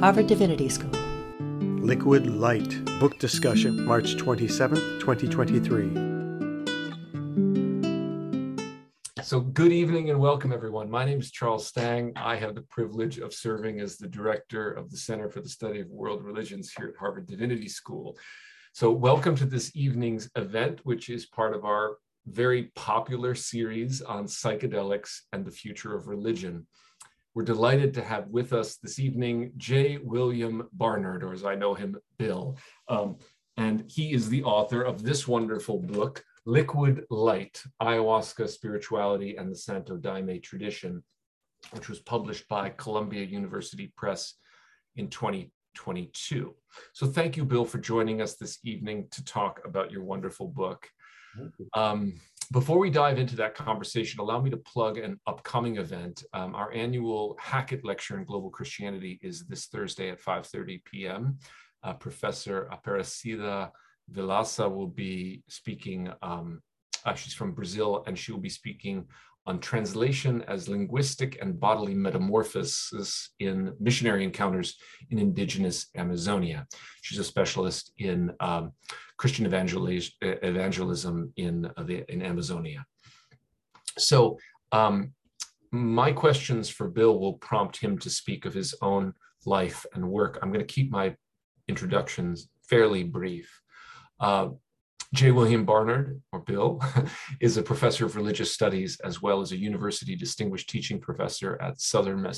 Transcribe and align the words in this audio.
Harvard 0.00 0.26
Divinity 0.26 0.68
School. 0.68 0.90
Liquid 1.40 2.26
Light, 2.26 2.84
book 3.00 3.18
discussion, 3.18 3.82
March 3.82 4.18
27, 4.18 4.76
2023. 5.00 6.72
So, 9.22 9.40
good 9.40 9.72
evening 9.72 10.10
and 10.10 10.20
welcome, 10.20 10.52
everyone. 10.52 10.90
My 10.90 11.06
name 11.06 11.18
is 11.18 11.30
Charles 11.30 11.66
Stang. 11.66 12.12
I 12.14 12.36
have 12.36 12.54
the 12.54 12.60
privilege 12.60 13.20
of 13.20 13.32
serving 13.32 13.80
as 13.80 13.96
the 13.96 14.06
director 14.06 14.70
of 14.70 14.90
the 14.90 14.98
Center 14.98 15.30
for 15.30 15.40
the 15.40 15.48
Study 15.48 15.80
of 15.80 15.88
World 15.88 16.22
Religions 16.22 16.70
here 16.76 16.88
at 16.88 16.98
Harvard 16.98 17.26
Divinity 17.26 17.68
School. 17.68 18.18
So, 18.74 18.92
welcome 18.92 19.34
to 19.36 19.46
this 19.46 19.74
evening's 19.74 20.28
event, 20.36 20.80
which 20.84 21.08
is 21.08 21.24
part 21.24 21.54
of 21.54 21.64
our 21.64 21.96
very 22.26 22.64
popular 22.74 23.34
series 23.34 24.02
on 24.02 24.26
psychedelics 24.26 25.20
and 25.32 25.42
the 25.42 25.50
future 25.50 25.96
of 25.96 26.06
religion. 26.06 26.66
We're 27.36 27.42
delighted 27.42 27.92
to 27.92 28.02
have 28.02 28.28
with 28.28 28.54
us 28.54 28.78
this 28.78 28.98
evening 28.98 29.52
J. 29.58 29.98
William 29.98 30.66
Barnard, 30.72 31.22
or 31.22 31.34
as 31.34 31.44
I 31.44 31.54
know 31.54 31.74
him, 31.74 31.98
Bill. 32.16 32.56
Um, 32.88 33.18
and 33.58 33.84
he 33.88 34.14
is 34.14 34.30
the 34.30 34.42
author 34.42 34.80
of 34.80 35.02
this 35.02 35.28
wonderful 35.28 35.80
book, 35.80 36.24
Liquid 36.46 37.04
Light 37.10 37.62
Ayahuasca, 37.82 38.48
Spirituality, 38.48 39.36
and 39.36 39.52
the 39.52 39.56
Santo 39.56 39.98
Daime 39.98 40.42
Tradition, 40.42 41.04
which 41.72 41.90
was 41.90 42.00
published 42.00 42.48
by 42.48 42.70
Columbia 42.70 43.24
University 43.24 43.92
Press 43.98 44.32
in 44.96 45.08
2022. 45.10 46.54
So, 46.94 47.06
thank 47.06 47.36
you, 47.36 47.44
Bill, 47.44 47.66
for 47.66 47.76
joining 47.76 48.22
us 48.22 48.36
this 48.36 48.60
evening 48.64 49.08
to 49.10 49.22
talk 49.22 49.60
about 49.66 49.92
your 49.92 50.04
wonderful 50.04 50.48
book. 50.48 50.88
Um, 51.74 52.18
before 52.52 52.78
we 52.78 52.90
dive 52.90 53.18
into 53.18 53.36
that 53.36 53.54
conversation, 53.54 54.20
allow 54.20 54.40
me 54.40 54.50
to 54.50 54.56
plug 54.56 54.98
an 54.98 55.18
upcoming 55.26 55.76
event. 55.76 56.22
Um, 56.32 56.54
our 56.54 56.72
annual 56.72 57.36
Hackett 57.40 57.84
Lecture 57.84 58.18
in 58.18 58.24
Global 58.24 58.50
Christianity 58.50 59.18
is 59.22 59.44
this 59.46 59.66
Thursday 59.66 60.10
at 60.10 60.22
5.30 60.22 60.84
p.m. 60.84 61.38
Uh, 61.82 61.94
Professor 61.94 62.68
Aparecida 62.72 63.70
Vilaça 64.12 64.70
will 64.72 64.86
be 64.86 65.42
speaking, 65.48 66.10
um, 66.22 66.60
uh, 67.04 67.14
she's 67.14 67.34
from 67.34 67.52
Brazil, 67.52 68.04
and 68.06 68.18
she 68.18 68.32
will 68.32 68.40
be 68.40 68.48
speaking 68.48 69.06
on 69.46 69.60
translation 69.60 70.42
as 70.48 70.68
linguistic 70.68 71.38
and 71.40 71.58
bodily 71.58 71.94
metamorphosis 71.94 73.30
in 73.38 73.72
missionary 73.78 74.24
encounters 74.24 74.76
in 75.10 75.18
indigenous 75.18 75.86
Amazonia. 75.96 76.66
She's 77.02 77.18
a 77.18 77.24
specialist 77.24 77.92
in 77.98 78.32
um, 78.40 78.72
Christian 79.16 79.46
evangelism 79.46 81.32
in, 81.36 81.70
uh, 81.76 81.82
the, 81.82 82.04
in 82.12 82.22
Amazonia. 82.22 82.84
So 83.98 84.38
um, 84.72 85.12
my 85.70 86.12
questions 86.12 86.68
for 86.68 86.88
Bill 86.88 87.18
will 87.18 87.34
prompt 87.34 87.76
him 87.78 87.98
to 87.98 88.10
speak 88.10 88.44
of 88.44 88.54
his 88.54 88.74
own 88.82 89.14
life 89.46 89.86
and 89.94 90.10
work. 90.10 90.38
I'm 90.42 90.52
going 90.52 90.66
to 90.66 90.74
keep 90.74 90.90
my 90.90 91.14
introductions 91.68 92.48
fairly 92.68 93.04
brief. 93.04 93.60
Uh, 94.18 94.48
J. 95.14 95.30
William 95.30 95.64
Barnard, 95.64 96.20
or 96.32 96.40
Bill, 96.40 96.80
is 97.40 97.56
a 97.56 97.62
professor 97.62 98.06
of 98.06 98.16
religious 98.16 98.52
studies 98.52 98.98
as 99.04 99.22
well 99.22 99.40
as 99.40 99.52
a 99.52 99.56
university 99.56 100.16
distinguished 100.16 100.68
teaching 100.68 101.00
professor 101.00 101.60
at 101.60 101.80
Southern, 101.80 102.30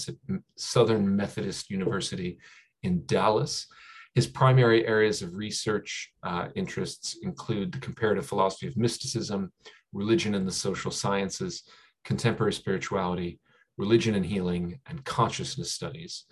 Southern 0.56 1.16
Methodist 1.16 1.70
University 1.70 2.38
in 2.82 3.04
Dallas. 3.06 3.66
His 4.14 4.26
primary 4.26 4.86
areas 4.86 5.22
of 5.22 5.34
research 5.34 6.12
uh, 6.22 6.48
interests 6.54 7.16
include 7.22 7.72
the 7.72 7.78
comparative 7.78 8.26
philosophy 8.26 8.66
of 8.66 8.76
mysticism, 8.76 9.52
religion 9.92 10.34
and 10.34 10.46
the 10.46 10.52
social 10.52 10.90
sciences, 10.90 11.62
contemporary 12.04 12.52
spirituality, 12.52 13.40
religion 13.76 14.14
and 14.14 14.26
healing, 14.26 14.80
and 14.86 15.04
consciousness 15.04 15.72
studies. 15.72 16.24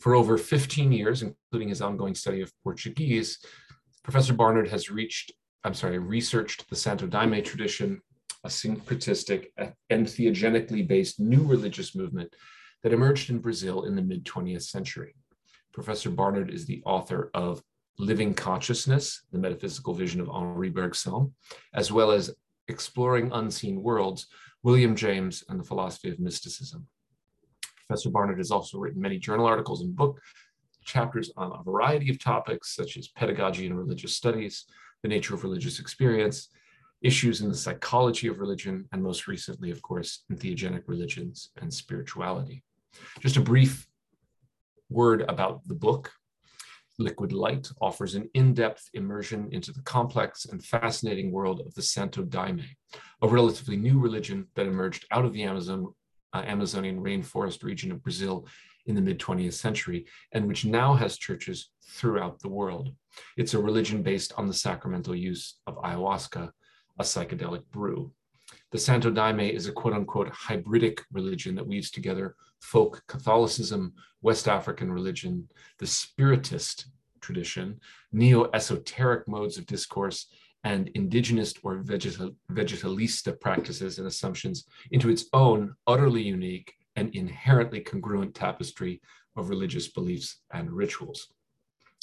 For 0.00 0.14
over 0.14 0.38
15 0.38 0.92
years, 0.92 1.22
including 1.22 1.68
his 1.68 1.82
ongoing 1.82 2.14
study 2.14 2.40
of 2.40 2.52
Portuguese, 2.62 3.38
Professor 4.02 4.32
Barnard 4.32 4.68
has 4.68 4.90
reached, 4.90 5.32
I'm 5.64 5.74
sorry, 5.74 5.98
researched 5.98 6.68
the 6.70 6.76
Santo 6.76 7.06
Daime 7.06 7.44
tradition, 7.44 8.00
a 8.44 8.48
syncretistic 8.48 9.48
and 9.90 10.06
theogenically 10.06 10.86
based 10.86 11.20
new 11.20 11.42
religious 11.42 11.94
movement 11.94 12.34
that 12.82 12.92
emerged 12.92 13.28
in 13.28 13.38
Brazil 13.38 13.84
in 13.84 13.94
the 13.94 14.02
mid 14.02 14.24
20th 14.24 14.62
century. 14.62 15.14
Professor 15.72 16.10
Barnard 16.10 16.50
is 16.50 16.66
the 16.66 16.82
author 16.86 17.30
of 17.34 17.62
Living 17.98 18.32
Consciousness, 18.32 19.26
the 19.30 19.38
Metaphysical 19.38 19.92
Vision 19.92 20.20
of 20.20 20.30
Henri 20.30 20.70
Bergson, 20.70 21.34
as 21.74 21.92
well 21.92 22.10
as 22.10 22.34
Exploring 22.68 23.30
Unseen 23.32 23.82
Worlds, 23.82 24.26
William 24.62 24.96
James 24.96 25.44
and 25.48 25.60
the 25.60 25.64
Philosophy 25.64 26.10
of 26.10 26.18
Mysticism. 26.18 26.86
Professor 27.86 28.10
Barnard 28.10 28.38
has 28.38 28.50
also 28.50 28.78
written 28.78 29.02
many 29.02 29.18
journal 29.18 29.46
articles 29.46 29.82
and 29.82 29.94
book 29.94 30.20
chapters 30.84 31.30
on 31.36 31.52
a 31.52 31.62
variety 31.62 32.10
of 32.10 32.18
topics 32.18 32.74
such 32.74 32.96
as 32.96 33.08
pedagogy 33.08 33.66
and 33.66 33.76
religious 33.76 34.16
studies, 34.16 34.64
the 35.02 35.08
nature 35.08 35.34
of 35.34 35.44
religious 35.44 35.80
experience, 35.80 36.48
issues 37.02 37.40
in 37.40 37.48
the 37.48 37.56
psychology 37.56 38.28
of 38.28 38.38
religion, 38.38 38.86
and 38.92 39.02
most 39.02 39.26
recently, 39.26 39.70
of 39.70 39.80
course, 39.82 40.24
in 40.28 40.36
theogenic 40.36 40.82
religions 40.86 41.50
and 41.60 41.72
spirituality. 41.72 42.62
Just 43.20 43.36
a 43.36 43.40
brief 43.40 43.86
word 44.90 45.24
about 45.28 45.66
the 45.66 45.74
book. 45.74 46.12
Liquid 46.98 47.32
Light 47.32 47.70
offers 47.80 48.14
an 48.14 48.28
in-depth 48.34 48.90
immersion 48.92 49.48
into 49.52 49.72
the 49.72 49.80
complex 49.82 50.44
and 50.44 50.62
fascinating 50.62 51.32
world 51.32 51.60
of 51.60 51.74
the 51.74 51.80
Santo 51.80 52.22
Daime, 52.22 52.62
a 53.22 53.28
relatively 53.28 53.76
new 53.76 53.98
religion 53.98 54.48
that 54.54 54.66
emerged 54.66 55.06
out 55.10 55.24
of 55.24 55.32
the 55.32 55.44
Amazon, 55.44 55.94
uh, 56.34 56.42
Amazonian 56.44 57.02
rainforest 57.02 57.62
region 57.62 57.90
of 57.90 58.02
Brazil 58.02 58.46
in 58.90 58.96
the 58.96 59.00
mid 59.00 59.18
20th 59.18 59.54
century, 59.54 60.04
and 60.32 60.46
which 60.46 60.64
now 60.64 60.94
has 60.94 61.16
churches 61.16 61.70
throughout 61.88 62.40
the 62.40 62.48
world. 62.48 62.92
It's 63.36 63.54
a 63.54 63.58
religion 63.58 64.02
based 64.02 64.32
on 64.36 64.46
the 64.46 64.54
sacramental 64.54 65.14
use 65.14 65.60
of 65.66 65.76
ayahuasca, 65.76 66.50
a 66.98 67.02
psychedelic 67.02 67.62
brew. 67.70 68.12
The 68.72 68.78
Santo 68.78 69.10
Daime 69.10 69.48
is 69.52 69.68
a 69.68 69.72
quote 69.72 69.94
unquote 69.94 70.28
hybridic 70.28 71.00
religion 71.12 71.54
that 71.54 71.66
weaves 71.66 71.90
together 71.90 72.34
folk 72.60 73.02
Catholicism, 73.06 73.94
West 74.22 74.48
African 74.48 74.92
religion, 74.92 75.48
the 75.78 75.86
Spiritist 75.86 76.86
tradition, 77.20 77.80
neo 78.12 78.50
esoteric 78.52 79.28
modes 79.28 79.56
of 79.56 79.66
discourse, 79.66 80.26
and 80.64 80.88
indigenous 80.88 81.54
or 81.62 81.78
vegetal, 81.78 82.32
vegetalista 82.52 83.38
practices 83.40 83.98
and 83.98 84.06
assumptions 84.06 84.64
into 84.90 85.08
its 85.08 85.26
own 85.32 85.74
utterly 85.86 86.22
unique 86.22 86.74
and 86.96 87.14
inherently 87.14 87.80
congruent 87.80 88.34
tapestry 88.34 89.00
of 89.36 89.48
religious 89.48 89.88
beliefs 89.88 90.38
and 90.52 90.70
rituals. 90.70 91.28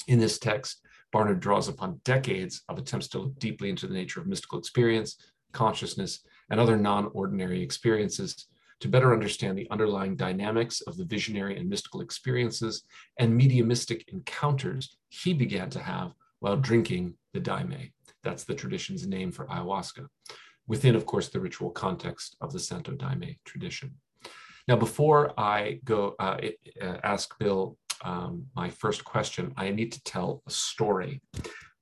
In 0.06 0.18
this 0.18 0.38
text, 0.38 0.80
Barnard 1.12 1.40
draws 1.40 1.68
upon 1.68 2.00
decades 2.04 2.62
of 2.68 2.78
attempts 2.78 3.08
to 3.08 3.18
look 3.18 3.38
deeply 3.38 3.70
into 3.70 3.86
the 3.86 3.94
nature 3.94 4.20
of 4.20 4.26
mystical 4.26 4.58
experience, 4.58 5.16
consciousness, 5.52 6.20
and 6.50 6.60
other 6.60 6.76
non 6.76 7.10
ordinary 7.12 7.62
experiences 7.62 8.46
to 8.80 8.88
better 8.88 9.12
understand 9.12 9.58
the 9.58 9.68
underlying 9.70 10.14
dynamics 10.14 10.80
of 10.82 10.96
the 10.96 11.04
visionary 11.04 11.58
and 11.58 11.68
mystical 11.68 12.00
experiences 12.00 12.84
and 13.18 13.36
mediumistic 13.36 14.04
encounters 14.08 14.96
he 15.08 15.34
began 15.34 15.68
to 15.70 15.80
have 15.80 16.12
while 16.40 16.56
drinking 16.56 17.14
the 17.32 17.40
daime. 17.40 17.92
That's 18.22 18.44
the 18.44 18.54
tradition's 18.54 19.06
name 19.06 19.32
for 19.32 19.46
ayahuasca, 19.46 20.06
within, 20.66 20.94
of 20.94 21.06
course, 21.06 21.28
the 21.28 21.40
ritual 21.40 21.70
context 21.70 22.36
of 22.40 22.52
the 22.52 22.60
Santo 22.60 22.92
Daime 22.92 23.38
tradition. 23.44 23.94
Now, 24.68 24.76
before 24.76 25.32
I 25.40 25.80
go 25.84 26.14
uh, 26.20 26.36
uh 26.82 26.98
ask 27.02 27.36
Bill 27.38 27.78
um, 28.04 28.46
my 28.54 28.68
first 28.68 29.02
question, 29.02 29.52
I 29.56 29.70
need 29.70 29.92
to 29.92 30.04
tell 30.04 30.42
a 30.46 30.50
story. 30.50 31.22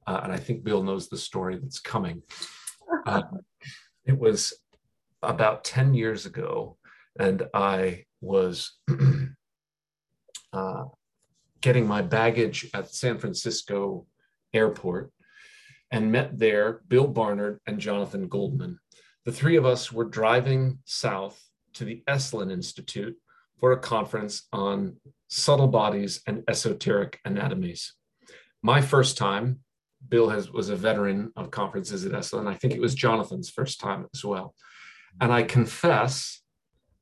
Uh, 0.07 0.21
and 0.23 0.33
I 0.33 0.37
think 0.37 0.63
Bill 0.63 0.85
knows 0.85 1.09
the 1.09 1.19
story 1.19 1.59
that's 1.59 1.81
coming. 1.81 2.23
Uh, 3.05 3.23
it 4.05 4.17
was 4.17 4.53
about 5.23 5.65
10 5.65 5.93
years 5.93 6.25
ago, 6.25 6.77
and 7.19 7.43
I 7.53 8.05
was 8.21 8.79
uh, 10.53 10.85
getting 11.61 11.87
my 11.87 12.03
baggage 12.03 12.71
at 12.75 12.95
San 12.95 13.19
Francisco 13.19 14.07
airport 14.55 15.13
and 15.91 16.13
met 16.13 16.39
there 16.39 16.83
Bill 16.87 17.09
Barnard 17.09 17.61
and 17.67 17.81
Jonathan 17.81 18.29
Goldman. 18.29 18.79
The 19.25 19.33
three 19.33 19.57
of 19.57 19.67
us 19.67 19.93
were 19.93 20.05
driving 20.05 20.79
south 20.85 21.46
to 21.77 21.85
the 21.85 22.03
Esalen 22.09 22.53
Institute 22.53 23.17
for 23.59 23.73
a 23.73 23.79
conference 23.79 24.47
on 24.53 24.97
subtle 25.29 25.69
bodies 25.69 26.21
and 26.27 26.43
esoteric 26.49 27.21
anatomies. 27.25 27.95
My 28.63 28.81
first 28.81 29.17
time, 29.17 29.61
Bill 30.09 30.29
has, 30.29 30.51
was 30.51 30.69
a 30.69 30.77
veteran 30.77 31.33
of 31.37 31.51
conferences 31.51 32.05
at 32.05 32.13
Esalen. 32.13 32.47
I 32.47 32.55
think 32.55 32.75
it 32.75 32.81
was 32.81 32.95
Jonathan's 32.95 33.51
first 33.51 33.81
time 33.81 34.07
as 34.15 34.25
well. 34.25 34.55
And 35.21 35.33
I 35.33 35.43
confess, 35.43 36.43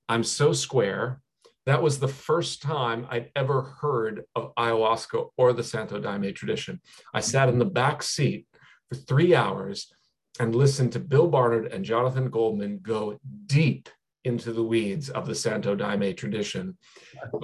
I'm 0.09 0.25
so 0.25 0.53
square. 0.53 1.21
That 1.67 1.82
was 1.82 1.99
the 1.99 2.09
first 2.09 2.62
time 2.62 3.06
I'd 3.11 3.31
ever 3.35 3.62
heard 3.81 4.25
of 4.35 4.55
ayahuasca 4.56 5.31
or 5.37 5.53
the 5.53 5.65
Santo 5.65 6.00
Daime 6.00 6.35
tradition. 6.35 6.81
I 7.12 7.21
sat 7.21 7.49
in 7.49 7.59
the 7.59 7.65
back 7.65 8.03
seat 8.03 8.47
for 8.88 8.97
three 8.97 9.35
hours 9.35 9.93
and 10.38 10.55
listened 10.55 10.93
to 10.93 11.00
Bill 11.00 11.29
Barnard 11.29 11.73
and 11.73 11.85
Jonathan 11.85 12.29
Goldman 12.29 12.81
go 12.82 13.19
deep 13.47 13.88
into 14.25 14.53
the 14.53 14.62
weeds 14.62 15.11
of 15.11 15.26
the 15.26 15.35
Santo 15.35 15.75
Daime 15.76 16.17
tradition 16.17 16.76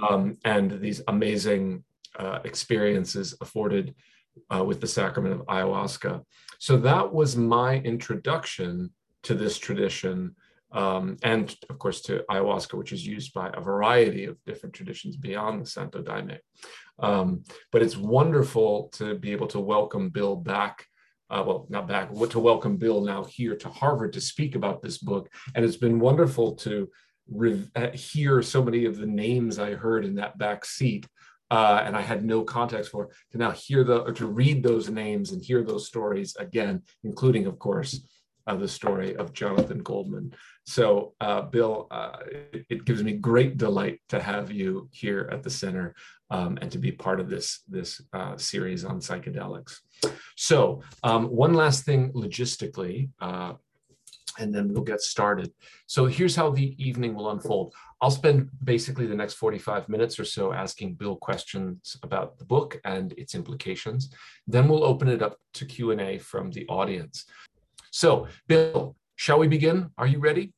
um, 0.09 0.38
and 0.44 0.81
these 0.81 1.03
amazing 1.09 1.85
uh, 2.19 2.41
experiences 2.44 3.37
afforded 3.41 3.94
uh, 4.55 4.65
with 4.65 4.81
the 4.81 4.87
sacrament 4.87 5.35
of 5.35 5.47
ayahuasca. 5.47 6.25
So 6.59 6.77
that 6.79 7.12
was 7.12 7.37
my 7.37 7.77
introduction 7.77 8.91
to 9.23 9.35
this 9.35 9.59
tradition. 9.59 10.35
Um, 10.73 11.17
and 11.23 11.55
of 11.69 11.79
course 11.79 12.00
to 12.03 12.25
ayahuasca, 12.31 12.75
which 12.75 12.93
is 12.93 13.06
used 13.06 13.35
by 13.35 13.50
a 13.55 13.61
variety 13.61 14.25
of 14.25 14.43
different 14.44 14.75
traditions 14.75 15.17
beyond 15.17 15.62
the 15.62 15.67
Santo 15.67 16.00
Daime. 16.03 16.38
Um, 17.00 17.44
but 17.73 17.82
it's 17.82 17.97
wonderful 17.97 18.88
to 18.94 19.17
be 19.17 19.32
able 19.32 19.49
to 19.49 19.61
welcome 19.61 20.11
Bill 20.11 20.37
back 20.37 20.87
uh, 21.31 21.43
well, 21.47 21.67
not 21.69 21.87
back, 21.87 22.11
to 22.31 22.41
welcome 22.41 22.77
Bill 22.77 23.00
now 23.03 23.25
here 23.25 23.56
to 23.56 23.69
Harvard 23.69 24.12
to 24.15 24.21
speak 24.21 24.56
about 24.56 24.82
this 24.82 24.99
book. 24.99 25.29
And 25.55 25.65
it's 25.65 25.77
been 25.77 26.00
wonderful 26.00 26.56
to 26.56 26.88
uh, 27.77 27.91
hear 27.93 28.43
so 28.43 28.62
many 28.62 28.85
of 28.85 28.97
the 28.97 29.06
names 29.06 29.59
I 29.59 29.75
heard 29.75 30.05
in 30.05 30.17
that 30.17 30.38
back 30.38 30.65
seat. 30.65 31.06
Uh, 31.50 31.82
and 31.85 31.97
I 31.97 32.00
had 32.00 32.25
no 32.25 32.44
context 32.44 32.93
for 32.93 33.11
to 33.32 33.38
now 33.38 33.50
hear 33.50 33.82
the 33.82 34.03
or 34.03 34.12
to 34.12 34.27
read 34.27 34.62
those 34.62 34.88
names 34.88 35.32
and 35.32 35.43
hear 35.43 35.65
those 35.65 35.88
stories 35.88 36.37
again, 36.37 36.82
including, 37.03 37.47
of 37.47 37.59
course, 37.59 38.06
uh, 38.47 38.57
the 38.57 38.69
story 38.69 39.17
of 39.17 39.33
Jonathan 39.33 39.79
Goldman. 39.83 40.35
So, 40.65 41.15
uh, 41.21 41.43
Bill, 41.43 41.87
uh, 41.91 42.19
it, 42.31 42.67
it, 42.69 42.85
gives 42.85 43.03
me 43.03 43.13
great 43.13 43.57
delight 43.57 44.01
to 44.09 44.21
have 44.21 44.51
you 44.51 44.89
here 44.93 45.29
at 45.33 45.43
the 45.43 45.51
center 45.51 45.95
um, 46.31 46.59
and 46.61 46.71
to 46.73 46.79
be 46.79 46.93
part 46.93 47.21
of 47.21 47.29
this 47.29 47.61
this 47.69 48.01
uh, 48.13 48.37
series 48.37 48.85
on 48.85 49.01
psychedelics. 49.01 49.79
So, 50.37 50.83
um, 51.03 51.27
one 51.27 51.55
last 51.55 51.85
thing 51.85 52.13
logistically 52.13 53.09
and 54.39 54.55
then 54.55 54.73
we'll 54.73 54.83
get 54.83 55.01
started. 55.01 55.53
So 55.87 56.07
here's 56.07 56.37
how 56.37 56.51
the 56.51 56.75
evening 56.83 57.15
will 57.15 57.31
unfold. 57.31 57.75
I'll 58.01 58.11
spend 58.11 58.49
basically 58.65 59.07
the 59.07 59.15
next 59.15 59.35
45 59.35 59.89
minutes 59.89 60.19
or 60.19 60.25
so 60.25 60.53
asking 60.53 60.95
Bill 60.95 61.17
questions 61.17 61.97
about 62.03 62.39
the 62.39 62.45
book 62.45 62.81
and 62.85 63.13
its 63.13 63.35
implications. 63.35 64.13
Then 64.47 64.69
we'll 64.69 64.85
open 64.85 65.09
it 65.09 65.23
up 65.23 65.37
to 65.55 65.67
Q&A 65.67 66.19
from 66.19 66.51
the 66.51 66.67
audience. 66.69 67.27
So 67.91 68.29
Bill, 68.47 68.97
shall 69.17 69.39
we 69.39 69.49
begin? 69.49 69.91
Are 69.99 70.07
you 70.07 70.19
ready? 70.19 70.53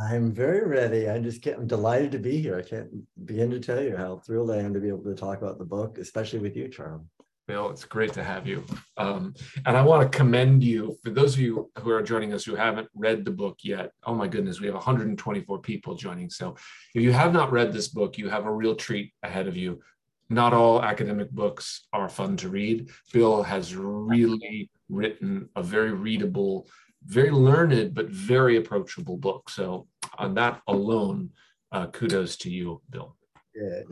I'm 0.00 0.32
very 0.32 0.66
ready. 0.66 1.08
I 1.08 1.18
just 1.18 1.42
can't, 1.42 1.58
I'm 1.58 1.66
delighted 1.66 2.12
to 2.12 2.18
be 2.18 2.40
here. 2.40 2.56
I 2.56 2.62
can't 2.62 2.88
begin 3.24 3.50
to 3.50 3.60
tell 3.60 3.82
you 3.82 3.96
how 3.96 4.18
thrilled 4.18 4.50
I 4.50 4.58
am 4.58 4.72
to 4.74 4.80
be 4.80 4.88
able 4.88 5.04
to 5.04 5.14
talk 5.14 5.42
about 5.42 5.58
the 5.58 5.64
book, 5.64 5.98
especially 5.98 6.38
with 6.38 6.56
you, 6.56 6.68
Charles. 6.68 7.02
Bill. 7.50 7.70
It's 7.70 7.84
great 7.84 8.12
to 8.12 8.22
have 8.22 8.46
you. 8.46 8.64
Um, 8.96 9.34
and 9.66 9.76
I 9.76 9.82
want 9.82 10.10
to 10.10 10.16
commend 10.16 10.62
you 10.62 10.96
for 11.02 11.10
those 11.10 11.34
of 11.34 11.40
you 11.40 11.68
who 11.80 11.90
are 11.90 12.00
joining 12.00 12.32
us 12.32 12.44
who 12.44 12.54
haven't 12.54 12.88
read 12.94 13.24
the 13.24 13.32
book 13.32 13.58
yet. 13.64 13.90
Oh 14.04 14.14
my 14.14 14.28
goodness, 14.28 14.60
we 14.60 14.66
have 14.66 14.76
124 14.76 15.58
people 15.58 15.96
joining. 15.96 16.30
So 16.30 16.54
if 16.94 17.02
you 17.02 17.10
have 17.10 17.32
not 17.32 17.50
read 17.50 17.72
this 17.72 17.88
book, 17.88 18.16
you 18.16 18.28
have 18.28 18.46
a 18.46 18.52
real 18.52 18.76
treat 18.76 19.12
ahead 19.24 19.48
of 19.48 19.56
you. 19.56 19.80
Not 20.28 20.52
all 20.52 20.80
academic 20.80 21.32
books 21.32 21.88
are 21.92 22.08
fun 22.08 22.36
to 22.36 22.48
read. 22.48 22.90
Bill 23.12 23.42
has 23.42 23.74
really 23.74 24.70
written 24.90 25.48
a 25.56 25.62
very 25.62 25.92
readable, 25.92 26.68
very 27.04 27.30
learned, 27.30 27.94
but 27.94 28.08
very 28.10 28.56
approachable 28.56 29.16
book. 29.16 29.48
So 29.50 29.86
on 30.18 30.34
that 30.34 30.60
alone, 30.66 31.30
uh, 31.72 31.86
kudos 31.86 32.36
to 32.38 32.50
you, 32.50 32.82
Bill. 32.90 33.16
Yeah. 33.54 33.82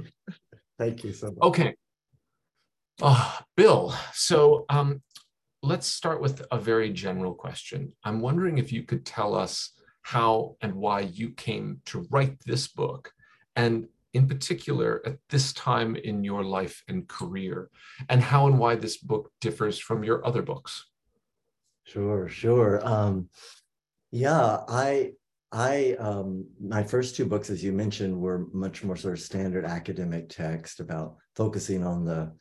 Thank 0.79 1.05
you 1.05 1.13
so 1.13 1.29
much. 1.29 1.39
Okay. 1.43 1.75
Uh, 3.01 3.39
Bill, 3.57 3.95
so 4.13 4.65
um, 4.69 5.03
let's 5.63 5.87
start 5.87 6.21
with 6.21 6.45
a 6.51 6.59
very 6.59 6.91
general 6.91 7.35
question. 7.35 7.93
I'm 8.05 8.21
wondering 8.21 8.59
if 8.59 8.73
you 8.73 8.83
could 8.83 9.07
tell 9.07 9.35
us 9.35 9.71
how 10.03 10.57
and 10.61 10.75
why 10.75 11.01
you 11.01 11.31
came 11.31 11.81
to 11.87 12.07
write 12.11 12.41
this 12.45 12.69
book, 12.69 13.13
and 13.55 13.87
in 14.15 14.27
particular 14.27 15.03
at 15.05 15.19
this 15.29 15.53
time 15.53 15.97
in 15.97 16.25
your 16.25 16.45
life 16.45 16.83
and 16.89 17.09
career, 17.09 17.71
and 18.09 18.23
how 18.23 18.47
and 18.47 18.59
why 18.59 18.75
this 18.75 18.97
book 18.97 19.31
differs 19.41 19.79
from 19.79 20.05
your 20.05 20.27
other 20.27 20.43
books. 20.43 20.87
Sure, 21.85 22.29
sure. 22.29 22.87
Um, 22.87 23.29
yeah, 24.11 24.61
I 24.69 25.13
I 25.53 25.97
um, 25.99 26.47
my 26.61 26.83
first 26.83 27.17
two 27.17 27.27
books, 27.27 27.51
as 27.51 27.65
you 27.65 27.73
mentioned, 27.73 28.19
were 28.19 28.47
much 28.53 28.85
more 28.85 28.97
sort 28.97 29.15
of 29.15 29.21
standard 29.21 29.65
academic 29.65 30.29
text 30.29 30.81
about 30.81 31.17
focusing 31.35 31.85
on 31.85 32.05
the 32.05 32.33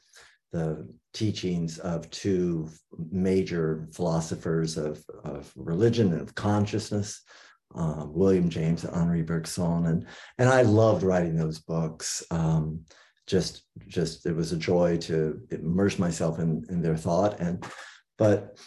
the 0.51 0.87
teachings 1.13 1.77
of 1.79 2.09
two 2.09 2.69
major 3.11 3.87
philosophers 3.91 4.77
of, 4.77 5.03
of 5.23 5.51
religion 5.55 6.13
and 6.13 6.21
of 6.21 6.35
consciousness, 6.35 7.21
uh, 7.75 8.05
William 8.07 8.49
James 8.49 8.83
Henri 8.83 9.21
Bergson. 9.21 9.85
And, 9.85 10.05
and 10.37 10.49
I 10.49 10.61
loved 10.61 11.03
writing 11.03 11.35
those 11.35 11.59
books. 11.59 12.23
Um, 12.31 12.85
just, 13.25 13.63
just 13.87 14.25
it 14.25 14.35
was 14.35 14.51
a 14.53 14.57
joy 14.57 14.97
to 14.97 15.39
immerse 15.51 15.99
myself 15.99 16.39
in, 16.39 16.65
in 16.69 16.81
their 16.81 16.95
thought. 16.95 17.39
And 17.39 17.65
but 18.17 18.57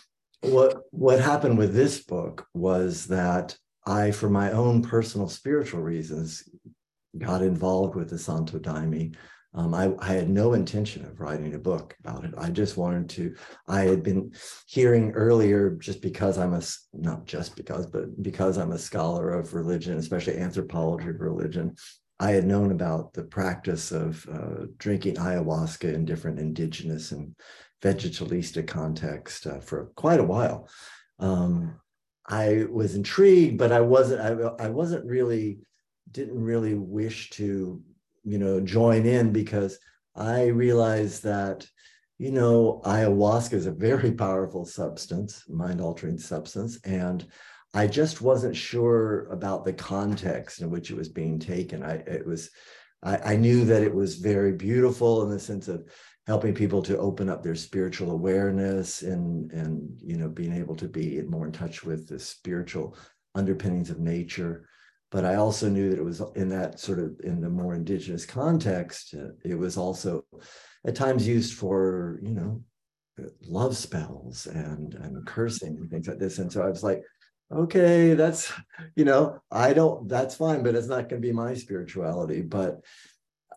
what 0.42 0.82
what 0.90 1.20
happened 1.20 1.58
with 1.58 1.74
this 1.74 2.02
book 2.04 2.46
was 2.54 3.06
that 3.06 3.56
I, 3.86 4.10
for 4.10 4.28
my 4.28 4.52
own 4.52 4.82
personal 4.82 5.28
spiritual 5.28 5.80
reasons, 5.82 6.48
got 7.16 7.42
involved 7.42 7.94
with 7.94 8.10
the 8.10 8.18
Santo 8.18 8.58
Daime 8.58 9.14
um, 9.52 9.74
I, 9.74 9.92
I, 9.98 10.12
had 10.12 10.28
no 10.28 10.52
intention 10.52 11.04
of 11.04 11.18
writing 11.18 11.54
a 11.54 11.58
book 11.58 11.96
about 12.04 12.24
it. 12.24 12.34
I 12.38 12.50
just 12.50 12.76
wanted 12.76 13.08
to. 13.10 13.34
I 13.66 13.80
had 13.80 14.04
been 14.04 14.32
hearing 14.66 15.10
earlier, 15.12 15.70
just 15.70 16.00
because 16.00 16.38
I'm 16.38 16.54
a 16.54 16.62
not 16.92 17.24
just 17.24 17.56
because, 17.56 17.86
but 17.86 18.22
because 18.22 18.58
I'm 18.58 18.70
a 18.70 18.78
scholar 18.78 19.32
of 19.32 19.54
religion, 19.54 19.98
especially 19.98 20.38
anthropology 20.38 21.08
of 21.08 21.20
religion. 21.20 21.74
I 22.20 22.30
had 22.30 22.46
known 22.46 22.70
about 22.70 23.12
the 23.12 23.24
practice 23.24 23.90
of 23.90 24.24
uh, 24.32 24.66
drinking 24.78 25.16
ayahuasca 25.16 25.94
in 25.94 26.04
different 26.04 26.38
indigenous 26.38 27.10
and 27.10 27.34
vegetalista 27.82 28.66
context 28.66 29.46
uh, 29.46 29.58
for 29.58 29.86
quite 29.96 30.20
a 30.20 30.24
while. 30.24 30.68
Um, 31.18 31.80
I 32.28 32.66
was 32.70 32.94
intrigued, 32.94 33.58
but 33.58 33.72
I 33.72 33.80
wasn't. 33.80 34.20
I, 34.20 34.64
I 34.64 34.68
wasn't 34.68 35.06
really 35.06 35.58
didn't 36.12 36.40
really 36.40 36.74
wish 36.74 37.30
to 37.30 37.82
you 38.24 38.38
know, 38.38 38.60
join 38.60 39.06
in 39.06 39.32
because 39.32 39.78
I 40.14 40.46
realized 40.46 41.22
that, 41.24 41.66
you 42.18 42.32
know, 42.32 42.80
ayahuasca 42.84 43.54
is 43.54 43.66
a 43.66 43.72
very 43.72 44.12
powerful 44.26 44.64
substance, 44.64 45.44
mind 45.48 45.80
altering 45.80 46.18
substance. 46.18 46.78
And 46.84 47.26
I 47.72 47.86
just 47.86 48.20
wasn't 48.20 48.56
sure 48.56 49.26
about 49.30 49.64
the 49.64 49.72
context 49.72 50.60
in 50.60 50.70
which 50.70 50.90
it 50.90 50.96
was 50.96 51.08
being 51.08 51.38
taken. 51.38 51.82
I, 51.82 51.94
it 51.94 52.26
was, 52.26 52.50
I, 53.02 53.16
I 53.18 53.36
knew 53.36 53.64
that 53.66 53.82
it 53.82 53.94
was 53.94 54.16
very 54.16 54.52
beautiful 54.52 55.22
in 55.22 55.30
the 55.30 55.38
sense 55.38 55.68
of 55.68 55.84
helping 56.26 56.54
people 56.54 56.82
to 56.82 56.98
open 56.98 57.28
up 57.28 57.42
their 57.42 57.54
spiritual 57.54 58.10
awareness 58.10 59.02
and, 59.02 59.50
and, 59.52 59.98
you 60.02 60.16
know, 60.16 60.28
being 60.28 60.52
able 60.52 60.76
to 60.76 60.88
be 60.88 61.22
more 61.22 61.46
in 61.46 61.52
touch 61.52 61.84
with 61.84 62.08
the 62.08 62.18
spiritual 62.18 62.96
underpinnings 63.34 63.90
of 63.90 64.00
nature 64.00 64.68
but 65.10 65.24
I 65.24 65.36
also 65.36 65.68
knew 65.68 65.90
that 65.90 65.98
it 65.98 66.04
was 66.04 66.22
in 66.36 66.48
that 66.50 66.78
sort 66.78 66.98
of 66.98 67.20
in 67.24 67.40
the 67.40 67.50
more 67.50 67.74
indigenous 67.74 68.24
context. 68.24 69.14
It 69.44 69.58
was 69.58 69.76
also 69.76 70.24
at 70.86 70.94
times 70.94 71.26
used 71.26 71.54
for 71.54 72.20
you 72.22 72.30
know 72.30 72.62
love 73.42 73.76
spells 73.76 74.46
and 74.46 74.94
and 74.94 75.26
cursing 75.26 75.76
and 75.76 75.90
things 75.90 76.08
like 76.08 76.18
this. 76.18 76.38
And 76.38 76.52
so 76.52 76.62
I 76.62 76.68
was 76.68 76.82
like, 76.82 77.02
okay, 77.52 78.14
that's 78.14 78.52
you 78.94 79.04
know 79.04 79.40
I 79.50 79.72
don't 79.72 80.08
that's 80.08 80.36
fine, 80.36 80.62
but 80.62 80.74
it's 80.74 80.88
not 80.88 81.08
going 81.08 81.20
to 81.20 81.28
be 81.28 81.32
my 81.32 81.54
spirituality. 81.54 82.42
But 82.42 82.80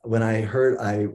when 0.02 0.24
I 0.24 0.42
heard, 0.42 0.80
I 0.80 1.08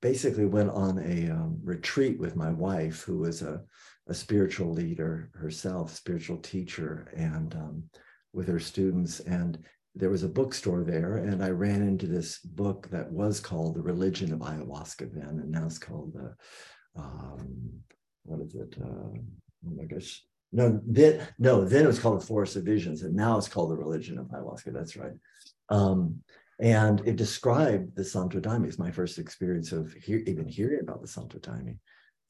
basically 0.00 0.46
went 0.46 0.70
on 0.70 0.98
a 0.98 1.30
um, 1.30 1.58
retreat 1.62 2.18
with 2.18 2.36
my 2.36 2.50
wife, 2.50 3.02
who 3.02 3.18
was 3.18 3.42
a 3.42 3.62
a 4.08 4.14
spiritual 4.14 4.72
leader 4.72 5.30
herself, 5.34 5.94
spiritual 5.94 6.38
teacher, 6.38 7.12
and 7.16 7.54
um, 7.54 7.84
with 8.32 8.48
her 8.48 8.60
students 8.60 9.20
and 9.20 9.58
there 9.94 10.10
was 10.10 10.22
a 10.22 10.28
bookstore 10.28 10.84
there 10.84 11.16
and 11.16 11.44
i 11.44 11.50
ran 11.50 11.82
into 11.82 12.06
this 12.06 12.38
book 12.38 12.88
that 12.90 13.10
was 13.12 13.40
called 13.40 13.74
the 13.74 13.82
religion 13.82 14.32
of 14.32 14.40
ayahuasca 14.40 15.12
then 15.12 15.40
and 15.42 15.50
now 15.50 15.66
it's 15.66 15.78
called 15.78 16.12
the 16.14 16.34
um, 17.00 17.82
what 18.24 18.40
is 18.40 18.54
it 18.54 18.76
uh, 18.82 19.18
oh 19.66 19.74
my 19.76 19.84
gosh. 19.84 20.24
No 20.52 20.80
then 20.86 21.26
no 21.38 21.64
then 21.64 21.84
it 21.84 21.88
was 21.88 21.98
called 21.98 22.20
the 22.20 22.26
forest 22.26 22.56
of 22.56 22.64
visions 22.64 23.02
and 23.02 23.14
now 23.14 23.38
it's 23.38 23.48
called 23.48 23.70
the 23.70 23.76
religion 23.76 24.18
of 24.18 24.26
ayahuasca 24.26 24.72
that's 24.72 24.96
right. 24.96 25.12
Um, 25.68 26.22
and 26.60 27.00
it 27.06 27.16
described 27.16 27.96
the 27.96 28.04
santo 28.04 28.38
daime 28.38 28.66
it's 28.66 28.78
my 28.78 28.90
first 28.90 29.18
experience 29.18 29.72
of 29.72 29.94
even 30.06 30.46
hearing 30.46 30.80
about 30.80 31.00
the 31.00 31.08
santo 31.08 31.38
daime. 31.38 31.78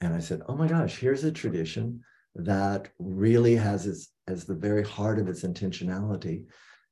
And 0.01 0.15
i 0.15 0.21
said 0.21 0.43
oh 0.49 0.57
my 0.57 0.69
gosh 0.69 0.99
here's 0.99 1.25
a 1.25 1.33
tradition 1.33 2.01
that 2.35 2.89
really 2.99 3.57
has 3.57 3.87
its 3.87 4.11
as 4.29 4.45
the 4.45 4.55
very 4.55 4.85
heart 4.85 5.19
of 5.19 5.29
its 5.29 5.43
intentionality 5.43 6.45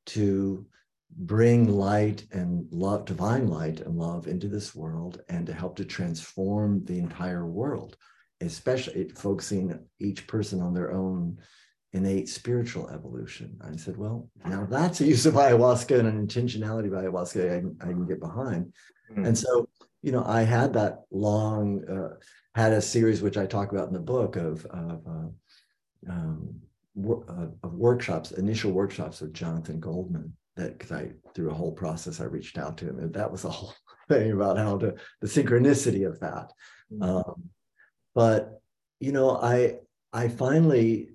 to 0.04 0.66
bring 1.16 1.68
light 1.68 2.24
and 2.32 2.66
love, 2.72 3.04
divine 3.04 3.48
light 3.48 3.80
and 3.80 3.96
love 3.96 4.26
into 4.26 4.48
this 4.48 4.74
world 4.74 5.22
and 5.28 5.46
to 5.46 5.52
help 5.52 5.76
to 5.76 5.84
transform 5.84 6.84
the 6.84 6.98
entire 6.98 7.46
world, 7.46 7.96
especially 8.40 9.08
focusing 9.10 9.78
each 9.98 10.26
person 10.26 10.60
on 10.60 10.74
their 10.74 10.92
own 10.92 11.38
innate 11.92 12.28
spiritual 12.28 12.88
evolution. 12.90 13.58
I 13.60 13.76
said, 13.76 13.96
well, 13.96 14.28
now 14.44 14.66
that's 14.68 15.00
a 15.00 15.06
use 15.06 15.26
of 15.26 15.34
ayahuasca 15.34 15.98
and 15.98 16.08
an 16.08 16.26
intentionality 16.26 16.86
of 16.86 16.92
ayahuasca 16.92 17.52
I, 17.52 17.84
I 17.84 17.88
can 17.88 18.06
get 18.06 18.20
behind. 18.20 18.72
Mm-hmm. 19.10 19.26
And 19.26 19.38
so 19.38 19.68
you 20.02 20.12
know, 20.12 20.24
I 20.26 20.42
had 20.42 20.72
that 20.74 21.02
long, 21.10 21.84
uh, 21.84 22.16
had 22.54 22.72
a 22.72 22.82
series 22.82 23.22
which 23.22 23.36
I 23.36 23.46
talk 23.46 23.72
about 23.72 23.88
in 23.88 23.94
the 23.94 24.00
book 24.00 24.36
of, 24.36 24.66
of, 24.66 25.06
uh, 25.06 26.10
um, 26.10 26.60
wor- 26.94 27.24
uh, 27.28 27.46
of 27.66 27.74
workshops, 27.74 28.32
initial 28.32 28.72
workshops 28.72 29.20
with 29.20 29.34
Jonathan 29.34 29.80
Goldman. 29.80 30.34
That 30.56 30.76
because 30.76 30.92
I 30.92 31.12
through 31.34 31.50
a 31.50 31.54
whole 31.54 31.72
process 31.72 32.20
I 32.20 32.24
reached 32.24 32.58
out 32.58 32.76
to 32.78 32.88
him, 32.88 32.98
and 32.98 33.14
that 33.14 33.30
was 33.30 33.44
a 33.44 33.50
whole 33.50 33.72
thing 34.08 34.32
about 34.32 34.58
how 34.58 34.78
to 34.78 34.94
the 35.20 35.26
synchronicity 35.28 36.06
of 36.06 36.18
that. 36.20 36.52
Mm-hmm. 36.92 37.02
Um, 37.02 37.44
but 38.14 38.60
you 38.98 39.12
know, 39.12 39.36
I 39.36 39.76
I 40.12 40.28
finally 40.28 41.10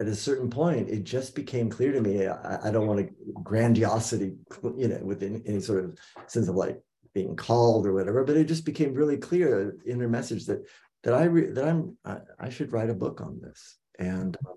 at 0.00 0.06
a 0.08 0.14
certain 0.14 0.50
point, 0.50 0.90
it 0.90 1.04
just 1.04 1.34
became 1.34 1.70
clear 1.70 1.92
to 1.92 2.00
me. 2.00 2.26
I, 2.26 2.68
I 2.68 2.70
don't 2.70 2.86
want 2.86 3.00
to 3.00 3.14
grandiosity, 3.42 4.36
you 4.76 4.88
know, 4.88 5.00
within 5.02 5.42
any 5.46 5.60
sort 5.60 5.84
of 5.84 5.98
sense 6.26 6.48
of 6.48 6.54
like 6.54 6.80
being 7.16 7.34
called 7.34 7.86
or 7.86 7.94
whatever, 7.94 8.24
but 8.24 8.36
it 8.36 8.44
just 8.46 8.66
became 8.66 8.92
really 8.92 9.16
clear 9.16 9.74
in 9.86 9.98
her 9.98 10.08
message 10.08 10.44
that 10.44 10.60
that 11.02 11.14
I 11.14 11.24
re, 11.24 11.46
that 11.46 11.64
I'm 11.66 11.96
I, 12.04 12.18
I, 12.38 12.50
should 12.50 12.72
write 12.72 12.90
a 12.90 12.94
book 13.04 13.22
on 13.22 13.40
this, 13.40 13.78
and 13.98 14.36
um, 14.46 14.56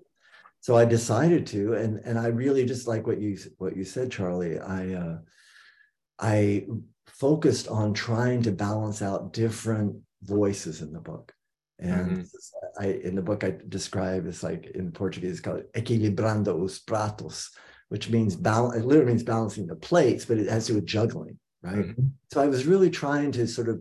so 0.60 0.76
I 0.76 0.84
decided 0.84 1.46
to, 1.48 1.72
and 1.72 2.00
and 2.04 2.18
I 2.18 2.26
really 2.26 2.66
just 2.66 2.86
like 2.86 3.06
what 3.06 3.18
you 3.18 3.38
what 3.56 3.78
you 3.78 3.84
said, 3.84 4.12
Charlie. 4.12 4.58
I 4.58 4.92
uh, 4.92 5.18
I 6.18 6.66
focused 7.06 7.66
on 7.68 7.94
trying 7.94 8.42
to 8.42 8.52
balance 8.52 9.00
out 9.00 9.32
different 9.32 9.96
voices 10.22 10.82
in 10.82 10.92
the 10.92 11.00
book. 11.00 11.32
And 11.78 12.18
mm-hmm. 12.18 12.84
I, 12.84 12.86
in 13.08 13.14
the 13.14 13.22
book, 13.22 13.42
I 13.42 13.54
describe 13.68 14.26
it's 14.26 14.42
like 14.42 14.66
in 14.74 14.92
Portuguese, 14.92 15.30
it's 15.30 15.40
called 15.40 15.62
equilibrando 15.74 16.62
os 16.62 16.78
pratos, 16.80 17.48
which 17.88 18.10
means 18.10 18.36
balance. 18.36 18.76
It 18.76 18.84
literally 18.84 19.12
means 19.12 19.22
balancing 19.22 19.66
the 19.66 19.76
plates, 19.76 20.26
but 20.26 20.36
it 20.36 20.50
has 20.50 20.66
to 20.66 20.72
do 20.72 20.76
with 20.76 20.84
juggling, 20.84 21.38
right? 21.62 21.76
Mm-hmm. 21.76 22.06
So 22.32 22.40
I 22.40 22.46
was 22.46 22.66
really 22.66 22.90
trying 22.90 23.32
to 23.32 23.46
sort 23.46 23.68
of 23.68 23.80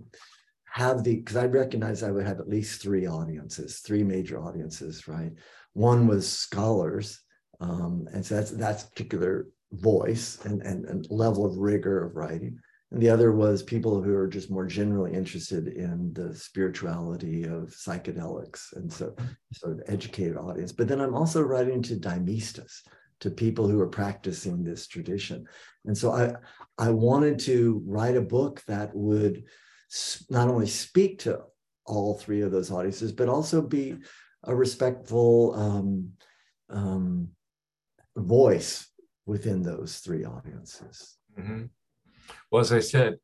have 0.71 1.03
the 1.03 1.15
because 1.15 1.35
I 1.35 1.45
recognized 1.45 2.03
I 2.03 2.11
would 2.11 2.25
have 2.25 2.39
at 2.39 2.49
least 2.49 2.81
three 2.81 3.07
audiences, 3.07 3.79
three 3.79 4.03
major 4.03 4.41
audiences, 4.41 5.07
right? 5.07 5.31
One 5.73 6.07
was 6.07 6.27
scholars, 6.27 7.21
um, 7.59 8.07
and 8.13 8.25
so 8.25 8.35
that's 8.35 8.51
that's 8.51 8.83
particular 8.83 9.47
voice 9.71 10.39
and, 10.45 10.61
and, 10.63 10.85
and 10.85 11.05
level 11.09 11.45
of 11.45 11.57
rigor 11.57 12.05
of 12.05 12.15
writing. 12.15 12.59
And 12.91 13.01
the 13.01 13.09
other 13.09 13.31
was 13.31 13.61
people 13.61 14.01
who 14.01 14.15
are 14.15 14.27
just 14.27 14.49
more 14.49 14.65
generally 14.65 15.13
interested 15.13 15.67
in 15.67 16.11
the 16.13 16.33
spirituality 16.33 17.43
of 17.43 17.69
psychedelics 17.69 18.75
and 18.75 18.91
so 18.91 19.15
sort 19.53 19.73
of 19.73 19.83
educated 19.87 20.37
audience. 20.37 20.71
But 20.71 20.87
then 20.87 20.99
I'm 20.99 21.13
also 21.13 21.41
writing 21.41 21.83
to 21.83 21.95
daimistas, 21.95 22.81
to 23.21 23.29
people 23.29 23.67
who 23.67 23.79
are 23.79 23.87
practicing 23.87 24.63
this 24.63 24.87
tradition. 24.87 25.45
And 25.85 25.97
so 25.97 26.11
I, 26.11 26.33
I 26.77 26.89
wanted 26.89 27.39
to 27.39 27.81
write 27.85 28.15
a 28.15 28.21
book 28.21 28.63
that 28.67 28.95
would 28.95 29.43
not 30.29 30.47
only 30.47 30.67
speak 30.67 31.19
to 31.19 31.41
all 31.85 32.15
three 32.15 32.41
of 32.41 32.51
those 32.51 32.71
audiences, 32.71 33.11
but 33.11 33.29
also 33.29 33.61
be 33.61 33.97
a 34.43 34.55
respectful 34.55 35.53
um, 35.55 36.11
um, 36.69 37.29
voice 38.15 38.87
within 39.25 39.63
those 39.63 39.97
three 39.97 40.23
audiences. 40.23 41.17
Mm-hmm. 41.37 41.65
Well, 42.51 42.61
as 42.61 42.71
I 42.71 42.79
said, 42.79 43.17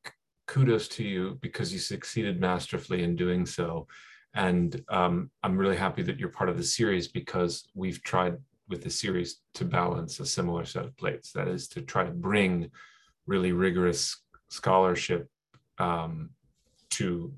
kudos 0.48 0.88
to 0.90 1.04
you 1.04 1.38
because 1.42 1.72
you 1.72 1.80
succeeded 1.80 2.40
masterfully 2.40 3.04
in 3.04 3.16
doing 3.16 3.46
so. 3.46 3.88
And 4.34 4.84
um, 4.90 5.32
I'm 5.44 5.58
really 5.58 5.78
happy 5.78 6.04
that 6.04 6.20
you're 6.20 6.30
part 6.30 6.50
of 6.50 6.58
the 6.58 6.64
series 6.64 7.08
because 7.08 7.68
we've 7.74 8.04
tried 8.04 8.36
with 8.70 8.84
the 8.84 8.90
series 8.90 9.42
to 9.54 9.66
balance 9.66 10.20
a 10.20 10.26
similar 10.26 10.66
set 10.66 10.86
of 10.86 10.98
plates. 10.98 11.32
That 11.32 11.48
is 11.48 11.68
to 11.70 11.82
try 11.82 12.04
to 12.04 12.12
bring 12.12 12.72
really 13.28 13.52
rigorous 13.52 14.22
scholarship 14.50 15.30
um, 15.78 16.30
to 16.92 17.34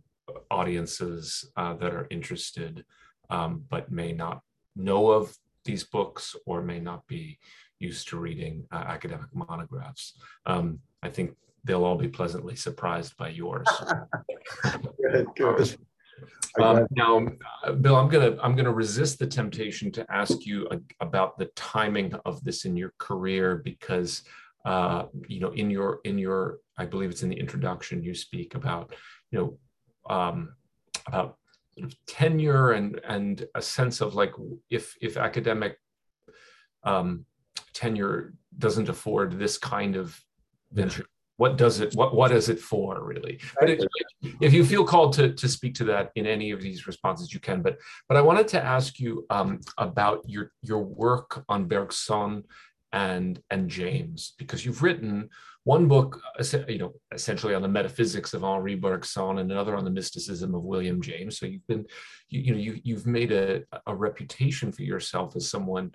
audiences 0.52 1.50
uh, 1.56 1.74
that 1.76 1.94
are 1.94 2.08
interested 2.10 2.86
um, 3.30 3.64
but 3.70 3.92
may 3.92 4.12
not 4.12 4.42
know 4.76 5.12
of 5.12 5.36
these 5.66 5.84
books 5.84 6.36
or 6.46 6.62
may 6.62 6.80
not 6.80 7.06
be 7.08 7.40
used 7.80 8.08
to 8.10 8.18
reading 8.18 8.66
uh, 8.72 8.84
academic 8.88 9.28
monographs. 9.34 10.18
Um, 10.46 10.80
I 11.04 11.10
think 11.10 11.36
they'll 11.64 11.84
all 11.84 11.98
be 11.98 12.08
pleasantly 12.08 12.56
surprised 12.56 13.18
by 13.18 13.30
yours. 13.30 13.68
good, 15.12 15.28
good. 15.36 15.78
Um, 16.60 16.88
now, 16.92 17.28
uh, 17.64 17.74
Bill, 17.74 17.96
I'm 17.96 18.10
gonna 18.10 18.38
I'm 18.42 18.56
gonna 18.56 18.72
resist 18.72 19.20
the 19.20 19.28
temptation 19.28 19.92
to 19.92 20.06
ask 20.12 20.46
you 20.46 20.68
a, 20.72 20.80
about 21.00 21.38
the 21.38 21.46
timing 21.56 22.14
of 22.26 22.44
this 22.44 22.66
in 22.66 22.76
your 22.76 22.94
career 22.98 23.58
because 23.64 24.24
uh, 24.66 25.06
you 25.28 25.40
know 25.40 25.52
in 25.52 25.70
your 25.70 26.00
in 26.04 26.18
your 26.18 26.60
I 26.78 26.86
believe 26.86 27.12
it's 27.12 27.24
in 27.24 27.30
the 27.30 27.40
introduction 27.40 28.04
you 28.04 28.14
speak 28.14 28.56
about 28.56 28.94
you 29.32 29.40
know 29.40 30.14
um, 30.14 30.56
about 31.06 31.38
sort 31.78 31.92
of 31.92 32.06
tenure 32.08 32.72
and 32.72 33.00
and 33.08 33.46
a 33.56 33.62
sense 33.62 34.02
of 34.02 34.16
like 34.16 34.34
if 34.70 34.96
if 35.02 35.18
academic 35.18 35.78
um, 36.84 37.26
tenure 37.74 38.34
doesn't 38.58 38.90
afford 38.90 39.38
this 39.38 39.58
kind 39.58 39.96
of 39.96 40.20
venture 40.72 41.06
what 41.38 41.56
does 41.56 41.80
it 41.80 41.96
what 41.96 42.16
what 42.16 42.32
is 42.32 42.50
it 42.50 42.60
for 42.60 43.04
really? 43.04 43.40
But 43.60 43.70
if, 43.70 43.80
if, 44.42 44.54
you 44.54 44.66
feel 44.66 44.84
called 44.84 45.14
to 45.14 45.34
to 45.34 45.48
speak 45.48 45.76
to 45.76 45.86
that 45.86 46.12
in 46.16 46.26
any 46.26 46.52
of 46.52 46.62
these 46.62 46.88
responses 46.88 47.34
you 47.34 47.40
can. 47.40 47.62
But 47.62 47.78
but 48.10 48.18
i 48.18 48.22
wanted 48.22 48.48
to 48.50 48.64
ask 48.64 49.00
you 49.00 49.26
um, 49.30 49.60
about 49.78 50.28
your 50.28 50.52
your 50.62 50.84
work 50.84 51.44
on 51.48 51.68
bergson 51.68 52.44
and 52.94 53.42
and 53.50 53.70
james 53.70 54.34
because 54.38 54.66
you've 54.66 54.82
written 54.82 55.30
one 55.66 55.88
book 55.90 56.22
you 56.70 56.78
know 56.78 56.94
essentially 57.12 57.54
on 57.54 57.62
the 57.62 57.68
metaphysics 57.68 58.34
of 58.34 58.44
henri 58.44 58.76
bergson 58.76 59.40
and 59.40 59.52
another 59.52 59.76
on 59.76 59.84
the 59.84 59.92
mysticism 59.92 60.56
of 60.56 60.64
william 60.64 61.02
james. 61.02 61.38
So 61.38 61.46
you've 61.46 61.68
been 61.68 61.86
you, 62.30 62.42
you 62.42 62.52
know 62.54 62.60
you, 62.60 62.80
you've 62.84 63.06
made 63.06 63.32
a, 63.32 63.64
a 63.86 63.94
reputation 63.94 64.72
for 64.72 64.84
yourself 64.84 65.36
as 65.36 65.50
someone 65.50 65.92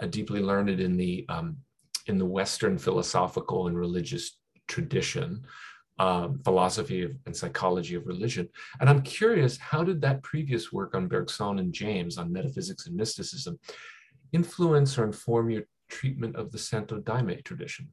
uh, 0.00 0.06
deeply 0.06 0.40
learned 0.40 0.80
in 0.80 0.96
the 0.96 1.24
um, 1.28 1.56
in 2.06 2.18
the 2.18 2.24
western 2.26 2.76
philosophical 2.78 3.66
and 3.66 3.76
religious 3.78 4.36
tradition, 4.68 5.44
um, 5.98 6.40
philosophy 6.44 7.02
of, 7.02 7.12
and 7.26 7.36
psychology 7.36 7.94
of 7.94 8.06
religion. 8.06 8.48
And 8.80 8.88
I'm 8.88 9.02
curious, 9.02 9.56
how 9.58 9.84
did 9.84 10.00
that 10.02 10.22
previous 10.22 10.72
work 10.72 10.94
on 10.94 11.08
Bergson 11.08 11.58
and 11.58 11.72
James 11.72 12.18
on 12.18 12.32
metaphysics 12.32 12.86
and 12.86 12.96
mysticism 12.96 13.58
influence 14.32 14.98
or 14.98 15.04
inform 15.04 15.50
your 15.50 15.62
treatment 15.88 16.36
of 16.36 16.50
the 16.50 16.58
Santo 16.58 17.00
Daime 17.00 17.42
tradition? 17.44 17.88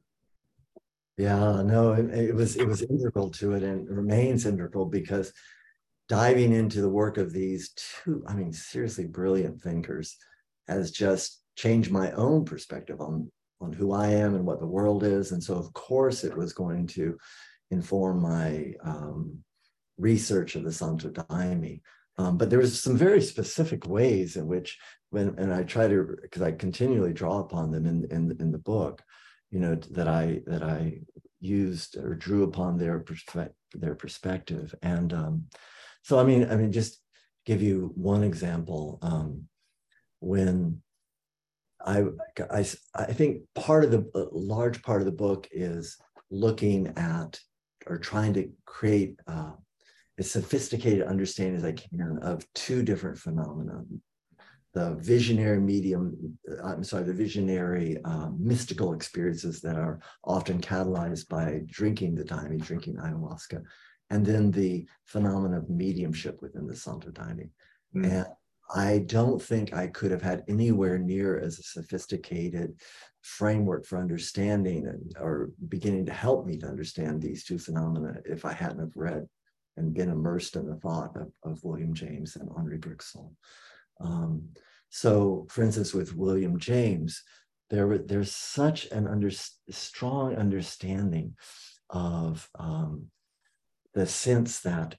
Yeah, 1.18 1.62
no, 1.62 1.92
it, 1.92 2.10
it 2.10 2.34
was 2.34 2.56
it 2.56 2.66
was 2.66 2.82
integral 2.82 3.30
to 3.32 3.52
it 3.52 3.62
and 3.62 3.86
it 3.86 3.92
remains 3.92 4.46
integral 4.46 4.86
because 4.86 5.32
diving 6.08 6.52
into 6.52 6.80
the 6.80 6.88
work 6.88 7.18
of 7.18 7.32
these 7.32 7.72
two, 7.76 8.24
I 8.26 8.34
mean, 8.34 8.52
seriously 8.52 9.06
brilliant 9.06 9.62
thinkers 9.62 10.16
has 10.68 10.90
just 10.90 11.42
changed 11.54 11.90
my 11.90 12.10
own 12.12 12.44
perspective 12.44 13.00
on 13.00 13.30
on 13.62 13.72
who 13.72 13.92
I 13.92 14.08
am 14.08 14.34
and 14.34 14.44
what 14.44 14.60
the 14.60 14.66
world 14.66 15.04
is. 15.04 15.32
And 15.32 15.42
so, 15.42 15.54
of 15.54 15.72
course, 15.72 16.24
it 16.24 16.36
was 16.36 16.52
going 16.52 16.86
to 16.88 17.16
inform 17.70 18.20
my 18.20 18.74
um, 18.84 19.38
research 19.98 20.56
of 20.56 20.64
the 20.64 20.72
Santo 20.72 21.10
Daime. 21.10 21.80
Um, 22.18 22.36
but 22.36 22.50
there 22.50 22.58
was 22.58 22.82
some 22.82 22.96
very 22.96 23.22
specific 23.22 23.86
ways 23.86 24.36
in 24.36 24.46
which, 24.46 24.78
when 25.10 25.34
and 25.38 25.52
I 25.52 25.62
try 25.62 25.88
to, 25.88 26.16
because 26.20 26.42
I 26.42 26.52
continually 26.52 27.12
draw 27.12 27.40
upon 27.40 27.70
them 27.70 27.86
in, 27.86 28.04
in 28.10 28.36
in 28.40 28.52
the 28.52 28.58
book, 28.58 29.02
you 29.50 29.60
know, 29.60 29.74
that 29.92 30.08
I 30.08 30.42
that 30.46 30.62
I 30.62 31.00
used 31.40 31.96
or 31.96 32.14
drew 32.14 32.42
upon 32.44 32.78
their 32.78 33.00
perspective, 33.00 33.56
their 33.74 33.94
perspective. 33.94 34.74
And 34.82 35.12
um, 35.12 35.44
so, 36.02 36.18
I 36.18 36.24
mean, 36.24 36.50
I 36.50 36.56
mean, 36.56 36.72
just 36.72 37.00
give 37.46 37.62
you 37.62 37.92
one 37.94 38.22
example. 38.22 38.98
Um, 39.02 39.48
when 40.20 40.82
I, 41.84 42.04
I, 42.50 42.64
I 42.94 43.12
think 43.12 43.42
part 43.54 43.84
of 43.84 43.90
the 43.90 44.28
large 44.32 44.82
part 44.82 45.00
of 45.00 45.06
the 45.06 45.12
book 45.12 45.48
is 45.52 45.96
looking 46.30 46.92
at 46.96 47.38
or 47.86 47.98
trying 47.98 48.32
to 48.34 48.50
create 48.64 49.18
uh, 49.26 49.52
as 50.18 50.30
sophisticated 50.30 51.02
understanding 51.02 51.56
as 51.56 51.64
I 51.64 51.72
can 51.72 52.18
of 52.22 52.46
two 52.54 52.82
different 52.82 53.18
phenomena. 53.18 53.82
The 54.74 54.94
visionary 54.94 55.60
medium, 55.60 56.38
uh, 56.50 56.64
I'm 56.64 56.84
sorry, 56.84 57.04
the 57.04 57.12
visionary 57.12 57.98
uh, 58.04 58.30
mystical 58.38 58.94
experiences 58.94 59.60
that 59.60 59.76
are 59.76 60.00
often 60.24 60.60
catalyzed 60.60 61.28
by 61.28 61.60
drinking 61.66 62.14
the 62.14 62.24
daime, 62.24 62.58
drinking 62.58 62.96
ayahuasca, 62.96 63.62
and 64.10 64.24
then 64.24 64.50
the 64.50 64.86
phenomenon 65.04 65.58
of 65.58 65.68
mediumship 65.68 66.40
within 66.40 66.66
the 66.66 66.76
Santo 66.76 67.10
Daime. 67.10 67.50
Mm. 67.94 68.04
And 68.04 68.26
I 68.74 68.98
don't 69.06 69.40
think 69.40 69.74
I 69.74 69.86
could 69.88 70.10
have 70.10 70.22
had 70.22 70.44
anywhere 70.48 70.98
near 70.98 71.38
as 71.38 71.58
a 71.58 71.62
sophisticated 71.62 72.80
framework 73.20 73.86
for 73.86 73.98
understanding 73.98 74.86
and, 74.86 75.14
or 75.20 75.50
beginning 75.68 76.06
to 76.06 76.12
help 76.12 76.46
me 76.46 76.56
to 76.58 76.66
understand 76.66 77.20
these 77.20 77.44
two 77.44 77.58
phenomena 77.58 78.14
if 78.24 78.44
I 78.44 78.52
hadn't 78.52 78.80
have 78.80 78.96
read 78.96 79.26
and 79.76 79.94
been 79.94 80.10
immersed 80.10 80.56
in 80.56 80.66
the 80.66 80.76
thought 80.76 81.16
of, 81.16 81.32
of 81.44 81.62
William 81.64 81.94
James 81.94 82.36
and 82.36 82.48
Henri 82.56 82.78
Bergson. 82.78 83.36
Um, 84.00 84.48
so, 84.88 85.46
for 85.48 85.62
instance, 85.62 85.94
with 85.94 86.14
William 86.14 86.58
James, 86.58 87.22
there 87.70 87.96
there's 87.98 88.34
such 88.34 88.86
an 88.86 89.06
under, 89.06 89.30
strong 89.70 90.36
understanding 90.36 91.34
of 91.88 92.48
um, 92.58 93.06
the 93.94 94.06
sense 94.06 94.60
that 94.60 94.96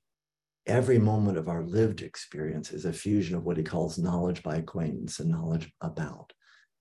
every 0.65 0.99
moment 0.99 1.37
of 1.37 1.49
our 1.49 1.63
lived 1.63 2.01
experience 2.01 2.71
is 2.71 2.85
a 2.85 2.93
fusion 2.93 3.35
of 3.35 3.43
what 3.43 3.57
he 3.57 3.63
calls 3.63 3.97
knowledge 3.97 4.43
by 4.43 4.55
acquaintance 4.55 5.19
and 5.19 5.29
knowledge 5.29 5.71
about. 5.81 6.31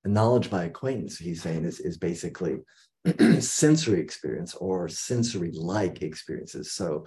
And 0.04 0.14
knowledge 0.14 0.50
by 0.50 0.64
acquaintance, 0.64 1.18
he's 1.18 1.42
saying, 1.42 1.64
is, 1.64 1.80
is 1.80 1.96
basically 1.96 2.58
sensory 3.40 4.00
experience 4.00 4.54
or 4.54 4.88
sensory 4.88 5.50
like 5.52 6.02
experiences. 6.02 6.72
So, 6.72 7.06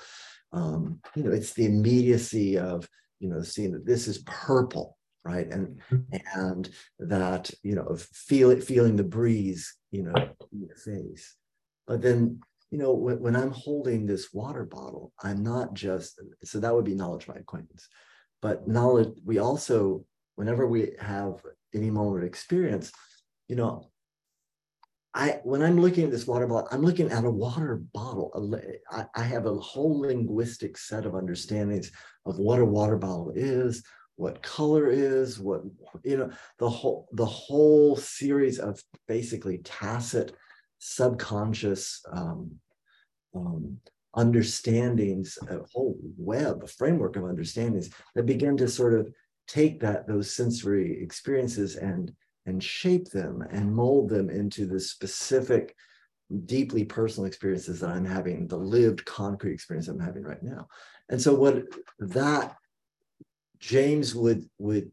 um, 0.54 1.00
you 1.16 1.24
know, 1.24 1.32
it's 1.32 1.54
the 1.54 1.66
immediacy 1.66 2.58
of, 2.58 2.88
you 3.20 3.30
know, 3.30 3.42
seeing 3.42 3.72
that 3.74 3.86
this 3.86 4.08
is 4.08 4.20
purple, 4.26 4.98
right? 5.24 5.48
And, 5.48 5.82
mm-hmm. 5.92 6.40
and 6.40 6.70
that, 7.00 7.52
you 7.64 7.76
know, 7.76 7.84
of 7.84 8.02
feel 8.02 8.50
it, 8.52 8.64
feeling 8.64 8.96
the 8.96 9.04
breeze, 9.04 9.76
you 9.92 10.04
know, 10.04 10.14
in 10.52 10.62
your 10.62 10.76
face. 10.76 11.36
But 11.88 12.02
then 12.02 12.40
you 12.72 12.78
know, 12.78 12.94
when, 12.94 13.20
when 13.20 13.36
I'm 13.36 13.52
holding 13.52 14.06
this 14.06 14.34
water 14.34 14.66
bottle, 14.66 15.14
I'm 15.22 15.44
not 15.44 15.74
just, 15.74 16.20
so 16.44 16.60
that 16.60 16.74
would 16.74 16.86
be 16.86 16.96
knowledge 16.96 17.28
by 17.28 17.36
acquaintance. 17.36 17.88
But 18.42 18.68
knowledge, 18.68 19.18
we 19.24 19.40
also, 19.40 20.06
whenever 20.36 20.68
we 20.68 20.92
have 21.00 21.36
any 21.74 21.90
moment 21.90 22.24
of 22.24 22.28
experience, 22.28 22.92
you 23.48 23.56
know, 23.56 23.92
I 25.16 25.40
when 25.46 25.64
I'm 25.64 25.80
looking 25.80 26.04
at 26.04 26.12
this 26.12 26.28
water 26.28 26.46
bottle, 26.46 26.68
I'm 26.72 26.82
looking 26.82 27.10
at 27.10 27.24
a 27.24 27.32
water 27.32 27.82
bottle. 27.94 28.60
I, 28.92 29.06
I 29.16 29.24
have 29.24 29.46
a 29.46 29.56
whole 29.56 30.02
linguistic 30.02 30.78
set 30.78 31.06
of 31.06 31.16
understandings 31.16 31.90
of 32.26 32.38
what 32.38 32.60
a 32.60 32.66
water 32.66 32.98
bottle 32.98 33.32
is, 33.34 33.82
what 34.18 34.44
color 34.44 34.90
is, 34.90 35.40
what 35.40 35.62
you 36.04 36.18
know, 36.18 36.32
the 36.60 36.70
whole 36.70 37.08
the 37.14 37.26
whole 37.26 37.96
series 37.96 38.60
of 38.60 38.84
basically 39.08 39.60
tacit, 39.60 40.36
subconscious 40.88 42.04
um, 42.12 42.52
um, 43.36 43.78
understandings, 44.14 45.38
a 45.50 45.58
whole 45.74 45.98
web, 46.18 46.62
a 46.64 46.68
framework 46.68 47.16
of 47.16 47.24
understandings 47.26 47.90
that 48.14 48.28
begin 48.28 48.56
to 48.58 48.68
sort 48.68 48.94
of 48.94 49.12
take 49.48 49.80
that 49.80 50.08
those 50.08 50.32
sensory 50.32 51.02
experiences 51.02 51.76
and 51.76 52.14
and 52.48 52.64
shape 52.64 53.10
them 53.10 53.44
and 53.50 53.76
mold 53.76 54.10
them 54.10 54.30
into 54.30 54.68
the 54.68 54.80
specific 54.80 55.76
deeply 56.46 56.84
personal 56.84 57.28
experiences 57.28 57.80
that 57.80 57.90
i'm 57.90 58.06
having 58.06 58.48
the 58.48 58.58
lived 58.58 59.04
concrete 59.06 59.54
experience 59.54 59.88
i'm 59.88 60.00
having 60.00 60.24
right 60.24 60.42
now. 60.42 60.68
And 61.10 61.22
so 61.22 61.34
what 61.36 61.64
that 62.00 62.56
james 63.60 64.16
would 64.16 64.44
would 64.58 64.92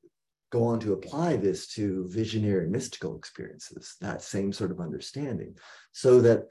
go 0.53 0.65
on 0.65 0.79
to 0.79 0.93
apply 0.93 1.37
this 1.37 1.67
to 1.67 2.07
visionary 2.09 2.69
mystical 2.69 3.17
experiences 3.17 3.97
that 4.01 4.23
same 4.23 4.53
sort 4.53 4.71
of 4.71 4.81
understanding 4.81 5.57
so 5.93 6.21
that 6.21 6.43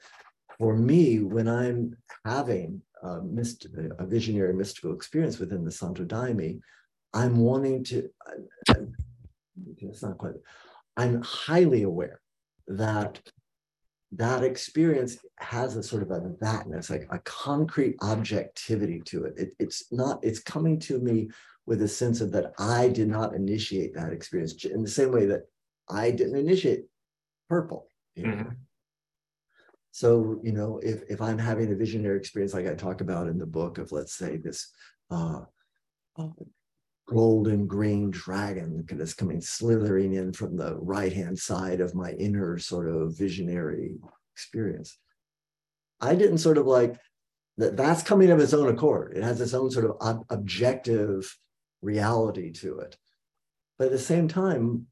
for 0.58 0.76
me, 0.76 1.20
when 1.20 1.48
I'm 1.48 1.96
having 2.24 2.82
a, 3.02 3.20
myst- 3.20 3.66
a 3.98 4.06
visionary 4.06 4.54
mystical 4.54 4.94
experience 4.94 5.38
within 5.38 5.64
the 5.64 5.70
Santo 5.70 6.04
Daime, 6.04 6.60
I'm 7.14 7.38
wanting 7.38 7.84
to, 7.84 8.08
uh, 8.26 8.74
it's 9.78 10.02
not 10.02 10.18
quite, 10.18 10.34
I'm 10.96 11.22
highly 11.22 11.82
aware 11.82 12.20
that 12.68 13.20
that 14.12 14.44
experience 14.44 15.18
has 15.38 15.76
a 15.76 15.82
sort 15.82 16.02
of 16.02 16.10
a 16.10 16.20
thatness, 16.20 16.90
like 16.90 17.06
a 17.10 17.18
concrete 17.20 17.96
objectivity 18.02 19.00
to 19.06 19.24
it. 19.24 19.34
it. 19.36 19.54
It's 19.58 19.90
not, 19.90 20.22
it's 20.22 20.38
coming 20.38 20.78
to 20.80 20.98
me 20.98 21.30
with 21.66 21.82
a 21.82 21.88
sense 21.88 22.20
of 22.20 22.32
that 22.32 22.52
I 22.58 22.88
did 22.88 23.08
not 23.08 23.34
initiate 23.34 23.94
that 23.94 24.12
experience 24.12 24.64
in 24.64 24.82
the 24.82 24.88
same 24.88 25.12
way 25.12 25.26
that 25.26 25.42
I 25.88 26.10
didn't 26.10 26.36
initiate 26.36 26.84
purple. 27.48 27.88
You 28.14 28.26
know? 28.26 28.34
mm-hmm. 28.34 28.52
So, 29.92 30.40
you 30.42 30.52
know, 30.52 30.80
if, 30.82 31.02
if 31.08 31.20
I'm 31.20 31.38
having 31.38 31.70
a 31.70 31.76
visionary 31.76 32.16
experience 32.16 32.54
like 32.54 32.66
I 32.66 32.74
talk 32.74 33.02
about 33.02 33.28
in 33.28 33.38
the 33.38 33.46
book 33.46 33.76
of, 33.78 33.92
let's 33.92 34.14
say, 34.14 34.38
this 34.38 34.72
uh, 35.10 35.42
golden 37.06 37.66
green 37.66 38.10
dragon 38.10 38.84
that's 38.90 39.12
coming 39.12 39.40
slithering 39.40 40.14
in 40.14 40.32
from 40.32 40.56
the 40.56 40.76
right 40.76 41.12
hand 41.12 41.38
side 41.38 41.80
of 41.80 41.94
my 41.94 42.12
inner 42.12 42.58
sort 42.58 42.88
of 42.88 43.16
visionary 43.18 43.96
experience, 44.34 44.98
I 46.00 46.14
didn't 46.14 46.38
sort 46.38 46.58
of 46.58 46.66
like 46.66 46.96
that, 47.58 47.76
that's 47.76 48.02
coming 48.02 48.30
of 48.30 48.40
its 48.40 48.54
own 48.54 48.68
accord. 48.68 49.14
It 49.14 49.22
has 49.22 49.40
its 49.40 49.52
own 49.52 49.70
sort 49.70 49.84
of 49.84 49.96
ob- 50.00 50.24
objective 50.30 51.36
reality 51.82 52.52
to 52.52 52.78
it. 52.78 52.96
But 53.78 53.86
at 53.86 53.92
the 53.92 53.98
same 53.98 54.28
time, 54.28 54.86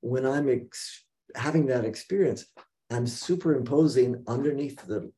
when 0.00 0.24
I'm 0.24 0.48
ex- 0.48 1.04
having 1.34 1.66
that 1.66 1.84
experience, 1.84 2.46
I'm 2.90 3.06
superimposing 3.06 4.24
underneath 4.26 4.86
the, 4.86 5.12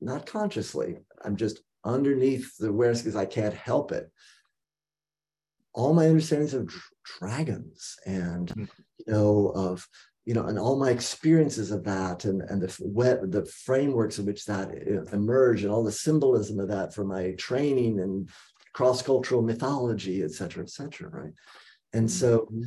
not 0.00 0.26
consciously, 0.26 0.98
I'm 1.24 1.36
just 1.36 1.60
underneath 1.84 2.56
the 2.58 2.68
awareness 2.68 3.02
because 3.02 3.16
I 3.16 3.26
can't 3.26 3.54
help 3.54 3.92
it. 3.92 4.10
All 5.74 5.94
my 5.94 6.08
understandings 6.08 6.54
of 6.54 6.74
dragons 7.04 7.96
and, 8.06 8.48
mm-hmm. 8.48 8.64
you 8.98 9.12
know, 9.12 9.52
of, 9.54 9.86
you 10.24 10.34
know, 10.34 10.46
and 10.46 10.58
all 10.58 10.78
my 10.78 10.90
experiences 10.90 11.70
of 11.70 11.84
that 11.84 12.24
and, 12.24 12.42
and 12.42 12.62
the 12.62 12.76
wet, 12.80 13.30
the 13.30 13.44
frameworks 13.46 14.18
in 14.18 14.26
which 14.26 14.44
that 14.46 14.70
emerge 15.12 15.62
and 15.62 15.72
all 15.72 15.82
the 15.82 15.90
symbolism 15.90 16.60
of 16.60 16.68
that 16.68 16.94
for 16.94 17.04
my 17.04 17.32
training 17.32 18.00
and 18.00 18.28
cross-cultural 18.72 19.42
mythology, 19.42 20.22
et 20.22 20.32
cetera, 20.32 20.62
et 20.62 20.70
cetera, 20.70 21.08
right? 21.10 21.32
And 21.92 22.10
so 22.10 22.40
mm-hmm. 22.40 22.62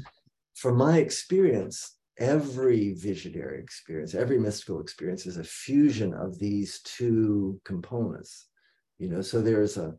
from 0.56 0.78
my 0.78 1.00
experience, 1.00 1.98
every 2.18 2.94
visionary 2.94 3.60
experience, 3.60 4.15
every 4.15 4.39
mystical 4.39 4.80
experience 4.80 5.26
is 5.26 5.38
a 5.38 5.44
fusion 5.44 6.13
of 6.13 6.39
these 6.39 6.82
two 6.82 7.60
components. 7.65 8.48
You 9.00 9.10
know, 9.10 9.22
so 9.22 9.41
there's 9.41 9.78
a 9.78 9.96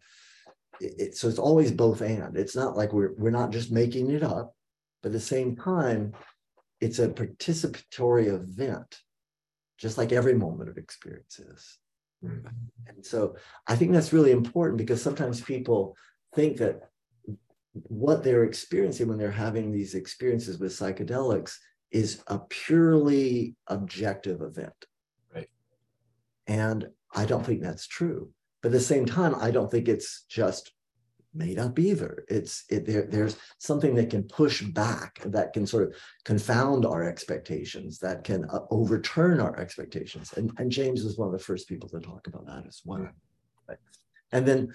it, 0.81 1.17
so 1.17 1.29
it's 1.29 1.39
always 1.39 1.73
both 1.73 2.01
and. 2.03 2.37
It's 2.37 2.57
not 2.57 2.77
like 2.77 2.93
we're 2.93 3.15
we're 3.17 3.31
not 3.31 3.51
just 3.51 3.73
making 3.73 4.11
it 4.11 4.23
up, 4.23 4.55
but 5.03 5.09
at 5.09 5.13
the 5.13 5.21
same 5.21 5.57
time, 5.57 6.13
it's 6.81 6.99
a 6.99 7.09
participatory 7.09 8.29
event, 8.29 9.01
just 9.79 9.99
like 9.99 10.13
every 10.13 10.35
moment 10.35 10.71
of 10.71 10.79
experience 10.79 11.39
is. 11.39 11.79
And 12.23 13.05
so 13.05 13.37
I 13.67 13.77
think 13.77 13.93
that's 13.93 14.13
really 14.13 14.33
important 14.33 14.79
because 14.79 15.03
sometimes 15.03 15.41
people 15.41 15.97
think 16.35 16.57
that 16.59 16.91
what 17.73 18.25
they're 18.25 18.45
experiencing 18.45 19.09
when 19.09 19.19
they're 19.19 19.31
having 19.31 19.71
these 19.71 19.95
experiences 19.95 20.59
with 20.59 20.73
psychedelics 20.73 21.57
is 21.91 22.23
a 22.27 22.39
purely 22.39 23.55
objective 23.67 24.41
event. 24.41 24.73
Right. 25.35 25.49
And 26.47 26.89
I 27.15 27.27
don't 27.27 27.45
think 27.45 27.63
that's 27.63 27.87
true. 27.87 28.31
But 28.63 28.69
at 28.69 28.73
the 28.73 28.81
same 28.81 29.07
time, 29.07 29.35
I 29.35 29.51
don't 29.51 29.71
think 29.71 29.89
it's 29.89 30.25
just 30.29 30.73
made 31.37 31.59
up 31.59 31.79
either. 31.79 32.25
It's 32.29 32.65
it, 32.71 32.87
there, 32.87 33.07
there's 33.09 33.37
something 33.59 33.95
that 33.97 34.11
can 34.11 34.25
push 34.25 34.63
back, 34.63 35.21
that 35.27 35.53
can 35.53 35.67
sort 35.67 35.89
of 35.89 35.95
confound 36.25 36.87
our 36.87 37.03
expectations, 37.05 37.99
that 37.99 38.25
can 38.25 38.45
uh, 38.47 38.61
overturn 38.71 39.41
our 39.41 39.59
expectations. 39.59 40.33
And, 40.37 40.51
and 40.59 40.71
James 40.71 41.05
was 41.05 41.19
one 41.19 41.29
of 41.29 41.33
the 41.33 41.39
first 41.39 41.69
people 41.69 41.89
to 41.91 42.01
talk 42.01 42.27
about 42.27 42.47
that 42.47 42.67
as 42.67 42.81
well. 42.85 43.09
Right. 43.69 43.79
And 44.33 44.47
then, 44.47 44.73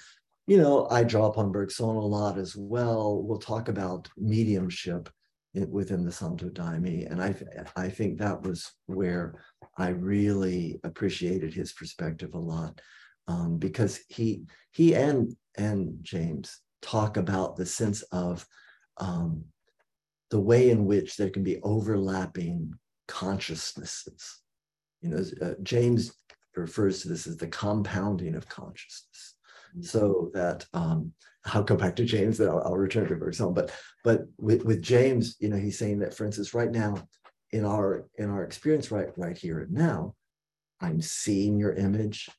you 0.47 0.58
know, 0.58 0.88
I 0.89 1.04
draw 1.04 1.28
upon 1.28 1.52
Bergson 1.52 1.86
a 1.86 2.00
lot 2.00 2.38
as 2.38 2.56
well. 2.56 3.21
We'll 3.24 3.39
talk 3.39 3.67
about 3.67 4.10
mediumship 4.17 5.10
within 5.54 6.06
the 6.06 6.12
Santo 6.12 6.50
Daime. 6.50 7.12
And 7.12 7.21
I, 7.21 7.36
I 7.76 7.89
think 7.89 8.17
that 8.17 8.41
was 8.41 8.71
where 8.86 9.36
I 9.78 9.89
really 9.89 10.80
appreciated 10.84 11.54
his 11.54 11.74
perspective 11.74 12.34
a 12.34 12.39
lot 12.39 12.80
um, 13.28 13.58
because 13.58 14.00
he, 14.08 14.43
he 14.71 14.95
and, 14.95 15.36
and 15.58 15.98
James 16.02 16.60
talk 16.82 17.18
about 17.18 17.56
the 17.56 17.66
sense 17.66 18.02
of 18.12 18.46
um, 18.98 19.44
the 20.30 20.40
way 20.40 20.70
in 20.70 20.86
which 20.86 21.18
there 21.18 21.30
can 21.30 21.44
be 21.44 21.60
overlapping 21.62 22.74
consciousnesses. 23.08 24.42
You 25.02 25.10
know, 25.10 25.24
uh, 25.42 25.54
James 25.64 26.14
refers 26.56 27.02
to 27.02 27.10
this 27.10 27.28
as 27.28 27.38
the 27.38 27.48
compounding 27.48 28.36
of 28.36 28.48
consciousness. 28.48 29.36
Mm-hmm. 29.72 29.84
So 29.84 30.32
that 30.34 30.66
um, 30.74 31.14
I'll 31.46 31.64
go 31.64 31.76
back 31.76 31.96
to 31.98 32.06
James, 32.06 32.38
then 32.38 32.50
I'll, 32.50 32.62
I'll 32.64 32.78
return 32.78 33.08
to 33.08 33.16
Bergson. 33.16 33.54
But 33.54 33.74
but 34.04 34.22
with, 34.38 34.64
with 34.66 34.82
James, 34.82 35.36
you 35.40 35.50
know, 35.50 35.58
he's 35.58 35.78
saying 35.78 36.00
that, 36.00 36.14
for 36.14 36.26
instance, 36.26 36.54
right 36.54 36.72
now 36.72 36.96
in 37.52 37.66
our 37.66 38.08
in 38.18 38.30
our 38.30 38.44
experience 38.44 38.92
right 38.92 39.10
right 39.18 39.38
here 39.38 39.60
and 39.60 39.72
now, 39.72 40.16
I'm 40.80 41.02
seeing 41.02 41.58
your 41.58 41.74
image, 41.74 42.30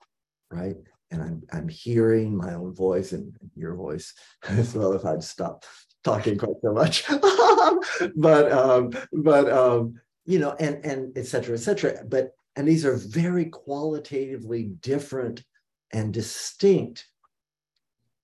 right? 0.51 0.77
And 1.13 1.23
I'm 1.23 1.43
I'm 1.53 1.69
hearing 1.69 2.37
my 2.37 2.55
own 2.55 2.75
voice 2.75 3.13
and 3.13 3.33
your 3.55 3.75
voice 3.75 4.13
as 4.49 4.75
well 4.75 4.93
if 4.95 5.05
I'd 5.05 5.23
stop 5.23 5.65
talking 6.03 6.39
quite 6.39 6.57
so 6.63 6.73
much. 6.73 7.05
but 8.17 8.51
um, 8.51 8.91
but 9.13 9.51
um, 9.51 10.01
you 10.25 10.39
know, 10.39 10.57
and 10.59 10.85
and 10.85 11.17
et 11.17 11.27
cetera, 11.27 11.55
et 11.55 11.61
cetera. 11.61 12.05
But 12.05 12.33
and 12.57 12.67
these 12.67 12.85
are 12.85 12.97
very 12.97 13.47
qualitatively 13.47 14.65
different 14.81 15.45
and 15.93 16.13
distinct 16.13 17.07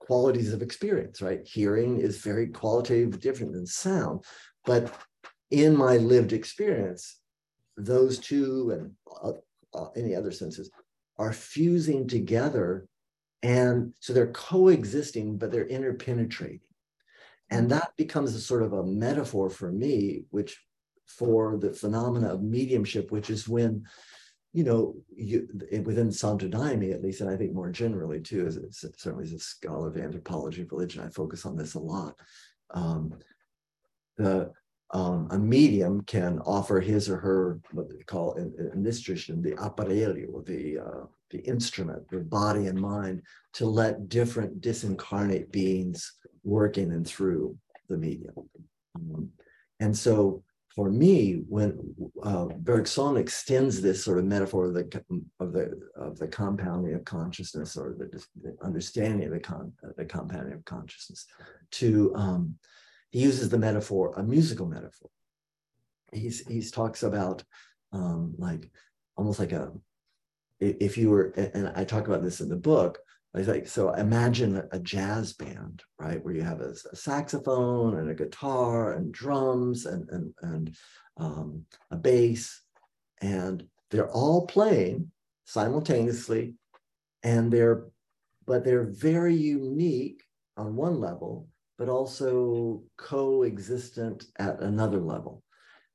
qualities 0.01 0.55
of 0.55 0.63
experience, 0.63 1.21
right? 1.21 1.47
Hearing 1.47 2.01
is 2.01 2.19
very 2.19 2.47
qualitative, 2.47 3.21
different 3.21 3.53
than 3.53 3.67
sound. 3.67 4.25
But 4.65 4.93
in 5.51 5.77
my 5.77 5.99
lived 5.99 6.33
experience, 6.33 7.21
those 7.77 8.19
two 8.19 8.71
and 8.71 8.93
uh, 9.23 9.33
uh, 9.79 9.91
any 9.97 10.15
other 10.15 10.33
senses 10.33 10.71
are 11.19 11.33
fusing 11.33 12.07
together 12.07 12.87
And 13.43 13.95
so 14.01 14.13
they're 14.13 14.33
coexisting, 14.33 15.39
but 15.39 15.53
they're 15.53 15.69
interpenetrating. 15.69 16.61
And 17.51 17.71
that 17.71 17.93
becomes 17.97 18.35
a 18.35 18.41
sort 18.41 18.63
of 18.63 18.73
a 18.73 18.85
metaphor 18.85 19.49
for 19.49 19.71
me, 19.71 20.25
which 20.31 20.61
for 21.07 21.57
the 21.57 21.73
phenomena 21.73 22.35
of 22.35 22.43
mediumship, 22.43 23.11
which 23.11 23.31
is 23.31 23.49
when, 23.49 23.87
you 24.53 24.65
know, 24.65 24.97
you, 25.17 25.49
within 25.85 26.13
Santo 26.13 26.49
Daime, 26.49 26.93
at 26.93 27.03
least, 27.03 27.21
and 27.21 27.31
I 27.31 27.37
think 27.37 27.55
more 27.55 27.71
generally 27.71 28.21
too, 28.21 28.47
as 28.47 28.59
certainly 28.97 29.25
as 29.25 29.33
a 29.33 29.39
scholar 29.39 29.89
of 29.89 29.97
anthropology 29.97 30.63
of 30.63 30.73
religion, 30.73 31.03
I 31.03 31.09
focus 31.09 31.47
on 31.47 31.57
this 31.57 31.75
a 31.75 31.79
lot. 31.79 32.17
Um, 32.71 33.15
the 34.17 34.53
um, 34.91 35.29
a 35.31 35.39
medium 35.39 36.03
can 36.03 36.39
offer 36.41 36.81
his 36.81 37.11
or 37.11 37.19
her 37.19 37.61
what 37.73 37.91
they 37.91 38.03
call 38.05 38.35
in, 38.35 38.55
in 38.73 38.83
this 38.83 39.01
tradition 39.01 39.43
the 39.43 39.53
aparelho, 39.53 40.45
the 40.47 40.79
uh, 40.79 41.05
the 41.31 41.41
instrument, 41.41 42.09
the 42.09 42.21
body 42.21 42.69
and 42.69 42.81
mind, 42.81 43.23
to 43.53 43.67
let 43.67 44.09
different 44.09 44.63
disincarnate 44.63 45.51
beings 45.53 46.15
work 46.43 46.79
in 46.79 46.93
and 46.93 47.07
through 47.07 47.55
the 47.91 47.99
medium. 47.99 48.33
Um, 48.95 49.29
and 49.81 49.97
so 49.97 50.43
for 50.75 50.91
me, 50.91 51.43
when 51.49 51.95
uh, 52.23 52.47
Bergson 52.47 53.17
extends 53.17 53.83
this 53.83 54.05
sort 54.05 54.19
of 54.19 54.25
metaphor 54.25 54.67
of 54.67 54.75
the 54.75 55.03
of 55.41 55.53
the 55.53 55.79
of 55.97 56.19
the 56.19 56.29
compounding 56.29 56.95
of 56.95 57.05
consciousness 57.05 57.77
or 57.77 57.95
the, 57.99 58.25
the 58.43 58.57
understanding 58.63 59.27
of 59.27 59.33
the 59.33 59.41
con, 59.41 59.73
the 59.97 60.05
compounding 60.05 60.55
of 60.55 60.65
consciousness, 60.65 61.27
to 61.73 62.15
um, 62.15 62.55
he 63.11 63.21
uses 63.21 63.49
the 63.49 63.59
metaphor, 63.59 64.13
a 64.17 64.23
musical 64.23 64.67
metaphor. 64.67 65.11
He's 66.13 66.47
he's 66.47 66.71
talks 66.71 67.03
about 67.03 67.43
um, 67.93 68.35
like 68.39 68.71
almost 69.17 69.39
like 69.39 69.53
a 69.53 69.73
if 70.61 70.99
you 70.99 71.11
were 71.11 71.33
and 71.37 71.73
I 71.75 71.85
talk 71.85 72.09
about 72.09 72.23
this 72.23 72.41
in 72.41 72.49
the 72.49 72.57
book. 72.57 72.99
I 73.35 73.41
like 73.43 73.69
so 73.69 73.93
imagine 73.93 74.63
a 74.73 74.79
jazz 74.79 75.35
band, 75.35 75.83
right, 75.99 76.23
where 76.25 76.35
you 76.35 76.43
have 76.43 76.61
a, 76.61 76.75
a 76.91 76.97
saxophone 76.97 77.99
and 77.99 78.11
a 78.11 78.15
guitar 78.15 78.95
and 78.95 79.13
drums 79.13 79.87
and 79.87 80.09
and 80.11 80.35
and 80.43 80.77
um, 81.19 81.65
a 81.91 81.97
bass, 81.97 82.63
and 83.21 83.65
they're 83.91 84.11
all 84.11 84.47
playing 84.47 85.11
simultaneously, 85.45 86.55
and 87.23 87.53
they're 87.53 87.85
but 88.47 88.65
they're 88.65 88.89
very 88.91 89.35
unique 89.35 90.23
on 90.57 90.75
one 90.75 90.99
level 90.99 91.49
but 91.79 91.89
also 91.89 92.83
coexistent 92.97 94.25
at 94.39 94.61
another 94.61 95.01
level. 95.01 95.43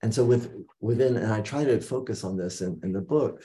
And 0.02 0.14
so 0.14 0.26
with 0.26 0.52
within, 0.82 1.16
and 1.16 1.32
I 1.32 1.42
try 1.42 1.64
to 1.64 1.80
focus 1.80 2.24
on 2.24 2.36
this 2.36 2.62
in, 2.62 2.80
in 2.84 2.92
the 2.92 3.02
book, 3.02 3.42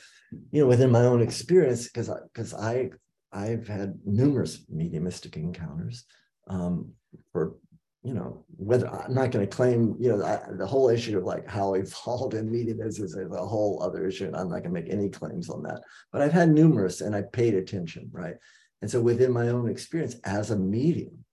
you 0.51 0.62
know, 0.62 0.66
within 0.66 0.90
my 0.90 1.03
own 1.03 1.22
experience, 1.22 1.87
because 1.87 2.11
because 2.33 2.55
I, 2.55 2.90
I 3.33 3.51
I've 3.51 3.68
had 3.68 3.98
numerous 4.05 4.64
mediumistic 4.68 5.37
encounters 5.37 6.05
um, 6.48 6.92
for 7.33 7.57
you 8.03 8.14
know, 8.14 8.44
whether 8.57 8.88
I'm 8.88 9.12
not 9.12 9.33
going 9.33 9.46
to 9.46 9.57
claim, 9.57 9.96
you 9.98 10.09
know, 10.09 10.24
I, 10.24 10.40
the 10.53 10.66
whole 10.66 10.88
issue 10.88 11.18
of 11.18 11.24
like 11.24 11.48
how 11.48 11.74
evolved 11.74 12.35
in 12.35 12.51
medium 12.51 12.81
is, 12.81 13.01
is 13.01 13.16
a 13.16 13.46
whole 13.46 13.83
other 13.83 14.07
issue. 14.07 14.27
And 14.27 14.37
I'm 14.37 14.48
not 14.48 14.62
going 14.62 14.74
to 14.74 14.81
make 14.81 14.90
any 14.90 15.09
claims 15.09 15.51
on 15.51 15.62
that. 15.64 15.83
But 16.12 16.22
I've 16.22 16.33
had 16.33 16.48
numerous 16.48 17.01
and 17.01 17.14
I 17.14 17.22
paid 17.33 17.55
attention, 17.55 18.09
right? 18.12 18.37
And 18.83 18.90
so 18.90 19.01
within 19.01 19.33
my 19.33 19.48
own 19.48 19.68
experience 19.68 20.16
as 20.24 20.51
a 20.51 20.57
medium, 20.57 21.24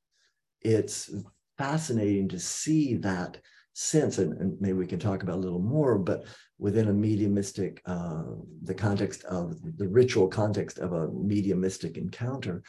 it's 0.65 1.13
fascinating 1.57 2.27
to 2.29 2.39
see 2.39 2.95
that 2.95 3.37
sense, 3.73 4.17
and, 4.17 4.33
and, 4.39 4.59
maybe 4.61 4.73
we 4.73 4.87
can 4.87 4.99
talk 4.99 5.21
about 5.21 5.35
a 5.35 5.39
little 5.45 5.59
more, 5.59 5.97
but 5.97 6.25
within 6.57 6.87
a 6.87 6.93
mediumistic, 6.93 7.81
uh, 7.85 8.23
the 8.63 8.73
context 8.73 9.23
of 9.25 9.55
the 9.77 9.87
ritual 9.87 10.27
context 10.27 10.79
of 10.79 10.93
a 10.93 11.09
mediumistic 11.09 11.97
encounter, 11.97 12.63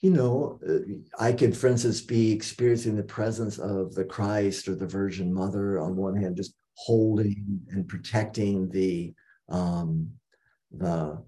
you 0.00 0.10
know, 0.10 0.60
uh, 0.68 0.78
I 1.18 1.32
could, 1.32 1.56
for 1.56 1.68
instance, 1.68 2.02
be 2.02 2.30
experiencing 2.30 2.96
the 2.96 3.02
presence 3.02 3.58
of 3.58 3.94
the 3.94 4.04
Christ 4.04 4.68
or 4.68 4.74
the 4.74 4.86
Virgin 4.86 5.32
Mother 5.32 5.80
on 5.80 5.96
one 5.96 6.14
hand, 6.14 6.36
just 6.36 6.54
holding 6.74 7.60
and 7.70 7.88
protecting 7.88 8.68
the 8.68 9.14
um, 9.48 10.10
the 10.70 11.22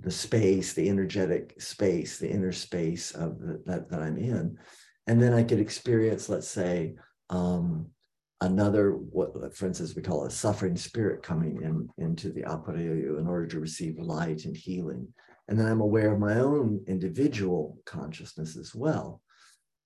the 0.00 0.10
space, 0.10 0.72
the 0.72 0.88
energetic 0.88 1.60
space, 1.60 2.18
the 2.18 2.30
inner 2.30 2.52
space 2.52 3.12
of 3.12 3.38
the, 3.40 3.62
that 3.64 3.88
that 3.90 4.00
I'm 4.00 4.18
in, 4.18 4.58
and 5.06 5.20
then 5.20 5.32
I 5.32 5.42
could 5.42 5.60
experience, 5.60 6.28
let's 6.28 6.48
say, 6.48 6.94
um, 7.30 7.86
another 8.40 8.92
what 8.92 9.54
for 9.54 9.66
instance 9.66 9.94
we 9.94 10.02
call 10.02 10.24
a 10.24 10.30
suffering 10.30 10.76
spirit 10.76 11.22
coming 11.22 11.60
in 11.62 11.88
into 11.98 12.30
the 12.30 12.42
aparelho 12.42 13.18
in 13.18 13.26
order 13.26 13.46
to 13.46 13.60
receive 13.60 13.98
light 13.98 14.44
and 14.44 14.56
healing. 14.56 15.06
And 15.48 15.58
then 15.58 15.66
i'm 15.66 15.80
aware 15.80 16.12
of 16.12 16.20
my 16.20 16.36
own 16.36 16.82
individual 16.86 17.78
consciousness 17.84 18.56
as 18.56 18.74
well. 18.74 19.20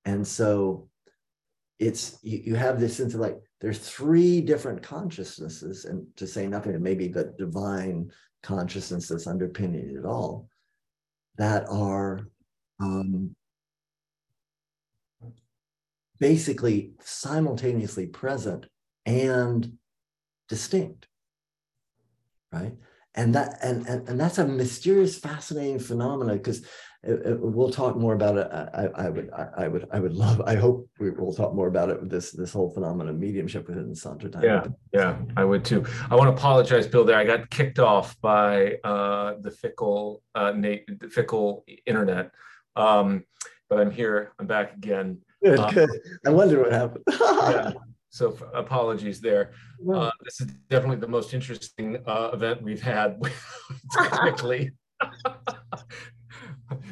And 0.04 0.26
so 0.26 0.88
it's 1.78 2.18
you, 2.22 2.40
you 2.44 2.54
have 2.54 2.78
this 2.78 2.96
sense 2.96 3.14
of 3.14 3.20
like 3.20 3.38
there's 3.60 3.78
three 3.78 4.40
different 4.40 4.82
consciousnesses 4.82 5.84
and 5.84 6.06
to 6.16 6.26
say 6.26 6.46
nothing 6.46 6.74
of 6.74 6.80
maybe 6.80 7.08
the 7.08 7.34
divine 7.36 8.10
consciousness 8.42 9.08
that's 9.08 9.26
underpinning 9.26 9.96
it 9.96 10.04
all 10.04 10.48
that 11.38 11.66
are 11.68 12.28
um, 12.78 13.34
basically 16.28 16.92
simultaneously 17.00 18.06
present 18.06 18.66
and 19.06 19.72
distinct 20.48 21.08
right? 22.54 22.74
And 23.16 23.34
that 23.34 23.58
and 23.62 23.86
and, 23.86 24.08
and 24.08 24.20
that's 24.20 24.38
a 24.38 24.46
mysterious 24.46 25.18
fascinating 25.18 25.78
phenomenon 25.78 26.36
because 26.36 26.66
we'll 27.04 27.70
talk 27.70 27.96
more 27.96 28.14
about 28.14 28.38
it. 28.38 28.48
I, 28.50 29.04
I 29.04 29.08
would 29.10 29.30
I, 29.32 29.68
would 29.68 29.86
i 29.92 30.00
would 30.00 30.14
love 30.14 30.40
i 30.46 30.54
hope 30.54 30.88
we 30.98 31.10
will 31.10 31.34
talk 31.34 31.54
more 31.54 31.68
about 31.68 31.90
it 31.90 32.08
this 32.08 32.30
this 32.30 32.52
whole 32.52 32.70
phenomenon 32.70 33.14
of 33.14 33.20
mediumship 33.20 33.68
within 33.68 33.90
the 33.90 33.94
santo 33.94 34.28
daime 34.28 34.42
yeah 34.42 34.64
yeah 34.92 35.18
i 35.36 35.44
would 35.44 35.64
too. 35.66 35.84
I 36.10 36.16
want 36.16 36.28
to 36.28 36.40
apologize 36.40 36.86
bill 36.86 37.04
there. 37.04 37.18
I 37.18 37.24
got 37.24 37.50
kicked 37.50 37.78
off 37.78 38.18
by 38.22 38.76
uh 38.84 39.34
the 39.40 39.50
fickle 39.50 40.22
uh 40.34 40.52
Nate, 40.52 40.98
the 40.98 41.08
fickle 41.08 41.64
internet. 41.86 42.30
Um 42.74 43.24
but 43.68 43.78
i'm 43.78 43.90
here 43.90 44.32
i'm 44.38 44.46
back 44.46 44.74
again 44.74 45.18
Good, 45.44 45.58
uh, 45.58 45.70
good. 45.70 45.90
I 46.26 46.30
wonder 46.30 46.62
what 46.62 46.72
happened. 46.72 47.04
yeah. 47.10 47.72
So 48.08 48.36
apologies 48.54 49.20
there. 49.20 49.52
Uh, 49.92 50.10
this 50.22 50.40
is 50.40 50.46
definitely 50.70 50.96
the 50.96 51.08
most 51.08 51.34
interesting 51.34 51.98
uh, 52.06 52.30
event 52.32 52.62
we've 52.62 52.80
had 52.80 53.20
technically. 53.92 54.70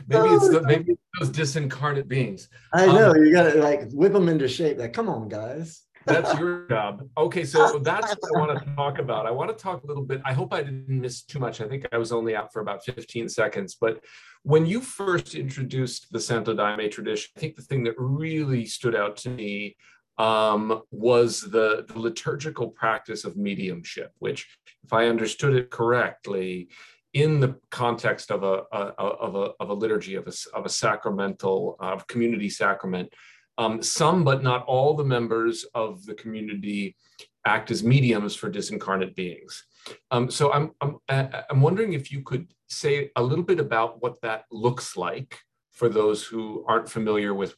maybe 0.09 0.29
it's 0.29 0.49
the, 0.49 0.63
maybe 0.67 0.93
it's 0.93 1.03
those 1.19 1.31
disincarnate 1.31 2.09
beings. 2.09 2.49
I 2.75 2.87
know 2.87 3.11
um, 3.11 3.25
you 3.25 3.33
got 3.33 3.53
to 3.53 3.61
like 3.61 3.91
whip 3.93 4.13
them 4.13 4.29
into 4.29 4.49
shape. 4.49 4.79
Like, 4.79 4.93
come 4.93 5.09
on, 5.09 5.29
guys. 5.29 5.83
That's 6.05 6.39
your 6.39 6.67
job. 6.69 7.09
Okay, 7.17 7.45
so 7.45 7.79
that's 7.83 8.15
what 8.21 8.37
I 8.37 8.39
want 8.39 8.59
to 8.59 8.75
talk 8.75 8.99
about. 8.99 9.27
I 9.27 9.31
want 9.31 9.57
to 9.57 9.63
talk 9.63 9.83
a 9.85 9.87
little 9.87 10.05
bit. 10.05 10.21
I 10.25 10.33
hope 10.33 10.53
I 10.53 10.63
didn't 10.63 10.89
miss 10.89 11.23
too 11.23 11.39
much. 11.39 11.61
I 11.61 11.69
think 11.69 11.87
I 11.93 11.99
was 11.99 12.13
only 12.13 12.37
out 12.37 12.53
for 12.53 12.61
about 12.61 12.85
15 12.85 13.29
seconds, 13.29 13.77
but 13.81 14.01
when 14.43 14.67
you 14.67 14.81
first 14.81 15.35
introduced 15.35 16.13
the 16.13 16.21
Santo 16.21 16.55
Daime 16.55 16.91
tradition, 16.91 17.31
I 17.37 17.41
think 17.41 17.57
the 17.57 17.63
thing 17.63 17.85
that 17.85 17.95
really 17.97 18.67
stood 18.67 18.97
out 18.97 19.17
to 19.19 19.31
me 19.31 19.77
um, 20.19 20.83
was 20.91 21.41
the, 21.41 21.87
the, 21.89 21.99
liturgical 21.99 22.69
practice 22.69 23.25
of 23.25 23.37
mediumship, 23.37 24.13
which, 24.19 24.47
if 24.85 24.93
I 24.93 25.07
understood 25.07 25.55
it 25.55 25.71
correctly, 25.71 26.69
in 27.15 27.41
the 27.41 27.57
context 27.71 28.31
of 28.31 28.43
a, 28.43 28.65
a 28.73 28.93
of, 28.99 29.35
a, 29.37 29.53
of 29.61 29.71
a 29.71 29.75
liturgy, 29.75 30.15
of 30.17 30.27
a, 30.27 30.33
of 30.57 30.67
a 30.67 30.71
sacramental, 30.71 31.77
of 31.79 32.07
community 32.07 32.51
sacrament, 32.51 33.13
um, 33.59 33.83
some 33.83 34.25
but 34.25 34.43
not 34.43 34.65
all 34.67 34.95
the 34.95 35.05
members 35.05 35.65
of 35.75 36.05
the 36.07 36.15
community 36.15 36.97
act 37.45 37.71
as 37.71 37.83
mediums 37.83 38.35
for 38.35 38.51
disincarnate 38.51 39.15
beings. 39.15 39.65
Um, 40.11 40.31
so 40.31 40.53
I'm, 40.53 40.71
I'm, 40.81 40.99
I'm 41.09 41.61
wondering 41.61 41.93
if 41.93 42.13
you 42.13 42.23
could 42.23 42.53
say 42.69 43.11
a 43.17 43.23
little 43.23 43.45
bit 43.45 43.59
about 43.59 44.01
what 44.03 44.21
that 44.23 44.45
looks 44.51 44.97
like 44.97 45.39
for 45.73 45.89
those 45.89 46.25
who 46.25 46.65
aren't 46.69 46.89
familiar 46.89 47.35
with 47.35 47.55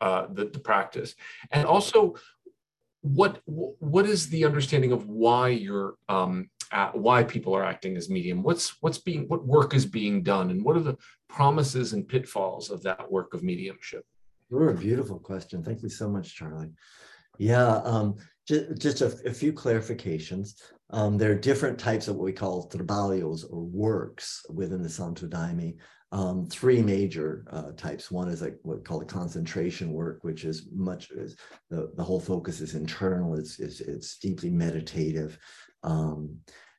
uh, 0.00 0.26
the, 0.32 0.46
the 0.46 0.58
practice, 0.58 1.14
and 1.50 1.66
also 1.66 2.14
what 3.00 3.40
what 3.46 4.04
is 4.06 4.28
the 4.28 4.44
understanding 4.44 4.92
of 4.92 5.06
why 5.06 5.48
you're 5.48 5.94
um, 6.08 6.50
at, 6.72 6.96
why 6.96 7.22
people 7.22 7.54
are 7.54 7.64
acting 7.64 7.96
as 7.96 8.10
medium? 8.10 8.42
What's 8.42 8.76
what's 8.82 8.98
being 8.98 9.26
what 9.28 9.46
work 9.46 9.74
is 9.74 9.86
being 9.86 10.22
done, 10.22 10.50
and 10.50 10.62
what 10.64 10.76
are 10.76 10.80
the 10.80 10.96
promises 11.28 11.92
and 11.92 12.06
pitfalls 12.06 12.70
of 12.70 12.82
that 12.82 13.10
work 13.10 13.32
of 13.32 13.42
mediumship? 13.42 14.04
Sure, 14.50 14.72
beautiful 14.72 15.18
question. 15.18 15.62
Thank 15.62 15.82
you 15.82 15.88
so 15.88 16.08
much, 16.08 16.34
Charlie. 16.34 16.70
Yeah, 17.38 17.78
um, 17.84 18.16
just, 18.46 18.80
just 18.80 19.00
a, 19.00 19.28
a, 19.28 19.32
few 19.32 19.52
clarifications. 19.52 20.54
Um, 20.90 21.18
there 21.18 21.32
are 21.32 21.36
different 21.36 21.78
types 21.78 22.06
of 22.08 22.16
what 22.16 22.24
we 22.24 22.32
call 22.32 22.68
trabalhos 22.68 23.44
or 23.50 23.64
works 23.64 24.42
within 24.48 24.82
the 24.82 24.88
Santo 24.88 25.26
Daime. 25.26 25.76
Um, 26.12 26.46
three 26.46 26.80
major 26.80 27.44
uh, 27.50 27.72
types. 27.76 28.10
One 28.10 28.28
is 28.28 28.40
what 28.40 28.78
we 28.78 28.82
call 28.84 29.02
a 29.02 29.04
concentration 29.04 29.92
work, 29.92 30.22
which 30.22 30.44
is 30.44 30.68
much 30.72 31.10
is 31.10 31.36
the, 31.68 31.90
the 31.96 32.04
whole 32.04 32.20
focus 32.20 32.60
is 32.60 32.74
internal. 32.74 33.34
It's, 33.34 33.58
it's, 33.58 33.80
it's 33.80 34.18
deeply 34.18 34.50
meditative. 34.50 35.36
Um, 35.82 36.36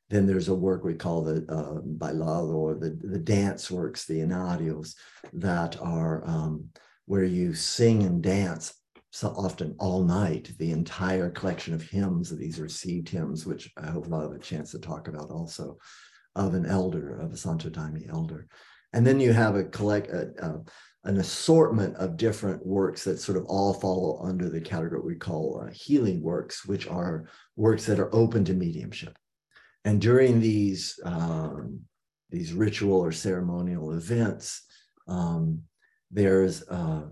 then 0.09 0.25
there's 0.25 0.47
a 0.47 0.55
work 0.55 0.85
we 0.85 0.93
call 0.93 1.21
the 1.21 1.45
uh, 1.49 1.81
bailado 1.81 2.53
or 2.53 2.75
the, 2.75 2.97
the 3.03 3.19
dance 3.19 3.69
works, 3.69 4.05
the 4.05 4.21
hinários, 4.21 4.95
that 5.33 5.77
are 5.81 6.25
um, 6.25 6.69
where 7.07 7.23
you 7.23 7.53
sing 7.53 8.03
and 8.03 8.21
dance 8.21 8.73
so 9.11 9.29
often 9.29 9.75
all 9.79 10.03
night, 10.03 10.51
the 10.59 10.71
entire 10.71 11.29
collection 11.31 11.73
of 11.73 11.81
hymns, 11.81 12.29
these 12.29 12.59
received 12.59 13.09
hymns, 13.09 13.45
which 13.45 13.71
I 13.77 13.87
hope 13.87 14.07
we'll 14.07 14.21
have 14.21 14.33
a 14.33 14.39
chance 14.39 14.71
to 14.71 14.79
talk 14.79 15.07
about 15.07 15.31
also, 15.31 15.77
of 16.35 16.53
an 16.53 16.65
elder, 16.65 17.17
of 17.19 17.31
a 17.31 17.37
Santo 17.37 17.69
Daime 17.69 18.07
elder. 18.09 18.45
And 18.93 19.07
then 19.07 19.19
you 19.19 19.33
have 19.33 19.55
a 19.55 19.63
collect, 19.63 20.09
a, 20.11 20.29
a, 20.45 20.61
an 21.05 21.17
assortment 21.17 21.95
of 21.95 22.17
different 22.17 22.65
works 22.65 23.05
that 23.05 23.19
sort 23.19 23.37
of 23.37 23.45
all 23.45 23.73
follow 23.73 24.21
under 24.23 24.49
the 24.49 24.61
category 24.61 25.01
we 25.01 25.15
call 25.15 25.63
uh, 25.65 25.71
healing 25.73 26.21
works, 26.21 26.65
which 26.65 26.87
are 26.87 27.27
works 27.55 27.85
that 27.85 27.99
are 27.99 28.13
open 28.13 28.43
to 28.45 28.53
mediumship. 28.53 29.17
And 29.85 30.01
during 30.01 30.41
these 30.41 30.99
um, 31.05 31.79
these 32.29 32.51
ritual 32.51 32.99
or 32.99 33.13
ceremonial 33.13 33.93
events, 33.93 34.63
um, 35.07 35.61
there's 36.11 36.67
uh, 36.69 37.03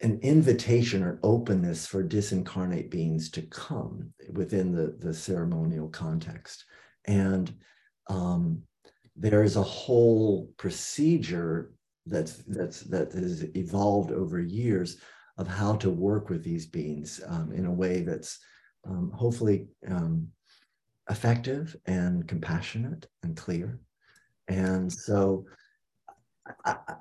an 0.00 0.18
invitation 0.22 1.02
or 1.02 1.18
openness 1.22 1.86
for 1.86 2.02
disincarnate 2.02 2.90
beings 2.90 3.30
to 3.30 3.42
come 3.42 4.12
within 4.32 4.72
the, 4.72 4.96
the 4.98 5.14
ceremonial 5.14 5.88
context. 5.88 6.64
And 7.06 7.54
um, 8.08 8.62
there 9.16 9.42
is 9.42 9.56
a 9.56 9.62
whole 9.62 10.50
procedure 10.56 11.72
that's 12.06 12.34
that's 12.46 12.80
that 12.82 13.12
has 13.12 13.44
evolved 13.56 14.12
over 14.12 14.38
years 14.38 14.98
of 15.38 15.46
how 15.48 15.74
to 15.76 15.90
work 15.90 16.28
with 16.28 16.44
these 16.44 16.66
beings 16.66 17.20
um, 17.28 17.52
in 17.52 17.66
a 17.66 17.72
way 17.72 18.02
that's 18.02 18.38
um, 18.86 19.10
hopefully 19.14 19.68
um, 19.88 20.28
effective 21.10 21.76
and 21.86 22.28
compassionate 22.28 23.06
and 23.22 23.36
clear. 23.36 23.80
And 24.48 24.92
so, 24.92 25.46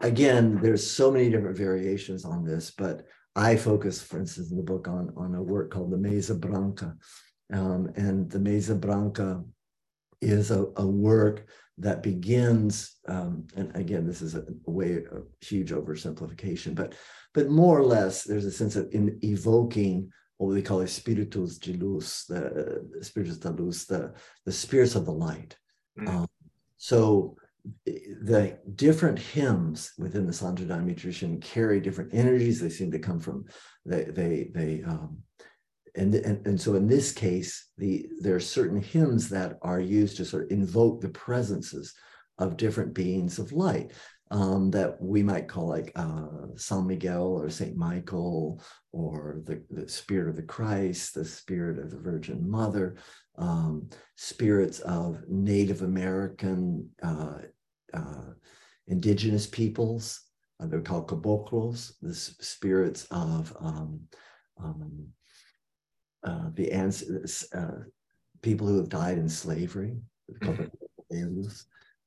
again, 0.02 0.60
there's 0.62 0.90
so 0.90 1.12
many 1.12 1.30
different 1.30 1.58
variations 1.58 2.26
on 2.26 2.46
this, 2.46 2.72
but 2.72 3.06
I 3.36 3.56
focus, 3.56 4.02
for 4.02 4.20
instance, 4.20 4.52
in 4.52 4.58
the 4.58 4.64
book 4.64 4.88
on, 4.88 5.12
on 5.18 5.36
a 5.36 5.42
work 5.42 5.72
called 5.72 5.92
the 5.92 5.98
Mesa 5.98 6.36
Branca. 6.36 6.96
Um, 7.52 7.92
and 7.96 8.30
the 8.30 8.40
Mesa 8.40 8.76
Branca 8.76 9.44
is 10.22 10.52
a, 10.52 10.68
a 10.78 10.86
work 10.86 11.48
that 11.80 12.04
begins, 12.04 12.98
um, 13.08 13.48
and 13.56 13.76
again, 13.76 14.06
this 14.06 14.22
is 14.22 14.36
a, 14.36 14.46
a 14.68 14.72
way, 14.72 14.94
a 14.94 15.46
huge 15.46 15.72
oversimplification, 15.72 16.76
but 16.76 16.94
but 17.34 17.50
more 17.50 17.80
or 17.80 17.84
less, 17.84 18.24
there's 18.24 18.46
a 18.46 18.52
sense 18.52 18.76
of 18.76 18.90
in 18.92 19.18
evoking 19.24 20.12
what 20.38 20.54
we 20.54 20.62
call 20.62 20.80
the 20.80 20.88
spiritus 20.88 21.58
de 21.58 21.74
luz, 21.74 22.26
the 22.30 22.88
spiritus 23.02 23.38
de 23.38 23.50
luz, 23.50 23.86
the, 23.86 24.14
the 24.46 24.52
spirits 24.52 24.96
of 24.96 25.06
the 25.06 25.12
light. 25.12 25.58
Mm. 26.00 26.10
Um, 26.10 26.28
so 26.78 27.36
the 27.86 28.60
different 28.76 29.20
hymns 29.20 29.94
within 29.98 30.26
the 30.26 30.34
Santo 30.34 30.64
Daime 30.64 30.96
tradition 30.96 31.40
carry 31.40 31.80
different 31.80 32.14
energies. 32.14 32.60
They 32.60 32.70
seem 32.70 32.92
to 32.92 33.00
come 33.00 33.20
from 33.20 33.46
they 33.86 34.06
they 34.06 34.52
they 34.54 34.84
um, 34.84 35.20
and, 35.96 36.14
and 36.16 36.46
and 36.46 36.60
so 36.60 36.76
in 36.76 36.88
this 36.88 37.12
case, 37.12 37.70
the 37.78 38.08
there 38.20 38.36
are 38.36 38.42
certain 38.42 38.82
hymns 38.82 39.30
that 39.30 39.58
are 39.62 39.80
used 39.80 40.18
to 40.18 40.26
sort 40.26 40.46
of 40.46 40.52
invoke 40.52 41.02
the 41.02 41.10
presences 41.10 41.94
of 42.38 42.58
different 42.58 42.94
beings 42.94 43.40
of 43.40 43.52
light 43.52 43.92
um, 44.34 44.72
that 44.72 45.00
we 45.00 45.22
might 45.22 45.48
call 45.48 45.68
like 45.68 45.92
uh, 45.96 46.26
San 46.56 46.88
Miguel 46.88 47.28
or 47.28 47.50
Saint 47.52 47.78
Michael 47.78 48.60
or 48.92 49.42
the, 49.46 49.64
the 49.70 49.88
spirit 49.88 50.28
of 50.28 50.36
the 50.36 50.42
Christ, 50.42 51.14
the 51.14 51.24
spirit 51.24 51.78
of 51.78 51.92
the 51.92 52.00
Virgin 52.00 52.50
Mother, 52.50 52.96
um, 53.38 53.90
spirits 54.16 54.80
of 54.80 55.22
Native 55.28 55.84
American 55.84 56.90
uh, 57.04 57.40
uh, 57.94 58.34
indigenous 58.88 59.48
peoples. 59.48 60.22
Uh, 60.60 60.68
they're 60.68 60.82
called 60.82 61.08
caboclos, 61.08 61.94
the 62.02 62.14
spirits 62.14 63.06
of 63.12 63.56
um, 63.60 64.02
um 64.62 65.08
uh, 66.24 66.50
the 66.54 66.72
ans- 66.72 67.52
uh, 67.54 67.84
people 68.42 68.66
who 68.66 68.78
have 68.78 68.90
died 68.90 69.18
in 69.18 69.28
slavery, 69.28 69.98
mm-hmm. 70.42 71.44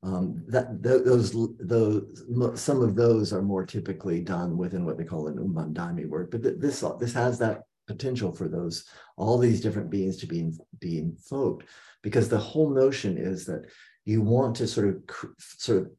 Um, 0.03 0.45
that 0.47 0.83
those 0.83 1.33
those 1.59 2.23
some 2.55 2.83
of 2.83 2.95
those 2.95 3.33
are 3.33 3.43
more 3.43 3.67
typically 3.67 4.21
done 4.21 4.57
within 4.57 4.85
what 4.85 4.99
they 4.99 5.05
call 5.05 5.27
an 5.27 5.37
Umbandaime 5.37 6.09
work, 6.09 6.31
but 6.31 6.43
this 6.43 6.85
this 7.01 7.15
has 7.15 7.39
that 7.41 7.63
potential 7.87 8.33
for 8.33 8.47
those 8.47 8.85
all 9.17 9.39
these 9.39 9.61
different 9.61 9.91
beings 9.91 10.17
to 10.19 10.27
be 10.27 10.51
be 10.79 10.99
invoked 10.99 11.67
because 12.03 12.29
the 12.29 12.39
whole 12.39 12.71
notion 12.71 13.17
is 13.17 13.47
that 13.47 13.63
you 14.07 14.23
want 14.23 14.57
to 14.57 14.67
sort 14.67 14.89
of 14.89 15.03
sort 15.39 15.79
of 15.83 15.91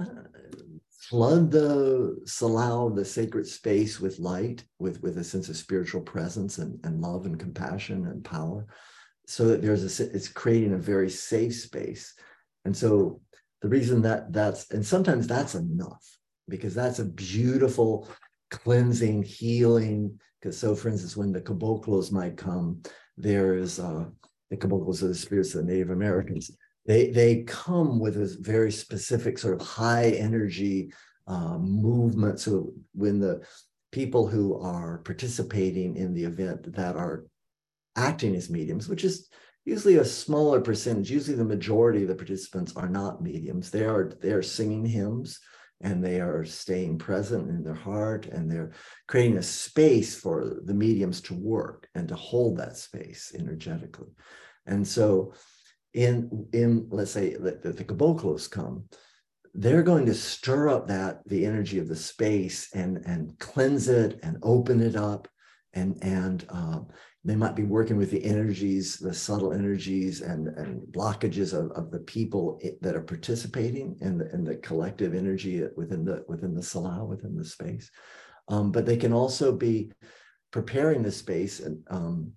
uh, 0.00 0.22
flood 0.90 1.50
the 1.50 2.20
salao 2.24 2.94
the 2.94 3.04
sacred 3.04 3.46
space 3.46 4.00
with 4.00 4.18
light 4.18 4.64
with 4.80 5.00
with 5.02 5.18
a 5.18 5.24
sense 5.24 5.48
of 5.48 5.56
spiritual 5.56 6.00
presence 6.00 6.58
and, 6.58 6.84
and 6.84 7.00
love 7.00 7.26
and 7.26 7.38
compassion 7.38 8.06
and 8.06 8.24
power 8.24 8.66
so 9.26 9.46
that 9.46 9.62
there's 9.62 10.00
a 10.00 10.14
it's 10.14 10.28
creating 10.28 10.74
a 10.74 10.78
very 10.78 11.10
safe 11.10 11.54
space. 11.54 12.14
And 12.64 12.76
so 12.76 13.20
the 13.60 13.68
reason 13.68 14.02
that 14.02 14.32
that's 14.32 14.70
and 14.70 14.84
sometimes 14.84 15.26
that's 15.26 15.54
enough 15.54 16.04
because 16.48 16.74
that's 16.74 16.98
a 16.98 17.04
beautiful 17.04 18.08
cleansing 18.50 19.22
healing 19.22 20.18
because 20.40 20.58
so 20.58 20.74
for 20.74 20.88
instance 20.88 21.16
when 21.16 21.32
the 21.32 21.40
caboclos 21.40 22.12
might 22.12 22.36
come 22.36 22.82
there 23.16 23.56
is 23.56 23.78
uh 23.78 24.04
the 24.50 24.56
caboclos 24.56 25.02
are 25.02 25.08
the 25.08 25.14
spirits 25.14 25.54
of 25.54 25.64
the 25.64 25.72
native 25.72 25.88
americans 25.88 26.50
they 26.86 27.10
they 27.10 27.42
come 27.42 27.98
with 27.98 28.16
a 28.16 28.36
very 28.40 28.72
specific 28.72 29.38
sort 29.38 29.60
of 29.60 29.66
high 29.66 30.10
energy 30.10 30.92
uh, 31.26 31.58
movement 31.58 32.40
so 32.40 32.72
when 32.94 33.18
the 33.18 33.40
people 33.92 34.26
who 34.26 34.58
are 34.60 34.98
participating 34.98 35.96
in 35.96 36.14
the 36.14 36.24
event 36.24 36.74
that 36.74 36.96
are 36.96 37.26
acting 37.96 38.34
as 38.34 38.50
mediums 38.50 38.88
which 38.88 39.04
is 39.04 39.28
usually 39.64 39.96
a 39.96 40.04
smaller 40.04 40.60
percentage, 40.60 41.10
usually 41.10 41.36
the 41.36 41.44
majority 41.44 42.02
of 42.02 42.08
the 42.08 42.14
participants 42.14 42.74
are 42.76 42.88
not 42.88 43.22
mediums. 43.22 43.70
They 43.70 43.84
are 43.84 44.12
they 44.20 44.32
are 44.32 44.42
singing 44.42 44.84
hymns 44.84 45.38
and 45.80 46.02
they 46.02 46.20
are 46.20 46.44
staying 46.44 46.98
present 46.98 47.48
in 47.48 47.62
their 47.62 47.74
heart 47.74 48.26
and 48.26 48.50
they're 48.50 48.72
creating 49.08 49.38
a 49.38 49.42
space 49.42 50.14
for 50.14 50.58
the 50.64 50.74
mediums 50.74 51.20
to 51.22 51.34
work 51.34 51.88
and 51.94 52.08
to 52.08 52.14
hold 52.14 52.56
that 52.58 52.76
space 52.76 53.32
energetically. 53.36 54.08
And 54.66 54.86
so 54.86 55.34
in 55.94 56.46
in 56.52 56.86
let's 56.90 57.10
say 57.10 57.34
that 57.34 57.62
the, 57.62 57.72
the 57.72 57.84
caboclos 57.84 58.50
come, 58.50 58.84
they're 59.54 59.82
going 59.82 60.06
to 60.06 60.14
stir 60.14 60.68
up 60.68 60.88
that 60.88 61.26
the 61.26 61.44
energy 61.44 61.78
of 61.78 61.88
the 61.88 61.96
space 61.96 62.68
and 62.74 62.98
and 63.06 63.38
cleanse 63.38 63.88
it 63.88 64.18
and 64.22 64.38
open 64.42 64.80
it 64.80 64.96
up 64.96 65.28
and 65.74 65.98
and 66.02 66.46
um, 66.50 66.88
they 67.24 67.36
might 67.36 67.54
be 67.54 67.62
working 67.62 67.96
with 67.96 68.10
the 68.10 68.24
energies, 68.24 68.98
the 68.98 69.14
subtle 69.14 69.52
energies 69.52 70.22
and, 70.22 70.48
and 70.48 70.82
blockages 70.92 71.52
of, 71.52 71.70
of 71.72 71.92
the 71.92 72.00
people 72.00 72.60
that 72.80 72.96
are 72.96 73.02
participating 73.02 73.96
in 74.00 74.18
the, 74.18 74.32
in 74.34 74.42
the 74.42 74.56
collective 74.56 75.14
energy 75.14 75.62
within 75.76 76.04
the 76.04 76.24
within 76.26 76.54
the 76.54 76.60
salao, 76.60 77.06
within 77.06 77.36
the 77.36 77.44
space. 77.44 77.90
Um, 78.48 78.72
but 78.72 78.86
they 78.86 78.96
can 78.96 79.12
also 79.12 79.52
be 79.52 79.92
preparing 80.50 81.02
the 81.02 81.12
space 81.12 81.60
and, 81.60 81.82
um, 81.90 82.32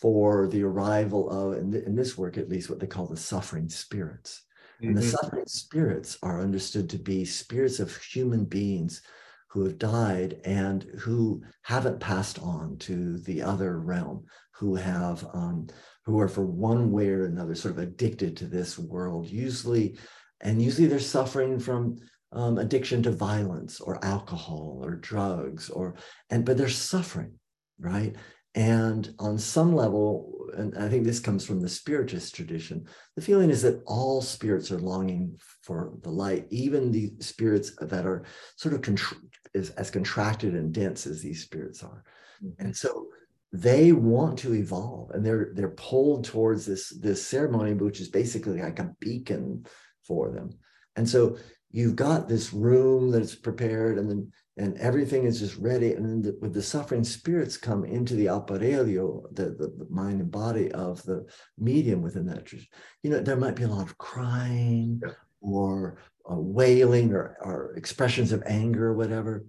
for 0.00 0.48
the 0.48 0.62
arrival 0.62 1.30
of, 1.30 1.58
in, 1.58 1.74
in, 1.74 1.94
this 1.94 2.18
work 2.18 2.36
at 2.36 2.48
least, 2.48 2.68
what 2.68 2.80
they 2.80 2.86
call 2.86 3.06
the 3.06 3.16
suffering 3.16 3.68
spirits. 3.68 4.42
Mm-hmm. 4.76 4.88
And 4.88 4.96
the 4.96 5.00
mm-hmm. 5.02 5.10
suffering 5.10 5.46
spirits 5.46 6.18
are 6.22 6.40
understood 6.40 6.90
to 6.90 6.98
be 6.98 7.24
spirits 7.24 7.80
of 7.80 7.96
human 7.96 8.44
beings 8.44 9.02
who 9.48 9.64
have 9.64 9.78
died 9.78 10.40
and 10.44 10.82
who 10.98 11.42
haven't 11.62 12.00
passed 12.00 12.38
on 12.40 12.76
to 12.78 13.18
the 13.18 13.42
other 13.42 13.80
realm, 13.80 14.24
who 14.54 14.74
have 14.74 15.24
um, 15.32 15.66
who 16.04 16.20
are 16.20 16.28
for 16.28 16.44
one 16.44 16.90
way 16.92 17.08
or 17.08 17.24
another 17.24 17.54
sort 17.54 17.72
of 17.72 17.78
addicted 17.78 18.36
to 18.36 18.46
this 18.46 18.78
world, 18.78 19.28
usually, 19.28 19.98
and 20.42 20.60
usually 20.60 20.86
they're 20.86 20.98
suffering 20.98 21.58
from 21.58 21.96
um, 22.32 22.58
addiction 22.58 23.02
to 23.02 23.10
violence 23.10 23.80
or 23.80 24.04
alcohol 24.04 24.80
or 24.84 24.96
drugs 24.96 25.70
or 25.70 25.94
and 26.30 26.44
but 26.44 26.58
they're 26.58 26.68
suffering, 26.68 27.32
right? 27.78 28.14
And 28.56 29.14
on 29.18 29.38
some 29.38 29.74
level, 29.74 30.48
and 30.56 30.76
I 30.78 30.88
think 30.88 31.04
this 31.04 31.20
comes 31.20 31.44
from 31.44 31.60
the 31.60 31.68
spiritist 31.68 32.34
tradition, 32.34 32.86
the 33.14 33.22
feeling 33.22 33.50
is 33.50 33.60
that 33.62 33.82
all 33.86 34.22
spirits 34.22 34.72
are 34.72 34.78
longing 34.78 35.38
for 35.62 35.92
the 36.02 36.10
light, 36.10 36.46
even 36.50 36.90
the 36.90 37.12
spirits 37.20 37.76
that 37.82 38.06
are 38.06 38.24
sort 38.56 38.74
of 38.74 38.80
contr- 38.80 39.20
is 39.52 39.70
as 39.70 39.90
contracted 39.90 40.54
and 40.54 40.72
dense 40.72 41.06
as 41.06 41.20
these 41.20 41.44
spirits 41.44 41.82
are. 41.82 42.02
Mm-hmm. 42.42 42.64
And 42.64 42.74
so 42.74 43.08
they 43.52 43.92
want 43.92 44.38
to 44.38 44.54
evolve 44.54 45.10
and 45.10 45.24
they're 45.24 45.50
they're 45.54 45.68
pulled 45.70 46.24
towards 46.24 46.66
this 46.66 46.90
this 47.00 47.24
ceremony 47.24 47.72
which 47.74 48.00
is 48.00 48.08
basically 48.08 48.60
like 48.60 48.80
a 48.80 48.92
beacon 48.98 49.64
for 50.04 50.30
them 50.30 50.50
and 50.96 51.08
so 51.08 51.38
you've 51.70 51.96
got 51.96 52.28
this 52.28 52.52
room 52.52 53.10
that's 53.10 53.36
prepared 53.36 53.98
and 53.98 54.10
then 54.10 54.30
and 54.56 54.76
everything 54.78 55.24
is 55.24 55.38
just 55.38 55.56
ready. 55.56 55.92
And 55.92 56.04
then 56.04 56.22
the, 56.22 56.38
with 56.40 56.54
the 56.54 56.62
suffering 56.62 57.04
spirits 57.04 57.56
come 57.56 57.84
into 57.84 58.14
the 58.14 58.26
aparelho, 58.26 59.24
the, 59.34 59.50
the, 59.50 59.72
the, 59.78 59.86
mind 59.90 60.20
and 60.20 60.30
body 60.30 60.72
of 60.72 61.02
the 61.04 61.26
medium 61.58 62.00
within 62.02 62.26
that, 62.26 62.50
you 62.52 63.10
know, 63.10 63.20
there 63.20 63.36
might 63.36 63.56
be 63.56 63.64
a 63.64 63.68
lot 63.68 63.86
of 63.86 63.98
crying 63.98 65.00
yeah. 65.04 65.12
or 65.40 65.98
uh, 66.30 66.36
wailing 66.36 67.12
or, 67.12 67.36
or 67.40 67.74
expressions 67.76 68.32
of 68.32 68.42
anger 68.46 68.86
or 68.88 68.94
whatever. 68.94 69.44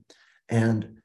And 0.50 0.98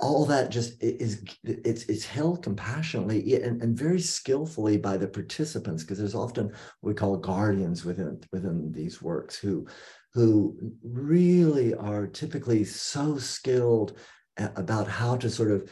all 0.00 0.24
that 0.24 0.50
just 0.50 0.82
is 0.82 1.22
it's 1.44 1.84
it's 1.84 2.06
held 2.06 2.42
compassionately 2.42 3.34
and, 3.34 3.62
and 3.62 3.76
very 3.76 4.00
skillfully 4.00 4.78
by 4.78 4.96
the 4.96 5.06
participants 5.06 5.82
because 5.82 5.98
there's 5.98 6.14
often 6.14 6.46
what 6.46 6.54
we 6.88 6.94
call 6.94 7.18
guardians 7.18 7.84
within 7.84 8.18
within 8.32 8.72
these 8.72 9.02
works 9.02 9.36
who 9.36 9.66
who 10.14 10.56
really 10.82 11.74
are 11.74 12.06
typically 12.06 12.64
so 12.64 13.18
skilled 13.18 13.96
about 14.56 14.88
how 14.88 15.16
to 15.16 15.30
sort 15.30 15.50
of 15.50 15.70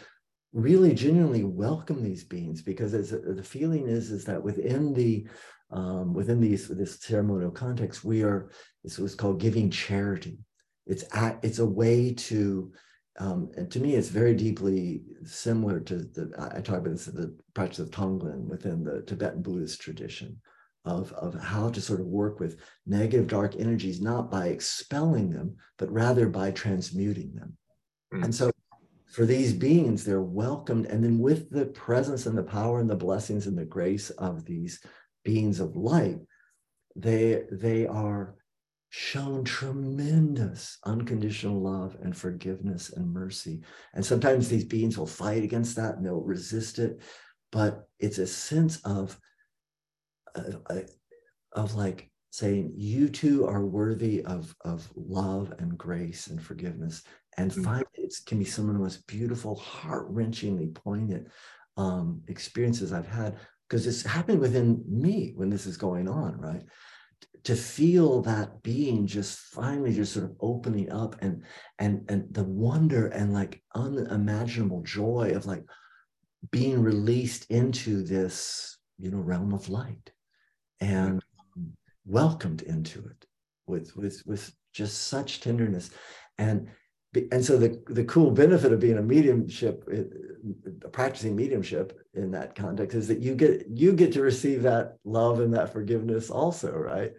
really 0.52 0.94
genuinely 0.94 1.44
welcome 1.44 2.02
these 2.02 2.24
beings 2.24 2.62
because 2.62 2.94
as 2.94 3.10
the 3.10 3.42
feeling 3.42 3.86
is 3.86 4.10
is 4.10 4.24
that 4.24 4.42
within 4.42 4.94
the 4.94 5.26
um, 5.70 6.14
within 6.14 6.40
these 6.40 6.68
this 6.68 6.98
ceremonial 7.00 7.50
context 7.50 8.04
we 8.04 8.22
are 8.22 8.50
this 8.84 8.98
was 8.98 9.14
called 9.14 9.40
giving 9.40 9.70
charity. 9.70 10.38
It's 10.86 11.04
at, 11.14 11.38
it's 11.42 11.58
a 11.58 11.66
way 11.66 12.14
to 12.14 12.72
um, 13.20 13.50
and 13.56 13.70
to 13.72 13.80
me, 13.80 13.96
it's 13.96 14.08
very 14.08 14.34
deeply 14.34 15.02
similar 15.24 15.80
to 15.80 15.96
the, 15.96 16.30
I 16.38 16.60
talk 16.60 16.78
about 16.78 16.92
this, 16.92 17.06
the 17.06 17.36
practice 17.52 17.80
of 17.80 17.90
Tonglen 17.90 18.44
within 18.44 18.84
the 18.84 19.02
Tibetan 19.02 19.42
Buddhist 19.42 19.80
tradition 19.80 20.40
of, 20.88 21.12
of 21.12 21.34
how 21.34 21.68
to 21.68 21.80
sort 21.80 22.00
of 22.00 22.06
work 22.06 22.40
with 22.40 22.58
negative 22.86 23.28
dark 23.28 23.54
energies, 23.56 24.00
not 24.00 24.30
by 24.30 24.48
expelling 24.48 25.30
them, 25.30 25.56
but 25.76 25.92
rather 25.92 26.28
by 26.28 26.50
transmuting 26.50 27.34
them. 27.34 27.56
Mm. 28.14 28.24
And 28.24 28.34
so 28.34 28.50
for 29.12 29.26
these 29.26 29.52
beings, 29.52 30.04
they're 30.04 30.22
welcomed. 30.22 30.86
And 30.86 31.04
then 31.04 31.18
with 31.18 31.50
the 31.50 31.66
presence 31.66 32.26
and 32.26 32.36
the 32.36 32.42
power 32.42 32.80
and 32.80 32.88
the 32.88 32.96
blessings 32.96 33.46
and 33.46 33.56
the 33.56 33.66
grace 33.66 34.10
of 34.10 34.44
these 34.44 34.80
beings 35.24 35.60
of 35.60 35.76
light, 35.76 36.18
they, 36.96 37.42
they 37.52 37.86
are 37.86 38.34
shown 38.90 39.44
tremendous 39.44 40.78
unconditional 40.86 41.60
love 41.60 41.96
and 42.02 42.16
forgiveness 42.16 42.90
and 42.90 43.12
mercy. 43.12 43.60
And 43.92 44.04
sometimes 44.04 44.48
these 44.48 44.64
beings 44.64 44.96
will 44.96 45.06
fight 45.06 45.44
against 45.44 45.76
that 45.76 45.96
and 45.96 46.06
they'll 46.06 46.22
resist 46.22 46.78
it. 46.78 47.02
But 47.52 47.86
it's 47.98 48.18
a 48.18 48.26
sense 48.26 48.80
of, 48.84 49.18
of, 50.38 50.90
of 51.52 51.74
like 51.74 52.10
saying, 52.30 52.72
you 52.76 53.08
too 53.08 53.46
are 53.46 53.64
worthy 53.64 54.24
of, 54.24 54.54
of 54.64 54.88
love 54.94 55.52
and 55.58 55.76
grace 55.76 56.28
and 56.28 56.42
forgiveness. 56.42 57.02
And 57.36 57.50
mm-hmm. 57.50 57.64
finally, 57.64 57.86
it 57.94 58.14
can 58.26 58.38
be 58.38 58.44
some 58.44 58.68
of 58.68 58.74
the 58.74 58.80
most 58.80 59.06
beautiful, 59.06 59.56
heart 59.56 60.12
wrenchingly 60.12 60.74
poignant 60.74 61.28
um, 61.76 62.22
experiences 62.28 62.92
I've 62.92 63.06
had 63.06 63.38
because 63.68 63.86
it's 63.86 64.02
happening 64.02 64.40
within 64.40 64.82
me 64.88 65.32
when 65.36 65.50
this 65.50 65.66
is 65.66 65.76
going 65.76 66.08
on, 66.08 66.40
right? 66.40 66.62
to 67.44 67.56
feel 67.56 68.22
that 68.22 68.62
being 68.62 69.06
just 69.06 69.38
finally 69.38 69.94
just 69.94 70.12
sort 70.12 70.24
of 70.24 70.36
opening 70.40 70.90
up 70.90 71.16
and 71.22 71.42
and 71.78 72.04
and 72.08 72.26
the 72.34 72.44
wonder 72.44 73.06
and 73.08 73.32
like 73.32 73.62
unimaginable 73.74 74.82
joy 74.82 75.32
of 75.34 75.46
like 75.46 75.64
being 76.50 76.82
released 76.82 77.50
into 77.50 78.02
this 78.02 78.76
you 78.98 79.10
know 79.10 79.18
realm 79.18 79.52
of 79.52 79.68
light 79.68 80.10
Mm-hmm. 80.82 80.94
and 80.94 81.24
um, 81.56 81.72
welcomed 82.06 82.62
into 82.62 83.00
it 83.00 83.26
with 83.66 83.96
with 83.96 84.22
with 84.26 84.52
just 84.72 85.08
such 85.08 85.40
tenderness. 85.40 85.90
And 86.38 86.68
and 87.32 87.44
so 87.44 87.56
the 87.56 87.82
the 87.88 88.04
cool 88.04 88.30
benefit 88.30 88.72
of 88.72 88.80
being 88.80 88.98
a 88.98 89.02
mediumship 89.02 89.84
uh, 89.92 90.00
uh, 90.84 90.88
practicing 90.90 91.34
mediumship 91.34 91.98
in 92.14 92.30
that 92.30 92.54
context 92.54 92.96
is 92.96 93.08
that 93.08 93.20
you 93.20 93.34
get 93.34 93.66
you 93.68 93.92
get 93.92 94.12
to 94.12 94.22
receive 94.22 94.62
that 94.62 94.96
love 95.04 95.40
and 95.40 95.52
that 95.54 95.72
forgiveness 95.72 96.30
also 96.30 96.72
right? 96.72 97.12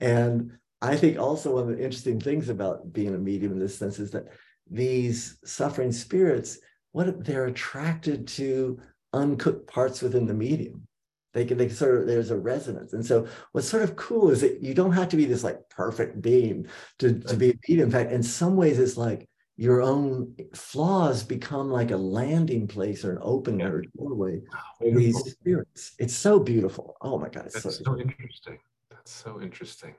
And 0.00 0.52
i 0.80 0.96
think 0.96 1.18
also 1.18 1.54
one 1.54 1.70
of 1.70 1.76
the 1.76 1.84
interesting 1.84 2.18
things 2.18 2.48
about 2.48 2.92
being 2.92 3.14
a 3.14 3.18
medium 3.18 3.52
in 3.52 3.58
this 3.58 3.78
sense 3.78 4.00
is 4.00 4.10
that 4.10 4.26
these 4.68 5.38
suffering 5.44 5.92
spirits 5.92 6.58
what 6.90 7.24
they're 7.24 7.46
attracted 7.46 8.26
to 8.26 8.80
uncooked 9.12 9.66
parts 9.68 10.02
within 10.02 10.26
the 10.26 10.34
medium 10.34 10.86
they 11.32 11.44
can 11.44 11.58
they 11.58 11.68
sort 11.68 12.00
of 12.00 12.06
there's 12.06 12.30
a 12.30 12.36
resonance 12.36 12.92
and 12.92 13.04
so 13.04 13.26
what's 13.52 13.68
sort 13.68 13.82
of 13.82 13.96
cool 13.96 14.30
is 14.30 14.40
that 14.40 14.62
you 14.62 14.74
don't 14.74 14.92
have 14.92 15.08
to 15.08 15.16
be 15.16 15.24
this 15.24 15.44
like 15.44 15.68
perfect 15.68 16.20
being 16.20 16.66
to, 16.98 17.18
to 17.20 17.36
be 17.36 17.50
a 17.50 17.54
medium 17.68 17.88
in 17.88 17.92
fact 17.92 18.12
in 18.12 18.22
some 18.22 18.56
ways 18.56 18.78
it's 18.78 18.96
like 18.96 19.28
your 19.56 19.82
own 19.82 20.34
flaws 20.54 21.22
become 21.22 21.70
like 21.70 21.90
a 21.90 21.96
landing 21.96 22.66
place 22.66 23.04
or 23.04 23.12
an 23.12 23.18
opening 23.22 23.66
or 23.66 23.84
doorway 23.96 24.40
for 24.78 24.98
these 24.98 25.16
spirits. 25.18 25.92
It's 25.98 26.14
so 26.14 26.40
beautiful. 26.40 26.96
Oh 27.00 27.18
my 27.18 27.28
God. 27.28 27.46
It's 27.46 27.62
That's 27.62 27.78
so, 27.78 27.84
so 27.84 27.98
interesting. 27.98 28.58
That's 28.90 29.12
so 29.12 29.40
interesting. 29.40 29.94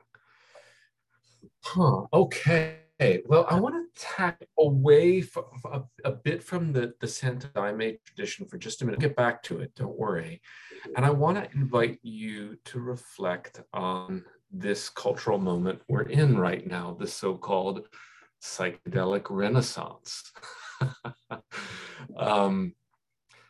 Huh. 1.62 2.02
Okay. 2.12 2.83
Okay, 3.00 3.22
well, 3.26 3.44
I 3.50 3.58
want 3.58 3.74
to 3.74 4.00
tack 4.00 4.46
away 4.56 5.20
from, 5.20 5.44
a, 5.64 5.82
a, 6.04 6.12
bit 6.12 6.44
from 6.44 6.72
the, 6.72 6.94
the 7.00 7.08
Santo 7.08 7.48
Daime 7.48 7.98
tradition 8.04 8.46
for 8.46 8.56
just 8.56 8.82
a 8.82 8.84
minute. 8.84 8.98
I'll 8.98 9.08
get 9.08 9.16
back 9.16 9.42
to 9.44 9.58
it. 9.58 9.74
Don't 9.74 9.98
worry. 9.98 10.40
And 10.96 11.04
I 11.04 11.10
want 11.10 11.36
to 11.36 11.58
invite 11.58 11.98
you 12.02 12.56
to 12.66 12.78
reflect 12.78 13.60
on 13.72 14.24
this 14.52 14.88
cultural 14.88 15.38
moment 15.38 15.80
we're 15.88 16.02
in 16.02 16.38
right 16.38 16.64
now, 16.64 16.96
the 16.98 17.08
so-called 17.08 17.88
psychedelic 18.40 19.26
renaissance. 19.28 20.30
um, 22.16 22.74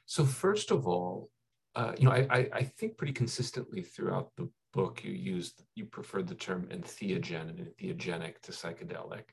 so 0.07 0.25
first 0.25 0.71
of 0.71 0.87
all, 0.87 1.29
uh, 1.75 1.93
you 1.99 2.07
know, 2.07 2.13
I, 2.13 2.49
I, 2.53 2.63
think 2.79 2.97
pretty 2.97 3.13
consistently 3.13 3.83
throughout 3.83 4.31
the 4.37 4.49
book 4.75 5.03
you 5.05 5.13
used, 5.13 5.63
you 5.75 5.85
preferred 5.85 6.27
the 6.29 6.35
term 6.35 6.67
entheogen 6.71 7.49
and 7.51 7.59
entheogenic 7.61 8.41
to 8.43 8.53
psychedelic. 8.53 9.25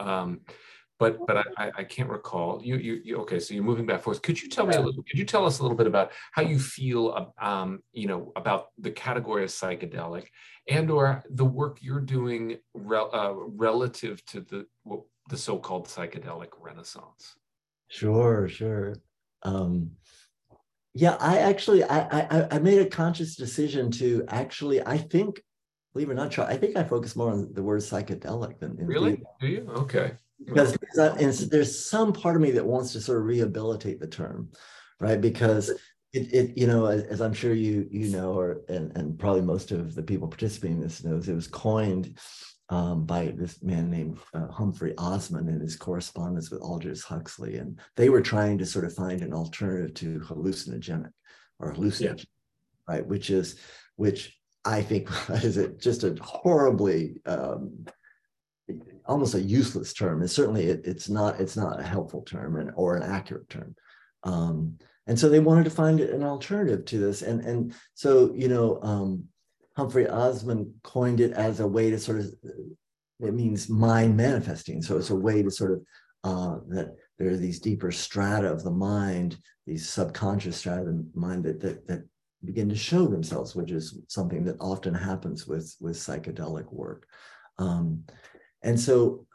Um, 0.00 0.40
but 0.98 1.26
but 1.26 1.38
I, 1.56 1.70
I 1.78 1.84
can't 1.84 2.10
recall. 2.10 2.60
You, 2.62 2.76
you, 2.76 3.00
you 3.02 3.16
okay? 3.22 3.40
So 3.40 3.54
you're 3.54 3.64
moving 3.64 3.86
back 3.86 4.02
forth. 4.02 4.20
Could 4.20 4.40
you 4.42 4.50
tell 4.50 4.66
me 4.66 4.74
a 4.74 4.80
little? 4.80 5.02
Could 5.02 5.18
you 5.18 5.24
tell 5.24 5.46
us 5.46 5.58
a 5.58 5.62
little 5.62 5.76
bit 5.76 5.86
about 5.86 6.12
how 6.32 6.42
you 6.42 6.58
feel, 6.58 7.32
um, 7.40 7.80
you 7.92 8.06
know, 8.06 8.32
about 8.36 8.66
the 8.78 8.90
category 8.90 9.42
of 9.42 9.48
psychedelic, 9.48 10.26
and 10.68 10.90
or 10.90 11.24
the 11.30 11.44
work 11.44 11.78
you're 11.80 12.02
doing 12.02 12.58
rel, 12.74 13.08
uh, 13.14 13.32
relative 13.32 14.22
to 14.26 14.42
the 14.42 14.66
the 15.30 15.36
so-called 15.38 15.86
psychedelic 15.86 16.50
renaissance? 16.60 17.34
Sure, 17.88 18.46
sure. 18.46 18.96
Um, 19.42 19.92
yeah, 20.94 21.16
I 21.20 21.38
actually 21.38 21.84
I, 21.84 22.00
I 22.00 22.48
I 22.52 22.58
made 22.58 22.80
a 22.80 22.86
conscious 22.86 23.36
decision 23.36 23.90
to 23.92 24.24
actually 24.28 24.84
I 24.84 24.98
think 24.98 25.40
believe 25.92 26.08
it 26.08 26.12
or 26.12 26.14
not, 26.14 26.38
I 26.38 26.56
think 26.56 26.76
I 26.76 26.84
focus 26.84 27.16
more 27.16 27.30
on 27.30 27.52
the 27.52 27.62
word 27.62 27.80
psychedelic 27.80 28.58
than 28.60 28.76
really. 28.76 29.22
Do 29.40 29.46
you? 29.46 29.66
Okay 29.70 30.12
because, 30.44 30.76
there's 31.48 31.84
some 31.84 32.12
part 32.12 32.36
of 32.36 32.42
me 32.42 32.50
that 32.52 32.64
wants 32.64 32.92
to 32.92 33.00
sort 33.00 33.18
of 33.18 33.24
rehabilitate 33.24 34.00
the 34.00 34.06
term, 34.06 34.50
right? 34.98 35.20
Because 35.20 35.70
it, 36.12 36.32
it 36.32 36.58
you 36.58 36.66
know, 36.66 36.86
as, 36.86 37.02
as, 37.04 37.20
I'm 37.20 37.34
sure 37.34 37.54
you 37.54 37.86
you 37.90 38.08
know, 38.08 38.32
or 38.32 38.62
and, 38.68 38.96
and 38.96 39.18
probably 39.18 39.42
most 39.42 39.70
of 39.70 39.94
the 39.94 40.02
people 40.02 40.28
participating 40.28 40.78
in 40.78 40.82
this 40.82 41.04
knows, 41.04 41.28
it 41.28 41.34
was 41.34 41.46
coined 41.46 42.18
um, 42.70 43.04
by 43.04 43.32
this 43.36 43.62
man 43.62 43.90
named 43.90 44.18
uh, 44.32 44.48
Humphrey 44.48 44.94
Osmond 44.96 45.48
in 45.48 45.60
his 45.60 45.76
correspondence 45.76 46.50
with 46.50 46.62
Aldous 46.62 47.02
Huxley, 47.02 47.56
and 47.56 47.78
they 47.96 48.08
were 48.08 48.22
trying 48.22 48.58
to 48.58 48.66
sort 48.66 48.84
of 48.84 48.94
find 48.94 49.22
an 49.22 49.34
alternative 49.34 49.94
to 49.94 50.20
hallucinogenic 50.20 51.12
or 51.58 51.74
hallucinogen, 51.74 52.18
yeah. 52.18 52.24
right? 52.88 53.06
Which 53.06 53.30
is 53.30 53.60
which 53.96 54.38
I 54.64 54.82
think 54.82 55.10
is 55.30 55.56
it 55.56 55.80
just 55.80 56.04
a 56.04 56.16
horribly 56.22 57.20
um, 57.26 57.86
almost 59.06 59.34
a 59.34 59.40
useless 59.40 59.92
term. 59.92 60.20
And 60.20 60.30
certainly 60.30 60.66
it, 60.66 60.82
it's 60.84 61.08
not 61.08 61.40
it's 61.40 61.56
not 61.56 61.80
a 61.80 61.84
helpful 61.84 62.22
term 62.22 62.56
and, 62.56 62.70
or 62.76 62.96
an 62.96 63.02
accurate 63.02 63.48
term. 63.48 63.74
Um, 64.22 64.78
and 65.06 65.18
so 65.18 65.28
they 65.28 65.40
wanted 65.40 65.64
to 65.64 65.70
find 65.70 66.00
an 66.00 66.22
alternative 66.22 66.84
to 66.86 66.98
this. 66.98 67.22
And, 67.22 67.40
and 67.40 67.74
so, 67.94 68.32
you 68.34 68.48
know, 68.48 68.78
um, 68.82 69.24
Humphrey 69.80 70.06
Osmond 70.06 70.74
coined 70.82 71.20
it 71.20 71.32
as 71.32 71.60
a 71.60 71.66
way 71.66 71.90
to 71.90 71.98
sort 71.98 72.18
of, 72.18 72.26
it 73.20 73.32
means 73.32 73.70
mind 73.70 74.14
manifesting. 74.14 74.82
So 74.82 74.98
it's 74.98 75.08
a 75.08 75.16
way 75.16 75.42
to 75.42 75.50
sort 75.50 75.72
of, 75.72 75.80
uh, 76.22 76.58
that 76.68 76.96
there 77.18 77.30
are 77.30 77.36
these 77.38 77.60
deeper 77.60 77.90
strata 77.90 78.52
of 78.52 78.62
the 78.62 78.70
mind, 78.70 79.38
these 79.66 79.88
subconscious 79.88 80.58
strata 80.58 80.82
of 80.82 80.86
the 80.86 81.06
mind 81.14 81.44
that, 81.44 81.60
that, 81.60 81.86
that 81.86 82.02
begin 82.44 82.68
to 82.68 82.76
show 82.76 83.06
themselves, 83.06 83.56
which 83.56 83.70
is 83.70 83.98
something 84.08 84.44
that 84.44 84.56
often 84.60 84.92
happens 84.92 85.46
with, 85.46 85.74
with 85.80 85.96
psychedelic 85.96 86.70
work. 86.70 87.06
Um, 87.58 88.04
and 88.62 88.78
so 88.78 89.26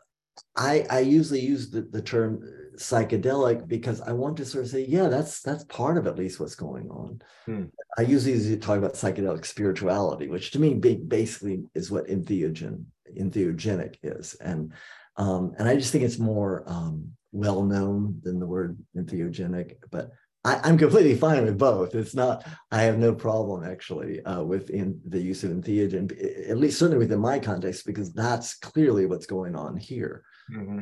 I, 0.56 0.86
I 0.92 1.00
usually 1.00 1.40
use 1.40 1.72
the, 1.72 1.82
the 1.82 2.04
term 2.04 2.48
psychedelic 2.78 3.68
because 3.68 4.02
I 4.02 4.12
want 4.12 4.38
to 4.38 4.46
sort 4.46 4.66
of 4.66 4.72
say, 4.72 4.86
yeah, 4.86 5.08
that's 5.08 5.42
that's 5.42 5.64
part 5.66 5.98
of 5.98 6.08
at 6.08 6.18
least 6.18 6.40
what's 6.40 6.56
going 6.56 6.90
on. 6.90 7.22
Hmm. 7.46 7.66
I 7.98 8.04
usually 8.04 8.58
talk 8.58 8.78
about 8.78 8.94
psychedelic 8.94 9.46
spirituality, 9.46 10.28
which 10.28 10.52
to 10.52 10.60
me 10.60 10.74
basically 10.74 11.64
is 11.74 11.92
what 11.92 12.08
entheogen, 12.08 12.86
entheogenic 13.18 13.96
is. 14.04 14.36
And 14.36 14.74
um, 15.18 15.54
and 15.58 15.68
I 15.68 15.76
just 15.76 15.92
think 15.92 16.04
it's 16.04 16.20
more 16.20 16.64
um, 16.68 17.12
well 17.32 17.64
known 17.64 18.20
than 18.24 18.40
the 18.40 18.48
word 18.48 18.78
entheogenic, 18.98 19.76
but 19.92 20.12
I, 20.46 20.70
am 20.70 20.78
completely 20.78 21.16
fine 21.16 21.44
with 21.44 21.58
both. 21.58 21.96
It's 21.96 22.14
not, 22.14 22.46
I 22.72 22.84
have 22.84 23.00
no 23.00 23.14
problem 23.16 23.64
actually 23.64 24.24
uh, 24.26 24.44
within 24.44 25.02
the 25.08 25.20
use 25.20 25.44
of 25.44 25.50
entheogen, 25.50 26.12
at 26.50 26.58
least 26.58 26.78
certainly 26.78 27.00
within 27.00 27.20
my 27.20 27.40
context, 27.40 27.86
because 27.86 28.14
that's 28.14 28.54
clearly 28.56 29.08
what's 29.08 29.26
going 29.26 29.56
on 29.56 29.76
here. 29.76 30.24
Mm-hmm. 30.54 30.82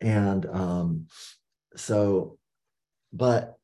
And 0.00 0.46
um, 0.46 1.06
so, 1.76 2.38
but. 3.12 3.54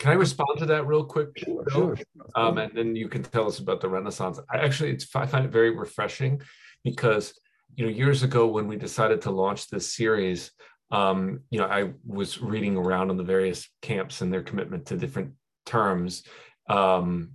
Can 0.00 0.10
I 0.10 0.14
respond 0.16 0.58
to 0.58 0.66
that 0.66 0.88
real 0.88 1.04
quick? 1.04 1.28
Sure, 1.38 1.64
sure. 1.70 1.96
Um, 2.34 2.58
and 2.58 2.72
then 2.76 2.96
you 2.96 3.08
can 3.08 3.22
tell 3.22 3.46
us 3.46 3.60
about 3.60 3.80
the 3.80 3.88
Renaissance. 3.88 4.40
I 4.50 4.58
actually, 4.58 4.90
it's, 4.90 5.06
I 5.14 5.24
find 5.24 5.44
it 5.44 5.52
very 5.52 5.70
refreshing 5.70 6.42
because, 6.82 7.32
you 7.76 7.86
know, 7.86 7.92
years 7.92 8.24
ago 8.24 8.48
when 8.48 8.66
we 8.66 8.76
decided 8.76 9.22
to 9.22 9.30
launch 9.30 9.68
this 9.68 9.94
series, 9.94 10.50
um, 10.90 11.40
you 11.50 11.60
know, 11.60 11.66
I 11.66 11.92
was 12.04 12.42
reading 12.42 12.76
around 12.76 13.10
on 13.10 13.16
the 13.16 13.22
various 13.22 13.68
camps 13.82 14.20
and 14.20 14.32
their 14.32 14.42
commitment 14.42 14.86
to 14.86 14.96
different 14.96 15.34
terms, 15.64 16.24
um, 16.68 17.30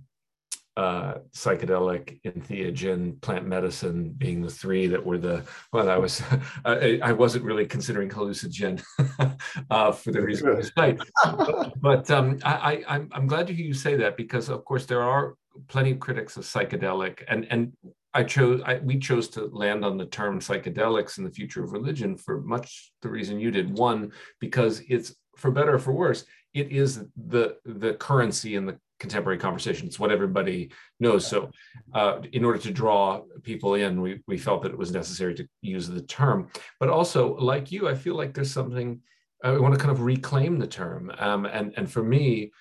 uh, 0.80 1.18
psychedelic, 1.34 2.22
entheogen, 2.22 3.20
plant 3.20 3.46
medicine 3.46 4.14
being 4.16 4.40
the 4.40 4.48
three 4.48 4.86
that 4.86 5.04
were 5.04 5.18
the 5.18 5.44
well, 5.74 5.90
I 5.90 5.98
was 5.98 6.22
I, 6.64 6.98
I 7.02 7.12
wasn't 7.12 7.44
really 7.44 7.66
considering 7.66 8.08
hallucinogen 8.08 8.82
uh, 9.70 9.92
for 9.92 10.10
the 10.10 10.22
reason 10.22 10.56
you 10.56 10.62
cite, 10.62 10.98
but, 11.22 11.72
but 11.82 12.10
um, 12.10 12.38
I, 12.44 12.82
I, 12.88 13.06
I'm 13.12 13.26
glad 13.26 13.46
to 13.48 13.52
hear 13.52 13.66
you 13.66 13.74
say 13.74 13.94
that 13.96 14.16
because 14.16 14.48
of 14.48 14.64
course 14.64 14.86
there 14.86 15.02
are 15.02 15.34
plenty 15.68 15.90
of 15.90 16.00
critics 16.00 16.38
of 16.38 16.44
psychedelic 16.44 17.24
and 17.28 17.46
and 17.50 17.72
I 18.14 18.24
chose 18.24 18.62
I, 18.64 18.78
we 18.78 18.98
chose 18.98 19.28
to 19.30 19.50
land 19.52 19.84
on 19.84 19.98
the 19.98 20.06
term 20.06 20.40
psychedelics 20.40 21.18
in 21.18 21.24
the 21.24 21.30
future 21.30 21.62
of 21.62 21.72
religion 21.72 22.16
for 22.16 22.40
much 22.40 22.90
the 23.02 23.10
reason 23.10 23.38
you 23.38 23.50
did. 23.50 23.76
One, 23.76 24.12
because 24.40 24.82
it's 24.88 25.14
for 25.36 25.50
better 25.50 25.74
or 25.74 25.78
for 25.78 25.92
worse, 25.92 26.24
it 26.54 26.72
is 26.72 27.04
the 27.28 27.58
the 27.66 27.94
currency 27.94 28.54
in 28.54 28.64
the 28.64 28.78
contemporary 29.00 29.38
conversation. 29.38 29.86
It's 29.86 29.98
what 29.98 30.12
everybody 30.12 30.70
knows. 31.00 31.26
So, 31.26 31.50
uh, 31.94 32.20
in 32.32 32.44
order 32.44 32.58
to 32.58 32.70
draw 32.70 33.22
people 33.42 33.74
in, 33.74 34.00
we 34.00 34.20
we 34.28 34.38
felt 34.38 34.62
that 34.62 34.72
it 34.72 34.78
was 34.78 34.92
necessary 34.92 35.34
to 35.34 35.48
use 35.62 35.88
the 35.88 36.02
term. 36.02 36.48
But 36.78 36.90
also, 36.90 37.36
like 37.36 37.72
you, 37.72 37.88
I 37.88 37.94
feel 37.94 38.14
like 38.14 38.34
there's 38.34 38.52
something 38.52 39.00
I 39.42 39.58
want 39.58 39.74
to 39.74 39.80
kind 39.80 39.90
of 39.90 40.02
reclaim 40.02 40.58
the 40.58 40.66
term. 40.66 41.10
Um, 41.18 41.46
and 41.46 41.72
and 41.76 41.90
for 41.90 42.02
me, 42.02 42.52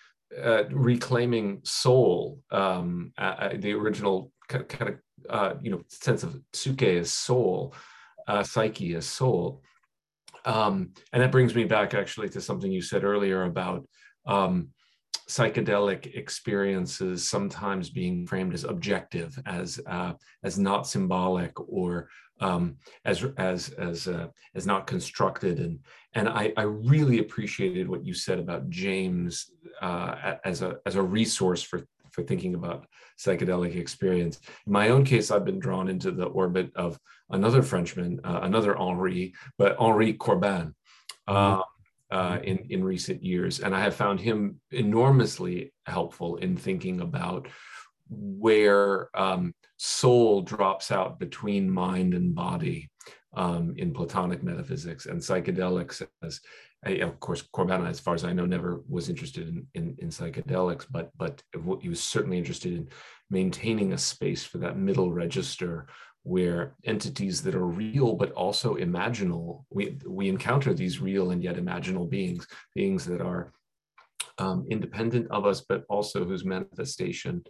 uh, 0.42 0.64
reclaiming 0.70 1.60
soul, 1.64 2.40
um, 2.52 3.12
uh, 3.18 3.50
the 3.56 3.74
original 3.74 4.32
kind 4.48 4.90
of 4.90 4.96
uh, 5.30 5.54
you 5.62 5.72
know 5.72 5.82
sense 5.90 6.24
of 6.24 6.40
psyche 6.54 6.88
is 6.88 7.12
soul, 7.12 7.76
uh, 8.28 8.44
psyche 8.44 8.96
is 8.96 9.06
soul. 9.06 9.62
Um, 10.46 10.94
and 11.12 11.22
that 11.22 11.34
brings 11.34 11.54
me 11.54 11.66
back 11.66 11.94
actually 11.94 12.30
to 12.30 12.42
something 12.42 12.72
you 12.72 12.82
said 12.82 13.04
earlier 13.04 13.44
about 13.44 13.86
um, 14.26 14.70
psychedelic 15.30 16.16
experiences 16.16 17.30
sometimes 17.30 17.92
being 17.92 18.26
framed 18.26 18.54
as 18.56 18.64
objective, 18.64 19.40
as 19.46 19.80
uh, 19.86 20.14
as 20.44 20.58
not 20.58 20.88
symbolic, 20.88 21.54
or 21.70 22.10
um, 22.42 22.78
as 23.06 23.24
as 23.38 23.70
as 23.70 24.08
uh, 24.08 24.28
as 24.56 24.66
not 24.66 24.88
constructed. 24.88 25.60
And 25.60 25.80
and 26.14 26.28
I, 26.28 26.52
I 26.58 26.64
really 26.64 27.20
appreciated 27.20 27.88
what 27.88 28.04
you 28.04 28.14
said 28.14 28.40
about 28.40 28.70
James 28.70 29.52
uh, 29.82 30.36
as 30.44 30.64
a 30.64 30.78
as 30.86 30.96
a 30.96 31.04
resource 31.04 31.62
for 31.62 31.86
for 32.12 32.24
thinking 32.24 32.56
about 32.56 32.88
psychedelic 33.20 33.76
experience. 33.76 34.40
In 34.66 34.74
my 34.74 34.90
own 34.90 35.04
case, 35.04 35.30
I've 35.30 35.46
been 35.46 35.60
drawn 35.60 35.90
into 35.90 36.12
the 36.12 36.26
orbit 36.26 36.72
of 36.76 37.00
another 37.30 37.62
Frenchman, 37.62 38.20
uh, 38.24 38.40
another 38.42 38.76
Henri, 38.76 39.34
but 39.60 39.76
Henri 39.80 40.14
Corbin. 40.14 40.74
Uh, 41.28 41.62
uh, 42.12 42.40
in 42.44 42.58
in 42.70 42.84
recent 42.84 43.24
years, 43.24 43.60
and 43.60 43.76
I 43.76 43.82
have 43.82 43.96
found 43.96 44.20
him 44.20 44.60
enormously 44.72 45.74
helpful 45.86 46.38
in 46.38 46.58
thinking 46.58 47.02
about 47.02 47.48
where 48.10 49.10
um, 49.16 49.54
soul 49.78 50.42
drops 50.42 50.92
out 50.92 51.20
between 51.20 51.70
mind 51.70 52.14
and 52.16 52.34
body 52.34 52.90
um, 53.34 53.76
in 53.78 53.94
Platonic 53.94 54.42
metaphysics, 54.42 55.06
and 55.06 55.22
psychedelics 55.22 56.06
as 56.24 56.42
of 56.86 57.20
course, 57.20 57.42
Corbin, 57.42 57.86
as 57.86 58.00
far 58.00 58.16
as 58.16 58.24
I 58.24 58.32
know, 58.32 58.46
never 58.46 58.82
was 58.88 59.10
interested 59.10 59.50
in, 59.50 59.68
in, 59.74 59.96
in, 60.00 60.10
psychedelics, 60.10 60.86
but 60.90 61.12
but 61.18 61.44
he 61.82 61.90
was 61.90 62.02
certainly 62.02 62.38
interested 62.38 62.74
in 62.74 62.88
maintaining 63.30 63.92
a 63.92 63.98
space 63.98 64.46
for 64.46 64.60
that 64.60 64.78
middle 64.78 65.12
register 65.12 65.88
where 66.30 66.76
entities 66.84 67.42
that 67.42 67.56
are 67.56 67.66
real 67.66 68.14
but 68.14 68.32
also 68.34 68.76
imaginal, 68.76 69.64
we 69.72 69.98
we 70.06 70.30
encounter 70.30 70.74
these 70.74 71.00
real 71.00 71.32
and 71.32 71.44
yet 71.44 71.56
imaginal 71.56 72.08
beings, 72.08 72.48
beings 72.76 73.04
that 73.06 73.20
are 73.20 73.52
um, 74.38 74.66
independent 74.70 75.28
of 75.32 75.46
us, 75.46 75.62
but 75.68 75.84
also 75.90 76.24
whose 76.24 76.46
manifestation 76.46 77.44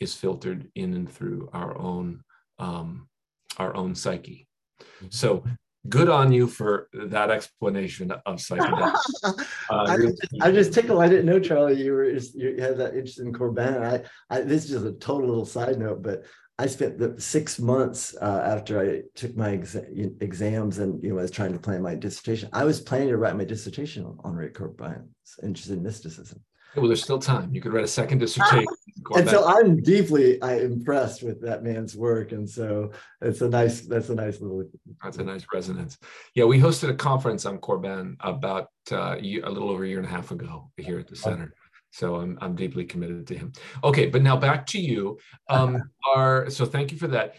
is 0.00 0.14
filtered 0.14 0.68
in 0.74 0.92
and 0.94 1.10
through 1.10 1.48
our 1.52 1.78
own 1.78 2.22
um, 2.58 3.08
our 3.56 3.74
own 3.74 3.94
psyche. 3.94 4.46
Mm-hmm. 4.80 5.06
So 5.10 5.42
good 5.88 6.08
on 6.08 6.32
you 6.32 6.46
for 6.46 6.88
that 6.92 7.30
explanation 7.30 8.10
of 8.10 8.36
psychedelics. 8.36 9.00
Uh, 9.68 9.84
I, 9.88 9.96
just, 9.96 10.26
I 10.42 10.50
just 10.52 10.72
tickled. 10.72 11.02
I 11.02 11.08
didn't 11.08 11.26
know, 11.26 11.40
Charlie, 11.40 11.82
you 11.82 11.92
were 11.92 12.08
you 12.08 12.56
had 12.60 12.78
that 12.78 12.94
interest 12.94 13.18
in 13.18 13.32
Corbin. 13.32 13.82
I, 13.82 14.04
I 14.30 14.42
this 14.42 14.64
is 14.64 14.70
just 14.70 14.84
a 14.84 14.92
total 14.92 15.26
little 15.26 15.44
side 15.44 15.80
note, 15.80 16.04
but 16.04 16.24
I 16.58 16.66
spent 16.66 16.98
the 16.98 17.20
six 17.20 17.58
months 17.58 18.16
uh, 18.20 18.42
after 18.46 18.80
I 18.80 19.02
took 19.14 19.36
my 19.36 19.56
exa- 19.56 20.22
exams 20.22 20.78
and 20.78 21.02
you 21.02 21.10
know 21.10 21.18
I 21.18 21.22
was 21.22 21.30
trying 21.30 21.52
to 21.52 21.58
plan 21.58 21.82
my 21.82 21.94
dissertation. 21.94 22.48
I 22.52 22.64
was 22.64 22.80
planning 22.80 23.08
to 23.08 23.18
write 23.18 23.36
my 23.36 23.44
dissertation 23.44 24.06
on 24.06 24.18
Henri 24.24 24.48
Corbin's 24.48 25.38
interest 25.42 25.70
in 25.70 25.82
mysticism. 25.82 26.40
Well, 26.74 26.88
there's 26.88 27.02
still 27.02 27.18
time. 27.18 27.54
You 27.54 27.60
could 27.60 27.72
write 27.72 27.84
a 27.84 27.88
second 27.88 28.18
dissertation. 28.18 28.66
and 29.16 29.28
so 29.28 29.46
I'm 29.46 29.82
deeply 29.82 30.40
I 30.42 30.58
impressed 30.60 31.22
with 31.22 31.42
that 31.42 31.62
man's 31.62 31.94
work, 31.94 32.32
and 32.32 32.48
so 32.48 32.90
it's 33.20 33.42
a 33.42 33.48
nice 33.48 33.82
that's 33.82 34.08
a 34.08 34.14
nice 34.14 34.40
little. 34.40 34.64
That's 35.02 35.18
a 35.18 35.24
nice 35.24 35.44
resonance. 35.52 35.98
Yeah, 36.34 36.44
we 36.44 36.58
hosted 36.58 36.88
a 36.88 36.94
conference 36.94 37.44
on 37.44 37.58
Corbin 37.58 38.16
about 38.20 38.68
uh, 38.90 39.16
a 39.20 39.50
little 39.50 39.70
over 39.70 39.84
a 39.84 39.88
year 39.88 39.98
and 39.98 40.06
a 40.06 40.10
half 40.10 40.30
ago 40.30 40.70
here 40.76 40.98
at 40.98 41.08
the 41.08 41.16
center. 41.16 41.54
So 41.96 42.16
I'm 42.16 42.36
I'm 42.42 42.54
deeply 42.54 42.84
committed 42.84 43.26
to 43.28 43.34
him. 43.38 43.52
Okay, 43.82 44.06
but 44.06 44.22
now 44.22 44.36
back 44.36 44.66
to 44.66 44.78
you. 44.78 45.18
Um, 45.48 45.82
are 46.14 46.50
so 46.50 46.66
thank 46.66 46.92
you 46.92 46.98
for 46.98 47.08
that. 47.08 47.36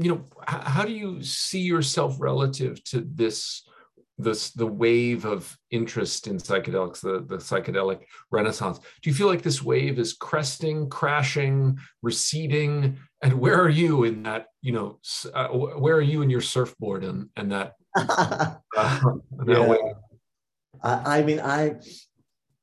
You 0.00 0.10
know, 0.10 0.24
how 0.46 0.84
do 0.84 0.92
you 0.92 1.22
see 1.22 1.60
yourself 1.60 2.16
relative 2.18 2.82
to 2.84 3.02
this? 3.02 3.62
this 4.16 4.52
the 4.52 4.66
wave 4.66 5.24
of 5.24 5.58
interest 5.72 6.28
in 6.28 6.36
psychedelics, 6.38 7.00
the, 7.00 7.24
the 7.26 7.38
psychedelic 7.38 8.02
renaissance. 8.30 8.78
Do 8.78 9.10
you 9.10 9.12
feel 9.12 9.26
like 9.26 9.42
this 9.42 9.60
wave 9.60 9.98
is 9.98 10.12
cresting, 10.12 10.88
crashing, 10.88 11.80
receding? 12.00 12.96
And 13.22 13.32
where 13.40 13.60
are 13.60 13.68
you 13.68 14.04
in 14.04 14.22
that, 14.22 14.46
you 14.62 14.70
know, 14.70 15.00
uh, 15.34 15.48
where 15.48 15.96
are 15.96 16.00
you 16.00 16.22
in 16.22 16.30
your 16.30 16.42
surfboard 16.42 17.02
and, 17.02 17.28
and 17.36 17.50
that, 17.50 17.72
uh, 17.96 18.54
yeah. 19.48 19.76
I, 20.80 21.18
I 21.18 21.22
mean, 21.24 21.40
I, 21.40 21.74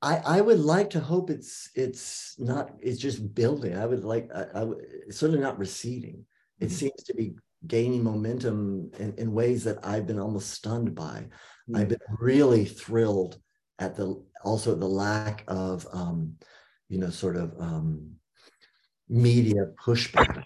I, 0.02 0.18
I 0.26 0.42
would 0.42 0.60
like 0.60 0.90
to 0.92 1.00
hope 1.00 1.30
it's 1.30 1.70
it's 1.76 2.36
not 2.40 2.72
it's 2.82 3.00
just 3.00 3.36
building. 3.36 3.78
I 3.78 3.86
would 3.86 4.04
like 4.04 4.30
I, 4.34 4.46
I 4.56 4.68
it's 5.08 5.18
certainly 5.18 5.42
not 5.42 5.60
receding. 5.60 6.26
It 6.60 6.66
mm-hmm. 6.66 6.74
seems 6.74 7.04
to 7.04 7.14
be 7.14 7.36
gaining 7.68 8.04
momentum 8.04 8.92
in, 8.98 9.14
in 9.18 9.34
ways 9.34 9.64
that 9.66 9.86
I've 9.86 10.08
been 10.08 10.20
almost 10.20 10.50
stunned 10.50 10.96
by. 10.96 11.28
Mm-hmm. 11.28 11.76
I've 11.76 11.90
been 11.90 12.00
really 12.20 12.66
thrilled 12.66 13.40
at 13.78 13.96
the 13.96 14.24
also 14.44 14.74
the 14.74 14.88
lack 14.88 15.44
of 15.48 15.86
um, 15.94 16.36
you 16.90 16.98
know 16.98 17.10
sort 17.10 17.36
of 17.36 17.54
um, 17.60 18.14
media 19.08 19.68
pushback. 19.84 20.44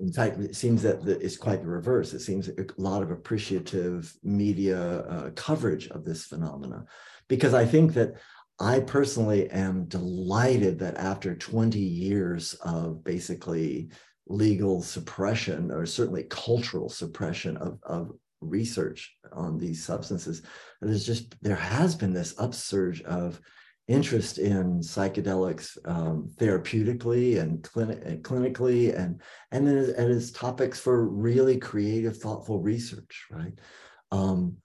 In 0.00 0.12
fact, 0.12 0.38
it 0.38 0.54
seems 0.54 0.82
that 0.82 1.04
the, 1.04 1.18
it's 1.18 1.36
quite 1.36 1.62
the 1.62 1.68
reverse. 1.68 2.12
It 2.12 2.20
seems 2.20 2.48
a 2.48 2.66
lot 2.76 3.02
of 3.02 3.10
appreciative 3.10 4.12
media 4.22 4.80
uh, 4.80 5.30
coverage 5.30 5.88
of 5.88 6.04
this 6.04 6.24
phenomena, 6.26 6.84
because 7.28 7.54
I 7.54 7.64
think 7.64 7.94
that 7.94 8.14
I 8.62 8.78
personally 8.78 9.50
am 9.50 9.86
delighted 9.86 10.78
that 10.78 10.96
after 10.96 11.34
20 11.34 11.80
years 11.80 12.54
of 12.62 13.02
basically 13.02 13.88
legal 14.28 14.82
suppression 14.82 15.72
or 15.72 15.84
certainly 15.84 16.22
cultural 16.30 16.88
suppression 16.88 17.56
of, 17.56 17.80
of 17.82 18.12
research 18.40 19.16
on 19.32 19.58
these 19.58 19.84
substances 19.84 20.42
there's 20.80 21.04
just 21.04 21.34
there 21.42 21.56
has 21.56 21.96
been 21.96 22.12
this 22.12 22.34
upsurge 22.38 23.02
of 23.02 23.40
interest 23.88 24.38
in 24.38 24.78
psychedelics 24.78 25.76
um, 25.84 26.30
therapeutically 26.36 27.40
and, 27.40 27.62
clini- 27.62 28.04
and 28.06 28.22
clinically 28.22 28.96
and 28.96 29.20
and 29.50 29.66
then 29.66 29.76
as, 29.76 29.88
as, 29.90 30.30
topics 30.30 30.78
for 30.78 31.08
really 31.08 31.58
creative 31.58 32.16
thoughtful 32.16 32.60
research 32.60 33.26
right? 33.32 33.58
Um, 34.12 34.56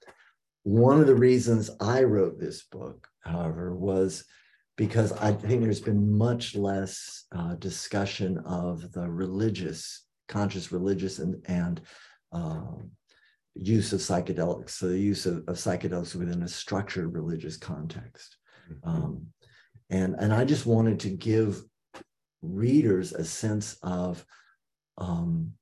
one 0.64 1.00
of 1.00 1.08
the 1.08 1.16
reasons 1.16 1.72
i 1.80 2.04
wrote 2.04 2.40
this 2.40 2.64
book 2.64 3.08
however 3.28 3.76
was 3.76 4.24
because 4.78 5.12
I 5.14 5.34
think 5.34 5.64
there's 5.64 5.82
been 5.82 6.18
much 6.18 6.56
less 6.56 7.26
uh, 7.36 7.56
discussion 7.56 8.38
of 8.46 8.92
the 8.92 9.10
religious, 9.10 10.06
conscious 10.28 10.72
religious 10.72 11.20
and, 11.20 11.44
and 11.48 11.82
um, 12.32 12.92
use 13.56 13.92
of 13.92 14.00
psychedelics, 14.00 14.72
so 14.72 14.88
the 14.88 15.00
use 15.00 15.26
of, 15.26 15.38
of 15.48 15.56
psychedelics 15.56 16.16
within 16.16 16.44
a 16.44 16.48
structured 16.48 17.12
religious 17.14 17.58
context. 17.58 18.38
Mm-hmm. 18.72 18.90
Um, 18.90 19.28
and, 19.90 20.16
and 20.20 20.32
I 20.32 20.46
just 20.46 20.68
wanted 20.68 21.00
to 21.02 21.10
give 21.10 21.64
readers 22.44 23.14
a 23.14 23.26
sense 23.26 23.78
of 23.82 24.24
um, 25.00 25.54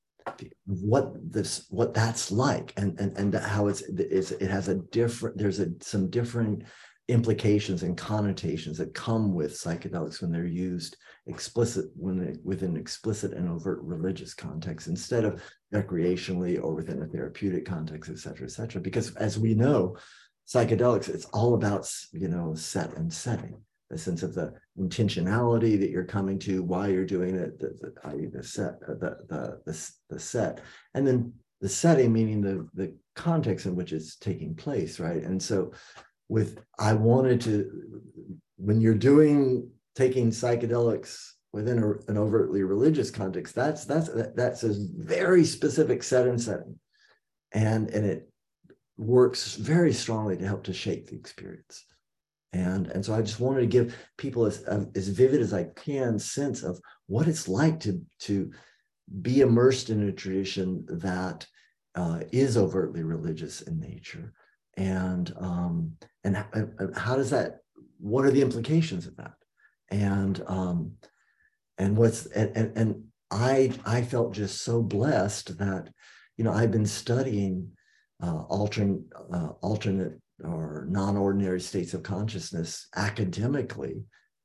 what 0.66 1.12
this 1.32 1.66
what 1.70 1.94
that's 1.94 2.32
like 2.32 2.72
and 2.76 2.98
and 2.98 3.16
and 3.16 3.34
how 3.34 3.68
it's, 3.68 3.82
it's 3.82 4.32
it 4.32 4.50
has 4.50 4.68
a 4.68 4.74
different 4.74 5.38
there's 5.38 5.60
a 5.60 5.68
some 5.80 6.10
different 6.10 6.64
implications 7.08 7.84
and 7.84 7.96
connotations 7.96 8.78
that 8.78 8.92
come 8.94 9.32
with 9.32 9.52
psychedelics 9.52 10.20
when 10.20 10.32
they're 10.32 10.44
used 10.44 10.96
explicit 11.28 11.86
when 11.96 12.18
they, 12.18 12.34
within 12.42 12.76
explicit 12.76 13.32
and 13.32 13.48
overt 13.48 13.80
religious 13.82 14.34
context 14.34 14.88
instead 14.88 15.24
of 15.24 15.40
recreationally 15.72 16.62
or 16.62 16.74
within 16.74 17.02
a 17.02 17.06
therapeutic 17.06 17.64
context 17.64 18.10
et 18.10 18.18
cetera 18.18 18.46
et 18.46 18.50
cetera. 18.50 18.80
Because 18.80 19.14
as 19.16 19.38
we 19.38 19.54
know 19.54 19.96
psychedelics 20.48 21.08
it's 21.08 21.26
all 21.26 21.54
about 21.54 21.88
you 22.12 22.28
know 22.28 22.54
set 22.54 22.96
and 22.96 23.12
setting 23.12 23.56
the 23.88 23.98
sense 23.98 24.24
of 24.24 24.34
the 24.34 24.52
intentionality 24.76 25.78
that 25.78 25.90
you're 25.90 26.04
coming 26.04 26.40
to 26.40 26.62
why 26.62 26.88
you're 26.88 27.04
doing 27.04 27.36
it 27.36 27.58
the, 27.60 27.68
the, 27.80 28.30
the 28.32 28.42
set 28.42 28.74
uh, 28.88 28.94
the, 28.94 29.16
the 29.28 29.60
the 29.64 29.90
the 30.10 30.18
set. 30.18 30.60
And 30.94 31.06
then 31.06 31.32
the 31.60 31.68
setting 31.68 32.12
meaning 32.12 32.40
the 32.40 32.68
the 32.74 32.96
context 33.14 33.66
in 33.66 33.76
which 33.76 33.92
it's 33.92 34.16
taking 34.16 34.56
place 34.56 34.98
right? 34.98 35.22
And 35.22 35.40
so 35.40 35.72
with 36.28 36.60
i 36.78 36.92
wanted 36.92 37.40
to 37.40 37.70
when 38.56 38.80
you're 38.80 38.94
doing 38.94 39.70
taking 39.94 40.30
psychedelics 40.30 41.32
within 41.52 41.78
a, 41.82 41.92
an 42.10 42.18
overtly 42.18 42.62
religious 42.62 43.10
context 43.10 43.54
that's 43.54 43.86
that's 43.86 44.10
that's 44.34 44.62
a 44.62 44.74
very 44.98 45.42
specific 45.42 46.02
set 46.02 46.26
and 46.26 46.40
setting. 46.40 46.78
And 47.52 47.88
and 47.88 48.04
it 48.04 48.28
works 48.98 49.56
very 49.56 49.94
strongly 49.94 50.36
to 50.36 50.46
help 50.46 50.64
to 50.64 50.74
shape 50.74 51.06
the 51.06 51.16
experience. 51.16 51.84
And 52.52 52.88
and 52.88 53.04
so 53.04 53.14
i 53.14 53.22
just 53.22 53.40
wanted 53.40 53.60
to 53.60 53.66
give 53.66 53.96
people 54.18 54.44
as 54.46 54.62
as 54.94 55.08
vivid 55.08 55.40
as 55.40 55.52
i 55.52 55.64
can 55.64 56.18
sense 56.18 56.62
of 56.62 56.78
what 57.06 57.28
it's 57.28 57.48
like 57.48 57.80
to 57.80 58.00
to 58.20 58.50
be 59.22 59.40
immersed 59.40 59.90
in 59.90 60.08
a 60.08 60.12
tradition 60.12 60.84
that 60.88 61.46
uh, 61.94 62.20
is 62.32 62.56
overtly 62.56 63.02
religious 63.02 63.62
in 63.62 63.80
nature 63.80 64.32
and 64.76 65.32
um, 65.38 65.92
and, 66.24 66.44
and 66.52 66.96
how 66.96 67.16
does 67.16 67.30
that 67.30 67.58
what 67.98 68.24
are 68.24 68.30
the 68.30 68.42
implications 68.42 69.06
of 69.06 69.16
that? 69.16 69.34
And 69.90 70.42
um, 70.46 70.92
and 71.78 71.96
what's 71.96 72.26
and, 72.26 72.56
and, 72.56 72.76
and 72.76 73.04
i 73.30 73.72
i 73.84 74.02
felt 74.02 74.32
just 74.32 74.62
so 74.62 74.82
blessed 74.82 75.58
that 75.58 75.88
you 76.36 76.44
know 76.44 76.52
i've 76.52 76.70
been 76.70 76.86
studying 76.86 77.68
uh, 78.22 78.42
alternate 78.48 79.02
uh, 79.32 79.50
alternate 79.60 80.14
or 80.44 80.86
non-ordinary 80.88 81.60
states 81.60 81.94
of 81.94 82.02
consciousness 82.02 82.88
academically 82.96 84.02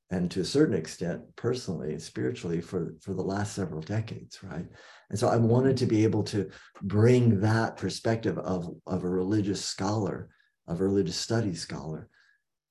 and 0.10 0.30
to 0.30 0.42
a 0.42 0.46
certain 0.46 0.76
extent 0.76 1.22
personally 1.36 1.92
and 1.92 2.02
spiritually 2.02 2.60
for 2.60 2.96
for 3.02 3.14
the 3.14 3.22
last 3.22 3.54
several 3.54 3.82
decades 3.82 4.40
right 4.44 4.68
and 5.12 5.20
so 5.20 5.28
i 5.28 5.36
wanted 5.36 5.78
to 5.78 5.86
be 5.86 6.04
able 6.04 6.24
to 6.24 6.50
bring 6.82 7.40
that 7.40 7.78
perspective 7.78 8.40
of 8.40 8.74
of 8.88 9.04
a 9.04 9.10
religious 9.10 9.64
scholar 9.64 10.30
of 10.68 10.82
a 10.82 10.84
religious 10.84 11.16
studies 11.16 11.62
scholar 11.62 12.10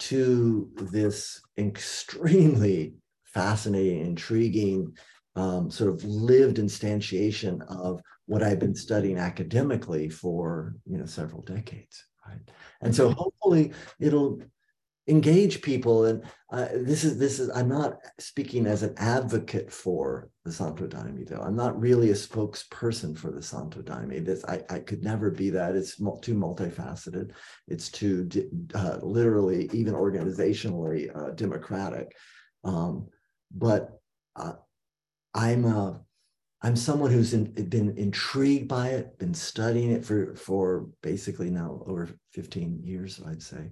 to 0.00 0.68
this 0.90 1.40
extremely 1.58 2.94
fascinating 3.24 4.00
intriguing 4.00 4.92
um, 5.36 5.70
sort 5.70 5.90
of 5.94 6.02
lived 6.02 6.56
instantiation 6.56 7.60
of 7.68 8.02
what 8.26 8.42
i've 8.42 8.58
been 8.58 8.74
studying 8.74 9.18
academically 9.18 10.08
for 10.08 10.74
you 10.86 10.98
know 10.98 11.06
several 11.06 11.42
decades 11.42 12.04
right? 12.28 12.40
And 12.80 12.94
so 12.94 13.10
hopefully 13.10 13.72
it'll 13.98 14.40
engage 15.10 15.60
people. 15.60 16.04
And 16.06 16.24
uh, 16.50 16.68
this 16.72 17.04
is 17.04 17.18
this 17.18 17.38
is 17.38 17.48
i'm 17.50 17.68
not 17.68 17.98
speaking 18.18 18.66
as 18.66 18.82
an 18.82 18.94
advocate 18.96 19.72
for 19.72 20.30
the 20.44 20.52
santo 20.52 20.86
daime 20.86 21.28
though. 21.28 21.40
I'm 21.40 21.56
not 21.56 21.78
really 21.78 22.10
a 22.10 22.14
spokesperson 22.14 23.16
for 23.16 23.30
the 23.30 23.42
santo 23.42 23.82
daime. 23.82 24.24
This 24.24 24.44
i, 24.46 24.62
I 24.70 24.78
could 24.80 25.02
never 25.04 25.30
be 25.30 25.50
that. 25.50 25.76
It's 25.76 25.96
too 25.96 26.34
multifaceted. 26.34 27.32
It's 27.68 27.88
too 27.88 28.28
uh, 28.74 28.98
literally 29.02 29.68
even 29.72 29.94
organizationally 29.94 31.14
uh, 31.14 31.30
democratic. 31.32 32.16
Um, 32.64 33.08
but 33.52 34.00
uh, 34.36 34.52
i'm 35.34 35.64
a 35.64 36.00
I'm 36.62 36.76
someone 36.76 37.10
who's 37.10 37.32
in, 37.32 37.52
been 37.68 37.96
intrigued 37.96 38.68
by 38.68 38.88
it, 38.90 39.18
been 39.18 39.32
studying 39.32 39.92
it 39.92 40.04
for 40.04 40.34
for 40.36 40.88
basically 41.02 41.50
now 41.50 41.82
over 41.86 42.08
15 42.32 42.82
years, 42.84 43.20
I'd 43.26 43.42
say, 43.42 43.70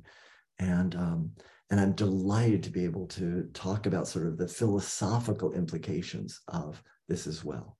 and 0.58 0.94
um, 0.94 1.30
and 1.70 1.80
I'm 1.80 1.92
delighted 1.92 2.62
to 2.64 2.70
be 2.70 2.84
able 2.84 3.06
to 3.08 3.48
talk 3.52 3.86
about 3.86 4.08
sort 4.08 4.26
of 4.26 4.38
the 4.38 4.48
philosophical 4.48 5.52
implications 5.52 6.40
of 6.48 6.82
this 7.08 7.26
as 7.26 7.44
well. 7.44 7.76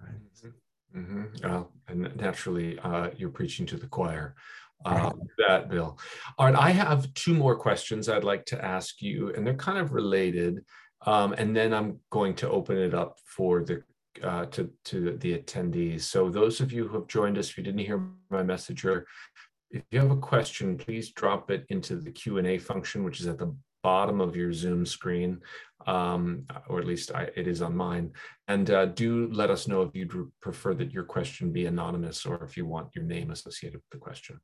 Right. 0.00 0.52
Mm-hmm. 0.96 1.24
Uh, 1.44 1.64
and 1.88 2.16
naturally, 2.16 2.78
uh, 2.78 3.10
you're 3.16 3.30
preaching 3.30 3.66
to 3.66 3.76
the 3.76 3.86
choir. 3.86 4.34
Uh, 4.84 5.10
that 5.38 5.68
Bill. 5.68 5.98
All 6.38 6.46
right, 6.46 6.54
I 6.54 6.70
have 6.70 7.12
two 7.14 7.34
more 7.34 7.56
questions 7.56 8.08
I'd 8.08 8.24
like 8.24 8.44
to 8.46 8.64
ask 8.64 9.00
you, 9.00 9.32
and 9.34 9.46
they're 9.46 9.54
kind 9.54 9.78
of 9.78 9.92
related. 9.92 10.64
Um, 11.04 11.34
and 11.38 11.56
then 11.56 11.72
I'm 11.72 11.98
going 12.10 12.34
to 12.36 12.50
open 12.50 12.76
it 12.76 12.94
up 12.94 13.18
for 13.26 13.62
the 13.64 13.82
uh, 14.22 14.46
to, 14.46 14.70
to 14.84 15.16
the 15.18 15.38
attendees. 15.38 16.02
So 16.02 16.30
those 16.30 16.60
of 16.60 16.72
you 16.72 16.88
who 16.88 16.98
have 16.98 17.06
joined 17.06 17.38
us, 17.38 17.50
if 17.50 17.58
you 17.58 17.64
didn't 17.64 17.80
hear 17.80 18.02
my 18.30 18.42
message 18.42 18.84
or 18.84 19.06
if 19.70 19.82
you 19.90 20.00
have 20.00 20.10
a 20.10 20.16
question, 20.16 20.76
please 20.76 21.10
drop 21.10 21.50
it 21.50 21.66
into 21.68 21.96
the 21.96 22.10
Q&A 22.10 22.58
function, 22.58 23.04
which 23.04 23.20
is 23.20 23.26
at 23.26 23.38
the 23.38 23.54
bottom 23.82 24.20
of 24.20 24.34
your 24.34 24.52
Zoom 24.52 24.84
screen, 24.84 25.40
um, 25.86 26.44
or 26.68 26.80
at 26.80 26.86
least 26.86 27.12
I, 27.14 27.30
it 27.36 27.46
is 27.46 27.62
on 27.62 27.76
mine. 27.76 28.12
And 28.48 28.68
uh, 28.70 28.86
do 28.86 29.28
let 29.32 29.50
us 29.50 29.68
know 29.68 29.82
if 29.82 29.94
you'd 29.94 30.12
prefer 30.40 30.74
that 30.74 30.92
your 30.92 31.04
question 31.04 31.52
be 31.52 31.66
anonymous 31.66 32.26
or 32.26 32.42
if 32.42 32.56
you 32.56 32.66
want 32.66 32.94
your 32.94 33.04
name 33.04 33.30
associated 33.30 33.76
with 33.76 33.90
the 33.92 33.98
question. 33.98 34.40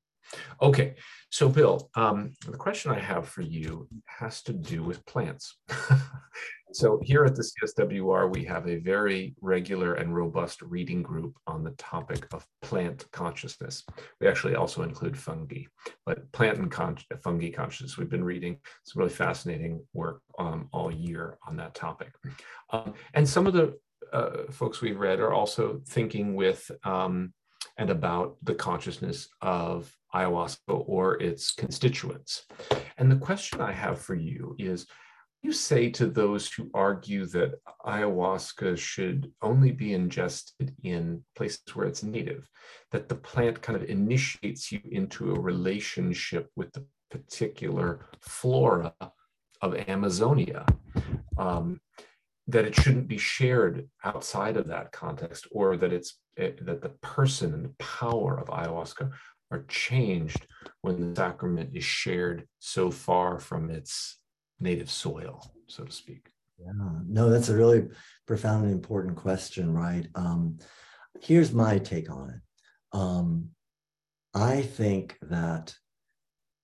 Okay, 0.61 0.95
so 1.31 1.49
Bill, 1.49 1.91
um, 1.95 2.33
the 2.47 2.57
question 2.57 2.91
I 2.91 2.99
have 2.99 3.29
for 3.29 3.43
you 3.43 3.89
has 4.07 4.43
to 4.43 4.53
do 4.53 4.83
with 4.83 5.05
plants. 5.07 5.59
so 6.73 7.01
here 7.03 7.25
at 7.25 7.35
the 7.35 7.43
CSWR, 7.43 8.33
we 8.33 8.45
have 8.45 8.69
a 8.69 8.77
very 8.77 9.35
regular 9.41 9.95
and 9.95 10.15
robust 10.15 10.63
reading 10.63 11.03
group 11.03 11.37
on 11.47 11.65
the 11.65 11.73
topic 11.73 12.27
of 12.33 12.47
plant 12.61 13.07
consciousness. 13.13 13.85
We 14.21 14.29
actually 14.29 14.55
also 14.55 14.83
include 14.83 15.19
fungi, 15.19 15.65
but 16.07 16.31
plant 16.33 16.59
and 16.59 16.71
con 16.71 16.99
fungi 17.23 17.51
consciousness. 17.51 17.99
We've 17.99 18.11
been 18.11 18.25
reading 18.25 18.59
some 18.85 19.01
really 19.01 19.15
fascinating 19.15 19.85
work 19.93 20.21
um, 20.39 20.69
all 20.73 20.93
year 20.93 21.39
on 21.47 21.57
that 21.57 21.75
topic. 21.75 22.13
Um, 22.71 22.95
and 23.15 23.29
some 23.29 23.47
of 23.47 23.53
the 23.53 23.79
uh, 24.13 24.51
folks 24.51 24.81
we've 24.81 25.01
read 25.01 25.21
are 25.21 25.33
also 25.33 25.81
thinking 25.89 26.35
with 26.35 26.71
um, 26.85 27.33
and 27.83 27.91
about 27.91 28.37
the 28.45 28.55
consciousness 28.55 29.29
of 29.41 29.93
ayahuasca 30.15 30.85
or 30.87 31.21
its 31.21 31.51
constituents. 31.51 32.45
And 32.97 33.11
the 33.11 33.17
question 33.17 33.61
I 33.61 33.73
have 33.73 33.99
for 34.01 34.15
you 34.15 34.55
is 34.57 34.87
you 35.43 35.53
say 35.53 35.91
to 35.91 36.07
those 36.07 36.49
who 36.53 36.71
argue 36.75 37.27
that 37.27 37.55
ayahuasca 37.85 38.79
should 38.79 39.33
only 39.43 39.73
be 39.73 39.95
ingested 39.95 40.73
in 40.85 41.25
places 41.35 41.65
where 41.75 41.89
it's 41.89 42.05
native, 42.05 42.49
that 42.93 43.09
the 43.09 43.17
plant 43.17 43.61
kind 43.61 43.77
of 43.77 43.91
initiates 43.91 44.71
you 44.71 44.81
into 44.93 45.33
a 45.33 45.41
relationship 45.41 46.51
with 46.55 46.73
the 46.75 46.85
particular 47.11 48.07
flora 48.21 48.95
of 49.61 49.75
Amazonia, 49.89 50.65
um, 51.37 51.81
that 52.47 52.65
it 52.65 52.77
shouldn't 52.77 53.09
be 53.09 53.19
shared 53.19 53.89
outside 54.05 54.57
of 54.57 54.69
that 54.69 54.93
context, 54.93 55.49
or 55.51 55.77
that 55.77 55.93
it's 55.93 56.22
it, 56.37 56.59
eh, 56.61 56.65
that 56.65 56.83
the 56.83 56.91
person 57.01 57.55
and 57.55 57.65
the 57.65 57.75
power 57.79 58.39
of 58.39 58.49
ayahuasca 58.49 59.11
are 59.51 59.65
changed 59.69 60.47
when 60.81 61.01
the 61.01 61.17
sacrament 61.17 61.71
is 61.75 61.85
shared 61.85 62.49
so 62.59 62.91
far 62.91 63.39
from 63.39 63.71
its 63.71 64.19
native 64.59 64.91
soil, 64.91 65.53
so 65.67 65.85
to 65.85 65.93
speak? 65.93 66.31
Yeah, 66.59 66.73
no, 67.07 67.29
that's 67.29 67.49
a 67.49 67.57
really 67.57 67.89
profound 68.27 68.65
and 68.65 68.73
important 68.73 69.17
question, 69.17 69.73
right? 69.73 70.07
Um, 70.15 70.59
here's 71.21 71.53
my 71.53 71.79
take 71.79 72.11
on 72.11 72.31
it. 72.31 72.97
Um, 72.97 73.49
I 74.35 74.63
think 74.63 75.19
that 75.23 75.75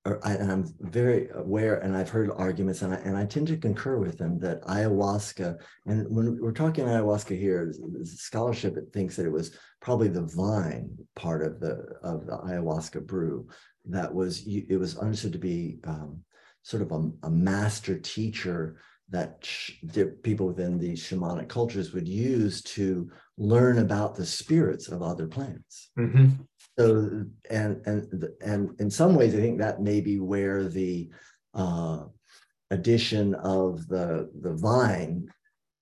I, 0.05 0.33
and 0.35 0.51
I'm 0.51 0.75
very 0.81 1.29
aware, 1.35 1.79
and 1.79 1.97
I've 1.97 2.09
heard 2.09 2.31
arguments, 2.31 2.83
and 2.83 2.95
I, 2.95 2.97
and 2.99 3.17
I 3.17 3.27
tend 3.27 3.49
to 3.49 3.57
concur 3.57 3.99
with 3.99 4.17
them 4.17 4.39
that 4.39 4.63
ayahuasca, 4.63 5.59
and 5.87 6.07
when 6.09 6.39
we're 6.41 6.53
talking 6.53 6.85
ayahuasca 6.85 7.39
here, 7.39 7.75
scholarship 8.05 8.77
thinks 8.93 9.17
that 9.17 9.27
it 9.27 9.33
was 9.33 9.57
probably 9.81 10.09
the 10.09 10.23
vine 10.23 10.91
part 11.15 11.45
of 11.45 11.61
the 11.61 11.85
of 12.03 12.27
the 12.27 12.39
ayahuasca 12.39 13.07
brew 13.07 13.49
that 13.87 14.13
was 14.13 14.47
it 14.47 14.79
was 14.79 14.99
understood 14.99 15.33
to 15.33 15.39
be 15.39 15.79
um, 15.85 16.23
sort 16.63 16.83
of 16.83 16.93
a, 16.93 17.27
a 17.27 17.31
master 17.31 17.99
teacher 17.99 18.77
that 19.11 19.39
sh- 19.43 19.73
people 20.23 20.47
within 20.47 20.79
these 20.79 21.03
shamanic 21.03 21.49
cultures 21.49 21.93
would 21.93 22.09
use 22.09 22.63
to 22.63 23.11
learn 23.39 23.79
about 23.79 24.15
the 24.15 24.27
spirits 24.27 24.89
of 24.89 25.03
other 25.03 25.27
plants. 25.27 25.91
Mm-hmm. 25.99 26.27
So, 26.79 27.25
and 27.51 27.87
and 27.87 28.25
and 28.45 28.81
in 28.81 28.91
some 28.91 29.15
ways, 29.15 29.35
I 29.35 29.39
think 29.39 29.59
that 29.59 29.81
may 29.83 30.01
be 30.01 30.21
where 30.21 30.65
the 30.65 31.11
uh, 31.55 32.05
addition 32.71 33.35
of 33.35 33.87
the 33.89 34.31
the 34.41 34.55
vine 34.55 35.29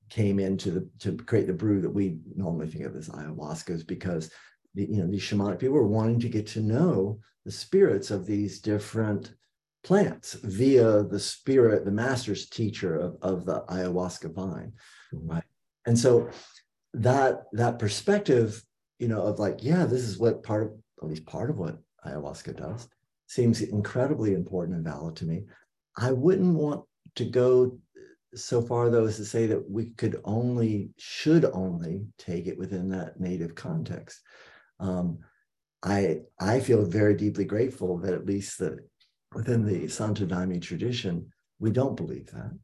came 0.08 0.38
into 0.38 0.70
the 0.70 0.88
to 1.00 1.16
create 1.16 1.48
the 1.48 1.52
brew 1.52 1.80
that 1.80 1.90
we 1.90 2.18
normally 2.34 2.68
think 2.68 2.84
of 2.84 2.94
as 2.94 3.08
ayahuasca, 3.08 3.70
is 3.70 3.84
because 3.84 4.30
the, 4.74 4.84
you 4.84 5.02
know 5.02 5.10
these 5.10 5.22
shamanic 5.22 5.58
people 5.58 5.74
were 5.74 5.86
wanting 5.86 6.20
to 6.20 6.28
get 6.28 6.46
to 6.46 6.60
know 6.60 7.18
the 7.44 7.52
spirits 7.52 8.10
of 8.10 8.24
these 8.24 8.60
different 8.60 9.34
plants 9.86 10.34
via 10.42 11.04
the 11.04 11.20
spirit, 11.20 11.84
the 11.84 11.92
master's 11.92 12.48
teacher 12.48 12.96
of, 12.96 13.16
of 13.22 13.46
the 13.46 13.62
ayahuasca 13.68 14.34
vine, 14.34 14.72
mm-hmm. 15.14 15.30
right? 15.30 15.44
And 15.86 15.96
so 15.96 16.28
that 16.94 17.44
that 17.52 17.78
perspective, 17.78 18.60
you 18.98 19.06
know, 19.06 19.22
of 19.22 19.38
like, 19.38 19.62
yeah, 19.62 19.86
this 19.86 20.02
is 20.02 20.18
what 20.18 20.42
part 20.42 20.64
of 20.64 20.72
at 21.00 21.08
least 21.08 21.24
part 21.24 21.50
of 21.50 21.58
what 21.58 21.78
ayahuasca 22.04 22.56
does, 22.56 22.88
seems 23.28 23.60
incredibly 23.60 24.34
important 24.34 24.76
and 24.76 24.84
valid 24.84 25.14
to 25.16 25.24
me. 25.24 25.44
I 25.96 26.10
wouldn't 26.10 26.56
want 26.56 26.84
to 27.14 27.24
go 27.24 27.78
so 28.34 28.60
far 28.60 28.90
though 28.90 29.06
as 29.06 29.16
to 29.18 29.24
say 29.24 29.46
that 29.46 29.70
we 29.70 29.90
could 29.90 30.20
only 30.24 30.90
should 30.98 31.44
only 31.44 32.06
take 32.18 32.48
it 32.48 32.58
within 32.58 32.88
that 32.88 33.20
native 33.20 33.54
context. 33.54 34.20
Um, 34.80 35.20
I 35.84 36.22
I 36.40 36.58
feel 36.58 36.84
very 36.84 37.14
deeply 37.14 37.44
grateful 37.44 37.98
that 37.98 38.14
at 38.14 38.26
least 38.26 38.58
the 38.58 38.78
within 39.36 39.66
the 39.66 39.86
Santo 39.86 40.26
tradition, 40.60 41.30
we 41.58 41.70
don't 41.70 41.94
believe 41.94 42.30
that. 42.32 42.58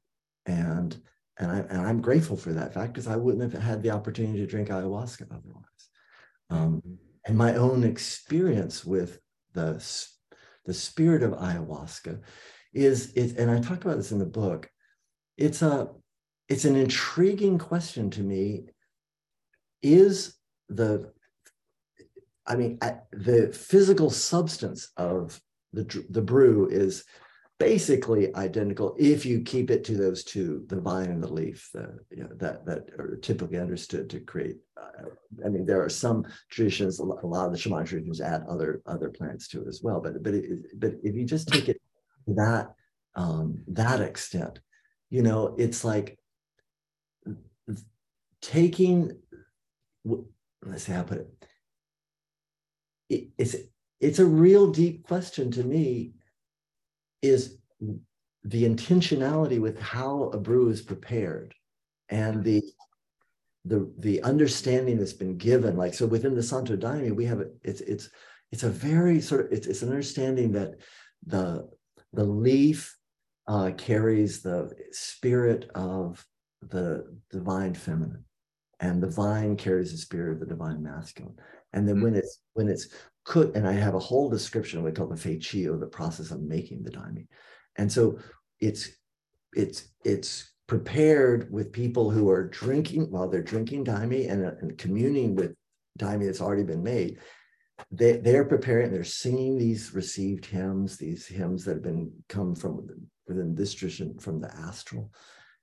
And 0.47 1.01
and, 1.39 1.51
I, 1.51 1.59
and 1.59 1.81
I'm 1.81 2.01
grateful 2.01 2.37
for 2.37 2.53
that 2.53 2.75
fact 2.75 2.93
because 2.93 3.09
I 3.09 3.17
wouldn't 3.17 3.53
have 3.53 3.63
had 3.63 3.83
the 3.83 3.91
opportunity 3.91 4.39
to 4.39 4.47
drink 4.47 4.69
ayahuasca 4.69 5.27
otherwise. 5.31 5.65
Um, 6.51 6.83
and 7.27 7.37
my 7.37 7.55
own 7.55 7.85
experience 7.85 8.85
with 8.85 9.19
the, 9.55 9.83
the 10.67 10.75
spirit 10.75 11.23
of 11.23 11.33
ayahuasca 11.33 12.21
is, 12.75 13.13
it, 13.15 13.39
and 13.39 13.51
I 13.51 13.61
talked 13.61 13.85
about 13.85 13.97
this 13.97 14.13
in 14.13 14.19
the 14.19 14.27
book, 14.27 14.71
it's 15.39 15.63
a 15.63 15.89
it's 16.49 16.67
an 16.67 16.77
intriguing 16.77 17.57
question 17.57 18.11
to 18.11 18.21
me. 18.21 18.67
Is 19.81 20.35
the 20.69 21.13
I 22.47 22.57
mean, 22.57 22.79
the 23.13 23.53
physical 23.53 24.11
substance 24.11 24.91
of 24.97 25.41
the, 25.73 26.05
the 26.11 26.23
brew 26.23 26.69
is 26.69 27.05
basically 27.59 28.35
identical 28.35 28.97
if 28.99 29.25
you 29.25 29.41
keep 29.41 29.71
it 29.71 29.85
to 29.85 29.97
those 29.97 30.25
two, 30.25 30.65
the 30.67 30.81
vine 30.81 31.11
and 31.11 31.23
the 31.23 31.33
leaf, 31.33 31.71
you 32.11 32.25
know, 32.25 32.29
that, 32.35 32.67
that 32.67 32.91
are 32.99 33.17
typically 33.23 33.59
understood 33.59 34.11
to 34.11 34.19
create. 34.19 34.57
Uh, 34.77 35.11
I 35.45 35.49
mean, 35.49 35.65
there 35.65 35.81
are 35.81 35.89
some 35.89 36.27
traditions, 36.51 36.99
a 36.99 37.05
lot 37.05 37.47
of 37.47 37.53
the 37.53 37.59
shamanic 37.59 37.87
traditions 37.87 38.21
add 38.21 38.45
other 38.49 38.83
other 38.87 39.11
plants 39.11 39.47
to 39.49 39.63
it 39.63 39.69
as 39.69 39.81
well. 39.81 40.01
But 40.01 40.25
but 40.25 40.35
it, 40.35 40.81
but 40.81 40.95
if 41.05 41.15
you 41.15 41.25
just 41.25 41.49
take 41.49 41.69
it 41.69 41.81
to 42.27 42.35
that 42.35 42.75
um, 43.15 43.63
that 43.69 44.01
extent, 44.01 44.59
you 45.11 45.23
know, 45.23 45.55
it's 45.57 45.85
like 45.85 46.19
taking. 48.41 49.13
Let's 50.65 50.85
see 50.85 50.93
how 50.93 51.01
I 51.01 51.05
put 51.05 51.19
it. 51.19 51.47
it 53.09 53.29
it's 53.39 53.55
it's 54.03 54.19
a 54.19 54.27
real 54.27 54.71
deep 54.71 55.07
question 55.07 55.51
to 55.53 55.63
me 55.63 56.13
is 57.23 57.57
the 58.45 58.65
intentionality 58.65 59.61
with 59.61 59.81
how 59.81 60.25
a 60.25 60.39
brew 60.39 60.69
is 60.69 60.83
prepared 60.83 61.55
and 62.09 62.45
the 62.45 62.61
the 63.65 63.91
the 63.99 64.21
understanding 64.23 64.99
that's 64.99 65.13
been 65.13 65.39
given 65.39 65.77
like 65.77 65.95
so 65.95 66.05
within 66.05 66.35
the 66.35 66.43
santo 66.43 66.77
daime 66.77 67.15
we 67.15 67.25
have 67.25 67.41
a, 67.41 67.47
it's 67.63 67.81
it's 67.83 68.11
it's 68.51 68.65
a 68.65 68.69
very 68.69 69.21
sort 69.21 69.47
of 69.47 69.53
it's, 69.53 69.69
it's 69.69 69.83
an 69.83 69.89
understanding 69.89 70.51
that 70.51 70.75
the 71.25 71.69
the 72.13 72.25
leaf 72.25 72.97
uh, 73.47 73.71
carries 73.77 74.43
the 74.43 74.71
spirit 74.91 75.71
of 75.75 76.25
the 76.69 77.07
divine 77.31 77.75
feminine 77.75 78.25
and 78.81 79.01
the 79.01 79.11
vine 79.11 79.57
carries 79.57 79.93
the 79.93 79.99
spirit 79.99 80.33
of 80.33 80.41
the 80.41 80.47
divine 80.47 80.83
masculine 80.83 81.37
and 81.73 81.87
then 81.87 81.97
mm-hmm. 81.97 82.05
when 82.05 82.15
it's 82.17 82.41
when 82.55 82.69
it's 82.69 82.89
could, 83.25 83.55
and 83.57 83.67
I 83.67 83.73
have 83.73 83.95
a 83.95 84.01
whole 84.01 84.29
description 84.29 84.79
of 84.79 84.85
what 84.85 84.93
we 84.93 84.97
call 84.97 85.07
the 85.07 85.15
feitio, 85.17 85.79
the 85.79 85.87
process 85.87 86.31
of 86.31 86.43
making 86.43 86.83
the 86.83 86.91
daime. 86.91 87.27
And 87.77 87.91
so 87.91 88.19
it's 88.61 88.91
it's 89.55 89.89
it's 90.05 90.53
prepared 90.67 91.53
with 91.53 91.73
people 91.73 92.11
who 92.11 92.31
are 92.31 92.49
drinking 92.49 93.11
while 93.11 93.29
they're 93.29 93.43
drinking 93.43 93.85
daime 93.85 94.31
and, 94.31 94.47
uh, 94.47 94.53
and 94.61 94.79
communing 94.79 95.35
with 95.35 95.55
daime 95.99 96.25
that's 96.25 96.41
already 96.41 96.63
been 96.63 96.83
made. 96.83 97.19
They, 97.91 98.19
they're 98.19 98.45
preparing, 98.45 98.93
they're 98.93 99.05
singing 99.05 99.59
these 99.59 99.93
received 99.93 100.47
hymns, 100.47 100.97
these 100.97 101.27
hymns 101.27 101.65
that 101.65 101.75
have 101.75 101.83
been 101.83 102.13
come 102.29 102.55
from 102.55 102.87
within 103.27 103.55
this 103.55 103.75
tradition 103.75 104.19
from 104.19 104.41
the 104.41 104.55
astral 104.55 105.13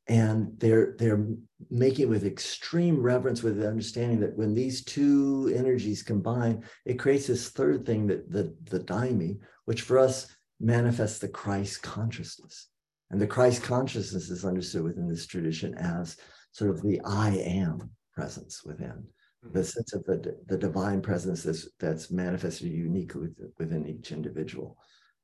and 0.10 0.60
they're 0.60 0.96
they're 0.98 1.26
making 1.70 2.10
with 2.10 2.26
extreme 2.26 3.02
reverence 3.02 3.44
with 3.44 3.58
the 3.60 3.68
understanding 3.68 4.20
that 4.20 4.36
when 4.36 4.54
these 4.54 4.84
two 4.84 5.54
energies 5.56 6.04
combine 6.04 6.64
it 6.86 7.00
creates 7.00 7.28
this 7.28 7.50
third 7.50 7.86
thing 7.86 8.08
that 8.08 8.30
the 8.32 8.54
the 8.64 8.80
daime 8.80 9.40
which 9.66 9.84
for 9.84 10.00
us 10.00 10.36
manifests 10.60 11.20
the 11.20 11.28
christ 11.28 11.82
consciousness. 11.84 12.68
And 13.12 13.22
the 13.22 13.28
christ 13.28 13.64
consciousness 13.64 14.30
is 14.30 14.44
understood 14.44 14.84
within 14.84 15.08
this 15.08 15.28
tradition 15.28 15.76
as 15.76 16.18
sort 16.52 16.72
of 16.72 16.82
the 16.82 17.00
i 17.06 17.30
am 17.30 17.90
presence 18.14 18.64
within. 18.66 19.04
The 19.42 19.48
mm-hmm. 19.48 19.62
sense 19.62 19.94
of 19.94 20.04
the, 20.04 20.36
the 20.48 20.58
divine 20.58 21.02
presence 21.02 21.44
that's, 21.44 21.70
that's 21.80 22.12
manifested 22.12 22.68
uniquely 22.68 23.30
within 23.58 23.88
each 23.88 24.12
individual. 24.12 24.78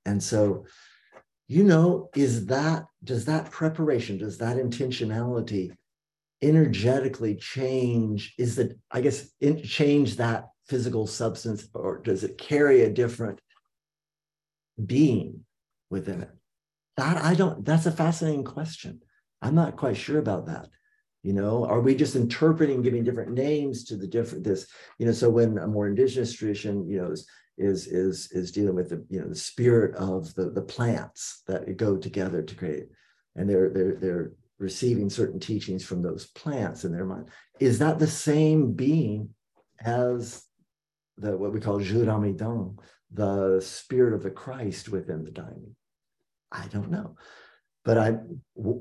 And 0.05 0.23
so 0.23 0.65
you 1.47 1.63
know, 1.63 2.09
is 2.15 2.47
that, 2.47 2.85
does 3.03 3.25
that 3.25 3.51
preparation, 3.51 4.17
does 4.17 4.39
that 4.39 4.57
intentionality 4.57 5.71
energetically 6.41 7.35
change? 7.35 8.33
Is 8.37 8.55
that, 8.55 8.77
I 8.91 9.01
guess, 9.01 9.29
in, 9.39 9.61
change 9.61 10.17
that 10.17 10.47
physical 10.67 11.05
substance 11.07 11.67
or 11.73 11.99
does 11.99 12.23
it 12.23 12.37
carry 12.37 12.81
a 12.81 12.89
different 12.89 13.39
being 14.83 15.45
within 15.89 16.21
it? 16.21 16.31
That 16.97 17.23
I 17.23 17.35
don't, 17.35 17.63
that's 17.63 17.85
a 17.85 17.91
fascinating 17.91 18.43
question. 18.43 19.01
I'm 19.41 19.55
not 19.55 19.77
quite 19.77 19.97
sure 19.97 20.19
about 20.19 20.47
that. 20.47 20.67
You 21.21 21.33
know, 21.33 21.65
are 21.65 21.81
we 21.81 21.95
just 21.95 22.15
interpreting, 22.15 22.81
giving 22.81 23.03
different 23.03 23.31
names 23.31 23.83
to 23.85 23.97
the 23.97 24.07
different 24.07 24.43
this, 24.43 24.67
you 24.99 25.05
know, 25.05 25.11
so 25.11 25.29
when 25.29 25.57
a 25.57 25.67
more 25.67 25.87
indigenous 25.87 26.33
tradition, 26.33 26.87
you 26.87 27.01
know, 27.01 27.11
is 27.11 27.27
is 27.57 27.87
is 27.87 28.31
is 28.31 28.51
dealing 28.51 28.75
with 28.75 28.89
the 28.89 29.05
you 29.09 29.21
know 29.21 29.29
the 29.29 29.35
spirit 29.35 29.95
of 29.95 30.33
the 30.35 30.49
the 30.49 30.61
plants 30.61 31.43
that 31.47 31.77
go 31.77 31.97
together 31.97 32.41
to 32.41 32.55
create. 32.55 32.87
And 33.35 33.49
they're 33.49 33.69
they're 33.69 33.95
they're 33.95 34.31
receiving 34.57 35.09
certain 35.09 35.39
teachings 35.39 35.83
from 35.83 36.01
those 36.01 36.27
plants 36.27 36.85
in 36.85 36.91
their 36.91 37.05
mind. 37.05 37.29
Is 37.59 37.79
that 37.79 37.99
the 37.99 38.07
same 38.07 38.73
being 38.73 39.29
as 39.83 40.43
the 41.17 41.35
what 41.37 41.53
we 41.53 41.59
call 41.59 41.79
Juramidam, 41.79 42.77
the 43.11 43.61
spirit 43.61 44.13
of 44.13 44.23
the 44.23 44.31
Christ 44.31 44.89
within 44.89 45.23
the 45.23 45.31
daime 45.31 45.75
I 46.51 46.67
don't 46.67 46.91
know. 46.91 47.15
But 47.83 47.97
I 47.97 48.17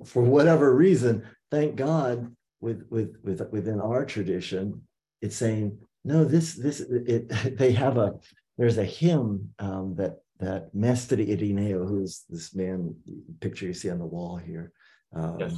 for 0.04 0.22
whatever 0.22 0.74
reason 0.74 1.26
thank 1.50 1.76
God 1.76 2.34
with 2.60 2.86
with 2.90 3.16
with 3.22 3.46
within 3.50 3.80
our 3.80 4.04
tradition 4.04 4.82
it's 5.20 5.36
saying 5.36 5.78
no 6.04 6.24
this 6.24 6.54
this 6.54 6.80
it 6.80 7.28
they 7.58 7.72
have 7.72 7.98
a 7.98 8.14
there's 8.56 8.78
a 8.78 8.84
hymn 8.84 9.50
um, 9.58 9.94
that 9.96 10.18
that 10.40 10.74
Mestre 10.74 11.16
Irineu, 11.16 11.88
who's 11.88 12.24
this 12.28 12.54
man 12.54 12.94
picture 13.40 13.66
you 13.66 13.74
see 13.74 13.90
on 13.90 13.98
the 13.98 14.06
wall 14.06 14.36
here, 14.36 14.72
um, 15.14 15.36
yes. 15.38 15.56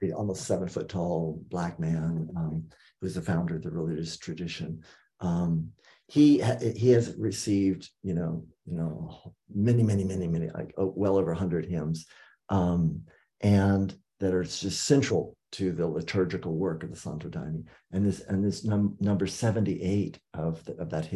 the 0.00 0.12
almost 0.12 0.44
seven 0.44 0.68
foot 0.68 0.88
tall 0.88 1.40
black 1.48 1.78
man 1.78 2.28
um, 2.36 2.64
who's 3.00 3.14
the 3.14 3.22
founder 3.22 3.56
of 3.56 3.62
the 3.62 3.70
religious 3.70 4.16
tradition. 4.16 4.82
Um, 5.20 5.70
he 6.06 6.42
he 6.76 6.90
has 6.90 7.14
received 7.18 7.90
you 8.02 8.14
know 8.14 8.44
you 8.66 8.76
know 8.76 9.34
many 9.54 9.82
many 9.82 10.04
many 10.04 10.26
many 10.26 10.48
like 10.50 10.74
oh, 10.78 10.92
well 10.96 11.16
over 11.16 11.34
hundred 11.34 11.66
hymns, 11.66 12.06
um, 12.48 13.02
and 13.40 13.94
that 14.20 14.34
are 14.34 14.44
just 14.44 14.84
central 14.84 15.36
to 15.50 15.72
the 15.72 15.86
liturgical 15.86 16.54
work 16.54 16.82
of 16.82 16.90
the 16.90 16.96
Santo 16.96 17.28
Daime. 17.28 17.64
And 17.92 18.06
this 18.06 18.20
and 18.20 18.44
this 18.44 18.64
num- 18.64 18.96
number 19.00 19.26
seventy 19.26 19.82
eight 19.82 20.18
of 20.34 20.64
the, 20.64 20.74
of 20.76 20.90
that 20.90 21.06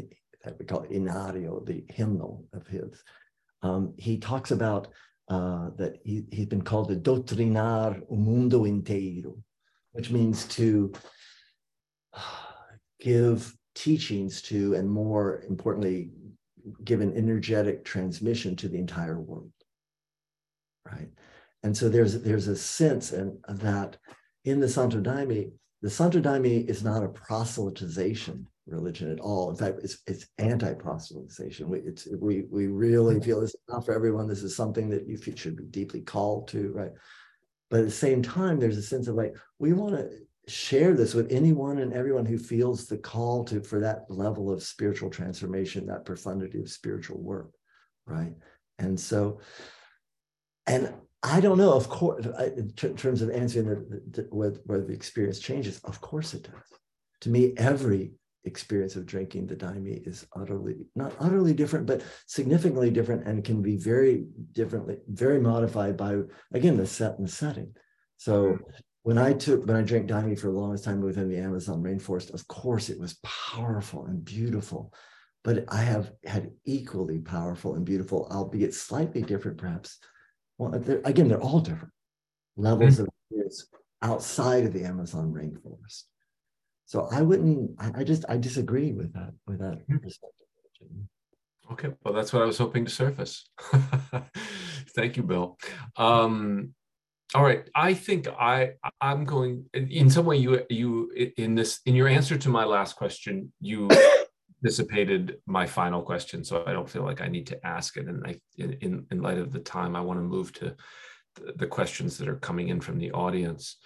that 0.45 0.59
we 0.59 0.65
call 0.65 0.85
Hinário, 0.87 1.65
the 1.65 1.85
hymnal 1.89 2.45
of 2.53 2.67
his. 2.67 3.03
Um, 3.63 3.95
he 3.97 4.19
talks 4.19 4.51
about 4.51 4.89
uh, 5.29 5.71
that 5.77 5.99
he, 6.05 6.25
he's 6.31 6.47
been 6.47 6.63
called 6.63 6.89
the 6.89 6.97
doutrinar 6.97 8.01
o 8.11 8.17
mundo 8.17 8.65
inteiro, 8.65 9.41
which 9.93 10.11
means 10.11 10.45
to 10.47 10.93
give 13.01 13.55
teachings 13.75 14.43
to, 14.43 14.75
and 14.75 14.91
more 14.91 15.43
importantly, 15.49 16.11
give 16.85 17.01
an 17.01 17.17
energetic 17.17 17.85
transmission 17.85 18.57
to 18.57 18.69
the 18.69 18.79
entire 18.79 19.21
world. 19.21 19.51
Right. 20.85 21.11
and 21.63 21.77
so 21.77 21.89
there's 21.89 22.21
there's 22.23 22.49
a 22.49 22.57
sense 22.57 23.13
and 23.13 23.39
that 23.49 23.97
in 24.45 24.59
the 24.59 24.69
Santo 24.69 25.01
Daime, 25.01 25.53
the 25.81 25.91
Santo 25.91 26.21
Daime 26.21 26.69
is 26.69 26.83
not 26.83 27.05
a 27.05 27.09
proselytization 27.09 28.47
religion 28.67 29.11
at 29.11 29.21
all. 29.21 29.51
In 29.51 29.57
fact, 29.57 29.81
it's 29.83 29.99
it's 30.07 30.27
anti-proselytization. 30.39 31.67
We 31.67 31.79
it's 31.81 32.09
we 32.21 32.43
we 32.51 32.67
really 32.67 33.21
feel 33.21 33.41
this 33.41 33.55
is 33.55 33.61
not 33.69 33.85
for 33.85 33.95
everyone. 33.95 34.29
This 34.29 34.43
is 34.43 34.55
something 34.55 34.89
that 34.91 35.07
you 35.07 35.19
should 35.37 35.57
be 35.57 35.65
deeply 35.65 36.01
called 36.01 36.49
to, 36.49 36.73
right? 36.73 36.93
But 37.71 37.81
at 37.81 37.87
the 37.87 37.91
same 37.91 38.23
time, 38.23 38.59
there's 38.59 38.77
a 38.77 38.83
sense 38.83 39.09
of 39.09 39.15
like 39.15 39.35
we 39.59 39.73
want 39.73 39.97
to 39.97 40.11
share 40.49 40.95
this 40.95 41.15
with 41.15 41.31
anyone 41.31 41.79
and 41.79 41.93
everyone 41.93 42.27
who 42.27 42.39
feels 42.39 42.87
the 42.87 42.99
call 42.99 43.45
to 43.45 43.63
for 43.63 43.81
that 43.81 44.05
level 44.09 44.51
of 44.51 44.63
spiritual 44.63 45.11
transformation, 45.11 45.87
that 45.87 46.05
profundity 46.05 46.61
of 46.61 46.71
spiritual 46.71 47.21
work, 47.21 47.53
right? 48.07 48.33
And 48.79 48.99
so, 48.99 49.41
and 50.67 50.93
I 51.23 51.41
don't 51.41 51.59
know, 51.59 51.73
of 51.73 51.89
course, 51.89 52.27
in 52.57 52.73
terms 52.73 53.23
of 53.23 53.31
answering 53.31 53.67
the, 53.69 54.03
the, 54.11 54.23
whether 54.31 54.85
the 54.85 54.93
experience 54.93 55.39
changes, 55.39 55.81
of 55.85 56.01
course 56.01 56.35
it 56.35 56.43
does. 56.43 56.79
To 57.21 57.31
me, 57.31 57.55
every 57.57 58.13
experience 58.45 58.97
of 58.97 59.07
drinking 59.07 59.47
the 59.47 59.57
daime 59.57 60.07
is 60.07 60.27
utterly, 60.35 60.87
not 60.95 61.15
utterly 61.21 61.55
different, 61.55 61.87
but 61.87 62.03
significantly 62.27 62.91
different 62.91 63.27
and 63.27 63.45
can 63.45 63.63
be 63.63 63.77
very 63.77 64.27
differently, 64.53 64.99
very 65.09 65.41
modified 65.41 65.97
by, 65.97 66.19
again, 66.53 66.77
the 66.77 66.87
set 66.87 67.19
and 67.19 67.27
the 67.27 67.33
setting. 67.33 67.75
So 68.17 68.59
when 69.03 69.19
I 69.19 69.33
took, 69.33 69.67
when 69.67 69.77
I 69.77 69.83
drank 69.83 70.09
daime 70.09 70.39
for 70.39 70.49
the 70.49 70.59
longest 70.59 70.85
time 70.85 71.01
within 71.01 71.29
the 71.29 71.39
Amazon 71.39 71.83
rainforest, 71.83 72.33
of 72.33 72.47
course 72.49 72.89
it 72.89 72.99
was 72.99 73.19
powerful 73.23 74.07
and 74.07 74.25
beautiful, 74.25 74.93
but 75.45 75.65
I 75.69 75.83
have 75.83 76.13
had 76.25 76.53
equally 76.65 77.19
powerful 77.19 77.75
and 77.75 77.85
beautiful, 77.85 78.29
albeit 78.31 78.75
slightly 78.75 79.23
different 79.23 79.59
perhaps, 79.59 79.99
well, 80.59 80.71
they're, 80.71 81.01
again, 81.05 81.29
they're 81.29 81.41
all 81.41 81.61
different 81.61 81.93
levels 82.57 82.95
mm-hmm. 82.95 83.03
of 83.03 83.09
experience 83.09 83.67
outside 84.03 84.65
of 84.67 84.73
the 84.73 84.85
Amazon 84.85 85.33
rainforest. 85.33 86.05
So 86.93 87.09
I 87.11 87.23
wouldn't. 87.23 87.71
I, 87.79 88.01
I 88.01 88.05
just 88.05 88.27
I 88.29 88.37
disagree 88.37 88.93
with 88.93 89.15
that 89.15 89.33
with 89.47 89.61
that 89.61 89.79
mm-hmm. 89.79 89.97
perspective. 89.97 90.47
Okay, 91.73 91.89
well, 92.05 92.13
that's 92.13 92.35
what 92.35 92.43
I 92.43 92.45
was 92.45 92.59
hoping 92.59 92.85
to 92.85 92.91
surface. 92.91 93.49
Thank 94.95 95.17
you, 95.17 95.23
Bill. 95.23 95.57
Um, 95.97 96.75
all 97.35 97.45
right, 97.45 97.67
I 97.75 97.95
think 97.95 98.29
I 98.29 98.73
I'm 99.01 99.25
going 99.25 99.65
in 99.73 100.11
some 100.11 100.27
way. 100.27 100.37
You 100.37 100.67
you 100.69 101.11
in 101.39 101.55
this 101.55 101.81
in 101.87 101.95
your 101.95 102.09
answer 102.09 102.37
to 102.37 102.51
my 102.51 102.65
last 102.65 102.97
question, 102.97 103.55
you 103.59 103.89
dissipated 104.63 105.39
my 105.47 105.65
final 105.65 106.03
question, 106.03 106.45
so 106.45 106.63
I 106.67 106.75
don't 106.75 106.91
feel 106.91 107.05
like 107.05 107.23
I 107.23 107.29
need 107.29 107.47
to 107.47 107.67
ask 107.67 107.97
it. 107.97 108.07
And 108.07 108.23
I, 108.27 108.39
in, 108.59 109.07
in 109.11 109.23
light 109.23 109.39
of 109.39 109.51
the 109.51 109.61
time, 109.61 109.97
I 109.97 110.03
want 110.03 110.19
to 110.19 110.25
move 110.25 110.53
to 110.55 110.77
the, 111.37 111.53
the 111.57 111.67
questions 111.67 112.19
that 112.19 112.29
are 112.29 112.37
coming 112.37 112.69
in 112.69 112.83
from 112.83 112.99
the 112.99 113.13
audience. 113.13 113.79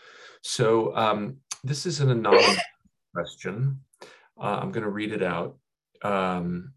So 0.43 0.93
um, 0.97 1.37
this 1.63 1.87
is 1.87 2.01
an 2.01 2.11
anonymous 2.11 2.59
question. 3.17 3.81
Uh, 4.39 4.59
I'm 4.61 4.73
going 4.73 4.85
to 4.85 4.91
read 4.91 5.12
it 5.12 5.23
out. 5.23 5.57
Um, 6.03 6.75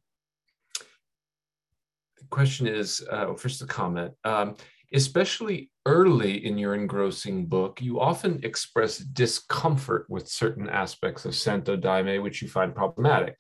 the 2.18 2.26
question 2.30 2.66
is, 2.66 3.06
uh, 3.12 3.34
first 3.34 3.62
a 3.62 3.66
comment. 3.66 4.14
Um, 4.24 4.56
especially 4.94 5.70
early 5.86 6.46
in 6.46 6.58
your 6.58 6.76
engrossing 6.76 7.48
book, 7.48 7.82
you 7.82 8.00
often 8.00 8.40
express 8.44 9.00
discomfort 9.00 10.06
with 10.08 10.30
certain 10.30 10.70
aspects 10.70 11.26
of 11.26 11.36
Santo 11.36 11.76
Daime, 11.76 12.24
which 12.24 12.42
you 12.42 12.48
find 12.48 12.74
problematic 12.74 13.36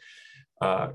uh, 0.61 0.89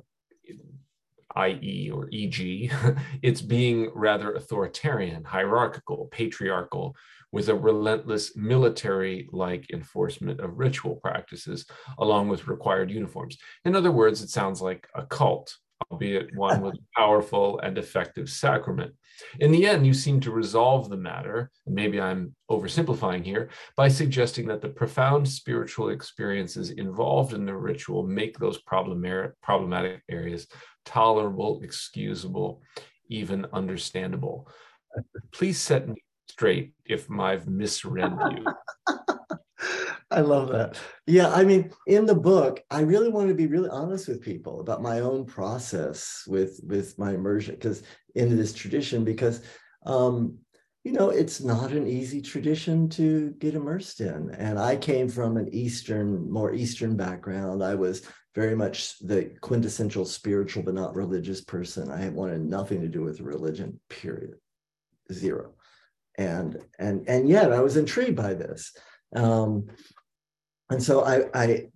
i.e., 1.37 1.91
or 1.91 2.09
e.g., 2.11 2.71
it's 3.23 3.41
being 3.41 3.91
rather 3.95 4.35
authoritarian, 4.35 5.25
hierarchical, 5.25 6.09
patriarchal, 6.13 6.95
with 7.35 7.49
a 7.49 7.55
relentless 7.55 8.37
military 8.37 9.29
like 9.33 9.69
enforcement 9.73 10.39
of 10.39 10.57
ritual 10.57 10.95
practices, 10.95 11.67
along 11.99 12.29
with 12.29 12.47
required 12.47 12.93
uniforms. 12.93 13.37
In 13.65 13.75
other 13.75 13.91
words, 13.91 14.23
it 14.23 14.31
sounds 14.31 14.63
like 14.63 14.87
a 14.95 15.05
cult, 15.05 15.53
albeit 15.91 16.29
one 16.37 16.61
with 16.61 16.75
a 16.75 16.87
powerful 16.97 17.59
and 17.59 17.77
effective 17.77 18.31
sacrament. 18.31 18.95
In 19.41 19.51
the 19.51 19.67
end, 19.67 19.85
you 19.85 19.95
seem 19.95 20.21
to 20.21 20.31
resolve 20.31 20.89
the 20.89 20.97
matter, 20.97 21.51
maybe 21.67 22.01
I'm 22.01 22.37
oversimplifying 22.49 23.25
here, 23.25 23.51
by 23.77 23.89
suggesting 23.89 24.47
that 24.47 24.63
the 24.63 24.69
profound 24.69 25.29
spiritual 25.29 25.89
experiences 25.89 26.71
involved 26.71 27.33
in 27.33 27.45
the 27.47 27.57
ritual 27.57 28.07
make 28.07 28.39
those 28.39 28.61
problematic 28.63 30.03
areas 30.09 30.47
tolerable, 30.85 31.63
excusable, 31.65 32.63
even 33.09 33.45
understandable. 33.53 34.49
Please 35.33 35.59
set 35.59 35.89
me 35.89 35.97
straight 36.29 36.73
if 36.85 37.11
I've 37.11 37.47
misread 37.47 38.13
you. 38.33 38.45
I 40.11 40.21
love 40.21 40.49
that. 40.51 40.79
Yeah, 41.07 41.31
I 41.31 41.45
mean, 41.45 41.73
in 41.87 42.07
the 42.07 42.15
book, 42.15 42.63
I 42.71 42.81
really 42.81 43.09
wanted 43.09 43.29
to 43.29 43.35
be 43.35 43.47
really 43.47 43.71
honest 43.71 44.07
with 44.07 44.21
people 44.21 44.61
about 44.61 44.83
my 44.83 45.01
own 45.01 45.25
process 45.25 46.25
with 46.27 46.61
with 46.65 46.99
my 46.99 47.13
immersion 47.15 47.55
because 47.55 47.83
into 48.15 48.37
this 48.37 48.53
tradition 48.53 49.05
because 49.05 49.43
um, 49.87 50.39
you 50.85 50.93
know 50.93 51.11
it's 51.11 51.41
not 51.41 51.73
an 51.73 51.87
easy 51.87 52.21
tradition 52.21 52.89
to 52.91 53.31
get 53.39 53.55
immersed 53.55 54.01
in. 54.01 54.31
And 54.39 54.59
I 54.59 54.77
came 54.77 55.09
from 55.09 55.37
an 55.37 55.49
Eastern, 55.53 56.31
more 56.31 56.55
Eastern 56.55 56.97
background. 56.97 57.65
I 57.65 57.75
was 57.75 58.03
very 58.35 58.55
much 58.55 58.99
the 58.99 59.33
quintessential 59.41 60.05
spiritual 60.05 60.63
but 60.63 60.75
not 60.75 60.95
religious 60.95 61.41
person. 61.41 61.91
I 61.91 62.09
wanted 62.11 62.43
nothing 62.43 62.81
to 62.83 62.89
do 62.89 63.03
with 63.03 63.21
religion. 63.21 63.81
Period. 63.89 64.35
Zero. 65.13 65.55
And 66.17 66.59
and 66.79 67.09
and 67.09 67.29
yet 67.29 67.53
I 67.53 67.61
was 67.61 67.77
intrigued 67.77 68.17
by 68.17 68.35
this. 68.35 68.73
Um, 69.15 69.67
and 70.71 70.83
so 70.83 71.05
I, 71.05 71.25
I 71.35 71.67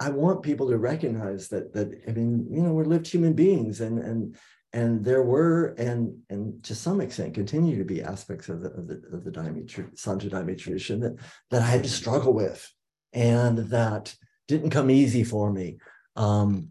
I 0.00 0.10
want 0.10 0.42
people 0.42 0.68
to 0.70 0.78
recognize 0.78 1.48
that 1.48 1.72
that 1.74 1.90
I 2.06 2.12
mean, 2.12 2.46
you 2.50 2.62
know, 2.62 2.72
we're 2.72 2.84
lived 2.84 3.08
human 3.08 3.32
beings 3.32 3.80
and 3.80 3.98
and 3.98 4.36
and 4.72 5.04
there 5.04 5.22
were 5.22 5.74
and 5.78 6.16
and 6.30 6.62
to 6.64 6.74
some 6.74 7.00
extent 7.00 7.34
continue 7.34 7.78
to 7.78 7.84
be 7.84 8.02
aspects 8.02 8.48
of 8.48 8.60
the 8.60 8.70
of 8.70 8.86
the, 8.86 9.02
of 9.12 9.24
the 9.24 9.30
Daime, 9.30 9.98
Santo 9.98 10.28
Daime 10.28 10.56
tradition 10.56 11.00
that 11.00 11.16
that 11.50 11.62
I 11.62 11.66
had 11.66 11.82
to 11.82 11.90
struggle 11.90 12.32
with 12.32 12.70
and 13.12 13.58
that 13.70 14.14
didn't 14.46 14.70
come 14.70 14.90
easy 14.90 15.24
for 15.24 15.52
me. 15.52 15.78
Um, 16.16 16.70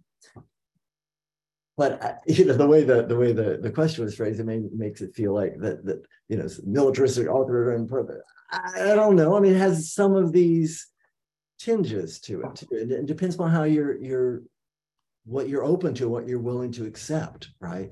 but 1.78 2.04
uh, 2.04 2.14
you 2.26 2.46
know 2.46 2.54
the 2.54 2.68
way 2.68 2.84
the 2.84 3.04
the 3.04 3.16
way 3.16 3.32
the, 3.32 3.60
the 3.62 3.72
question 3.72 4.04
was 4.04 4.16
phrased, 4.16 4.40
it 4.40 4.46
may, 4.46 4.62
makes 4.76 5.02
it 5.02 5.16
feel 5.16 5.34
like 5.34 5.58
that 5.60 5.86
that 5.86 6.04
you 6.28 6.38
know 6.38 6.48
militaristic 6.66 7.28
author 7.28 7.76
and 7.76 7.90
I, 8.52 8.92
I 8.92 8.96
don't 8.96 9.16
know. 9.16 9.38
I 9.38 9.40
mean, 9.40 9.54
it 9.54 9.60
has 9.60 9.94
some 9.94 10.16
of 10.16 10.32
these 10.32 10.88
tinges 11.60 12.20
to 12.22 12.42
it. 12.42 12.64
It, 12.72 12.92
it 12.92 13.06
depends 13.06 13.38
on 13.38 13.52
how 13.52 13.64
you're 13.64 13.98
you're 13.98 14.42
what 15.26 15.50
you're 15.50 15.66
open 15.66 15.94
to, 15.96 16.10
what 16.10 16.28
you're 16.28 16.40
willing 16.40 16.72
to 16.74 16.86
accept, 16.86 17.50
right? 17.60 17.92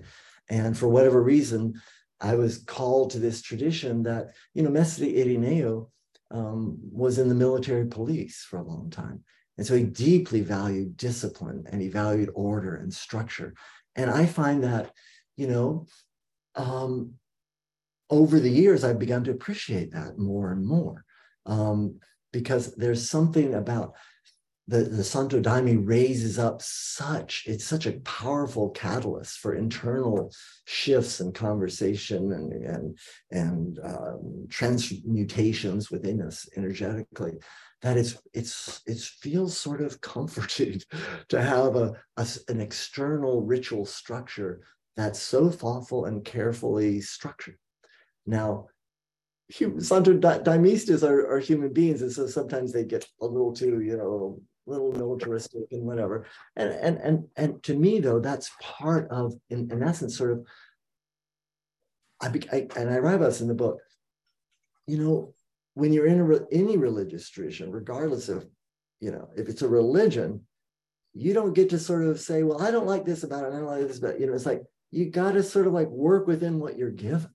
And 0.49 0.77
for 0.77 0.87
whatever 0.87 1.21
reason, 1.21 1.81
I 2.21 2.35
was 2.35 2.59
called 2.59 3.11
to 3.11 3.19
this 3.19 3.41
tradition 3.41 4.03
that 4.03 4.33
you 4.53 4.63
know 4.63 4.69
Mestre 4.69 5.05
Irineu 5.05 5.89
um, 6.31 6.79
was 6.91 7.19
in 7.19 7.29
the 7.29 7.35
military 7.35 7.85
police 7.85 8.45
for 8.49 8.57
a 8.57 8.67
long 8.67 8.89
time, 8.89 9.23
and 9.57 9.65
so 9.65 9.75
he 9.75 9.83
deeply 9.83 10.41
valued 10.41 10.97
discipline 10.97 11.65
and 11.71 11.81
he 11.81 11.89
valued 11.89 12.29
order 12.35 12.75
and 12.75 12.93
structure. 12.93 13.53
And 13.95 14.09
I 14.09 14.25
find 14.25 14.63
that 14.63 14.91
you 15.37 15.47
know 15.47 15.87
um, 16.55 17.13
over 18.09 18.39
the 18.39 18.49
years 18.49 18.83
I've 18.83 18.99
begun 18.99 19.23
to 19.25 19.31
appreciate 19.31 19.91
that 19.93 20.17
more 20.17 20.51
and 20.51 20.65
more. 20.65 21.03
Um, 21.45 21.99
because 22.33 22.75
there's 22.75 23.09
something 23.09 23.53
about 23.53 23.95
the, 24.67 24.83
the 24.83 25.03
Santo 25.03 25.39
Daime 25.39 25.87
raises 25.87 26.39
up 26.39 26.61
such, 26.61 27.43
it's 27.45 27.65
such 27.65 27.85
a 27.85 27.99
powerful 27.99 28.71
catalyst 28.71 29.37
for 29.37 29.53
internal 29.53 30.31
shifts 30.65 31.19
and 31.19 31.35
conversation 31.35 32.31
and, 32.31 32.51
and, 32.65 32.97
and 33.29 33.79
um, 33.83 34.47
transmutations 34.49 35.91
within 35.91 36.21
us 36.21 36.47
energetically 36.57 37.33
that 37.83 37.97
it's, 37.97 38.17
it's, 38.33 38.81
it 38.87 38.97
feels 38.97 39.55
sort 39.55 39.81
of 39.81 40.01
comforting 40.01 40.81
to 41.29 41.41
have 41.41 41.75
a, 41.75 41.93
a, 42.17 42.27
an 42.47 42.59
external 42.59 43.43
ritual 43.43 43.85
structure 43.85 44.61
that's 44.95 45.19
so 45.19 45.49
thoughtful 45.49 46.05
and 46.05 46.25
carefully 46.25 47.01
structured. 47.01 47.57
Now, 48.25 48.69
Santo 49.51 50.17
Daimistas 50.17 51.07
are, 51.07 51.35
are 51.35 51.39
human 51.39 51.71
beings, 51.71 52.01
and 52.01 52.11
so 52.11 52.25
sometimes 52.25 52.71
they 52.71 52.83
get 52.83 53.07
a 53.21 53.25
little 53.25 53.53
too, 53.53 53.81
you 53.81 53.95
know, 53.97 54.41
little 54.65 54.91
militaristic 54.91 55.63
and 55.71 55.83
whatever. 55.83 56.25
And 56.55 56.71
and 56.71 56.97
and 56.97 57.27
and 57.35 57.63
to 57.63 57.75
me, 57.75 57.99
though, 57.99 58.19
that's 58.19 58.51
part 58.61 59.09
of, 59.09 59.33
in, 59.49 59.71
in 59.71 59.83
essence, 59.83 60.17
sort 60.17 60.31
of. 60.31 60.45
I, 62.21 62.27
I 62.51 62.67
and 62.77 62.89
I 62.89 62.99
write 62.99 63.15
about 63.15 63.27
this 63.27 63.41
in 63.41 63.47
the 63.47 63.53
book. 63.53 63.79
You 64.87 64.97
know, 64.97 65.33
when 65.73 65.93
you're 65.93 66.07
in 66.07 66.21
a, 66.21 66.39
any 66.51 66.77
religious 66.77 67.29
tradition, 67.29 67.71
regardless 67.71 68.29
of, 68.29 68.45
you 68.99 69.11
know, 69.11 69.29
if 69.35 69.49
it's 69.49 69.61
a 69.61 69.67
religion, 69.67 70.41
you 71.13 71.33
don't 71.33 71.53
get 71.53 71.69
to 71.71 71.79
sort 71.79 72.03
of 72.03 72.19
say, 72.19 72.43
well, 72.43 72.61
I 72.61 72.71
don't 72.71 72.87
like 72.87 73.05
this 73.05 73.23
about 73.23 73.45
it. 73.45 73.53
I 73.53 73.57
don't 73.57 73.65
like 73.65 73.87
this 73.87 73.99
about 73.99 74.15
it. 74.15 74.21
You 74.21 74.27
know, 74.27 74.33
it's 74.33 74.45
like 74.45 74.63
you 74.91 75.09
got 75.09 75.33
to 75.33 75.43
sort 75.43 75.67
of 75.67 75.73
like 75.73 75.87
work 75.87 76.27
within 76.27 76.59
what 76.59 76.77
you're 76.77 76.91
given. 76.91 77.29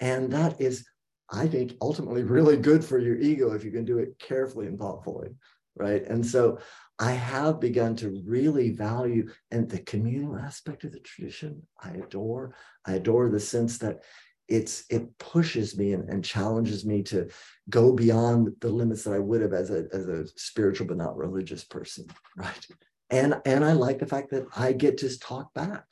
And 0.00 0.32
that 0.32 0.60
is 0.60 0.84
I 1.32 1.46
think, 1.46 1.76
ultimately 1.80 2.22
really 2.22 2.58
good 2.58 2.84
for 2.84 2.98
your 2.98 3.16
ego 3.16 3.52
if 3.52 3.64
you 3.64 3.70
can 3.70 3.86
do 3.86 3.98
it 3.98 4.18
carefully 4.18 4.66
and 4.66 4.78
thoughtfully, 4.78 5.30
right? 5.76 6.04
And 6.06 6.24
so 6.24 6.58
I 6.98 7.12
have 7.12 7.60
begun 7.60 7.96
to 7.96 8.22
really 8.24 8.70
value 8.70 9.28
and 9.50 9.68
the 9.68 9.80
communal 9.80 10.36
aspect 10.36 10.84
of 10.84 10.92
the 10.92 11.00
tradition. 11.00 11.62
I 11.82 11.90
adore. 11.90 12.54
I 12.86 12.94
adore 12.94 13.28
the 13.30 13.40
sense 13.40 13.78
that 13.78 14.02
it's 14.48 14.84
it 14.90 15.16
pushes 15.18 15.78
me 15.78 15.92
and, 15.94 16.08
and 16.08 16.24
challenges 16.24 16.84
me 16.84 17.02
to 17.04 17.28
go 17.70 17.92
beyond 17.92 18.50
the 18.60 18.68
limits 18.68 19.04
that 19.04 19.14
I 19.14 19.18
would 19.18 19.40
have 19.40 19.52
as 19.52 19.70
a 19.70 19.86
as 19.92 20.08
a 20.08 20.26
spiritual 20.36 20.86
but 20.86 20.96
not 20.96 21.16
religious 21.16 21.64
person, 21.64 22.06
right? 22.36 22.66
And 23.10 23.40
and 23.44 23.64
I 23.64 23.72
like 23.72 23.98
the 23.98 24.06
fact 24.06 24.30
that 24.30 24.46
I 24.56 24.72
get 24.72 24.98
to 24.98 25.18
talk 25.18 25.52
back 25.54 25.84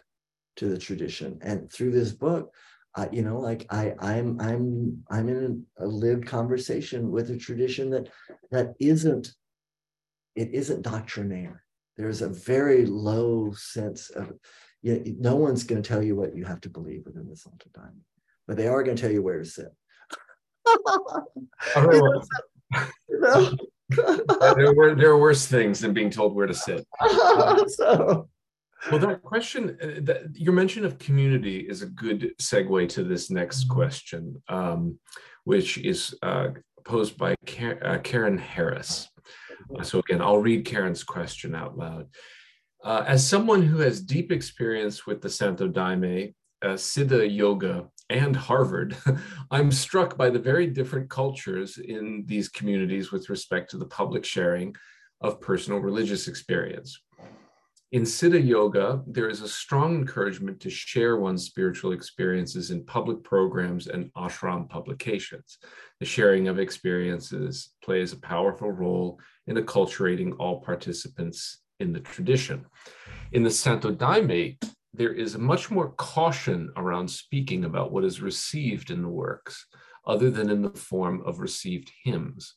to 0.57 0.68
the 0.68 0.78
tradition, 0.78 1.39
and 1.43 1.72
through 1.72 1.93
this 1.93 2.12
book, 2.12 2.53
uh, 2.97 3.07
you 3.11 3.22
know, 3.22 3.39
like 3.39 3.66
I 3.70 3.95
I'm 3.99 4.41
I'm 4.41 5.03
I'm 5.11 5.28
in 5.28 5.64
a 5.78 5.87
lived 5.87 6.26
conversation 6.26 7.11
with 7.11 7.31
a 7.31 7.37
tradition 7.37 7.91
that 7.91 8.09
that 8.51 8.74
isn't 8.81 9.33
it 10.37 10.51
isn't 10.53 10.83
doctrinaire. 10.83 11.64
There's 11.97 12.22
a 12.22 12.28
very 12.28 12.87
low 12.87 13.53
sense 13.53 14.11
of 14.11 14.33
you 14.83 14.95
know, 14.95 15.33
no 15.33 15.37
one's 15.37 15.64
going 15.64 15.83
to 15.83 15.89
tell 15.89 16.03
you 16.03 16.16
what 16.16 16.35
you 16.35 16.45
have 16.45 16.62
to 16.62 16.70
believe 16.70 17.03
within 17.05 17.28
the 17.28 17.37
Santo 17.37 17.68
Daime 17.76 18.01
but 18.51 18.57
they 18.57 18.66
are 18.66 18.83
going 18.83 18.97
to 18.97 19.01
tell 19.01 19.12
you 19.12 19.22
where 19.22 19.39
to 19.39 19.45
sit. 19.45 19.72
there, 24.57 24.74
were, 24.74 24.97
there 24.97 25.11
are 25.11 25.18
worse 25.18 25.47
things 25.47 25.78
than 25.78 25.93
being 25.93 26.11
told 26.11 26.35
where 26.35 26.49
to 26.49 26.55
sit. 26.55 26.85
so. 27.68 28.28
Well, 28.91 28.99
that 28.99 29.22
question, 29.22 29.78
uh, 29.81 30.01
that, 30.03 30.35
your 30.35 30.53
mention 30.53 30.85
of 30.85 30.99
community 30.99 31.59
is 31.59 31.83
a 31.83 31.87
good 31.87 32.33
segue 32.41 32.89
to 32.89 33.05
this 33.05 33.31
next 33.31 33.68
question, 33.68 34.43
um, 34.49 34.99
which 35.45 35.78
is 35.78 36.12
uh, 36.24 36.49
posed 36.85 37.16
by 37.16 37.37
uh, 37.83 37.99
Karen 38.03 38.37
Harris. 38.37 39.07
So, 39.83 39.99
again, 40.01 40.21
I'll 40.21 40.39
read 40.39 40.64
Karen's 40.64 41.05
question 41.05 41.55
out 41.55 41.77
loud. 41.79 42.09
Uh, 42.83 43.05
as 43.07 43.27
someone 43.27 43.62
who 43.62 43.79
has 43.79 44.01
deep 44.01 44.33
experience 44.33 45.07
with 45.07 45.21
the 45.21 45.29
Santo 45.29 45.68
Daime, 45.68 46.35
uh, 46.62 46.68
Siddha 46.68 47.27
Yoga, 47.35 47.89
and 48.09 48.35
Harvard, 48.35 48.97
I'm 49.51 49.71
struck 49.71 50.16
by 50.16 50.31
the 50.31 50.39
very 50.39 50.66
different 50.66 51.09
cultures 51.09 51.79
in 51.79 52.25
these 52.27 52.49
communities 52.49 53.12
with 53.12 53.31
respect 53.31 53.71
to 53.71 53.79
the 53.79 53.87
public 53.87 54.25
sharing 54.25 54.75
of 55.21 55.41
personal 55.41 55.81
religious 55.81 56.27
experience. 56.27 57.01
In 57.93 58.03
Siddha 58.03 58.38
Yoga, 58.38 59.03
there 59.05 59.28
is 59.28 59.43
a 59.43 59.49
strong 59.49 59.97
encouragement 59.97 60.61
to 60.61 60.70
share 60.70 61.16
one's 61.16 61.47
spiritual 61.47 61.91
experiences 61.91 62.70
in 62.70 62.84
public 62.84 63.24
programs 63.24 63.88
and 63.88 64.12
ashram 64.12 64.68
publications. 64.68 65.59
The 65.99 66.07
sharing 66.07 66.47
of 66.47 66.61
experiences 66.61 67.70
plays 67.82 68.12
a 68.12 68.20
powerful 68.20 68.70
role 68.70 69.18
in 69.49 69.57
acculturating 69.57 70.36
all 70.38 70.61
participants 70.61 71.62
in 71.80 71.93
the 71.93 71.99
tradition. 71.99 72.64
In 73.32 73.43
the 73.43 73.51
Santo 73.51 73.91
Daime, 73.91 74.57
there 74.95 75.12
is 75.12 75.36
much 75.36 75.68
more 75.68 75.91
caution 75.95 76.72
around 76.76 77.11
speaking 77.11 77.64
about 77.64 77.91
what 77.91 78.05
is 78.05 78.22
received 78.22 78.93
in 78.93 79.03
the 79.03 79.09
works, 79.09 79.66
other 80.07 80.30
than 80.30 80.49
in 80.49 80.62
the 80.62 80.70
form 80.70 81.24
of 81.26 81.41
received 81.41 81.91
hymns. 82.05 82.55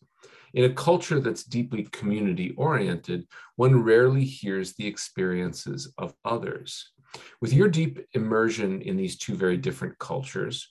In 0.54 0.66
a 0.66 0.74
culture 0.74 1.20
that's 1.20 1.44
deeply 1.44 1.84
community 1.92 2.54
oriented, 2.58 3.28
one 3.56 3.82
rarely 3.82 4.24
hears 4.24 4.74
the 4.74 4.86
experiences 4.86 5.92
of 5.98 6.14
others. 6.24 6.92
With 7.42 7.54
your 7.54 7.68
deep 7.68 8.00
immersion 8.14 8.82
in 8.82 8.96
these 8.96 9.18
two 9.18 9.36
very 9.36 9.58
different 9.58 9.98
cultures, 10.00 10.68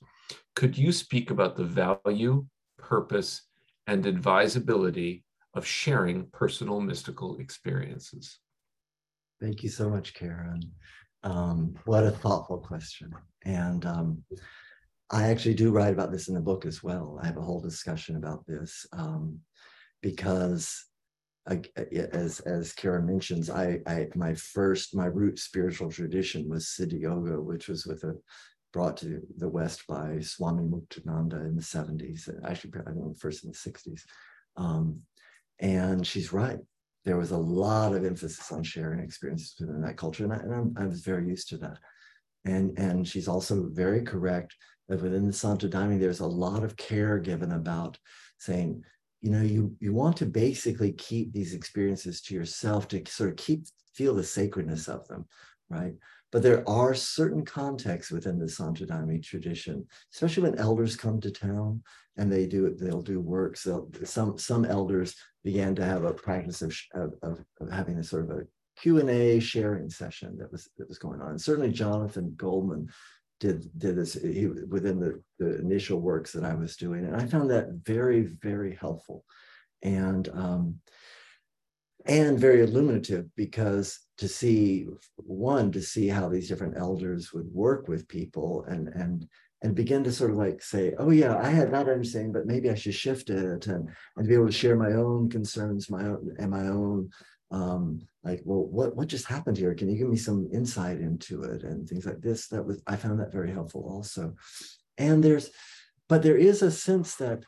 could 0.55 0.77
you 0.77 0.93
speak 0.93 1.31
about 1.31 1.57
the 1.57 1.65
value, 1.65 2.47
purpose, 2.79 3.43
and 3.87 4.07
advisability 4.07 5.25
of 5.55 5.67
sharing 5.67 6.27
personal 6.33 6.81
mystical 6.81 7.39
experiences? 7.39 8.39
Thank 9.41 9.63
you 9.63 9.69
so 9.69 9.89
much, 9.89 10.15
Karen. 10.15 10.63
Um, 11.25 11.75
what 11.85 12.05
a 12.05 12.11
thoughtful 12.11 12.59
question. 12.59 13.13
And 13.45 13.85
um, 13.87 14.25
I 15.11 15.25
actually 15.25 15.55
do 15.55 15.73
write 15.73 15.93
about 15.93 16.11
this 16.13 16.29
in 16.29 16.35
the 16.35 16.41
book 16.41 16.65
as 16.65 16.83
well. 16.83 17.19
I 17.21 17.27
have 17.27 17.37
a 17.37 17.43
whole 17.43 17.61
discussion 17.61 18.17
about 18.17 18.47
this 18.47 18.87
um, 18.93 19.39
because, 20.03 20.85
I, 21.49 21.63
as 22.13 22.39
as 22.41 22.73
Karen 22.73 23.07
mentions, 23.07 23.51
I, 23.51 23.79
I 23.87 24.09
my 24.15 24.35
first 24.35 24.95
my 24.95 25.07
root 25.07 25.39
spiritual 25.39 25.91
tradition 25.91 26.49
was 26.49 26.67
Siddha 26.67 27.01
Yoga, 27.01 27.41
which 27.41 27.69
was 27.69 27.87
with 27.87 28.05
a 28.05 28.17
brought 28.73 28.97
to 28.99 29.21
the 29.39 29.49
West 29.49 29.87
by 29.87 30.21
Swami 30.21 30.63
Muktananda 30.63 31.45
in 31.47 31.57
the 31.57 31.63
70s, 31.63 32.29
actually 32.45 32.73
I 32.87 32.93
think 32.93 33.19
first 33.19 33.45
in 33.45 33.51
the 33.51 33.57
60s. 33.57 34.03
Um, 34.57 35.01
and 35.59 36.07
she's 36.07 36.33
right 36.33 36.59
there 37.05 37.17
was 37.17 37.33
a 37.33 37.37
lot 37.37 37.95
of 37.95 38.05
emphasis 38.05 38.53
on 38.53 38.63
sharing 38.63 39.01
experiences 39.01 39.55
within 39.59 39.81
that 39.83 39.97
culture, 39.97 40.25
and 40.25 40.33
I, 40.33 40.37
and 40.37 40.79
I 40.79 40.87
was 40.87 41.01
very 41.01 41.27
used 41.27 41.49
to 41.49 41.59
that. 41.59 41.79
And 42.45 42.79
and 42.79 43.07
she's 43.07 43.29
also 43.29 43.69
very 43.73 44.03
correct 44.03 44.55
that 44.89 45.03
within 45.03 45.27
the 45.27 45.33
Santo 45.33 45.69
Daime, 45.69 45.99
there's 45.99 46.21
a 46.21 46.27
lot 46.27 46.65
of 46.65 46.77
care 46.77 47.19
given 47.19 47.53
about 47.53 47.99
saying, 48.39 48.83
you 49.23 49.31
know, 49.31 49.41
you 49.41 49.75
you 49.81 49.95
want 49.95 50.17
to 50.19 50.27
basically 50.27 50.93
keep 50.93 51.33
these 51.33 51.55
experiences 51.55 52.21
to 52.23 52.35
yourself 52.35 52.89
to 52.89 53.03
sort 53.07 53.31
of 53.31 53.37
keep 53.37 53.65
feel 53.95 54.15
the 54.15 54.25
sacredness 54.25 54.89
of 54.89 55.07
them, 55.07 55.27
right? 55.71 55.95
But 56.33 56.43
there 56.43 56.69
are 56.69 56.95
certain 56.95 57.45
contexts 57.45 58.11
within 58.11 58.39
the 58.39 58.49
Santo 58.49 58.87
tradition, 59.23 59.87
especially 60.13 60.45
when 60.45 60.59
elders 60.59 60.97
come 60.97 61.21
to 61.21 61.31
town 61.31 61.83
and 62.17 62.33
they 62.33 62.47
do 62.47 62.67
it, 62.67 62.81
they'll 62.81 63.03
do 63.03 63.21
works. 63.21 63.63
They'll, 63.63 63.89
some 64.05 64.39
some 64.39 64.65
elders 64.65 65.15
began 65.45 65.75
to 65.77 65.85
have 65.85 66.05
a 66.05 66.13
practice 66.13 66.63
of, 66.63 66.75
of, 67.23 67.45
of 67.61 67.71
having 67.71 67.99
a 67.99 68.05
sort 68.05 68.31
of 68.31 68.39
a 68.39 68.43
Q&A 68.77 69.39
sharing 69.39 69.91
session 69.91 70.37
that 70.39 70.51
was 70.51 70.69
that 70.79 70.89
was 70.89 70.99
going 70.99 71.21
on. 71.21 71.31
And 71.31 71.41
certainly 71.41 71.71
Jonathan 71.71 72.35
Goldman 72.37 72.89
did 73.43 73.69
did 73.77 73.97
this 73.97 74.15
he, 74.15 74.47
within 74.47 75.01
the, 75.01 75.21
the 75.41 75.59
initial 75.59 75.99
works 76.01 76.33
that 76.33 76.45
I 76.45 76.55
was 76.55 76.77
doing. 76.77 77.05
And 77.05 77.17
I 77.17 77.27
found 77.27 77.51
that 77.51 77.71
very, 77.85 78.23
very 78.23 78.77
helpful 78.77 79.25
and 79.83 80.29
um, 80.29 80.77
and 82.07 82.39
very 82.39 82.65
illuminative 82.65 83.29
because 83.37 83.99
to 84.19 84.29
see 84.29 84.87
one, 85.17 85.73
to 85.73 85.83
see 85.83 86.07
how 86.07 86.29
these 86.29 86.49
different 86.49 86.79
elders 86.79 87.33
would 87.33 87.53
work 87.53 87.89
with 87.89 88.07
people 88.07 88.65
and 88.69 88.89
and 88.89 89.27
and 89.65 89.75
begin 89.75 90.05
to 90.05 90.13
sort 90.13 90.31
of 90.31 90.37
like 90.37 90.63
say, 90.63 90.95
oh 90.99 91.11
yeah, 91.11 91.37
I 91.37 91.49
had 91.49 91.73
that 91.73 91.89
understanding, 91.89 92.33
but 92.33 92.47
maybe 92.47 92.71
I 92.71 92.75
should 92.75 92.95
shift 92.95 93.29
it 93.31 93.67
and, 93.67 93.89
and 94.17 94.29
be 94.29 94.35
able 94.35 94.47
to 94.47 94.53
share 94.53 94.77
my 94.77 94.93
own 94.93 95.31
concerns, 95.31 95.91
my 95.91 96.05
own 96.05 96.35
and 96.39 96.51
my 96.51 96.69
own 96.69 97.11
um, 97.53 98.01
like, 98.25 98.41
well, 98.45 98.65
what 98.65 98.97
what 98.97 99.09
just 99.09 99.27
happened 99.27 99.59
here? 99.59 99.75
Can 99.75 99.89
you 99.89 99.99
give 99.99 100.09
me 100.09 100.17
some 100.17 100.49
insight 100.53 100.99
into 101.01 101.43
it 101.43 101.63
and 101.63 101.89
things 101.89 102.07
like 102.07 102.21
this? 102.21 102.49
That 102.49 102.65
was 102.65 102.83
I 102.87 102.97
found 102.97 103.21
that 103.21 103.33
very 103.33 103.53
helpful 103.53 103.87
also. 103.89 104.35
And 104.99 105.23
there's, 105.23 105.51
but 106.09 106.23
there 106.23 106.37
is 106.37 106.63
a 106.63 106.71
sense 106.71 107.17
that, 107.17 107.45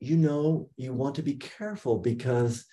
you 0.00 0.16
know, 0.16 0.70
you 0.76 0.92
want 0.92 1.14
to 1.16 1.22
be 1.22 1.34
careful 1.34 1.98
because 1.98 2.64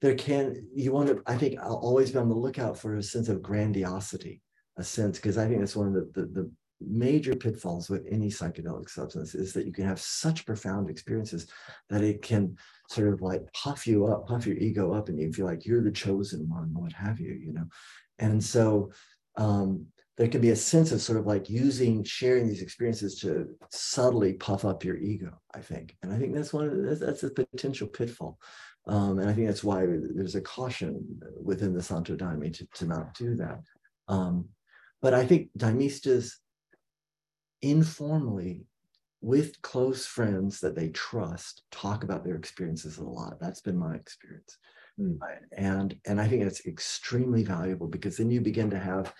there 0.00 0.14
can 0.14 0.66
you 0.74 0.92
want 0.92 1.08
to. 1.08 1.22
I 1.26 1.36
think 1.36 1.58
I'll 1.60 1.76
always 1.76 2.10
be 2.10 2.18
on 2.18 2.28
the 2.28 2.34
lookout 2.34 2.78
for 2.78 2.96
a 2.96 3.02
sense 3.02 3.28
of 3.28 3.42
grandiosity, 3.42 4.40
a 4.78 4.84
sense 4.84 5.18
because 5.18 5.36
I 5.36 5.46
think 5.46 5.60
that's 5.60 5.76
one 5.76 5.88
of 5.88 5.94
the, 5.94 6.10
the 6.14 6.26
the 6.26 6.50
major 6.80 7.34
pitfalls 7.34 7.90
with 7.90 8.06
any 8.10 8.28
psychedelic 8.28 8.88
substance 8.88 9.34
is 9.34 9.52
that 9.52 9.66
you 9.66 9.72
can 9.72 9.84
have 9.84 10.00
such 10.00 10.46
profound 10.46 10.88
experiences 10.88 11.48
that 11.88 12.02
it 12.02 12.22
can 12.22 12.56
sort 12.88 13.12
of 13.12 13.20
like 13.20 13.42
puff 13.52 13.86
you 13.86 14.06
up, 14.06 14.26
puff 14.26 14.46
your 14.46 14.56
ego 14.56 14.92
up, 14.92 15.08
and 15.08 15.18
you 15.18 15.32
feel 15.32 15.46
like 15.46 15.66
you're 15.66 15.82
the 15.82 15.90
chosen 15.90 16.48
one, 16.48 16.72
what 16.72 16.92
have 16.92 17.20
you, 17.20 17.32
you 17.34 17.52
know. 17.52 17.66
And 18.18 18.42
so 18.42 18.92
um, 19.36 19.86
there 20.16 20.28
can 20.28 20.40
be 20.40 20.50
a 20.50 20.56
sense 20.56 20.92
of 20.92 21.00
sort 21.00 21.18
of 21.18 21.26
like 21.26 21.48
using 21.48 22.02
sharing 22.04 22.46
these 22.46 22.62
experiences 22.62 23.20
to 23.20 23.48
subtly 23.70 24.34
puff 24.34 24.64
up 24.64 24.84
your 24.84 24.96
ego, 24.96 25.32
I 25.54 25.60
think. 25.60 25.96
And 26.02 26.12
I 26.12 26.18
think 26.18 26.34
that's 26.34 26.52
one 26.52 26.66
of 26.66 26.76
the, 26.76 26.94
that's 26.94 27.22
a 27.22 27.30
potential 27.30 27.88
pitfall. 27.88 28.38
Um, 28.86 29.18
and 29.18 29.28
I 29.28 29.32
think 29.32 29.46
that's 29.46 29.64
why 29.64 29.86
there's 29.86 30.34
a 30.34 30.40
caution 30.40 31.20
within 31.42 31.74
the 31.74 31.82
Santo 31.82 32.16
Daime 32.16 32.52
to, 32.56 32.66
to 32.74 32.86
not 32.86 33.14
do 33.14 33.36
that. 33.36 33.60
Um, 34.08 34.48
but 35.02 35.14
I 35.14 35.26
think 35.26 35.50
Daimistas 35.56 36.32
informally 37.62 38.66
with 39.20 39.60
close 39.62 40.06
friends 40.06 40.60
that 40.60 40.76
they 40.76 40.88
trust 40.90 41.62
talk 41.70 42.04
about 42.04 42.24
their 42.24 42.36
experiences 42.36 42.98
a 42.98 43.02
lot 43.04 43.38
that's 43.40 43.60
been 43.60 43.76
my 43.76 43.94
experience 43.94 44.58
mm. 44.98 45.18
and 45.56 45.96
and 46.06 46.20
i 46.20 46.28
think 46.28 46.42
it's 46.42 46.66
extremely 46.66 47.42
valuable 47.42 47.88
because 47.88 48.16
then 48.16 48.30
you 48.30 48.40
begin 48.40 48.70
to 48.70 48.78
have 48.78 49.12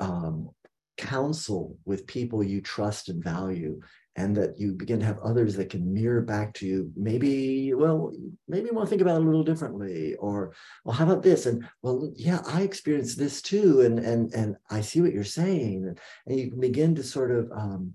um, 0.00 0.48
counsel 0.96 1.76
with 1.84 2.06
people 2.06 2.42
you 2.42 2.60
trust 2.60 3.08
and 3.08 3.22
value 3.22 3.80
and 4.16 4.36
that 4.36 4.58
you 4.58 4.72
begin 4.72 5.00
to 5.00 5.06
have 5.06 5.18
others 5.18 5.56
that 5.56 5.70
can 5.70 5.92
mirror 5.92 6.20
back 6.20 6.54
to 6.54 6.66
you 6.66 6.92
maybe 6.96 7.74
well 7.74 8.12
maybe 8.46 8.68
you 8.68 8.74
want 8.74 8.86
to 8.86 8.90
think 8.90 9.02
about 9.02 9.16
it 9.16 9.22
a 9.22 9.24
little 9.24 9.42
differently 9.42 10.14
or 10.16 10.52
well 10.84 10.94
how 10.94 11.04
about 11.04 11.22
this 11.22 11.46
and 11.46 11.66
well 11.82 12.12
yeah 12.16 12.40
i 12.46 12.62
experienced 12.62 13.18
this 13.18 13.42
too 13.42 13.80
and 13.80 13.98
and 13.98 14.32
and 14.34 14.56
i 14.70 14.80
see 14.80 15.00
what 15.00 15.12
you're 15.12 15.24
saying 15.24 15.94
and, 16.26 16.38
you 16.38 16.50
can 16.50 16.60
begin 16.60 16.94
to 16.94 17.02
sort 17.02 17.30
of 17.30 17.50
um, 17.52 17.92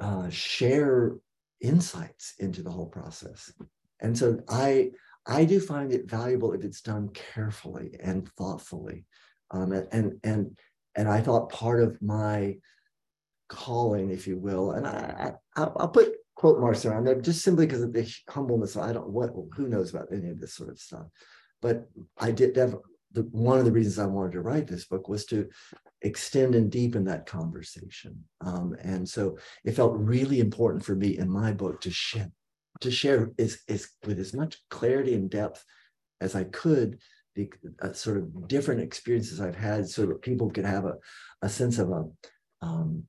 uh, 0.00 0.28
share 0.30 1.16
insights 1.60 2.34
into 2.38 2.62
the 2.62 2.70
whole 2.70 2.86
process. 2.86 3.52
And 4.00 4.16
so 4.16 4.40
I 4.48 4.90
I 5.26 5.44
do 5.44 5.60
find 5.60 5.92
it 5.92 6.10
valuable 6.10 6.52
if 6.52 6.64
it's 6.64 6.80
done 6.80 7.10
carefully 7.10 7.96
and 8.02 8.28
thoughtfully. 8.32 9.04
Um, 9.50 9.72
and 9.72 10.18
and 10.22 10.58
and 10.96 11.08
I 11.08 11.20
thought 11.20 11.52
part 11.52 11.82
of 11.82 12.00
my 12.00 12.56
calling, 13.50 14.10
if 14.10 14.26
you 14.26 14.38
will, 14.38 14.72
and 14.72 14.86
I, 14.86 15.34
I 15.56 15.64
will 15.64 15.88
put 15.88 16.12
quote 16.36 16.58
marks 16.58 16.86
around 16.86 17.04
there 17.04 17.20
just 17.20 17.42
simply 17.42 17.66
because 17.66 17.82
of 17.82 17.92
the 17.92 18.10
humbleness. 18.30 18.76
I 18.76 18.92
don't 18.94 19.10
what 19.10 19.30
who 19.54 19.68
knows 19.68 19.90
about 19.90 20.08
any 20.10 20.30
of 20.30 20.40
this 20.40 20.54
sort 20.54 20.70
of 20.70 20.78
stuff, 20.78 21.06
but 21.60 21.86
I 22.18 22.30
did 22.30 22.56
have 22.56 22.76
the, 23.12 23.22
one 23.32 23.58
of 23.58 23.64
the 23.64 23.72
reasons 23.72 23.98
I 23.98 24.06
wanted 24.06 24.32
to 24.32 24.40
write 24.40 24.66
this 24.66 24.86
book 24.86 25.08
was 25.08 25.26
to 25.26 25.48
extend 26.02 26.54
and 26.54 26.70
deepen 26.70 27.04
that 27.04 27.26
conversation. 27.26 28.24
Um, 28.40 28.76
and 28.80 29.06
so 29.06 29.36
it 29.64 29.72
felt 29.72 29.98
really 29.98 30.40
important 30.40 30.84
for 30.84 30.94
me 30.94 31.18
in 31.18 31.28
my 31.28 31.52
book 31.52 31.80
to 31.82 31.90
share 31.90 32.30
to 32.80 32.90
share 32.90 33.30
is, 33.36 33.60
is 33.68 33.90
with 34.06 34.18
as 34.18 34.32
much 34.32 34.58
clarity 34.70 35.14
and 35.14 35.28
depth 35.28 35.62
as 36.22 36.34
I 36.34 36.44
could 36.44 36.98
the 37.34 37.50
uh, 37.82 37.92
sort 37.92 38.16
of 38.16 38.48
different 38.48 38.80
experiences 38.80 39.40
I've 39.40 39.56
had 39.56 39.88
so 39.88 40.06
that 40.06 40.22
people 40.22 40.50
could 40.50 40.64
have 40.64 40.84
a, 40.84 40.94
a 41.42 41.48
sense 41.48 41.78
of 41.78 41.90
a 41.90 42.04
um, 42.62 43.04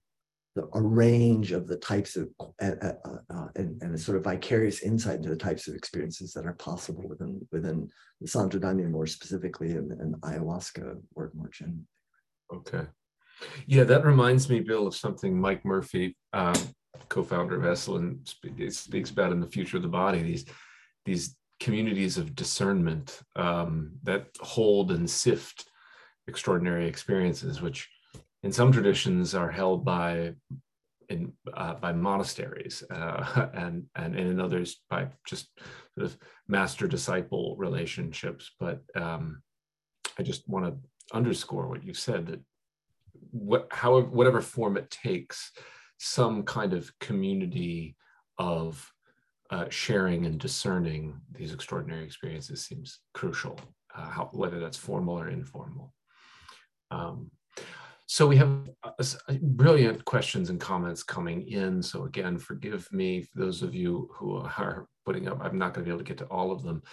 the, 0.56 0.68
a 0.74 0.82
range 0.82 1.52
of 1.54 1.68
the 1.68 1.78
types 1.78 2.18
of 2.18 2.30
uh, 2.62 2.72
uh, 2.82 2.94
uh, 3.34 3.48
and, 3.56 3.82
and 3.82 3.96
a 3.96 3.98
sort 3.98 4.18
of 4.18 4.24
vicarious 4.24 4.82
insight 4.82 5.18
into 5.18 5.30
the 5.30 5.36
types 5.36 5.68
of 5.68 5.76
experiences 5.76 6.34
that 6.34 6.46
are 6.46 6.54
possible 6.54 7.08
within 7.08 7.40
within 7.52 7.90
the 8.20 8.28
Santo 8.28 8.60
Daime 8.60 8.90
more 8.90 9.08
specifically 9.08 9.72
and, 9.72 9.92
and 9.94 10.16
ayahuasca 10.22 11.00
work 11.16 11.34
more 11.36 11.50
generally. 11.50 11.86
Okay. 12.54 12.86
Yeah, 13.66 13.86
that 13.86 14.06
reminds 14.06 14.50
me, 14.50 14.60
Bill, 14.60 14.88
of 14.88 14.96
something 14.96 15.40
Mike 15.40 15.66
Murphy, 15.66 16.16
um, 16.34 16.54
co-founder 17.10 17.56
of 17.56 17.64
Esalen, 17.64 18.28
speaks 18.72 19.10
about 19.10 19.32
in 19.32 19.40
the 19.40 19.48
future 19.48 19.78
of 19.78 19.84
the 19.84 19.90
body. 19.90 20.22
These 20.22 20.46
these 21.06 21.36
communities 21.60 22.18
of 22.18 22.36
discernment 22.36 23.22
um, 23.36 23.94
that 24.04 24.28
hold 24.42 24.92
and 24.92 25.10
sift 25.10 25.66
extraordinary 26.28 26.88
experiences, 26.88 27.62
which 27.62 27.90
in 28.44 28.52
some 28.52 28.72
traditions 28.72 29.36
are 29.36 29.52
held 29.52 29.86
by 29.86 30.34
in 31.10 31.34
uh, 31.54 31.76
by 31.76 31.92
monasteries 31.92 32.84
uh, 32.90 33.48
and 33.54 33.86
and 33.96 34.18
in 34.18 34.40
others 34.40 34.82
by 34.90 35.08
just 35.28 35.50
sort 35.96 36.06
of 36.08 36.18
master 36.48 36.88
disciple 36.88 37.56
relationships. 37.58 38.52
But 38.60 38.82
um, 38.96 39.42
I 40.18 40.24
just 40.24 40.48
want 40.48 40.66
to 40.66 41.16
underscore 41.16 41.68
what 41.68 41.84
you 41.84 41.94
said 41.94 42.28
that 42.28 42.40
what 43.32 43.68
however 43.72 44.08
whatever 44.08 44.42
form 44.42 44.78
it 44.78 44.90
takes, 44.90 45.52
some 45.98 46.44
kind 46.44 46.74
of 46.74 46.92
community 47.00 47.96
of 48.38 48.92
uh, 49.52 49.66
sharing 49.70 50.26
and 50.26 50.40
discerning 50.40 51.20
these 51.38 51.54
extraordinary 51.54 52.06
experiences 52.06 52.66
seems 52.66 53.00
crucial, 53.14 53.60
uh, 53.94 54.10
how, 54.10 54.30
whether 54.32 54.60
that's 54.60 54.78
formal 54.78 55.20
or 55.20 55.30
informal. 55.30 55.94
Um, 56.90 57.30
so 58.12 58.28
we 58.28 58.36
have 58.36 58.70
brilliant 59.42 60.04
questions 60.04 60.50
and 60.50 60.60
comments 60.60 61.02
coming 61.02 61.48
in. 61.48 61.82
So 61.82 62.04
again, 62.04 62.38
forgive 62.38 62.92
me 62.92 63.22
for 63.22 63.40
those 63.40 63.62
of 63.62 63.74
you 63.74 64.10
who 64.14 64.36
are 64.36 64.86
putting 65.06 65.30
up, 65.30 65.40
I'm 65.42 65.58
not 65.58 65.74
gonna 65.74 65.86
be 65.86 65.92
able 65.92 66.00
to 66.00 66.04
get 66.04 66.18
to 66.18 66.26
all 66.26 66.52
of 66.52 66.62
them. 66.62 66.84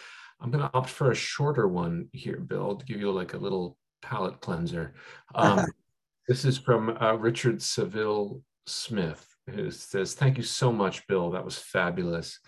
I'm 0.41 0.53
gonna 0.53 0.71
opt 0.75 0.89
for 0.89 1.11
a 1.11 1.17
shorter 1.17 1.67
one 1.67 2.09
here, 2.13 2.39
Bill, 2.39 2.77
to 2.77 2.85
give 2.85 3.01
you 3.01 3.11
like 3.11 3.35
a 3.35 3.37
little 3.37 3.77
palate 4.01 4.41
cleanser. 4.41 4.95
Um, 5.35 5.67
this 6.29 6.45
is 6.45 6.57
from 6.57 6.97
uh, 7.01 7.15
Richard 7.15 7.61
Seville 7.63 8.41
Smith, 8.69 9.27
who 9.51 9.73
says, 9.73 10.15
thank 10.15 10.37
you 10.37 10.45
so 10.45 10.71
much, 10.71 11.05
Bill, 11.09 11.33
that 11.33 11.45
was 11.45 11.59
fabulous. 11.59 12.39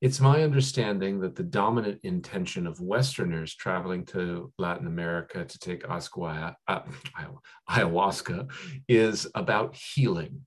It's 0.00 0.18
my 0.18 0.42
understanding 0.42 1.20
that 1.20 1.36
the 1.36 1.42
dominant 1.42 2.00
intention 2.04 2.66
of 2.66 2.80
Westerners 2.80 3.54
traveling 3.54 4.06
to 4.06 4.50
Latin 4.56 4.86
America 4.86 5.44
to 5.44 5.58
take 5.58 5.84
uh, 5.86 6.50
ayahuasca 7.68 8.50
is 8.88 9.26
about 9.34 9.76
healing. 9.76 10.40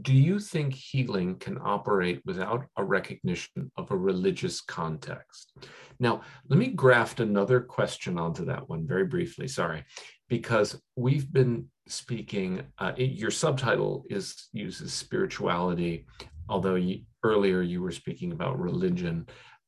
Do 0.00 0.12
you 0.12 0.38
think 0.38 0.74
healing 0.74 1.36
can 1.38 1.58
operate 1.60 2.20
without 2.24 2.66
a 2.76 2.84
recognition 2.84 3.72
of 3.76 3.90
a 3.90 3.96
religious 3.96 4.60
context? 4.60 5.56
Now, 5.98 6.22
let 6.48 6.58
me 6.58 6.68
graft 6.68 7.18
another 7.18 7.60
question 7.60 8.16
onto 8.16 8.44
that 8.44 8.68
one 8.68 8.86
very 8.86 9.06
briefly, 9.06 9.48
sorry, 9.48 9.84
because 10.28 10.80
we've 10.94 11.32
been 11.32 11.66
speaking, 11.88 12.62
uh, 12.78 12.92
it, 12.96 13.10
your 13.10 13.30
subtitle 13.30 14.04
is 14.08 14.48
uses 14.52 14.92
spirituality 14.92 16.06
although 16.48 16.74
you, 16.74 17.00
earlier 17.22 17.62
you 17.62 17.80
were 17.80 17.92
speaking 17.92 18.32
about 18.32 18.58
religion 18.58 19.26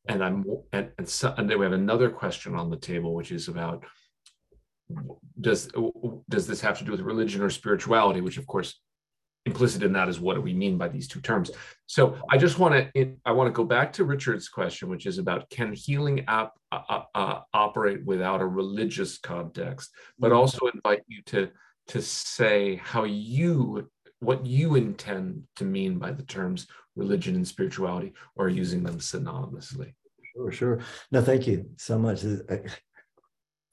and 0.08 0.22
i'm 0.22 0.44
and, 0.72 0.90
and, 0.98 1.08
so, 1.08 1.34
and 1.36 1.48
then 1.48 1.58
we 1.58 1.64
have 1.64 1.72
another 1.72 2.10
question 2.10 2.54
on 2.54 2.70
the 2.70 2.76
table 2.76 3.14
which 3.14 3.32
is 3.32 3.48
about 3.48 3.84
does 5.40 5.68
does 6.28 6.46
this 6.46 6.60
have 6.60 6.78
to 6.78 6.84
do 6.84 6.92
with 6.92 7.00
religion 7.00 7.42
or 7.42 7.50
spirituality 7.50 8.20
which 8.20 8.38
of 8.38 8.46
course 8.46 8.80
implicit 9.46 9.82
in 9.84 9.92
that 9.92 10.08
is 10.08 10.20
what 10.20 10.34
do 10.34 10.40
we 10.40 10.52
mean 10.52 10.76
by 10.76 10.88
these 10.88 11.06
two 11.06 11.20
terms 11.20 11.50
so 11.86 12.18
i 12.30 12.36
just 12.36 12.58
want 12.58 12.74
to 12.94 13.14
i 13.24 13.32
want 13.32 13.46
to 13.46 13.52
go 13.52 13.64
back 13.64 13.92
to 13.92 14.04
richard's 14.04 14.48
question 14.48 14.88
which 14.88 15.06
is 15.06 15.18
about 15.18 15.48
can 15.50 15.72
healing 15.72 16.24
app 16.26 16.52
uh, 16.72 17.02
uh, 17.14 17.40
operate 17.54 18.04
without 18.04 18.40
a 18.40 18.46
religious 18.46 19.18
context 19.18 19.90
but 20.18 20.28
mm-hmm. 20.28 20.38
also 20.38 20.66
invite 20.74 21.02
you 21.06 21.22
to 21.22 21.48
to 21.86 22.02
say 22.02 22.76
how 22.82 23.04
you 23.04 23.88
what 24.20 24.46
you 24.46 24.74
intend 24.74 25.44
to 25.56 25.64
mean 25.64 25.98
by 25.98 26.12
the 26.12 26.22
terms 26.22 26.66
religion 26.94 27.34
and 27.34 27.46
spirituality 27.46 28.14
or 28.36 28.48
using 28.48 28.82
them 28.82 28.98
synonymously. 28.98 29.92
Sure, 30.34 30.52
sure. 30.52 30.80
No, 31.10 31.20
thank 31.22 31.46
you 31.46 31.70
so 31.76 31.98
much. 31.98 32.24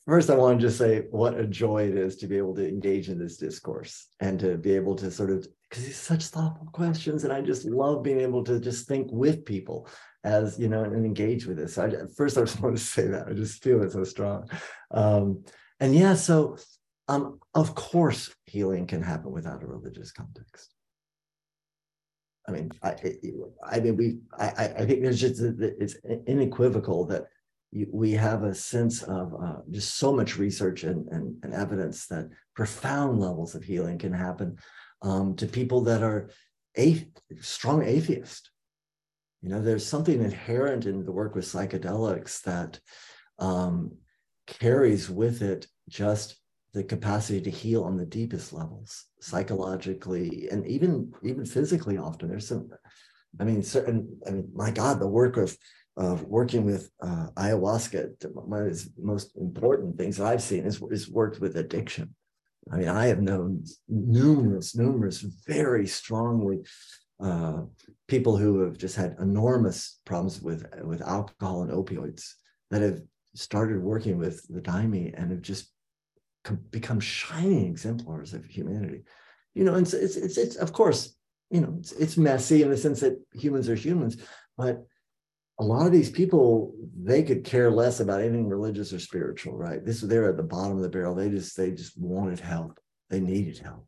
First, 0.05 0.29
I 0.29 0.35
want 0.35 0.59
to 0.59 0.67
just 0.67 0.77
say 0.77 1.03
what 1.11 1.39
a 1.39 1.47
joy 1.47 1.87
it 1.87 1.95
is 1.95 2.17
to 2.17 2.27
be 2.27 2.37
able 2.37 2.53
to 2.55 2.67
engage 2.67 3.07
in 3.07 3.17
this 3.17 3.37
discourse 3.37 4.07
and 4.19 4.37
to 4.41 4.57
be 4.57 4.73
able 4.73 4.95
to 4.97 5.09
sort 5.09 5.29
of, 5.29 5.47
because 5.69 5.85
these 5.85 5.95
such 5.95 6.25
thoughtful 6.25 6.67
questions. 6.73 7.23
And 7.23 7.31
I 7.31 7.39
just 7.39 7.63
love 7.63 8.03
being 8.03 8.19
able 8.19 8.43
to 8.43 8.59
just 8.59 8.85
think 8.85 9.07
with 9.11 9.45
people 9.45 9.87
as, 10.25 10.59
you 10.59 10.67
know, 10.67 10.83
and 10.83 11.05
engage 11.05 11.45
with 11.45 11.55
this. 11.55 11.77
I, 11.77 11.89
first, 12.17 12.37
I 12.37 12.41
just 12.41 12.61
want 12.61 12.75
to 12.77 12.83
say 12.83 13.07
that. 13.07 13.27
I 13.29 13.33
just 13.33 13.63
feel 13.63 13.81
it 13.81 13.93
so 13.93 14.03
strong. 14.03 14.49
Um, 14.91 15.45
and 15.79 15.95
yeah, 15.95 16.15
so 16.15 16.57
um, 17.07 17.39
of 17.53 17.75
course, 17.75 18.33
healing 18.45 18.87
can 18.87 19.01
happen 19.01 19.31
without 19.31 19.63
a 19.63 19.67
religious 19.67 20.11
context. 20.11 20.73
I 22.47 22.51
mean, 22.51 22.71
I, 22.81 22.95
I 23.65 23.79
mean, 23.79 23.95
we, 23.95 24.17
I, 24.37 24.73
I 24.77 24.85
think 24.85 25.01
there's 25.01 25.19
just 25.19 25.41
it's 25.41 25.95
unequivocal 26.27 27.05
that 27.05 27.27
we 27.91 28.11
have 28.11 28.43
a 28.43 28.53
sense 28.53 29.01
of 29.03 29.33
uh, 29.41 29.55
just 29.71 29.95
so 29.95 30.13
much 30.13 30.37
research 30.37 30.83
and, 30.83 31.07
and, 31.07 31.35
and, 31.43 31.53
evidence 31.53 32.05
that 32.07 32.29
profound 32.55 33.19
levels 33.19 33.55
of 33.55 33.63
healing 33.63 33.97
can 33.97 34.13
happen 34.13 34.57
um, 35.01 35.35
to 35.37 35.47
people 35.47 35.81
that 35.81 36.03
are 36.03 36.29
a 36.77 37.07
strong 37.39 37.83
atheist. 37.83 38.51
You 39.41 39.49
know, 39.49 39.61
there's 39.61 39.85
something 39.85 40.21
inherent 40.21 40.85
in 40.85 41.03
the 41.03 41.11
work 41.11 41.33
with 41.33 41.45
psychedelics 41.45 42.41
that 42.43 42.79
um, 43.39 43.97
carries 44.45 45.09
with 45.09 45.41
it 45.41 45.65
just 45.89 46.35
the 46.73 46.83
capacity 46.83 47.39
to 47.41 47.49
heal 47.49 47.83
on 47.83 47.97
the 47.97 48.05
deepest 48.05 48.51
levels 48.51 49.05
psychologically 49.21 50.47
and 50.51 50.65
even 50.67 51.13
even 51.23 51.45
physically 51.45 51.97
often. 51.97 52.29
There's 52.29 52.47
some 52.47 52.69
i 53.39 53.43
mean 53.43 53.63
certain 53.63 54.19
i 54.27 54.31
mean 54.31 54.49
my 54.53 54.71
god 54.71 54.99
the 54.99 55.07
work 55.07 55.37
of 55.37 55.55
of 55.95 56.23
working 56.23 56.65
with 56.65 56.89
uh, 57.03 57.27
ayahuasca 57.35 58.13
one 58.33 58.63
of 58.63 58.73
the 58.73 58.91
most 58.97 59.35
important 59.37 59.97
things 59.97 60.17
that 60.17 60.27
i've 60.27 60.41
seen 60.41 60.65
is, 60.65 60.81
is 60.89 61.09
worked 61.09 61.39
with 61.39 61.57
addiction. 61.57 62.15
I 62.71 62.77
mean 62.77 62.87
i 62.87 63.05
have 63.07 63.21
known 63.21 63.63
numerous 63.87 64.75
numerous 64.75 65.19
very 65.47 65.87
strongly 65.87 66.59
uh, 67.23 67.61
people 68.07 68.35
who 68.35 68.61
have 68.61 68.77
just 68.77 68.95
had 68.95 69.15
enormous 69.19 69.99
problems 70.05 70.41
with 70.41 70.65
with 70.83 71.01
alcohol 71.01 71.61
and 71.63 71.71
opioids 71.71 72.33
that 72.71 72.81
have 72.81 73.01
started 73.35 73.81
working 73.81 74.17
with 74.17 74.45
the 74.47 74.61
daime 74.61 75.13
and 75.15 75.31
have 75.31 75.41
just 75.41 75.72
become 76.71 76.99
shining 76.99 77.67
exemplars 77.67 78.33
of 78.33 78.45
humanity. 78.45 79.03
You 79.53 79.63
know, 79.63 79.75
it's, 79.75 79.93
it's, 79.93 80.15
it's, 80.15 80.37
it's 80.37 80.55
of 80.55 80.73
course, 80.73 81.15
you 81.49 81.61
know, 81.61 81.75
it's, 81.79 81.91
it's 81.93 82.17
messy 82.17 82.63
in 82.63 82.69
the 82.69 82.77
sense 82.77 82.99
that 83.01 83.19
humans 83.33 83.69
are 83.69 83.75
humans, 83.75 84.17
but 84.57 84.85
a 85.59 85.63
lot 85.63 85.85
of 85.85 85.91
these 85.91 86.09
people, 86.09 86.73
they 87.03 87.21
could 87.21 87.43
care 87.43 87.69
less 87.69 87.99
about 87.99 88.21
anything 88.21 88.47
religious 88.47 88.91
or 88.91 88.99
spiritual, 88.99 89.55
right? 89.55 89.85
This 89.85 90.01
they're 90.01 90.29
at 90.29 90.37
the 90.37 90.43
bottom 90.43 90.77
of 90.77 90.83
the 90.83 90.89
barrel. 90.89 91.13
They 91.13 91.29
just, 91.29 91.55
they 91.55 91.71
just 91.71 91.97
wanted 91.97 92.39
help. 92.39 92.79
They 93.09 93.19
needed 93.19 93.59
help. 93.59 93.87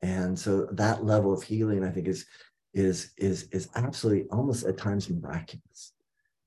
And 0.00 0.38
so 0.38 0.66
that 0.72 1.04
level 1.04 1.32
of 1.32 1.42
healing, 1.42 1.84
I 1.84 1.90
think, 1.90 2.08
is 2.08 2.26
is 2.74 3.12
is 3.16 3.44
is 3.52 3.68
absolutely 3.74 4.28
almost 4.30 4.66
at 4.66 4.76
times 4.76 5.08
miraculous. 5.08 5.92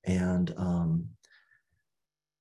And 0.04 0.54
um, 0.58 1.10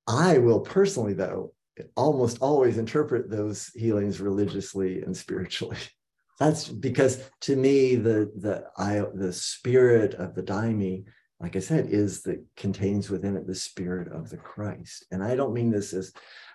I 0.06 0.38
will 0.38 0.60
personally, 0.60 1.14
though, 1.14 1.54
almost 1.96 2.38
always 2.40 2.78
interpret 2.78 3.30
those 3.30 3.68
healings 3.74 4.20
religiously 4.20 5.02
and 5.02 5.16
spiritually. 5.16 5.78
that's 6.38 6.68
because 6.68 7.22
to 7.40 7.56
me 7.56 7.96
the 7.96 8.30
the 8.36 8.64
I 8.76 9.02
the 9.14 9.32
spirit 9.32 10.14
of 10.14 10.34
the 10.34 10.42
daime, 10.42 11.04
like 11.40 11.56
I 11.56 11.60
said, 11.60 11.88
is 11.88 12.22
that 12.22 12.44
contains 12.56 13.10
within 13.10 13.36
it 13.36 13.46
the 13.46 13.54
spirit 13.54 14.12
of 14.12 14.28
the 14.30 14.36
Christ. 14.36 15.06
And 15.10 15.22
I 15.22 15.34
don't 15.34 15.54
mean 15.54 15.70
this 15.70 15.92
as 15.92 16.12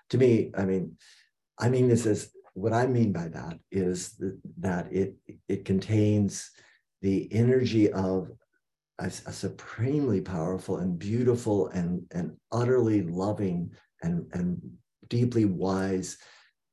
to 0.09 0.17
me, 0.17 0.51
I 0.57 0.65
mean, 0.65 0.97
I 1.57 1.69
mean 1.69 1.87
this 1.87 2.05
as 2.05 2.31
what 2.53 2.73
I 2.73 2.85
mean 2.85 3.11
by 3.13 3.29
that 3.29 3.59
is 3.71 4.11
that, 4.17 4.39
that 4.59 4.91
it 4.91 5.15
it 5.47 5.65
contains 5.65 6.51
the 7.01 7.27
energy 7.31 7.91
of 7.91 8.29
a, 8.99 9.05
a, 9.05 9.33
supremely 9.33 10.21
powerful 10.21 10.77
and 10.77 10.99
beautiful 10.99 11.69
and, 11.69 12.03
and 12.11 12.37
utterly 12.51 13.01
loving 13.01 13.71
and, 14.03 14.27
and 14.33 14.61
deeply 15.11 15.43
wise 15.45 16.17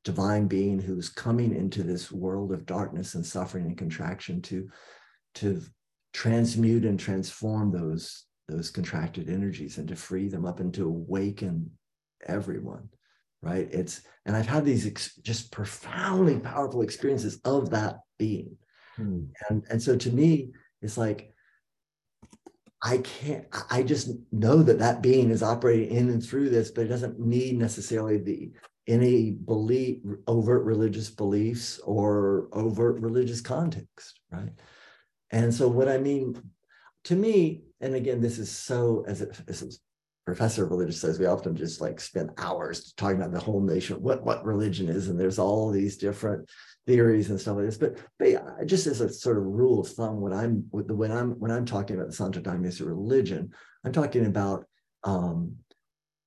divine 0.05 0.47
being 0.47 0.79
who's 0.79 1.09
coming 1.09 1.53
into 1.53 1.83
this 1.83 2.09
world 2.09 2.53
of 2.53 2.65
darkness 2.65 3.15
and 3.15 3.25
suffering 3.25 3.65
and 3.65 3.77
contraction 3.77 4.41
to, 4.41 4.67
to 5.35 5.61
transmute 6.13 6.85
and 6.85 6.97
transform 6.97 7.69
those, 7.69 8.23
those 8.47 8.71
contracted 8.71 9.29
energies 9.29 9.77
and 9.77 9.89
to 9.89 9.95
free 9.97 10.29
them 10.29 10.45
up 10.45 10.61
and 10.61 10.73
to 10.73 10.85
awaken 10.85 11.69
everyone 12.27 12.89
right 13.41 13.69
it's 13.71 14.01
and 14.25 14.35
i've 14.35 14.47
had 14.47 14.65
these 14.65 14.85
ex- 14.85 15.15
just 15.17 15.53
profoundly 15.53 16.37
powerful 16.37 16.81
experiences 16.81 17.39
of 17.45 17.69
that 17.69 17.99
being 18.17 18.57
hmm. 18.97 19.21
and 19.49 19.63
and 19.69 19.81
so 19.81 19.95
to 19.95 20.11
me 20.11 20.51
it's 20.81 20.97
like 20.97 21.33
i 22.83 22.97
can't 22.99 23.45
i 23.69 23.83
just 23.83 24.09
know 24.31 24.63
that 24.63 24.79
that 24.79 25.01
being 25.01 25.31
is 25.31 25.43
operating 25.43 25.95
in 25.95 26.09
and 26.09 26.23
through 26.23 26.49
this 26.49 26.71
but 26.71 26.85
it 26.85 26.89
doesn't 26.89 27.19
need 27.19 27.57
necessarily 27.57 28.17
the 28.17 28.51
any 28.89 29.31
belief, 29.31 30.01
overt 30.27 30.65
religious 30.65 31.09
beliefs 31.09 31.79
or 31.85 32.49
overt 32.51 32.99
religious 32.99 33.39
context, 33.39 34.19
right? 34.31 34.51
And 35.31 35.53
so, 35.53 35.67
what 35.67 35.87
I 35.87 35.99
mean 35.99 36.41
to 37.05 37.15
me, 37.15 37.61
and 37.79 37.93
again, 37.93 38.19
this 38.19 38.39
is 38.39 38.51
so 38.51 39.05
as 39.07 39.21
it 39.21 39.39
as 39.47 39.79
professor 40.29 40.63
of 40.63 40.71
religious 40.71 40.99
studies, 40.99 41.19
we 41.19 41.25
often 41.25 41.55
just 41.55 41.81
like 41.81 41.99
spend 41.99 42.31
hours 42.37 42.93
talking 42.93 43.17
about 43.17 43.31
the 43.31 43.39
whole 43.39 43.61
nation, 43.61 44.01
what 44.01 44.23
what 44.23 44.45
religion 44.45 44.89
is, 44.89 45.09
and 45.09 45.19
there's 45.19 45.39
all 45.39 45.71
these 45.71 45.97
different 45.97 46.49
theories 46.87 47.29
and 47.29 47.39
stuff 47.39 47.57
like 47.57 47.65
this. 47.65 47.77
But, 47.77 47.97
but 48.17 48.65
just 48.65 48.87
as 48.87 49.01
a 49.01 49.09
sort 49.09 49.37
of 49.37 49.43
rule 49.43 49.79
of 49.81 49.87
thumb, 49.87 50.21
when 50.21 50.33
I'm 50.33 50.65
when 50.71 51.11
I'm 51.11 51.31
when 51.39 51.51
I'm 51.51 51.65
talking 51.65 51.95
about 51.95 52.07
the 52.07 52.15
Santo 52.15 52.41
a 52.41 52.85
religion, 52.85 53.51
I'm 53.83 53.91
talking 53.91 54.25
about 54.25 54.65
um, 55.03 55.55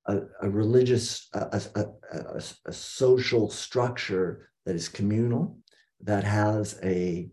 a, 0.06 0.20
a 0.42 0.50
religious, 0.50 1.28
a, 1.34 1.60
a, 1.74 2.40
a, 2.66 2.72
social 2.72 3.50
structure 3.50 4.50
that 4.64 4.74
is 4.74 4.88
communal, 4.88 5.58
that 6.02 6.24
has 6.24 6.78
a, 6.82 7.28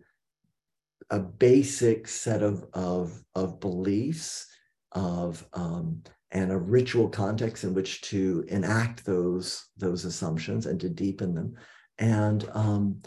a 1.09 1.19
basic 1.19 2.07
set 2.07 2.43
of, 2.43 2.65
of, 2.73 3.23
of 3.35 3.59
beliefs 3.59 4.47
of 4.91 5.45
um, 5.53 6.03
and 6.31 6.51
a 6.51 6.57
ritual 6.57 7.09
context 7.09 7.63
in 7.63 7.73
which 7.73 8.01
to 8.01 8.45
enact 8.49 9.05
those 9.05 9.67
those 9.77 10.05
assumptions 10.05 10.65
and 10.65 10.79
to 10.79 10.89
deepen 10.89 11.33
them. 11.33 11.55
And 11.97 12.47
um, 12.53 13.01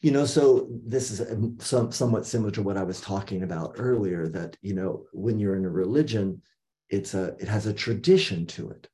you 0.00 0.10
know 0.10 0.24
so 0.24 0.68
this 0.84 1.10
is 1.10 1.22
some, 1.64 1.92
somewhat 1.92 2.24
similar 2.24 2.50
to 2.50 2.62
what 2.62 2.78
i 2.78 2.82
was 2.82 3.02
talking 3.02 3.42
about 3.42 3.74
earlier 3.76 4.28
that 4.28 4.56
you 4.62 4.72
know 4.72 5.04
when 5.12 5.38
you're 5.38 5.56
in 5.56 5.66
a 5.66 5.70
religion 5.70 6.40
it's 6.90 7.14
a 7.14 7.36
it 7.38 7.48
has 7.48 7.66
a 7.66 7.72
tradition 7.72 8.46
to 8.46 8.70
it. 8.70 8.88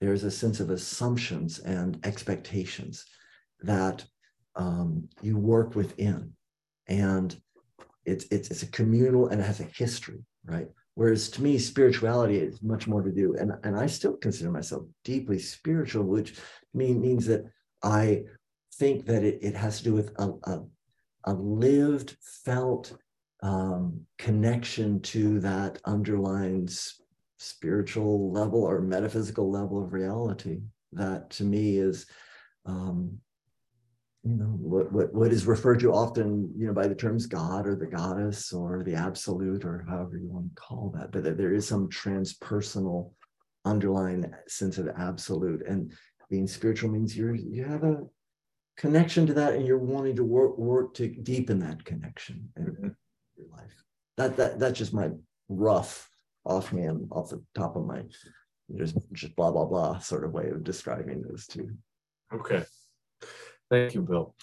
There's 0.00 0.24
a 0.24 0.30
sense 0.30 0.60
of 0.60 0.70
assumptions 0.70 1.58
and 1.60 1.98
expectations 2.04 3.04
that 3.60 4.04
um, 4.56 5.08
you 5.22 5.36
work 5.38 5.74
within. 5.74 6.32
And 6.88 7.38
it's, 8.04 8.26
it's 8.30 8.50
it's 8.50 8.62
a 8.62 8.70
communal 8.70 9.28
and 9.28 9.40
it 9.40 9.44
has 9.44 9.60
a 9.60 9.64
history 9.64 10.24
right 10.44 10.68
whereas 10.96 11.28
to 11.28 11.42
me 11.42 11.58
spirituality 11.58 12.38
is 12.38 12.62
much 12.62 12.88
more 12.88 13.02
to 13.02 13.12
do. 13.12 13.36
And, 13.36 13.52
and 13.62 13.76
i 13.76 13.86
still 13.86 14.16
consider 14.16 14.50
myself 14.50 14.82
deeply 15.04 15.38
spiritual 15.38 16.04
which 16.04 16.34
mean, 16.74 17.00
means 17.00 17.26
that 17.26 17.44
i 17.82 18.24
think 18.74 19.06
that 19.06 19.22
it, 19.22 19.38
it 19.40 19.54
has 19.54 19.78
to 19.78 19.84
do 19.84 19.94
with 19.94 20.10
a, 20.18 20.32
a, 20.44 20.64
a 21.24 21.32
lived 21.32 22.16
felt 22.20 22.92
um, 23.42 24.00
connection 24.18 25.00
to 25.00 25.40
that 25.40 25.78
underlines 25.84 27.00
spiritual 27.38 28.32
level 28.32 28.62
or 28.62 28.80
metaphysical 28.80 29.50
level 29.50 29.82
of 29.82 29.92
reality 29.92 30.60
that 30.92 31.30
to 31.30 31.44
me 31.44 31.76
is 31.76 32.06
um, 32.64 33.18
you 34.26 34.36
know 34.36 34.56
what, 34.58 34.92
what 34.92 35.14
what 35.14 35.32
is 35.32 35.46
referred 35.46 35.80
to 35.80 35.92
often 35.92 36.50
you 36.56 36.66
know 36.66 36.72
by 36.72 36.86
the 36.86 36.94
terms 36.94 37.26
god 37.26 37.66
or 37.66 37.76
the 37.76 37.86
goddess 37.86 38.52
or 38.52 38.82
the 38.84 38.94
absolute 38.94 39.64
or 39.64 39.84
however 39.88 40.16
you 40.16 40.28
want 40.28 40.46
to 40.48 40.60
call 40.60 40.92
that 40.94 41.12
but 41.12 41.22
there 41.36 41.54
is 41.54 41.66
some 41.66 41.88
transpersonal 41.88 43.12
underlying 43.64 44.24
sense 44.48 44.78
of 44.78 44.88
absolute 44.98 45.64
and 45.66 45.92
being 46.28 46.46
spiritual 46.46 46.90
means 46.90 47.16
you're 47.16 47.34
you 47.34 47.64
have 47.64 47.84
a 47.84 48.02
connection 48.76 49.26
to 49.26 49.34
that 49.34 49.54
and 49.54 49.66
you're 49.66 49.78
wanting 49.78 50.16
to 50.16 50.24
work 50.24 50.58
work 50.58 50.92
to 50.94 51.08
deepen 51.08 51.58
that 51.58 51.84
connection 51.84 52.48
in 52.56 52.64
mm-hmm. 52.64 52.88
your 53.36 53.46
life 53.52 53.84
that 54.16 54.36
that 54.36 54.58
that's 54.58 54.78
just 54.78 54.92
my 54.92 55.08
rough 55.48 56.08
offhand 56.44 57.08
off 57.10 57.30
the 57.30 57.42
top 57.54 57.76
of 57.76 57.86
my 57.86 58.02
just 58.76 58.96
just 59.12 59.36
blah 59.36 59.50
blah 59.50 59.64
blah 59.64 59.98
sort 59.98 60.24
of 60.24 60.32
way 60.32 60.48
of 60.48 60.64
describing 60.64 61.22
those 61.22 61.46
two. 61.46 61.70
Okay, 62.34 62.64
thank 63.70 63.94
you, 63.94 64.02
Bill. 64.02 64.34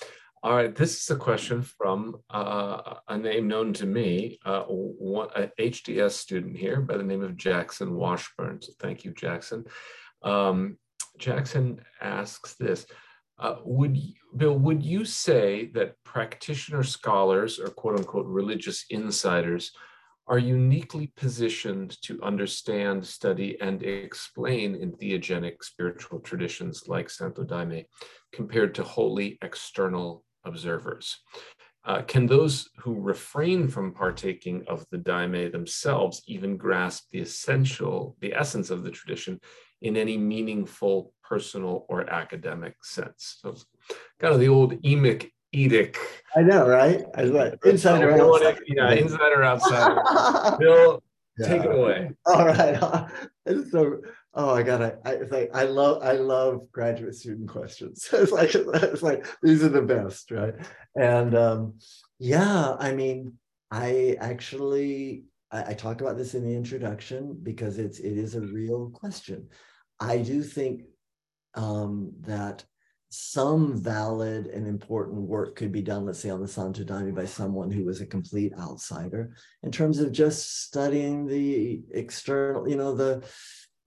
All 0.44 0.54
right, 0.54 0.76
this 0.76 1.02
is 1.02 1.10
a 1.10 1.16
question 1.16 1.62
from 1.62 2.18
uh, 2.30 2.96
a 3.08 3.18
name 3.18 3.48
known 3.48 3.72
to 3.74 3.86
me, 3.86 4.40
uh, 4.46 4.64
one, 4.64 5.30
an 5.38 5.52
HDS 5.58 6.12
student 6.12 6.58
here 6.58 6.82
by 6.82 6.98
the 6.98 7.04
name 7.04 7.24
of 7.24 7.38
Jackson 7.38 7.96
Washburn. 7.96 8.62
So 8.62 8.74
thank 8.78 9.06
you, 9.06 9.14
Jackson. 9.14 9.64
Um, 10.22 10.78
Jackson 11.18 11.80
asks 12.02 12.56
this. 12.56 12.86
Uh, 13.40 13.56
would 13.64 13.98
Bill, 14.36 14.60
would 14.60 14.84
you 14.84 15.06
say 15.06 15.68
that 15.76 15.96
practitioner 16.04 16.84
scholars 16.84 17.58
or 17.58 17.68
quote 17.68 18.00
unquote 18.00 18.26
religious 18.26 18.86
insiders 18.90 19.72
are 20.28 20.40
uniquely 20.40 21.12
positioned 21.16 22.02
to 22.02 22.22
understand, 22.22 23.06
study, 23.06 23.58
and 23.62 23.84
explain 23.84 24.76
entheogenic 24.76 25.64
spiritual 25.64 26.20
traditions 26.20 26.88
like 26.88 27.10
Santo 27.10 27.44
Daime 27.44 27.86
compared 28.34 28.76
to 28.76 28.84
wholly 28.84 29.38
external 29.42 30.24
observers. 30.44 31.20
Uh, 31.86 32.02
can 32.02 32.26
those 32.26 32.70
who 32.78 33.00
refrain 33.00 33.68
from 33.68 33.94
partaking 33.94 34.64
of 34.68 34.86
the 34.90 34.98
daime 34.98 35.52
themselves 35.52 36.24
even 36.28 36.56
grasp 36.56 37.10
the 37.12 37.20
essential, 37.20 38.16
the 38.22 38.34
essence 38.34 38.70
of 38.70 38.84
the 38.84 38.92
tradition 38.92 39.40
in 39.82 39.98
any 39.98 40.18
meaningful, 40.18 41.14
personal, 41.24 41.86
or 41.90 42.10
academic 42.10 42.76
sense? 42.84 43.40
So, 43.42 43.56
kind 44.20 44.34
of 44.34 44.40
the 44.40 44.48
old 44.48 44.82
emic 44.84 45.32
etic. 45.54 45.98
I 46.36 46.42
know, 46.42 46.68
right? 46.68 47.04
I 47.16 47.24
like 47.24 47.60
inside 47.66 48.02
or 48.02 48.14
outside. 48.14 48.60
Yeah, 48.66 48.92
inside 48.92 49.34
or 49.34 49.44
outside. 49.44 50.58
Bill, 50.60 51.04
yeah. 51.38 51.48
take 51.48 51.64
it 51.64 51.76
away. 51.76 52.12
All 52.26 52.46
right. 52.46 53.10
So, 53.72 53.98
oh, 54.34 54.54
I 54.54 54.64
gotta. 54.64 54.98
I, 55.06 55.14
it's 55.14 55.32
like 55.32 55.52
I 55.54 55.64
love. 55.64 56.04
I 56.04 56.14
love 56.14 56.72
graduate 56.72 57.16
student 57.16 57.50
questions. 57.50 58.10
it's 58.14 58.32
like 58.32 58.54
it's 58.56 59.04
like 59.04 59.26
these 59.42 59.64
are 59.64 59.70
the 59.70 59.82
best, 59.82 60.32
right? 60.32 60.56
And 60.96 61.36
um, 61.36 61.76
yeah, 62.20 62.76
I 62.80 62.94
mean, 62.94 63.34
I 63.72 64.18
actually 64.20 65.24
I, 65.52 65.72
I 65.72 65.74
talk 65.74 66.02
about 66.02 66.18
this 66.18 66.34
in 66.34 66.44
the 66.44 66.56
introduction 66.56 67.38
because 67.42 67.78
it's 67.78 68.00
it 68.00 68.18
is 68.18 68.36
a 68.36 68.42
real 68.42 68.90
question. 68.90 69.48
I 70.00 70.18
do 70.18 70.42
think 70.42 70.82
um, 71.56 72.12
that 72.22 72.66
some 73.16 73.78
valid 73.78 74.48
and 74.48 74.66
important 74.66 75.22
work 75.22 75.56
could 75.56 75.72
be 75.72 75.84
done, 75.84 76.04
let's 76.04 76.18
say 76.18 76.32
on 76.32 76.42
the 76.42 76.48
Santo 76.48 76.84
Daime 76.84 77.14
by 77.14 77.26
someone 77.26 77.70
who 77.70 77.86
was 77.86 78.02
a 78.02 78.08
complete 78.08 78.52
outsider 78.58 79.36
in 79.62 79.72
terms 79.72 80.00
of 80.00 80.12
just 80.12 80.64
studying 80.64 81.28
the 81.28 81.84
external, 81.92 82.68
you 82.68 82.76
know, 82.76 82.96
the, 82.96 83.24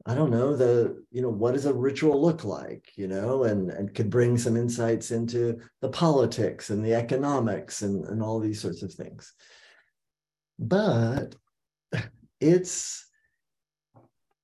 I 0.08 0.14
don't 0.14 0.30
know, 0.30 0.54
the, 0.54 1.02
you 1.10 1.20
know, 1.20 1.28
what 1.28 1.54
does 1.54 1.66
a 1.66 1.74
ritual 1.74 2.22
look 2.22 2.44
like, 2.44 2.92
you 2.94 3.08
know, 3.08 3.42
and, 3.42 3.70
and 3.70 3.92
could 3.92 4.08
bring 4.08 4.38
some 4.38 4.56
insights 4.56 5.10
into 5.10 5.58
the 5.80 5.88
politics 5.88 6.70
and 6.70 6.84
the 6.84 6.94
economics 6.94 7.82
and, 7.82 8.04
and 8.06 8.22
all 8.22 8.38
these 8.38 8.60
sorts 8.60 8.84
of 8.84 8.94
things. 8.94 9.32
But 10.60 11.34
it's, 12.40 13.04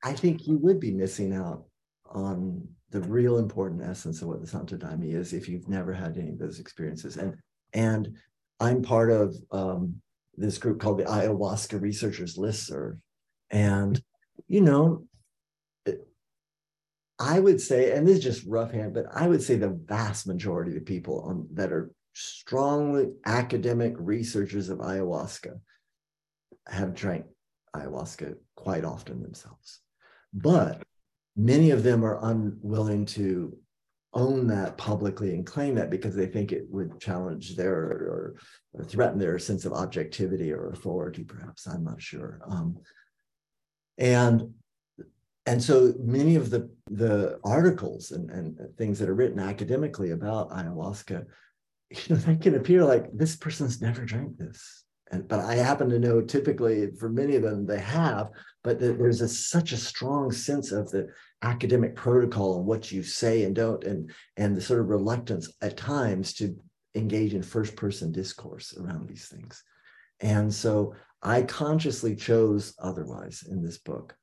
I 0.02 0.14
think 0.14 0.48
you 0.48 0.58
would 0.58 0.80
be 0.80 0.90
missing 0.90 1.32
out 1.32 1.64
on 2.10 2.66
the 2.90 3.00
real 3.00 3.38
important 3.38 3.82
essence 3.82 4.20
of 4.20 4.28
what 4.28 4.40
the 4.40 4.46
Santo 4.48 4.76
Daime 4.76 5.14
is 5.14 5.32
if 5.32 5.48
you've 5.48 5.68
never 5.68 5.92
had 5.92 6.18
any 6.18 6.30
of 6.30 6.38
those 6.38 6.58
experiences. 6.58 7.16
And 7.16 7.36
and 7.72 8.16
I'm 8.60 8.82
part 8.82 9.10
of 9.10 9.34
um, 9.50 10.02
this 10.36 10.58
group 10.58 10.80
called 10.80 10.98
the 10.98 11.04
Ayahuasca 11.04 11.80
Researchers 11.80 12.36
Listserv. 12.36 12.98
And, 13.50 14.00
you 14.46 14.60
know, 14.60 15.06
I 17.18 17.38
would 17.38 17.60
say, 17.60 17.92
and 17.92 18.06
this 18.06 18.18
is 18.18 18.24
just 18.24 18.46
rough 18.46 18.72
hand, 18.72 18.94
but 18.94 19.06
I 19.12 19.28
would 19.28 19.42
say 19.42 19.56
the 19.56 19.78
vast 19.86 20.26
majority 20.26 20.76
of 20.76 20.84
people 20.84 21.20
on, 21.22 21.48
that 21.54 21.72
are 21.72 21.90
strongly 22.14 23.10
academic 23.24 23.94
researchers 23.98 24.68
of 24.68 24.78
ayahuasca 24.78 25.58
have 26.68 26.94
drank 26.94 27.26
ayahuasca 27.74 28.36
quite 28.56 28.84
often 28.84 29.22
themselves. 29.22 29.80
But 30.32 30.82
many 31.36 31.70
of 31.70 31.82
them 31.82 32.04
are 32.04 32.24
unwilling 32.24 33.06
to 33.06 33.56
own 34.14 34.46
that 34.48 34.76
publicly 34.76 35.34
and 35.34 35.46
claim 35.46 35.74
that 35.76 35.90
because 35.90 36.14
they 36.14 36.26
think 36.26 36.52
it 36.52 36.66
would 36.68 37.00
challenge 37.00 37.56
their 37.56 37.74
or, 37.74 38.36
or 38.74 38.84
threaten 38.84 39.18
their 39.18 39.38
sense 39.38 39.64
of 39.64 39.72
objectivity 39.72 40.52
or 40.52 40.68
authority, 40.68 41.24
perhaps. 41.24 41.66
I'm 41.66 41.84
not 41.84 42.00
sure. 42.02 42.40
Um, 42.46 42.78
and 43.96 44.54
and 45.46 45.62
so 45.62 45.92
many 45.98 46.36
of 46.36 46.50
the 46.50 46.70
the 46.90 47.38
articles 47.44 48.10
and, 48.12 48.30
and 48.30 48.56
things 48.76 48.98
that 48.98 49.08
are 49.08 49.14
written 49.14 49.38
academically 49.38 50.10
about 50.10 50.50
ayahuasca, 50.50 51.24
you 51.90 52.00
know, 52.08 52.16
they 52.16 52.36
can 52.36 52.54
appear 52.54 52.84
like 52.84 53.06
this 53.12 53.36
person's 53.36 53.80
never 53.80 54.04
drank 54.04 54.36
this. 54.36 54.84
And, 55.10 55.28
but 55.28 55.40
I 55.40 55.56
happen 55.56 55.90
to 55.90 55.98
know 55.98 56.22
typically 56.22 56.90
for 56.98 57.08
many 57.08 57.36
of 57.36 57.42
them 57.42 57.66
they 57.66 57.80
have, 57.80 58.30
but 58.64 58.78
there's 58.80 59.20
a, 59.20 59.28
such 59.28 59.72
a 59.72 59.76
strong 59.76 60.32
sense 60.32 60.72
of 60.72 60.90
the 60.90 61.08
academic 61.42 61.94
protocol 61.96 62.56
and 62.56 62.66
what 62.66 62.90
you 62.90 63.02
say 63.02 63.42
and 63.42 63.54
don't, 63.54 63.84
and 63.84 64.10
and 64.36 64.56
the 64.56 64.60
sort 64.60 64.80
of 64.80 64.88
reluctance 64.88 65.52
at 65.60 65.76
times 65.76 66.32
to 66.34 66.56
engage 66.94 67.34
in 67.34 67.42
first 67.42 67.74
person 67.74 68.12
discourse 68.12 68.76
around 68.78 69.08
these 69.08 69.28
things. 69.28 69.62
And 70.20 70.52
so 70.52 70.94
I 71.22 71.42
consciously 71.42 72.14
chose 72.14 72.74
otherwise 72.78 73.44
in 73.50 73.62
this 73.62 73.78
book 73.78 74.14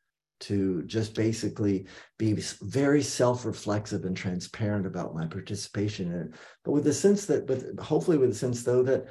to 0.41 0.83
just 0.83 1.15
basically 1.15 1.85
be 2.17 2.33
very 2.61 3.01
self-reflexive 3.01 4.05
and 4.05 4.15
transparent 4.15 4.85
about 4.85 5.15
my 5.15 5.25
participation 5.25 6.11
in 6.11 6.19
it, 6.21 6.31
but 6.63 6.71
with 6.71 6.83
the 6.83 6.93
sense 6.93 7.25
that, 7.25 7.45
but 7.47 7.63
hopefully 7.83 8.17
with 8.17 8.29
the 8.29 8.35
sense 8.35 8.63
though 8.63 8.83
that, 8.83 9.05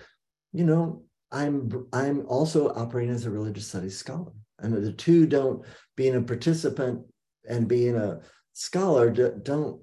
you 0.52 0.64
know, 0.64 1.02
I'm 1.30 1.86
I'm 1.92 2.26
also 2.26 2.70
operating 2.70 3.14
as 3.14 3.26
a 3.26 3.30
religious 3.30 3.66
studies 3.68 3.98
scholar, 3.98 4.32
and 4.60 4.72
the 4.72 4.92
two 4.92 5.26
don't 5.26 5.62
being 5.94 6.16
a 6.16 6.22
participant 6.22 7.02
and 7.46 7.68
being 7.68 7.96
a 7.96 8.20
scholar 8.55 9.10
don't 9.10 9.82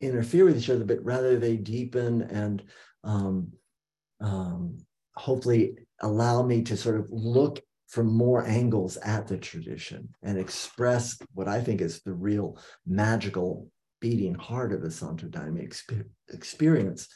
interfere 0.00 0.44
with 0.44 0.58
each 0.58 0.70
other, 0.70 0.84
but 0.84 1.04
rather 1.04 1.38
they 1.38 1.56
deepen 1.56 2.22
and 2.22 2.62
um, 3.02 3.52
um, 4.20 4.78
hopefully 5.16 5.76
allow 6.00 6.42
me 6.42 6.62
to 6.62 6.76
sort 6.76 7.00
of 7.00 7.08
look 7.10 7.60
from 7.88 8.12
more 8.12 8.44
angles 8.46 8.96
at 8.98 9.28
the 9.28 9.36
tradition 9.36 10.08
and 10.22 10.38
express 10.38 11.18
what 11.34 11.48
I 11.48 11.60
think 11.60 11.80
is 11.80 12.02
the 12.02 12.12
real 12.12 12.58
magical 12.86 13.70
beating 14.00 14.34
heart 14.34 14.72
of 14.72 14.82
the 14.82 14.90
Santo 14.90 15.26
Daime 15.28 15.70
experience 16.28 17.08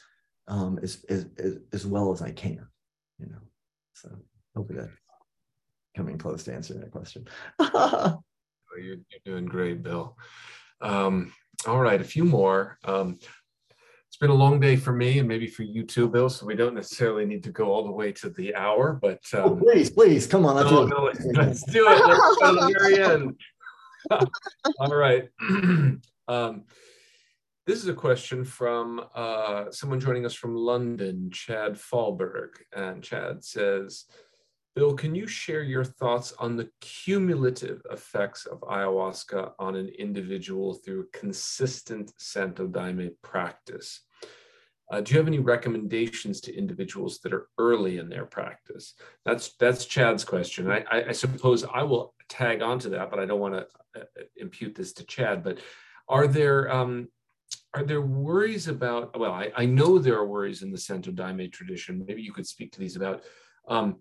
um, 0.47 0.79
as, 0.81 1.03
as, 1.09 1.27
as 1.73 1.85
well 1.85 2.11
as 2.11 2.21
I 2.21 2.31
can, 2.31 2.65
you 3.19 3.27
know. 3.27 3.41
So 3.93 4.09
hopefully 4.55 4.79
that 4.79 4.89
coming 5.95 6.17
close 6.17 6.43
to 6.43 6.53
answering 6.53 6.79
that 6.79 6.91
question. 6.91 7.27
you're, 7.59 8.17
you're 8.77 8.97
doing 9.25 9.45
great, 9.45 9.83
Bill. 9.83 10.17
Um, 10.79 11.33
all 11.67 11.79
right, 11.79 12.01
a 12.01 12.05
few 12.05 12.25
more. 12.25 12.77
Um, 12.85 13.19
been 14.21 14.29
a 14.29 14.35
long 14.35 14.59
day 14.59 14.75
for 14.75 14.93
me 14.93 15.17
and 15.17 15.27
maybe 15.27 15.47
for 15.47 15.63
you 15.63 15.83
too, 15.83 16.07
Bill. 16.07 16.29
So 16.29 16.45
we 16.45 16.55
don't 16.55 16.75
necessarily 16.75 17.25
need 17.25 17.43
to 17.43 17.49
go 17.49 17.71
all 17.71 17.83
the 17.83 17.91
way 17.91 18.11
to 18.13 18.29
the 18.29 18.53
hour, 18.55 18.93
but 18.93 19.19
oh, 19.33 19.43
um, 19.43 19.51
oh, 19.53 19.55
please, 19.55 19.89
please, 19.89 20.27
come 20.27 20.45
on, 20.45 20.55
let's, 20.55 20.69
no, 20.69 20.85
no, 20.85 21.03
let's, 21.05 21.23
do 21.65 21.87
it. 21.89 22.05
Let's 22.05 22.37
go 22.39 22.55
to 22.55 22.67
the 22.67 22.75
very 22.79 23.03
end. 23.03 23.35
all 24.79 24.95
right. 24.95 25.27
um, 26.27 26.63
this 27.65 27.81
is 27.81 27.87
a 27.87 27.95
question 27.95 28.45
from 28.45 29.03
uh, 29.15 29.71
someone 29.71 29.99
joining 29.99 30.27
us 30.27 30.35
from 30.35 30.55
London, 30.55 31.31
Chad 31.33 31.73
Fallberg. 31.73 32.49
And 32.75 33.03
Chad 33.03 33.43
says, 33.43 34.05
Bill, 34.75 34.93
can 34.93 35.15
you 35.15 35.25
share 35.25 35.63
your 35.63 35.83
thoughts 35.83 36.31
on 36.37 36.55
the 36.55 36.69
cumulative 36.79 37.81
effects 37.89 38.45
of 38.45 38.61
ayahuasca 38.61 39.53
on 39.57 39.75
an 39.75 39.89
individual 39.97 40.75
through 40.75 41.07
consistent 41.11 42.13
Santo 42.19 42.67
Daime 42.67 43.09
practice? 43.23 44.01
Uh, 44.91 44.99
do 44.99 45.13
you 45.13 45.17
have 45.17 45.27
any 45.27 45.39
recommendations 45.39 46.41
to 46.41 46.55
individuals 46.55 47.19
that 47.19 47.33
are 47.33 47.47
early 47.57 47.97
in 47.97 48.09
their 48.09 48.25
practice? 48.25 48.93
That's 49.25 49.55
that's 49.55 49.85
Chad's 49.85 50.25
question. 50.25 50.69
I, 50.69 50.83
I, 50.91 51.03
I 51.09 51.11
suppose 51.13 51.63
I 51.63 51.81
will 51.83 52.13
tag 52.27 52.61
onto 52.61 52.89
that, 52.89 53.09
but 53.09 53.17
I 53.17 53.25
don't 53.25 53.39
want 53.39 53.53
to 53.55 54.01
uh, 54.01 54.03
impute 54.35 54.75
this 54.75 54.91
to 54.93 55.05
Chad. 55.05 55.43
But 55.43 55.59
are 56.09 56.27
there 56.27 56.69
um, 56.69 57.07
are 57.73 57.83
there 57.83 58.01
worries 58.01 58.67
about? 58.67 59.17
Well, 59.17 59.31
I, 59.31 59.49
I 59.55 59.65
know 59.65 59.97
there 59.97 60.17
are 60.17 60.27
worries 60.27 60.61
in 60.61 60.71
the 60.71 60.77
Santo 60.77 61.11
Daime 61.11 61.49
tradition. 61.49 62.03
Maybe 62.05 62.21
you 62.21 62.33
could 62.33 62.47
speak 62.47 62.73
to 62.73 62.79
these 62.79 62.97
about 62.97 63.23
um, 63.69 63.99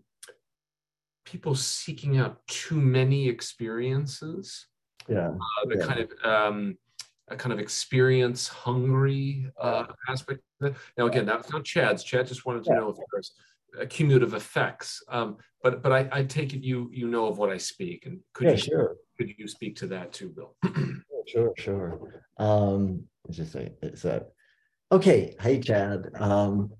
people 1.24 1.54
seeking 1.54 2.18
out 2.18 2.44
too 2.48 2.80
many 2.80 3.28
experiences. 3.28 4.66
Yeah, 5.08 5.28
uh, 5.28 5.66
the 5.66 5.78
yeah. 5.78 5.86
kind 5.86 6.00
of 6.00 6.10
um, 6.24 6.78
a 7.28 7.36
kind 7.36 7.52
of 7.52 7.60
experience 7.60 8.48
hungry 8.48 9.46
uh, 9.56 9.84
aspect. 10.08 10.40
Now, 10.60 11.06
again, 11.06 11.26
that's 11.26 11.50
not 11.50 11.64
Chad's. 11.64 12.04
Chad 12.04 12.26
just 12.26 12.44
wanted 12.44 12.64
to 12.64 12.70
yeah. 12.70 12.80
know 12.80 12.90
if 12.90 12.96
there's 13.12 13.32
cumulative 13.88 14.34
effects. 14.34 15.02
Um, 15.08 15.36
but 15.62 15.82
but 15.82 15.92
I, 15.92 16.08
I, 16.12 16.24
take 16.24 16.54
it 16.54 16.62
you 16.62 16.90
you 16.92 17.06
know 17.08 17.26
of 17.26 17.38
what 17.38 17.50
I 17.50 17.58
speak, 17.58 18.06
and 18.06 18.20
could 18.32 18.46
yeah, 18.46 18.52
you 18.52 18.58
sure. 18.58 18.96
could 19.18 19.32
you 19.36 19.48
speak 19.48 19.76
to 19.76 19.86
that 19.88 20.12
too, 20.12 20.30
Bill? 20.30 20.56
sure, 21.26 21.52
sure. 21.56 22.24
Um, 22.38 23.04
just 23.30 23.54
a, 23.54 23.70
it's 23.82 24.04
a 24.04 24.26
okay. 24.90 25.34
Hey, 25.40 25.60
Chad. 25.60 26.10
Um, 26.14 26.72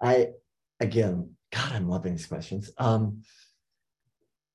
I 0.00 0.28
again, 0.80 1.34
God, 1.52 1.72
I'm 1.72 1.88
loving 1.88 2.12
these 2.12 2.26
questions. 2.26 2.70
Um, 2.78 3.22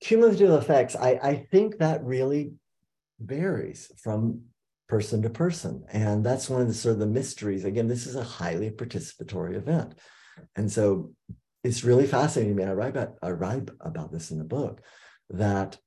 cumulative 0.02 0.52
effects. 0.52 0.96
I 0.96 1.20
I 1.22 1.36
think 1.52 1.78
that 1.78 2.04
really 2.04 2.54
varies 3.20 3.92
from 3.98 4.42
person 4.88 5.22
to 5.22 5.30
person, 5.30 5.84
and 5.92 6.26
that's 6.26 6.50
one 6.50 6.62
of 6.62 6.68
the 6.68 6.74
sort 6.74 6.94
of 6.94 7.00
the 7.00 7.08
mysteries. 7.08 7.66
Again, 7.66 7.88
this 7.88 8.08
is 8.08 8.16
a 8.16 8.24
highly 8.24 8.72
participatory 8.72 9.56
event, 9.56 9.96
and 10.56 10.72
so 10.72 11.12
it's 11.64 11.84
really 11.84 12.08
fascinating 12.08 12.56
to 12.56 12.64
me. 12.64 12.70
I 12.70 12.74
write 12.74 12.96
about 12.96 13.16
I 13.22 13.32
write 13.32 13.70
about 13.82 14.12
this 14.12 14.32
in 14.32 14.38
the 14.38 14.44
book 14.46 14.82
that 15.30 15.78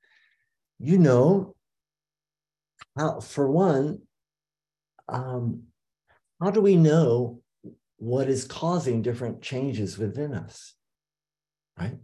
you 0.78 0.98
know 0.98 1.54
how 2.96 3.20
for 3.20 3.50
one 3.50 4.00
um, 5.08 5.64
how 6.40 6.50
do 6.50 6.60
we 6.60 6.76
know 6.76 7.40
what 7.96 8.28
is 8.28 8.44
causing 8.44 9.02
different 9.02 9.42
changes 9.42 9.98
within 9.98 10.32
us 10.32 10.74
right 11.78 11.98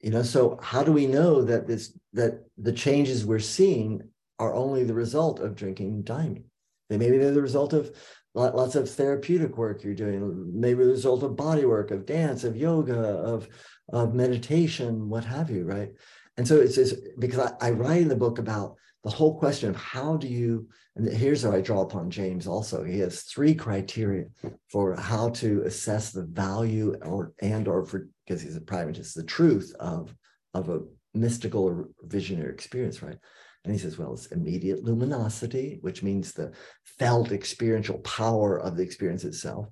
you 0.00 0.10
know 0.10 0.22
so 0.22 0.58
how 0.62 0.82
do 0.82 0.92
we 0.92 1.06
know 1.06 1.42
that 1.42 1.66
this 1.66 1.96
that 2.12 2.44
the 2.58 2.72
changes 2.72 3.24
we're 3.24 3.38
seeing 3.38 4.02
are 4.44 4.54
only 4.54 4.84
the 4.84 4.94
result 4.94 5.40
of 5.40 5.56
drinking 5.56 6.02
daime 6.02 6.44
they 6.88 6.96
maybe 6.96 7.18
they're 7.18 7.30
the 7.30 7.42
result 7.42 7.72
of 7.72 7.90
lots 8.34 8.74
of 8.74 8.90
therapeutic 8.90 9.56
work 9.56 9.84
you're 9.84 9.94
doing 9.94 10.50
maybe 10.52 10.82
the 10.84 10.90
result 10.90 11.22
of 11.22 11.36
body 11.36 11.64
work 11.64 11.90
of 11.90 12.06
dance 12.06 12.44
of 12.44 12.56
yoga 12.56 12.98
of 12.98 13.48
of 13.92 14.14
meditation 14.14 15.08
what 15.08 15.24
have 15.24 15.50
you 15.50 15.64
right? 15.64 15.90
And 16.36 16.46
so 16.46 16.56
it's 16.56 16.74
just 16.74 16.96
because 17.18 17.38
I, 17.38 17.68
I 17.68 17.70
write 17.70 18.02
in 18.02 18.08
the 18.08 18.16
book 18.16 18.38
about 18.38 18.74
the 19.04 19.10
whole 19.10 19.38
question 19.38 19.70
of 19.70 19.76
how 19.76 20.16
do 20.16 20.26
you 20.26 20.68
and 20.96 21.06
here's 21.08 21.42
how 21.42 21.52
i 21.52 21.60
draw 21.60 21.82
upon 21.82 22.10
james 22.10 22.46
also. 22.46 22.82
He 22.82 22.98
has 23.00 23.22
three 23.22 23.54
criteria 23.54 24.26
for 24.70 24.96
how 24.96 25.30
to 25.30 25.62
assess 25.62 26.10
the 26.10 26.24
value 26.24 26.96
or 27.02 27.32
and 27.40 27.68
or 27.68 27.84
for 27.84 28.08
because 28.26 28.42
he's 28.42 28.56
a 28.56 28.60
pragmatist 28.60 29.14
the 29.14 29.24
truth 29.24 29.74
of 29.78 30.14
of 30.54 30.68
a 30.68 30.80
mystical 31.14 31.64
or 31.64 31.88
visionary 32.02 32.52
experience 32.52 33.02
right 33.02 33.18
and 33.64 33.72
he 33.72 33.78
says 33.78 33.98
well 33.98 34.12
it's 34.12 34.26
immediate 34.26 34.84
luminosity 34.84 35.78
which 35.80 36.02
means 36.02 36.32
the 36.32 36.52
felt 36.98 37.32
experiential 37.32 37.98
power 37.98 38.58
of 38.60 38.76
the 38.76 38.82
experience 38.82 39.24
itself 39.24 39.66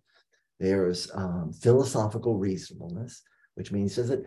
there's 0.61 1.11
um, 1.15 1.53
philosophical 1.53 2.37
reasonableness 2.37 3.23
which 3.55 3.73
means 3.73 3.97
does 3.97 4.11
it 4.11 4.25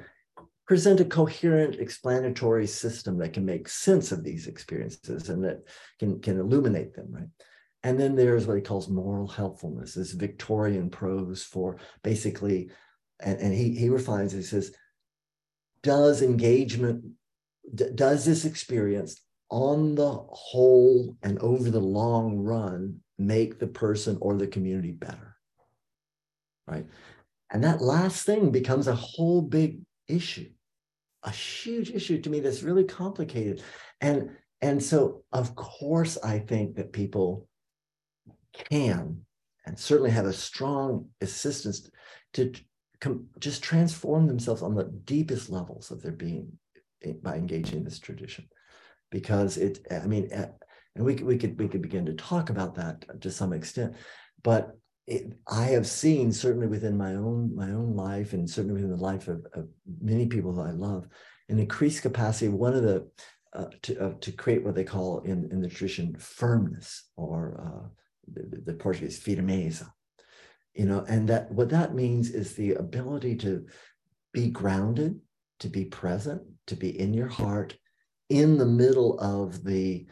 present 0.68 1.00
a 1.00 1.06
coherent 1.06 1.76
explanatory 1.76 2.66
system 2.66 3.18
that 3.20 3.34
can 3.34 3.46
make 3.46 3.70
sense 3.70 4.12
of 4.12 4.24
these 4.24 4.48
experiences 4.48 5.30
and 5.30 5.44
that 5.44 5.62
can, 6.00 6.20
can 6.20 6.40
illuminate 6.40 6.94
them, 6.96 7.08
right? 7.12 7.28
And 7.84 8.00
then 8.00 8.16
there's 8.16 8.48
what 8.48 8.56
he 8.56 8.64
calls 8.64 8.90
moral 8.90 9.28
helpfulness, 9.28 9.94
this 9.94 10.12
Victorian 10.12 10.90
prose 10.90 11.44
for 11.44 11.78
basically, 12.04 12.72
and, 13.20 13.40
and 13.40 13.54
he, 13.54 13.76
he 13.76 13.90
refines 13.90 14.34
it, 14.34 14.38
he 14.38 14.44
says, 14.44 14.72
does 15.84 16.24
engagement, 16.24 17.06
does 17.94 18.26
this 18.26 18.44
experience 18.44 19.22
on 19.56 19.96
the 19.96 20.12
whole 20.30 21.16
and 21.24 21.40
over 21.40 21.70
the 21.70 21.80
long 21.80 22.40
run 22.40 23.00
make 23.18 23.58
the 23.58 23.68
person 23.68 24.18
or 24.20 24.36
the 24.36 24.48
community 24.48 24.92
better? 24.92 25.38
Right? 26.68 26.86
And 27.52 27.64
that 27.64 27.82
last 27.82 28.26
thing 28.26 28.52
becomes 28.52 28.88
a 28.88 28.96
whole 28.96 29.42
big 29.42 29.80
issue 30.08 30.50
a 31.26 31.32
huge 31.32 31.90
issue 31.90 32.22
to 32.22 32.30
me 32.30 32.40
that's 32.40 32.64
really 32.64 32.84
complicated. 32.84 33.62
And, 34.00 34.30
and 34.62 34.82
so, 34.82 35.24
of 35.34 35.56
course, 35.56 36.18
I 36.24 36.40
think 36.40 36.76
that 36.76 36.94
people 36.94 37.48
can 38.54 39.26
and 39.66 39.78
certainly 39.78 40.12
have 40.12 40.26
a 40.26 40.34
strong 40.34 41.10
assistance 41.22 41.90
to 42.34 42.54
com- 43.00 43.28
just 43.40 43.64
transform 43.64 44.28
themselves 44.28 44.62
on 44.62 44.76
the 44.76 44.86
deepest 45.06 45.50
levels 45.50 45.90
of 45.90 46.02
their 46.02 46.12
being 46.12 46.52
eh, 47.04 47.14
by 47.22 47.36
engaging 47.36 47.84
this 47.84 48.00
tradition 48.00 48.48
because 49.16 49.56
it 49.56 49.80
i 50.04 50.08
mean 50.14 50.28
eh, 50.32 50.52
and 50.96 51.06
we, 51.06 51.16
we 51.16 51.38
could 51.38 51.58
we 51.58 51.70
could 51.70 51.82
begin 51.82 52.06
to 52.06 52.14
talk 52.32 52.50
about 52.50 52.76
that 52.76 53.22
to 53.22 53.32
some 53.32 53.54
extent 53.54 53.96
but 54.44 54.78
it, 55.08 55.24
i 55.48 55.66
have 55.76 55.88
seen 55.88 56.34
certainly 56.34 56.68
within 56.68 56.98
my 56.98 57.14
own 57.16 57.56
my 57.56 57.70
own 57.80 57.96
life 57.96 58.34
and 58.34 58.50
certainly 58.50 58.76
within 58.76 58.96
the 58.98 59.08
life 59.12 59.30
of, 59.30 59.40
of 59.54 59.70
many 60.02 60.26
people 60.28 60.52
that 60.52 60.68
i 60.68 60.72
love 60.72 61.08
an 61.48 61.60
increased 61.60 62.02
capacity 62.02 62.50
one 62.50 62.74
of 62.74 62.84
the 62.84 63.08
uh, 63.54 63.70
to, 63.82 63.98
uh, 64.06 64.14
to 64.20 64.34
create 64.34 64.66
what 64.66 64.76
they 64.76 64.84
call 64.84 65.22
in, 65.22 65.50
in 65.50 65.62
the 65.62 65.70
tradition 65.70 66.14
firmness 66.18 67.10
or 67.16 67.40
uh, 67.66 67.88
the, 68.34 68.62
the 68.66 68.74
Portuguese 68.74 69.18
firmeza, 69.24 69.90
you 70.74 70.86
know, 70.86 71.06
and 71.08 71.30
that 71.30 71.50
what 71.54 71.70
that 71.70 71.96
means 71.96 72.32
is 72.32 72.56
the 72.56 72.74
ability 72.74 73.34
to 73.38 73.66
be 74.34 74.50
grounded, 74.50 75.22
to 75.60 75.70
be 75.70 75.86
present, 75.86 76.42
to 76.68 76.76
be 76.76 77.00
in 77.00 77.14
your 77.14 77.30
heart, 77.30 77.78
in 78.30 78.58
the 78.58 78.66
middle 78.66 79.20
of 79.20 79.64
the 79.64 80.06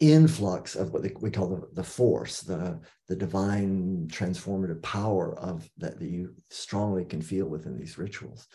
influx 0.00 0.76
of 0.76 0.92
what 0.92 1.02
we 1.20 1.30
call 1.30 1.48
the, 1.48 1.68
the 1.72 1.84
force, 1.84 2.40
the, 2.40 2.80
the 3.08 3.16
divine 3.16 4.06
transformative 4.10 4.82
power 4.82 5.38
of 5.38 5.68
that, 5.78 5.98
that 5.98 6.08
you 6.08 6.34
strongly 6.50 7.04
can 7.04 7.22
feel 7.22 7.46
within 7.46 7.78
these 7.78 7.98
rituals. 7.98 8.46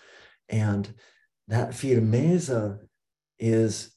And 0.50 0.94
that 1.48 1.72
firmeza 1.72 2.78
is 3.40 3.96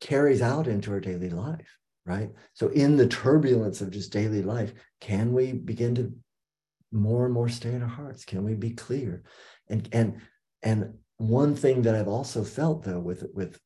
carries 0.00 0.42
out 0.42 0.66
into 0.66 0.92
our 0.92 1.00
daily 1.00 1.30
life, 1.30 1.78
right? 2.04 2.30
So 2.54 2.68
in 2.68 2.96
the 2.96 3.08
turbulence 3.08 3.80
of 3.80 3.90
just 3.90 4.12
daily 4.12 4.42
life, 4.42 4.72
can 5.00 5.32
we 5.32 5.52
begin 5.52 5.94
to 5.96 6.12
more 6.92 7.24
and 7.24 7.34
more 7.34 7.48
stay 7.48 7.72
in 7.72 7.82
our 7.82 7.88
hearts? 7.88 8.24
Can 8.24 8.44
we 8.44 8.54
be 8.54 8.70
clear? 8.70 9.22
And 9.68 9.88
and 9.92 10.20
and 10.62 10.94
one 11.18 11.54
thing 11.54 11.82
that 11.82 11.94
I've 11.94 12.08
also 12.08 12.44
felt 12.44 12.84
though 12.84 13.00
with 13.00 13.26
with 13.34 13.58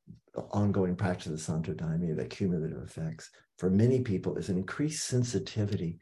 ongoing 0.52 0.94
practice 0.94 1.27
of 1.27 1.32
the 1.32 1.39
Santo 1.39 1.72
Daime, 1.72 2.16
the 2.16 2.24
cumulative 2.24 2.82
effects 2.82 3.31
for 3.59 3.68
many 3.68 4.01
people 4.01 4.36
is 4.36 4.48
an 4.48 4.56
increased 4.56 5.06
sensitivity 5.06 5.98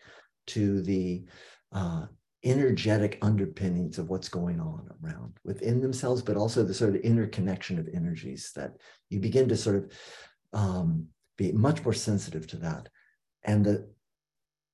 to 0.48 0.82
the 0.82 1.24
uh, 1.72 2.06
energetic 2.44 3.18
underpinnings 3.22 3.98
of 3.98 4.08
what's 4.08 4.28
going 4.28 4.60
on 4.60 4.88
around 5.02 5.36
within 5.44 5.80
themselves, 5.80 6.22
but 6.22 6.36
also 6.36 6.62
the 6.62 6.74
sort 6.74 6.94
of 6.94 7.00
interconnection 7.02 7.78
of 7.78 7.88
energies 7.92 8.52
that 8.54 8.72
you 9.10 9.18
begin 9.18 9.48
to 9.48 9.56
sort 9.56 9.76
of 9.76 9.92
um, 10.52 11.06
be 11.36 11.52
much 11.52 11.82
more 11.82 11.92
sensitive 11.92 12.46
to 12.46 12.56
that. 12.58 12.88
And 13.44 13.64
the 13.64 13.90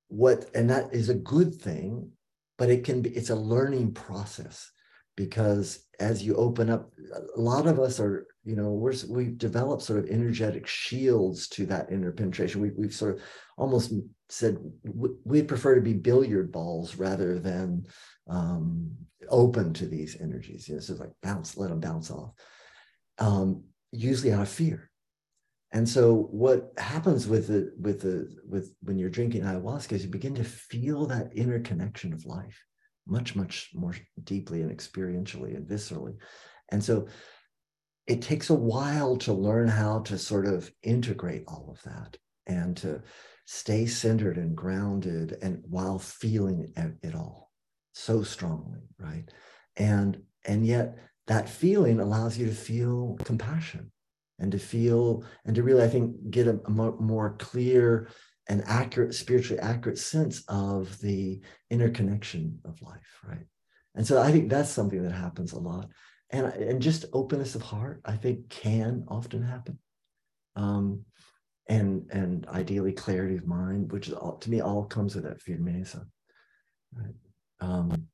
what 0.08 0.50
and 0.54 0.68
that 0.70 0.92
is 0.92 1.08
a 1.08 1.14
good 1.14 1.54
thing, 1.54 2.10
but 2.58 2.70
it 2.70 2.84
can 2.84 3.02
be 3.02 3.10
it's 3.10 3.30
a 3.30 3.36
learning 3.36 3.94
process 3.94 4.70
because 5.16 5.84
as 6.00 6.22
you 6.22 6.34
open 6.36 6.70
up, 6.70 6.90
a 7.36 7.40
lot 7.40 7.66
of 7.66 7.78
us 7.78 8.00
are, 8.00 8.26
you 8.44 8.56
know, 8.56 8.70
we're 8.72 8.94
we've 9.08 9.38
developed 9.38 9.82
sort 9.82 9.98
of 9.98 10.10
energetic 10.10 10.66
shields 10.66 11.48
to 11.48 11.66
that 11.66 11.90
interpenetration. 11.90 12.60
We, 12.60 12.70
we've 12.70 12.94
sort 12.94 13.16
of 13.16 13.22
almost 13.56 13.92
said 14.28 14.58
we 15.24 15.42
prefer 15.42 15.76
to 15.76 15.80
be 15.80 15.94
billiard 15.94 16.50
balls 16.50 16.96
rather 16.96 17.38
than 17.38 17.86
um, 18.28 18.90
open 19.28 19.72
to 19.74 19.86
these 19.86 20.20
energies. 20.20 20.68
You 20.68 20.74
know, 20.74 20.80
so 20.80 20.94
like 20.94 21.12
bounce, 21.22 21.56
let 21.56 21.70
them 21.70 21.80
bounce 21.80 22.10
off. 22.10 22.32
Um, 23.18 23.64
usually 23.92 24.32
out 24.32 24.42
of 24.42 24.48
fear. 24.48 24.90
And 25.72 25.88
so 25.88 26.28
what 26.30 26.72
happens 26.78 27.26
with 27.26 27.48
the 27.48 27.72
with 27.80 28.00
the 28.00 28.28
with 28.48 28.74
when 28.82 28.96
you're 28.96 29.10
drinking 29.10 29.42
ayahuasca 29.42 29.92
is 29.92 30.04
you 30.04 30.10
begin 30.10 30.34
to 30.36 30.44
feel 30.44 31.06
that 31.06 31.32
interconnection 31.34 32.12
of 32.12 32.24
life 32.26 32.64
much, 33.06 33.36
much 33.36 33.70
more 33.74 33.94
deeply 34.22 34.62
and 34.62 34.70
experientially 34.70 35.56
and 35.56 35.68
viscerally. 35.68 36.16
And 36.70 36.82
so 36.82 37.06
it 38.06 38.22
takes 38.22 38.50
a 38.50 38.54
while 38.54 39.16
to 39.16 39.32
learn 39.32 39.68
how 39.68 40.00
to 40.00 40.18
sort 40.18 40.46
of 40.46 40.70
integrate 40.82 41.44
all 41.48 41.68
of 41.70 41.82
that 41.82 42.16
and 42.46 42.76
to 42.76 43.02
stay 43.46 43.86
centered 43.86 44.36
and 44.36 44.56
grounded 44.56 45.36
and 45.42 45.62
while 45.68 45.98
feeling 45.98 46.72
it 47.02 47.14
all 47.14 47.50
so 47.92 48.22
strongly 48.22 48.80
right 48.98 49.30
and 49.76 50.20
and 50.46 50.66
yet 50.66 50.98
that 51.26 51.48
feeling 51.48 52.00
allows 52.00 52.36
you 52.38 52.46
to 52.46 52.54
feel 52.54 53.16
compassion 53.24 53.90
and 54.38 54.50
to 54.50 54.58
feel 54.58 55.24
and 55.44 55.54
to 55.54 55.62
really 55.62 55.82
i 55.82 55.88
think 55.88 56.14
get 56.30 56.46
a, 56.46 56.58
a 56.66 56.70
more 56.70 57.36
clear 57.38 58.08
and 58.48 58.62
accurate 58.66 59.14
spiritually 59.14 59.60
accurate 59.60 59.98
sense 59.98 60.42
of 60.48 60.98
the 61.00 61.40
interconnection 61.70 62.58
of 62.64 62.80
life 62.82 63.20
right 63.26 63.46
and 63.94 64.06
so 64.06 64.20
i 64.20 64.30
think 64.30 64.48
that's 64.48 64.70
something 64.70 65.02
that 65.02 65.12
happens 65.12 65.52
a 65.52 65.58
lot 65.58 65.88
and 66.30 66.46
and 66.46 66.82
just 66.82 67.06
openness 67.12 67.54
of 67.54 67.62
heart 67.62 68.00
i 68.04 68.16
think 68.16 68.48
can 68.48 69.04
often 69.08 69.42
happen 69.42 69.78
um, 70.56 71.04
and 71.68 72.06
and 72.10 72.46
ideally 72.48 72.92
clarity 72.92 73.36
of 73.36 73.46
mind, 73.46 73.90
which 73.92 74.08
is 74.08 74.14
all, 74.14 74.36
to 74.38 74.50
me 74.50 74.60
all 74.60 74.84
comes 74.84 75.14
with 75.14 75.24
that 75.24 75.40
firmeza. 75.40 76.04
Right? 76.92 77.14
Um, 77.60 78.08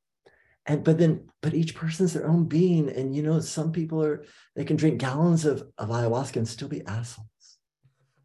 and 0.66 0.85
but 0.85 0.98
then 0.98 1.28
but 1.43 1.55
each 1.55 1.74
person's 1.74 2.12
their 2.12 2.28
own 2.28 2.44
being, 2.44 2.89
and 2.90 3.15
you 3.15 3.23
know 3.23 3.40
some 3.40 3.73
people 3.73 4.02
are 4.02 4.24
they 4.55 4.65
can 4.65 4.77
drink 4.77 4.98
gallons 4.98 5.44
of 5.44 5.65
of 5.78 5.89
ayahuasca 5.89 6.36
and 6.36 6.48
still 6.48 6.69
be 6.69 6.85
assholes, 6.86 7.27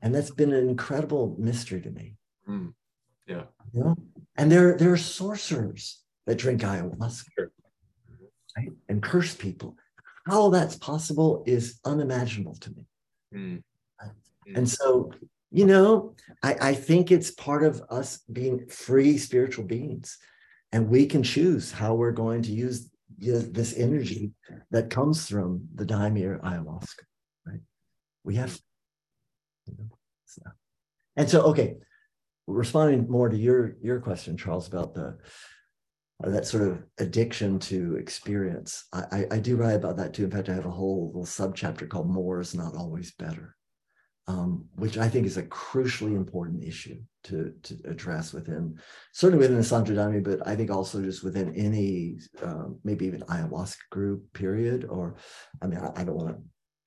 and 0.06 0.14
that's 0.14 0.32
been 0.32 0.54
an 0.54 0.70
incredible 0.70 1.36
mystery 1.38 1.82
to 1.82 1.90
me. 1.90 2.16
Mm. 2.48 2.74
Yeah, 3.28 3.46
you 3.74 3.84
know, 3.84 3.96
and 4.38 4.52
there 4.52 4.78
there 4.78 4.94
are 4.94 4.98
sorcerers 4.98 6.02
that 6.28 6.38
drink 6.38 6.62
ayahuasca, 6.62 7.50
right, 8.56 8.72
and 8.88 9.04
curse 9.04 9.36
people. 9.36 9.76
How 10.28 10.50
that's 10.50 10.76
possible 10.76 11.44
is 11.46 11.80
unimaginable 11.84 12.56
to 12.56 12.70
me. 12.70 12.86
Mm. 13.34 13.64
And 14.56 14.70
so, 14.70 15.12
you 15.52 15.66
know, 15.66 16.16
I, 16.44 16.56
I 16.70 16.74
think 16.74 17.12
it's 17.12 17.32
part 17.32 17.64
of 17.64 17.82
us 17.90 18.20
being 18.32 18.68
free 18.68 19.18
spiritual 19.18 19.66
beings. 19.66 20.18
And 20.72 20.90
we 20.90 21.06
can 21.08 21.24
choose 21.24 21.72
how 21.72 21.96
we're 21.96 22.12
going 22.12 22.44
to 22.44 22.52
use 22.52 22.90
this 23.18 23.74
energy 23.76 24.32
that 24.72 24.90
comes 24.90 25.28
from 25.30 25.68
the 25.74 25.86
Daimir 25.86 26.40
ayahuasca, 26.44 27.04
right? 27.46 27.62
We 28.24 28.36
have, 28.36 28.60
you 29.66 29.76
know, 29.78 29.95
and 31.16 31.30
so, 31.30 31.42
okay, 31.44 31.76
responding 32.48 33.10
more 33.10 33.30
to 33.30 33.38
your 33.38 33.76
your 33.82 34.00
question, 34.00 34.38
Charles, 34.38 34.68
about 34.68 34.94
the 34.94 35.18
uh, 36.24 36.30
that 36.30 36.46
sort 36.46 36.64
of 36.64 36.84
addiction 37.00 37.60
to 37.60 37.96
experience. 37.98 38.86
I, 38.94 39.04
I, 39.12 39.26
I 39.32 39.40
do 39.40 39.58
write 39.58 39.76
about 39.76 39.98
that 39.98 40.14
too. 40.14 40.24
In 40.24 40.32
fact, 40.32 40.50
I 40.50 40.54
have 40.54 40.66
a 40.66 40.72
whole 40.72 41.08
little 41.08 41.26
subchapter 41.26 41.90
called 41.90 42.10
"More 42.10 42.40
is 42.40 42.56
Not 42.56 42.76
Always 42.76 43.12
Better," 43.12 43.56
um, 44.28 44.66
which 44.76 44.98
I 44.98 45.08
think 45.08 45.28
is 45.28 45.38
a 45.38 45.44
crucially 45.44 46.16
important 46.16 46.64
issue 46.64 47.00
to, 47.26 47.54
to 47.64 47.78
address 47.86 48.34
within, 48.34 48.80
certainly 49.14 49.44
within 49.44 49.58
the 49.58 49.64
Santo 49.64 50.22
but 50.22 50.48
I 50.48 50.56
think 50.56 50.72
also 50.72 51.02
just 51.02 51.24
within 51.24 51.54
any, 51.56 52.18
uh, 52.44 52.66
maybe 52.84 53.06
even 53.06 53.22
ayahuasca 53.22 53.90
group 53.92 54.32
period, 54.34 54.86
or, 54.86 55.16
I 55.62 55.68
mean, 55.68 55.80
I, 55.80 56.02
I 56.02 56.04
don't 56.04 56.16
want 56.16 56.30
to 56.30 56.44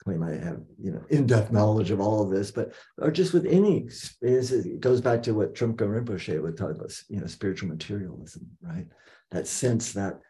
claim 0.08 0.22
I 0.22 0.44
have, 0.44 0.60
you 0.80 0.92
know, 0.92 1.04
in-depth 1.10 1.52
knowledge 1.52 1.90
of 1.90 2.00
all 2.00 2.22
of 2.22 2.30
this, 2.30 2.50
but, 2.50 2.72
or 2.98 3.10
just 3.10 3.32
with 3.32 3.46
any, 3.46 3.88
it 4.22 4.80
goes 4.80 5.00
back 5.00 5.22
to 5.24 5.32
what 5.32 5.54
Trungpa 5.54 5.78
Rinpoche 5.78 6.42
would 6.42 6.56
talk 6.56 6.74
about, 6.76 6.92
you 7.08 7.20
know, 7.20 7.26
spiritual 7.26 7.68
materialism, 7.68 8.48
right? 8.62 8.86
That 9.30 9.46
sense 9.46 9.92
that, 9.92 10.20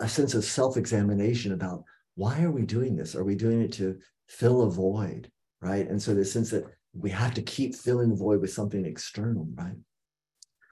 a 0.00 0.08
sense 0.08 0.34
of 0.34 0.44
self-examination 0.44 1.52
about 1.52 1.84
why 2.14 2.42
are 2.42 2.50
we 2.50 2.62
doing 2.62 2.96
this? 2.96 3.14
Are 3.14 3.24
we 3.24 3.34
doing 3.34 3.60
it 3.60 3.72
to 3.72 3.98
fill 4.28 4.62
a 4.62 4.70
void? 4.70 5.30
right? 5.64 5.88
And 5.88 6.00
so 6.00 6.14
the 6.14 6.24
sense 6.24 6.50
that 6.50 6.66
we 6.92 7.10
have 7.10 7.34
to 7.34 7.42
keep 7.42 7.74
filling 7.74 8.10
the 8.10 8.16
void 8.16 8.40
with 8.40 8.52
something 8.52 8.84
external, 8.84 9.48
right? 9.54 9.76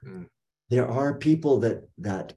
Mm. 0.05 0.27
There 0.69 0.87
are 0.87 1.15
people 1.15 1.59
that 1.61 1.87
that 1.97 2.33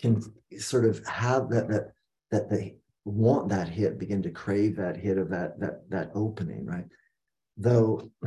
can 0.00 0.22
sort 0.58 0.84
of 0.84 1.04
have 1.06 1.48
that 1.50 1.68
that 1.68 1.92
that 2.30 2.50
they 2.50 2.76
want 3.06 3.48
that 3.48 3.68
hit, 3.68 3.98
begin 3.98 4.22
to 4.22 4.30
crave 4.30 4.76
that 4.76 4.96
hit 4.96 5.16
of 5.16 5.30
that 5.30 5.58
that 5.60 5.88
that 5.90 6.10
opening, 6.14 6.66
right? 6.66 6.86
Though 7.56 8.10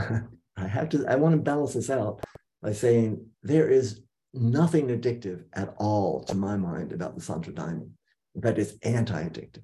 I 0.57 0.67
have 0.67 0.89
to, 0.89 1.05
I 1.07 1.15
want 1.15 1.35
to 1.35 1.41
balance 1.41 1.73
this 1.73 1.89
out 1.89 2.23
by 2.61 2.73
saying 2.73 3.25
there 3.43 3.69
is 3.69 4.01
nothing 4.33 4.87
addictive 4.87 5.43
at 5.53 5.73
all 5.77 6.23
to 6.25 6.35
my 6.35 6.55
mind 6.55 6.91
about 6.91 7.15
the 7.15 7.21
Santo 7.21 7.51
Daime. 7.51 7.89
In 8.35 8.41
fact, 8.41 8.57
it's 8.57 8.73
anti-addictive. 8.83 9.63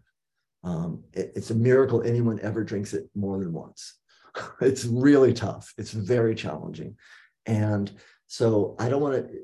Um, 0.64 1.04
it, 1.14 1.34
it's 1.36 1.52
a 1.52 1.56
miracle 1.56 2.02
anyone 2.02 2.40
ever 2.42 2.64
drinks 2.64 2.94
it 2.94 3.10
more 3.14 3.38
than 3.38 3.54
once. 3.54 3.96
it's 4.62 4.86
really 4.86 5.34
tough. 5.34 5.74
It's 5.78 5.92
very 5.92 6.36
challenging. 6.36 6.98
And 7.46 7.92
so 8.28 8.76
I 8.80 8.90
don't 8.90 9.02
want 9.02 9.16
to, 9.16 9.40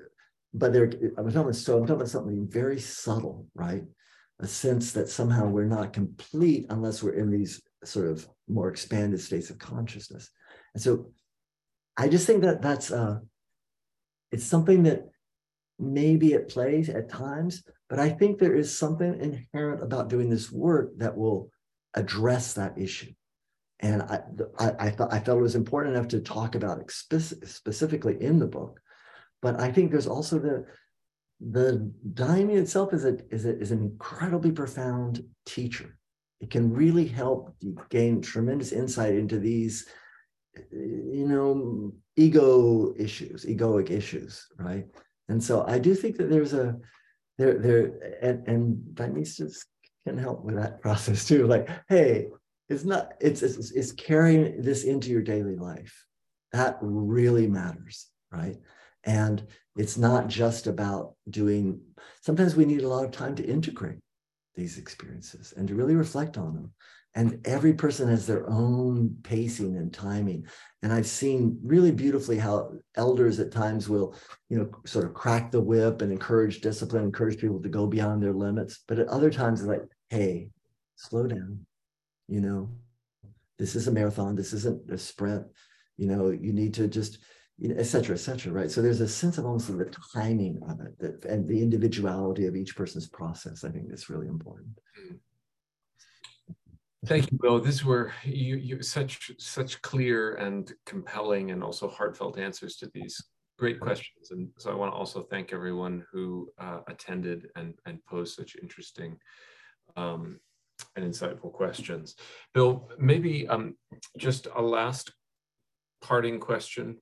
but 0.54 0.74
there, 0.74 0.92
I'm 1.18 1.32
talking, 1.32 1.54
so 1.54 1.78
I'm 1.78 1.84
talking 1.84 1.96
about 1.96 2.10
something 2.10 2.48
very 2.48 2.80
subtle, 2.80 3.46
right? 3.54 3.84
A 4.42 4.48
sense 4.48 4.92
that 4.94 5.10
somehow 5.10 5.48
we're 5.48 5.66
not 5.66 5.94
complete 5.94 6.66
unless 6.70 7.02
we're 7.02 7.14
in 7.14 7.30
these 7.30 7.62
sort 7.84 8.08
of 8.08 8.28
more 8.48 8.70
expanded 8.70 9.22
states 9.22 9.50
of 9.50 9.60
consciousness. 9.60 10.30
And 10.74 10.82
so 10.82 11.12
I 11.96 12.08
just 12.08 12.28
think 12.28 12.42
that 12.42 12.62
that's, 12.62 12.92
uh, 12.92 13.20
it's 14.32 14.46
something 14.46 14.84
that 14.84 15.10
maybe 15.78 16.34
it 16.34 16.50
plays 16.50 16.90
at 16.90 17.10
times, 17.10 17.64
But 17.92 18.00
I 18.00 18.08
think 18.08 18.40
there 18.40 18.56
is 18.56 18.76
something 18.78 19.20
inherent 19.20 19.84
about 19.84 20.08
doing 20.08 20.30
this 20.30 20.50
work 20.50 20.92
that 21.00 21.18
will 21.18 21.52
address 21.94 22.54
that 22.54 22.78
issue. 22.78 23.12
And 23.82 24.04
I, 24.04 24.22
I, 24.58 24.72
I, 24.80 24.90
thought, 24.92 25.12
I 25.12 25.20
felt 25.20 25.40
it 25.40 25.42
was 25.42 25.56
important 25.56 25.96
enough 25.96 26.08
to 26.10 26.22
talk 26.22 26.56
about 26.56 26.80
it 26.80 26.90
specifically 26.90 28.16
in 28.22 28.40
the 28.40 28.48
book. 28.48 28.80
But 29.42 29.60
I 29.60 29.74
think 29.74 29.92
there's 29.92 30.08
also 30.08 30.40
the, 30.40 30.66
the 31.50 31.92
daime 32.14 32.52
itself 32.52 32.94
is, 32.94 33.06
a, 33.06 33.18
is, 33.34 33.46
a, 33.46 33.58
is 33.60 33.72
an 33.72 33.82
incredibly 33.82 34.52
profound 34.52 35.24
teacher. 35.46 35.98
It 36.40 36.50
can 36.50 36.74
really 36.74 37.08
help 37.08 37.56
gain 37.90 38.22
tremendous 38.22 38.72
insight 38.72 39.16
into 39.16 39.40
these, 39.40 39.88
eh, 40.56 40.62
you 40.72 41.28
know, 41.28 41.94
ego 42.16 42.94
issues, 42.98 43.46
egoic 43.46 43.90
issues, 43.90 44.46
right? 44.58 44.86
And 45.30 45.44
so 45.44 45.66
I 45.68 45.80
do 45.80 45.96
think 45.96 46.18
that 46.18 46.30
there's 46.30 46.54
a 46.54 46.78
there 47.38 47.58
there 47.58 48.18
and 48.22 48.48
and 48.48 49.00
can 50.06 50.18
help 50.18 50.44
with 50.44 50.56
that 50.56 50.82
process 50.82 51.26
too. 51.26 51.48
Like, 51.48 51.70
hey, 51.90 52.28
it's 52.70 52.84
not 52.84 53.14
it's, 53.20 53.42
it's 53.42 53.72
it's 53.72 53.92
carrying 53.92 54.62
this 54.62 54.84
into 54.84 55.10
your 55.10 55.22
daily 55.22 55.56
life. 55.56 56.06
That 56.52 56.78
really 56.82 57.48
matters, 57.48 58.08
right? 58.32 58.58
And 59.04 59.46
it's 59.76 59.98
not 59.98 60.28
just 60.28 60.68
about 60.68 61.14
doing, 61.30 61.82
sometimes 62.22 62.56
we 62.56 62.66
need 62.66 62.82
a 62.82 62.88
lot 62.88 63.06
of 63.06 63.12
time 63.12 63.36
to 63.36 63.46
integrate 63.46 64.00
these 64.56 64.78
experiences 64.78 65.54
and 65.56 65.68
to 65.68 65.76
really 65.76 65.96
reflect 65.96 66.38
on 66.38 66.54
them. 66.54 66.72
And 67.14 67.46
every 67.46 67.74
person 67.74 68.08
has 68.08 68.26
their 68.26 68.50
own 68.50 69.18
pacing 69.24 69.76
and 69.76 69.94
timing. 69.94 70.46
And 70.82 70.94
I've 70.94 71.08
seen 71.08 71.60
really 71.62 71.92
beautifully 71.92 72.38
how 72.38 72.72
elders 72.96 73.40
at 73.40 73.52
times 73.52 73.90
will, 73.90 74.16
you 74.48 74.58
know, 74.58 74.70
sort 74.86 75.06
of 75.06 75.14
crack 75.14 75.52
the 75.52 75.60
whip 75.60 76.02
and 76.02 76.12
encourage 76.12 76.62
discipline, 76.62 77.04
encourage 77.04 77.40
people 77.40 77.62
to 77.62 77.70
go 77.70 77.86
beyond 77.86 78.24
their 78.24 78.32
limits. 78.34 78.80
But 78.88 79.00
at 79.00 79.10
other 79.10 79.30
times, 79.30 79.60
it's 79.60 79.68
like, 79.68 79.84
hey, 80.10 80.52
slow 80.96 81.28
down. 81.28 81.66
You 82.30 82.40
know, 82.40 82.70
this 83.60 83.76
is 83.76 83.90
a 83.90 83.92
marathon. 83.92 84.36
This 84.36 84.54
isn't 84.54 84.90
a 84.90 84.98
sprint. 84.98 85.46
You 85.98 86.08
know, 86.08 86.30
you 86.30 86.54
need 86.54 86.76
to 86.76 86.88
just 86.88 87.18
you 87.58 87.70
know, 87.70 87.76
et 87.78 87.84
cetera, 87.84 88.16
et 88.16 88.20
cetera, 88.20 88.52
right? 88.52 88.72
So 88.72 88.82
there's 88.82 89.02
a 89.02 89.08
sense 89.08 89.38
of 89.38 89.46
almost 89.46 89.68
the 89.68 89.96
timing 90.14 90.60
of 90.68 90.82
it 90.82 90.98
that, 91.00 91.26
and 91.26 91.48
the 91.48 91.62
individuality 91.62 92.48
of 92.48 92.56
each 92.56 92.76
person's 92.76 93.08
process. 93.08 93.64
I 93.64 93.70
think 93.70 93.90
that's 93.90 94.10
really 94.10 94.28
important. 94.28 94.80
Thank 97.06 97.32
you, 97.32 97.40
Bill. 97.42 97.60
These 97.60 97.84
were 97.84 98.14
you, 98.24 98.58
you 98.58 98.82
such 98.84 99.32
such 99.40 99.82
clear 99.82 100.36
and 100.36 100.72
compelling 100.86 101.52
and 101.52 101.64
also 101.64 101.88
heartfelt 101.88 102.38
answers 102.38 102.76
to 102.78 102.92
these 102.94 103.24
great 103.58 103.80
questions. 103.80 104.32
And 104.32 104.50
so 104.58 104.72
I 104.72 104.76
want 104.76 104.92
to 104.92 104.98
also 104.98 105.24
thank 105.24 105.54
everyone 105.54 106.04
who 106.12 106.50
uh, 106.60 106.80
attended 106.88 107.48
and, 107.56 107.74
and 107.86 108.04
posed 108.06 108.36
such 108.36 108.56
interesting 108.56 109.18
um, 109.96 110.40
and 110.96 111.06
insightful 111.06 111.52
questions. 111.52 112.16
Bill, 112.54 112.90
maybe 112.98 113.48
um, 113.48 113.76
just 114.18 114.48
a 114.56 114.62
last 114.62 115.12
parting 116.02 116.40
question 116.40 116.98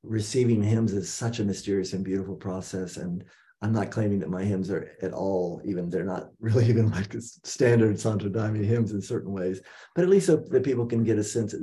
receiving 0.01 0.63
hymns 0.63 0.93
is 0.93 1.11
such 1.11 1.39
a 1.39 1.45
mysterious 1.45 1.93
and 1.93 2.03
beautiful 2.03 2.35
process. 2.35 2.97
And 2.97 3.23
I'm 3.61 3.73
not 3.73 3.91
claiming 3.91 4.19
that 4.19 4.29
my 4.29 4.43
hymns 4.43 4.69
are 4.69 4.91
at 5.01 5.13
all 5.13 5.61
even 5.63 5.89
they're 5.89 6.03
not 6.03 6.29
really 6.39 6.67
even 6.67 6.89
like 6.91 7.13
standard 7.19 7.99
Santo 7.99 8.29
Daime 8.29 8.63
hymns 8.63 8.91
in 8.91 9.01
certain 9.01 9.31
ways, 9.31 9.61
but 9.95 10.03
at 10.03 10.09
least 10.09 10.27
so 10.27 10.37
that 10.37 10.63
people 10.63 10.85
can 10.85 11.03
get 11.03 11.17
a 11.17 11.23
sense 11.23 11.53
of, 11.53 11.61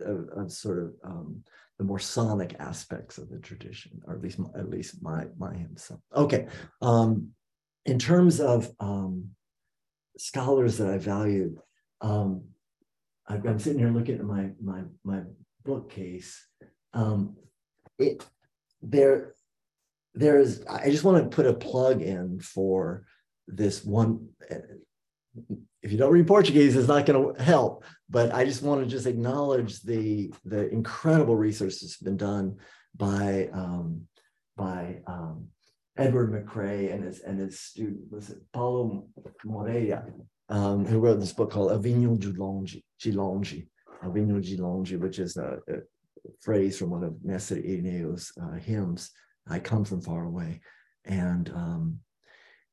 of, 0.00 0.28
of 0.36 0.52
sort 0.52 0.78
of 0.78 0.94
um, 1.04 1.42
the 1.78 1.84
more 1.84 1.98
sonic 1.98 2.54
aspects 2.60 3.18
of 3.18 3.28
the 3.28 3.38
tradition, 3.38 4.00
or 4.06 4.14
at 4.14 4.22
least 4.22 4.38
at 4.56 4.70
least 4.70 5.02
my 5.02 5.26
my 5.36 5.54
hymns. 5.54 5.84
So, 5.84 6.00
okay, 6.14 6.46
um, 6.80 7.30
in 7.86 7.98
terms 7.98 8.40
of 8.40 8.70
um, 8.80 9.30
scholars 10.16 10.78
that 10.78 10.88
I 10.88 10.98
valued, 10.98 11.58
um, 12.00 12.44
I've, 13.26 13.44
I'm 13.46 13.58
sitting 13.58 13.78
here 13.78 13.90
looking 13.90 14.16
at 14.16 14.24
my 14.24 14.50
my 14.62 14.82
my 15.02 15.22
bookcase. 15.64 16.46
Um, 16.92 17.36
it 17.98 18.24
there 18.82 19.34
there's 20.14 20.64
I 20.66 20.90
just 20.90 21.04
want 21.04 21.22
to 21.22 21.34
put 21.34 21.46
a 21.46 21.54
plug 21.54 22.02
in 22.02 22.40
for 22.40 23.04
this 23.48 23.84
one. 23.84 24.28
If 25.82 25.92
you 25.92 25.98
don't 25.98 26.12
read 26.12 26.26
Portuguese, 26.26 26.76
it's 26.76 26.88
not 26.88 27.06
going 27.06 27.34
to 27.34 27.42
help. 27.42 27.84
But 28.08 28.32
I 28.32 28.44
just 28.44 28.62
want 28.62 28.82
to 28.82 28.86
just 28.86 29.06
acknowledge 29.06 29.82
the 29.82 30.32
the 30.44 30.68
incredible 30.68 31.36
research 31.36 31.80
that's 31.80 31.96
been 31.96 32.16
done 32.16 32.58
by 32.94 33.48
um, 33.52 34.02
by 34.56 35.00
um, 35.06 35.48
Edward 35.96 36.32
MacRae 36.32 36.92
and 36.92 37.04
his 37.04 37.20
and 37.20 37.38
his 37.38 37.60
student 37.60 38.10
was 38.10 38.30
it 38.30 38.38
Paulo 38.52 39.06
Moreira, 39.44 40.04
um, 40.48 40.84
who 40.84 40.98
wrote 40.98 41.20
this 41.20 41.32
book 41.32 41.52
called 41.52 41.72
Avignon 41.72 42.18
de 42.18 42.32
Longe, 42.32 42.82
Gilongi, 43.00 43.68
Avignon 44.02 44.40
de 44.40 44.98
which 44.98 45.18
is 45.18 45.36
a, 45.36 45.58
a, 45.68 45.74
phrase 46.40 46.78
from 46.78 46.90
one 46.90 47.04
of 47.04 47.22
Mestre 47.22 47.56
Irineu's 47.56 48.32
uh, 48.42 48.54
hymns. 48.54 49.10
I 49.48 49.58
come 49.58 49.84
from 49.84 50.00
far 50.00 50.24
away, 50.24 50.62
and 51.04 51.48
um, 51.50 51.98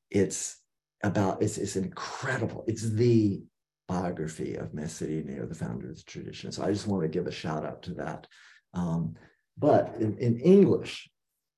it's 0.10 0.58
about 1.04 1.44
it's 1.44 1.58
it's 1.60 1.76
incredible. 1.76 2.64
It's 2.68 2.90
the 2.90 3.44
biography 3.88 4.56
of 4.56 4.74
Mestre 4.74 5.06
Irineu, 5.06 5.48
the 5.48 5.56
founder 5.56 5.90
of 5.90 5.98
the 5.98 6.04
tradition. 6.04 6.52
So 6.52 6.64
I 6.64 6.72
just 6.72 6.88
want 6.88 7.04
to 7.04 7.10
give 7.10 7.28
a 7.28 7.32
shout 7.32 7.66
out 7.66 7.84
to 7.84 7.94
that. 7.96 8.26
Um, 8.74 9.16
but 9.58 9.96
in, 10.00 10.18
in 10.18 10.40
English, 10.40 11.11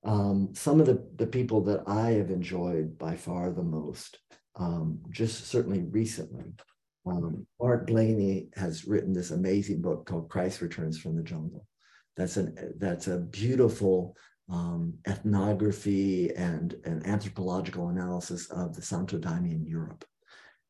um, 0.03 0.49
some 0.53 0.79
of 0.79 0.85
the, 0.85 1.05
the 1.15 1.27
people 1.27 1.61
that 1.61 1.83
I 1.87 2.11
have 2.11 2.29
enjoyed 2.29 2.97
by 2.97 3.15
far 3.15 3.51
the 3.51 3.63
most, 3.63 4.19
um, 4.55 4.99
just 5.09 5.47
certainly 5.47 5.83
recently, 5.83 6.53
um, 7.05 7.45
Blainey 7.61 8.47
has 8.57 8.85
written 8.85 9.13
this 9.13 9.31
amazing 9.31 9.81
book 9.81 10.05
called 10.05 10.29
Christ 10.29 10.61
Returns 10.61 10.99
from 10.99 11.15
the 11.15 11.23
Jungle. 11.23 11.65
That's 12.15 12.37
an 12.37 12.75
that's 12.77 13.07
a 13.07 13.17
beautiful 13.17 14.15
um, 14.49 14.93
ethnography 15.07 16.33
and 16.35 16.75
an 16.85 17.01
anthropological 17.05 17.89
analysis 17.89 18.49
of 18.51 18.75
the 18.75 18.81
Santo 18.81 19.17
Daime 19.17 19.51
in 19.51 19.65
Europe. 19.65 20.05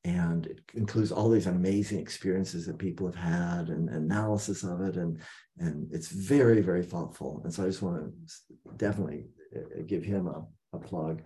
And 0.06 0.48
it 0.48 0.60
includes 0.74 1.12
all 1.12 1.30
these 1.30 1.48
amazing 1.48 2.00
experiences 2.00 2.66
that 2.66 2.78
people 2.78 3.06
have 3.06 3.16
had 3.16 3.70
and 3.70 3.90
analysis 3.90 4.64
of 4.64 4.82
it 4.82 4.98
and 4.98 5.20
and 5.58 5.88
it's 5.94 6.10
very 6.10 6.62
very 6.62 6.84
thoughtful. 6.84 7.42
And 7.44 7.54
so 7.54 7.64
i 7.64 7.68
just 7.68 7.82
want 7.82 7.98
to 7.98 8.76
definitely 8.78 9.26
uh, 9.56 9.84
give 9.86 10.04
him 10.04 10.28
a, 10.28 10.46
a 10.74 10.80
plug. 10.80 11.22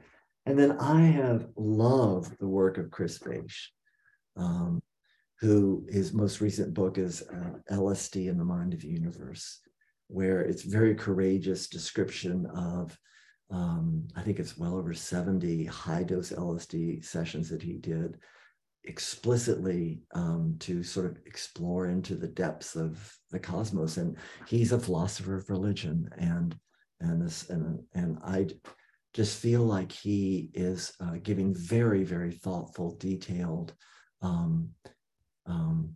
And 0.45 0.57
then 0.57 0.73
i 0.79 1.01
have 1.01 1.47
loved 1.55 2.37
the 2.39 2.47
work 2.47 2.77
of 2.77 2.91
chris 2.91 3.17
Bache, 3.17 3.71
um, 4.35 4.81
who 5.39 5.85
his 5.89 6.13
most 6.13 6.41
recent 6.41 6.73
book 6.73 6.97
is 6.97 7.23
uh, 7.23 7.73
lsd 7.75 8.27
in 8.27 8.37
the 8.37 8.45
mind 8.45 8.73
of 8.73 8.81
the 8.81 8.87
universe 8.87 9.59
where 10.09 10.39
it's 10.41 10.63
very 10.63 10.95
courageous 10.95 11.67
description 11.67 12.45
of 12.55 12.97
um, 13.51 14.07
i 14.15 14.21
think 14.21 14.39
it's 14.39 14.57
well 14.57 14.77
over 14.77 14.93
70 14.93 15.65
high 15.65 16.03
dose 16.03 16.31
lsd 16.31 17.03
sessions 17.03 17.49
that 17.49 17.61
he 17.61 17.73
did 17.73 18.17
explicitly 18.87 20.01
um, 20.13 20.55
to 20.59 20.81
sort 20.81 21.05
of 21.05 21.17
explore 21.25 21.87
into 21.87 22.15
the 22.15 22.27
depths 22.27 22.75
of 22.75 23.15
the 23.31 23.39
cosmos. 23.39 23.97
And 23.97 24.17
he's 24.47 24.71
a 24.71 24.79
philosopher 24.79 25.35
of 25.35 25.49
religion, 25.49 26.09
and 26.17 26.55
and 26.99 27.21
this 27.21 27.49
and 27.49 27.83
and 27.93 28.17
I 28.23 28.47
just 29.13 29.39
feel 29.39 29.63
like 29.63 29.91
he 29.91 30.49
is 30.53 30.93
uh, 30.99 31.17
giving 31.21 31.53
very 31.53 32.03
very 32.03 32.31
thoughtful, 32.31 32.95
detailed. 32.95 33.73
Um, 34.21 34.69
um, 35.45 35.93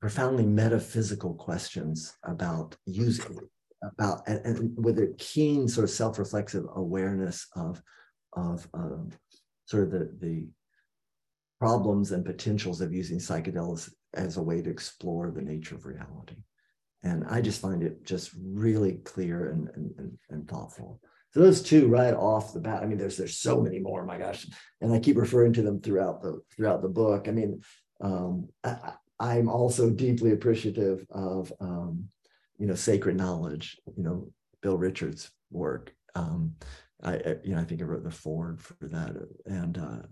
profoundly 0.00 0.46
metaphysical 0.46 1.34
questions 1.34 2.14
about 2.22 2.76
using 2.86 3.36
about 3.82 4.22
and, 4.26 4.44
and 4.44 4.84
with 4.84 4.98
a 4.98 5.14
keen 5.18 5.68
sort 5.68 5.84
of 5.84 5.90
self-reflexive 5.90 6.64
awareness 6.74 7.46
of 7.56 7.82
of 8.34 8.68
um, 8.74 9.10
sort 9.66 9.84
of 9.84 9.90
the 9.90 10.16
the 10.20 10.46
problems 11.58 12.12
and 12.12 12.24
potentials 12.24 12.80
of 12.80 12.92
using 12.92 13.18
psychedelics 13.18 13.90
as 14.14 14.36
a 14.36 14.42
way 14.42 14.62
to 14.62 14.70
explore 14.70 15.30
the 15.30 15.42
nature 15.42 15.74
of 15.74 15.86
reality. 15.86 16.36
And 17.02 17.24
I 17.28 17.40
just 17.40 17.60
find 17.60 17.82
it 17.82 18.04
just 18.04 18.30
really 18.40 18.94
clear 19.04 19.50
and, 19.50 19.68
and, 19.74 20.18
and 20.30 20.48
thoughtful. 20.48 21.00
So 21.32 21.40
those 21.40 21.62
two 21.62 21.88
right 21.88 22.14
off 22.14 22.52
the 22.52 22.60
bat. 22.60 22.82
I 22.82 22.86
mean, 22.86 22.98
there's 22.98 23.16
there's 23.16 23.36
so 23.36 23.60
many 23.60 23.78
more. 23.78 24.04
My 24.04 24.18
gosh, 24.18 24.46
and 24.80 24.92
I 24.92 24.98
keep 24.98 25.16
referring 25.16 25.52
to 25.54 25.62
them 25.62 25.80
throughout 25.80 26.22
the 26.22 26.40
throughout 26.56 26.80
the 26.80 26.88
book. 26.88 27.28
I 27.28 27.32
mean, 27.32 27.60
um, 28.00 28.48
I, 28.64 29.36
am 29.36 29.48
also 29.48 29.90
deeply 29.90 30.32
appreciative 30.32 31.04
of 31.10 31.52
um, 31.60 32.04
you 32.58 32.66
know 32.66 32.74
sacred 32.74 33.16
knowledge. 33.16 33.78
You 33.94 34.02
know, 34.02 34.32
Bill 34.62 34.78
Richards' 34.78 35.30
work. 35.50 35.92
Um, 36.14 36.54
I, 37.02 37.16
I 37.16 37.36
you 37.44 37.54
know 37.54 37.60
I 37.60 37.64
think 37.64 37.82
I 37.82 37.84
wrote 37.84 38.04
the 38.04 38.10
foreword 38.10 38.62
for 38.62 38.76
that, 38.80 39.14
and 39.44 39.76
uh, 39.76 40.06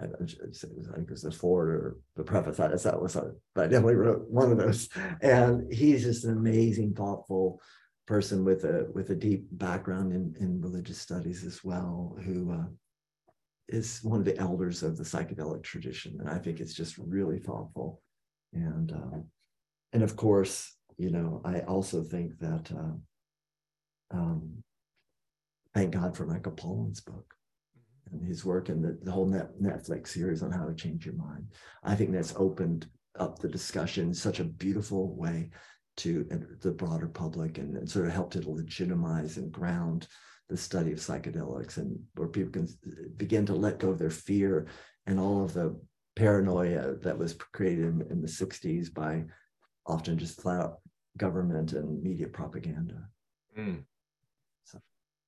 I, 0.00 0.06
think 0.06 0.30
it 0.30 1.10
was 1.10 1.22
the 1.22 1.30
Ford 1.30 1.68
or 1.70 1.96
the 2.14 2.22
preface. 2.22 2.60
I 2.60 2.68
that 2.68 3.02
was, 3.02 3.16
but 3.54 3.64
I 3.64 3.66
definitely 3.66 3.96
wrote 3.96 4.28
one 4.28 4.52
of 4.52 4.58
those. 4.58 4.88
And 5.20 5.72
he's 5.72 6.04
just 6.04 6.24
an 6.24 6.36
amazing, 6.36 6.94
thoughtful 6.94 7.60
person 8.06 8.44
with 8.44 8.64
a 8.64 8.86
with 8.94 9.10
a 9.10 9.14
deep 9.14 9.46
background 9.52 10.12
in 10.12 10.34
in 10.40 10.60
religious 10.60 10.98
studies 10.98 11.44
as 11.44 11.64
well, 11.64 12.16
who 12.24 12.52
uh, 12.52 12.66
is 13.68 14.00
one 14.02 14.20
of 14.20 14.24
the 14.24 14.38
elders 14.38 14.82
of 14.82 14.96
the 14.96 15.04
psychedelic 15.04 15.64
tradition. 15.64 16.16
And 16.20 16.30
I 16.30 16.38
think 16.38 16.60
it's 16.60 16.74
just 16.74 16.96
really 16.98 17.40
thoughtful. 17.40 18.00
And 18.52 18.92
um, 18.92 19.24
and 19.92 20.04
of 20.04 20.14
course, 20.14 20.76
you 20.96 21.10
know, 21.10 21.40
I 21.44 21.60
also 21.60 22.04
think 22.04 22.38
that 22.38 22.70
uh, 22.70 24.16
um, 24.16 24.62
thank 25.74 25.90
God 25.90 26.16
for 26.16 26.24
Michael 26.24 26.52
Pollan's 26.52 27.00
book 27.00 27.34
and 28.12 28.26
his 28.26 28.44
work 28.44 28.68
and 28.68 28.84
the, 28.84 28.98
the 29.02 29.10
whole 29.10 29.26
net, 29.26 29.50
Netflix 29.60 30.08
series 30.08 30.42
on 30.42 30.52
how 30.52 30.66
to 30.66 30.74
change 30.74 31.04
your 31.04 31.14
mind. 31.14 31.46
I 31.82 31.94
think 31.94 32.12
that's 32.12 32.34
opened 32.36 32.88
up 33.18 33.38
the 33.38 33.48
discussion 33.48 34.08
in 34.08 34.14
such 34.14 34.40
a 34.40 34.44
beautiful 34.44 35.14
way 35.16 35.50
to 35.98 36.24
the 36.62 36.70
broader 36.70 37.08
public 37.08 37.58
and, 37.58 37.76
and 37.76 37.90
sort 37.90 38.06
of 38.06 38.12
helped 38.12 38.34
to 38.34 38.50
legitimize 38.50 39.36
and 39.36 39.50
ground 39.50 40.06
the 40.48 40.56
study 40.56 40.92
of 40.92 40.98
psychedelics 40.98 41.76
and 41.76 41.98
where 42.14 42.28
people 42.28 42.52
can 42.52 42.68
begin 43.16 43.44
to 43.46 43.54
let 43.54 43.78
go 43.78 43.90
of 43.90 43.98
their 43.98 44.10
fear 44.10 44.66
and 45.06 45.18
all 45.18 45.44
of 45.44 45.52
the 45.52 45.78
paranoia 46.16 46.94
that 46.96 47.18
was 47.18 47.34
created 47.52 47.84
in, 47.84 48.06
in 48.10 48.20
the 48.20 48.28
60s 48.28 48.92
by 48.92 49.24
often 49.86 50.18
just 50.18 50.40
flat 50.40 50.60
out 50.60 50.78
government 51.16 51.72
and 51.72 52.02
media 52.02 52.28
propaganda. 52.28 53.08
Mm. 53.58 53.84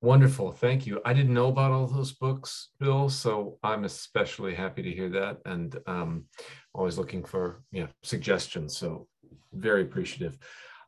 Wonderful. 0.02 0.52
Thank 0.52 0.86
you. 0.86 1.00
I 1.04 1.12
didn't 1.12 1.34
know 1.34 1.48
about 1.48 1.72
all 1.72 1.86
those 1.86 2.12
books, 2.12 2.70
Bill, 2.78 3.10
so 3.10 3.58
I'm 3.62 3.84
especially 3.84 4.54
happy 4.54 4.82
to 4.82 4.90
hear 4.90 5.10
that 5.10 5.38
and 5.44 5.76
um, 5.86 6.24
always 6.72 6.96
looking 6.96 7.22
for 7.22 7.62
you 7.70 7.82
know, 7.82 7.88
suggestions. 8.02 8.76
So 8.78 9.06
very 9.52 9.82
appreciative. 9.82 10.38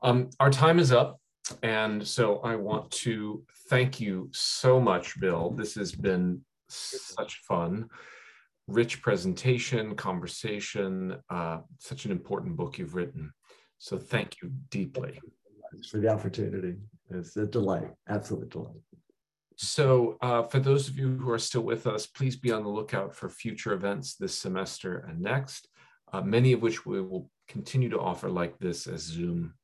Um, 0.03 0.31
our 0.41 0.51
time 0.51 0.79
is 0.79 0.93
up. 0.93 1.19
And 1.63 2.07
so 2.07 2.39
I 2.39 2.57
want 2.57 2.91
to 2.93 3.45
thank 3.69 4.01
you 4.01 4.31
so 4.33 4.81
much, 4.81 5.19
Bill. 5.21 5.51
This 5.51 5.75
has 5.75 5.93
been 5.93 6.43
such 6.69 7.41
fun, 7.47 7.89
rich 8.69 9.03
presentation, 9.03 9.95
conversation, 9.97 11.17
uh, 11.29 11.59
such 11.79 12.05
an 12.05 12.13
important 12.13 12.57
book 12.57 12.79
you've 12.79 12.95
written. 12.95 13.33
So 13.79 13.99
thank 13.99 14.37
you 14.41 14.53
deeply. 14.71 15.21
For 15.91 15.99
the 15.99 16.09
opportunity. 16.09 16.77
It's 17.11 17.37
a 17.37 17.47
delight, 17.47 17.91
absolute 18.09 18.51
delight. 18.51 18.81
So, 19.57 20.17
uh, 20.21 20.43
for 20.43 20.59
those 20.59 20.89
of 20.89 20.99
you 20.99 21.17
who 21.17 21.31
are 21.31 21.39
still 21.39 21.63
with 21.63 21.87
us, 21.87 22.07
please 22.07 22.37
be 22.37 22.53
on 22.53 22.63
the 22.63 22.69
lookout 22.69 23.15
for 23.15 23.29
future 23.29 23.73
events 23.73 24.15
this 24.15 24.37
semester 24.37 25.07
and 25.09 25.21
next, 25.21 25.69
uh, 26.13 26.23
many 26.23 26.53
of 26.53 26.63
which 26.63 26.85
we 26.87 27.01
will 27.01 27.31
continue 27.49 27.89
to 27.91 28.01
offer 28.01 28.29
like 28.31 28.59
this 28.59 28.87
as 28.87 29.03
Zoom 29.03 29.55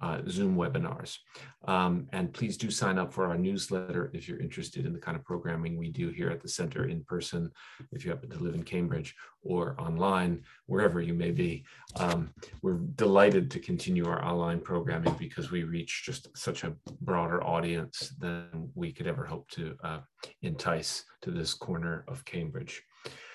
uh, 0.00 0.20
Zoom 0.28 0.56
webinars. 0.56 1.18
Um, 1.66 2.06
and 2.12 2.32
please 2.32 2.56
do 2.56 2.70
sign 2.70 2.98
up 2.98 3.12
for 3.12 3.26
our 3.26 3.36
newsletter 3.36 4.10
if 4.14 4.28
you're 4.28 4.40
interested 4.40 4.86
in 4.86 4.92
the 4.92 4.98
kind 4.98 5.16
of 5.16 5.24
programming 5.24 5.76
we 5.76 5.90
do 5.90 6.08
here 6.08 6.30
at 6.30 6.40
the 6.40 6.48
center 6.48 6.86
in 6.86 7.04
person, 7.04 7.50
if 7.92 8.04
you 8.04 8.10
happen 8.10 8.30
to 8.30 8.38
live 8.38 8.54
in 8.54 8.62
Cambridge 8.62 9.14
or 9.42 9.78
online, 9.80 10.42
wherever 10.66 11.00
you 11.00 11.14
may 11.14 11.30
be. 11.30 11.64
Um, 11.96 12.30
we're 12.62 12.80
delighted 12.96 13.50
to 13.50 13.60
continue 13.60 14.06
our 14.06 14.24
online 14.24 14.60
programming 14.60 15.14
because 15.14 15.50
we 15.50 15.64
reach 15.64 16.02
just 16.04 16.28
such 16.36 16.64
a 16.64 16.74
broader 17.00 17.42
audience 17.44 18.14
than 18.18 18.70
we 18.74 18.92
could 18.92 19.06
ever 19.06 19.24
hope 19.24 19.48
to 19.50 19.76
uh, 19.84 20.00
entice 20.42 21.04
to 21.22 21.30
this 21.30 21.54
corner 21.54 22.04
of 22.08 22.24
Cambridge. 22.24 22.82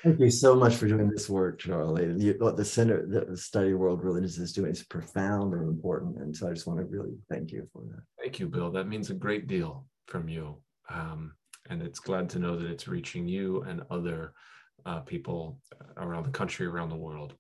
Thank 0.04 0.20
you 0.20 0.30
so 0.30 0.56
much 0.56 0.76
for 0.76 0.88
doing 0.88 1.10
this 1.10 1.28
work, 1.28 1.58
Charlie. 1.58 2.14
You, 2.24 2.36
what 2.38 2.58
the 2.58 2.64
Center, 2.64 3.08
the 3.08 3.36
Study 3.36 3.72
of 3.72 3.80
World 3.80 4.04
Religions 4.04 4.38
is 4.38 4.54
doing 4.54 4.70
is 4.70 4.84
profound 4.84 5.54
and 5.56 5.68
important. 5.68 6.18
And 6.18 6.36
so 6.36 6.48
I 6.48 6.54
just 6.54 6.68
want 6.68 6.80
to 6.80 6.86
really 6.86 7.16
thank 7.28 7.52
you 7.52 7.68
for 7.74 7.82
that. 7.90 8.04
Thank 8.22 8.40
you, 8.40 8.48
Bill. 8.48 8.70
That 8.72 8.88
means 8.88 9.10
a 9.10 9.16
great 9.16 9.48
deal 9.48 9.88
from 10.06 10.30
you. 10.30 10.58
Um, 10.90 11.34
and 11.72 11.82
it's 11.82 12.00
glad 12.00 12.30
to 12.30 12.40
know 12.40 12.56
that 12.56 12.70
it's 12.70 12.88
reaching 12.88 13.28
you 13.28 13.64
and 13.64 13.82
other 13.90 14.34
uh, 14.86 15.00
people 15.00 15.60
around 15.98 16.26
the 16.26 16.32
country, 16.32 16.68
around 16.68 16.90
the 16.90 16.96
world. 16.96 17.34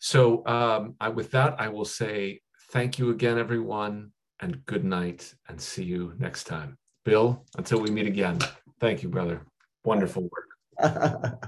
So 0.00 0.46
um, 0.46 0.94
I, 1.00 1.08
with 1.08 1.30
that, 1.30 1.58
I 1.58 1.68
will 1.68 1.86
say 1.86 2.42
thank 2.70 2.98
you 2.98 3.10
again, 3.10 3.38
everyone, 3.38 4.12
and 4.40 4.64
good 4.66 4.84
night, 4.84 5.34
and 5.48 5.58
see 5.58 5.84
you 5.84 6.12
next 6.18 6.44
time. 6.44 6.76
Bill, 7.06 7.46
until 7.56 7.80
we 7.80 7.90
meet 7.90 8.06
again, 8.06 8.38
thank 8.78 9.02
you, 9.02 9.08
brother. 9.08 9.40
Wonderful 9.84 10.24
work. 10.24 10.47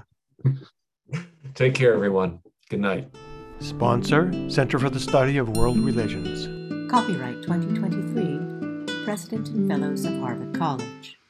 Take 1.55 1.73
care, 1.75 1.93
everyone. 1.93 2.39
Good 2.69 2.81
night. 2.81 3.13
Sponsor 3.59 4.31
Center 4.49 4.79
for 4.79 4.89
the 4.89 4.99
Study 4.99 5.37
of 5.37 5.55
World 5.55 5.77
Religions. 5.79 6.47
Copyright 6.91 7.41
2023, 7.43 9.05
President 9.05 9.49
and 9.49 9.69
Fellows 9.69 10.05
of 10.05 10.19
Harvard 10.19 10.57
College. 10.57 11.20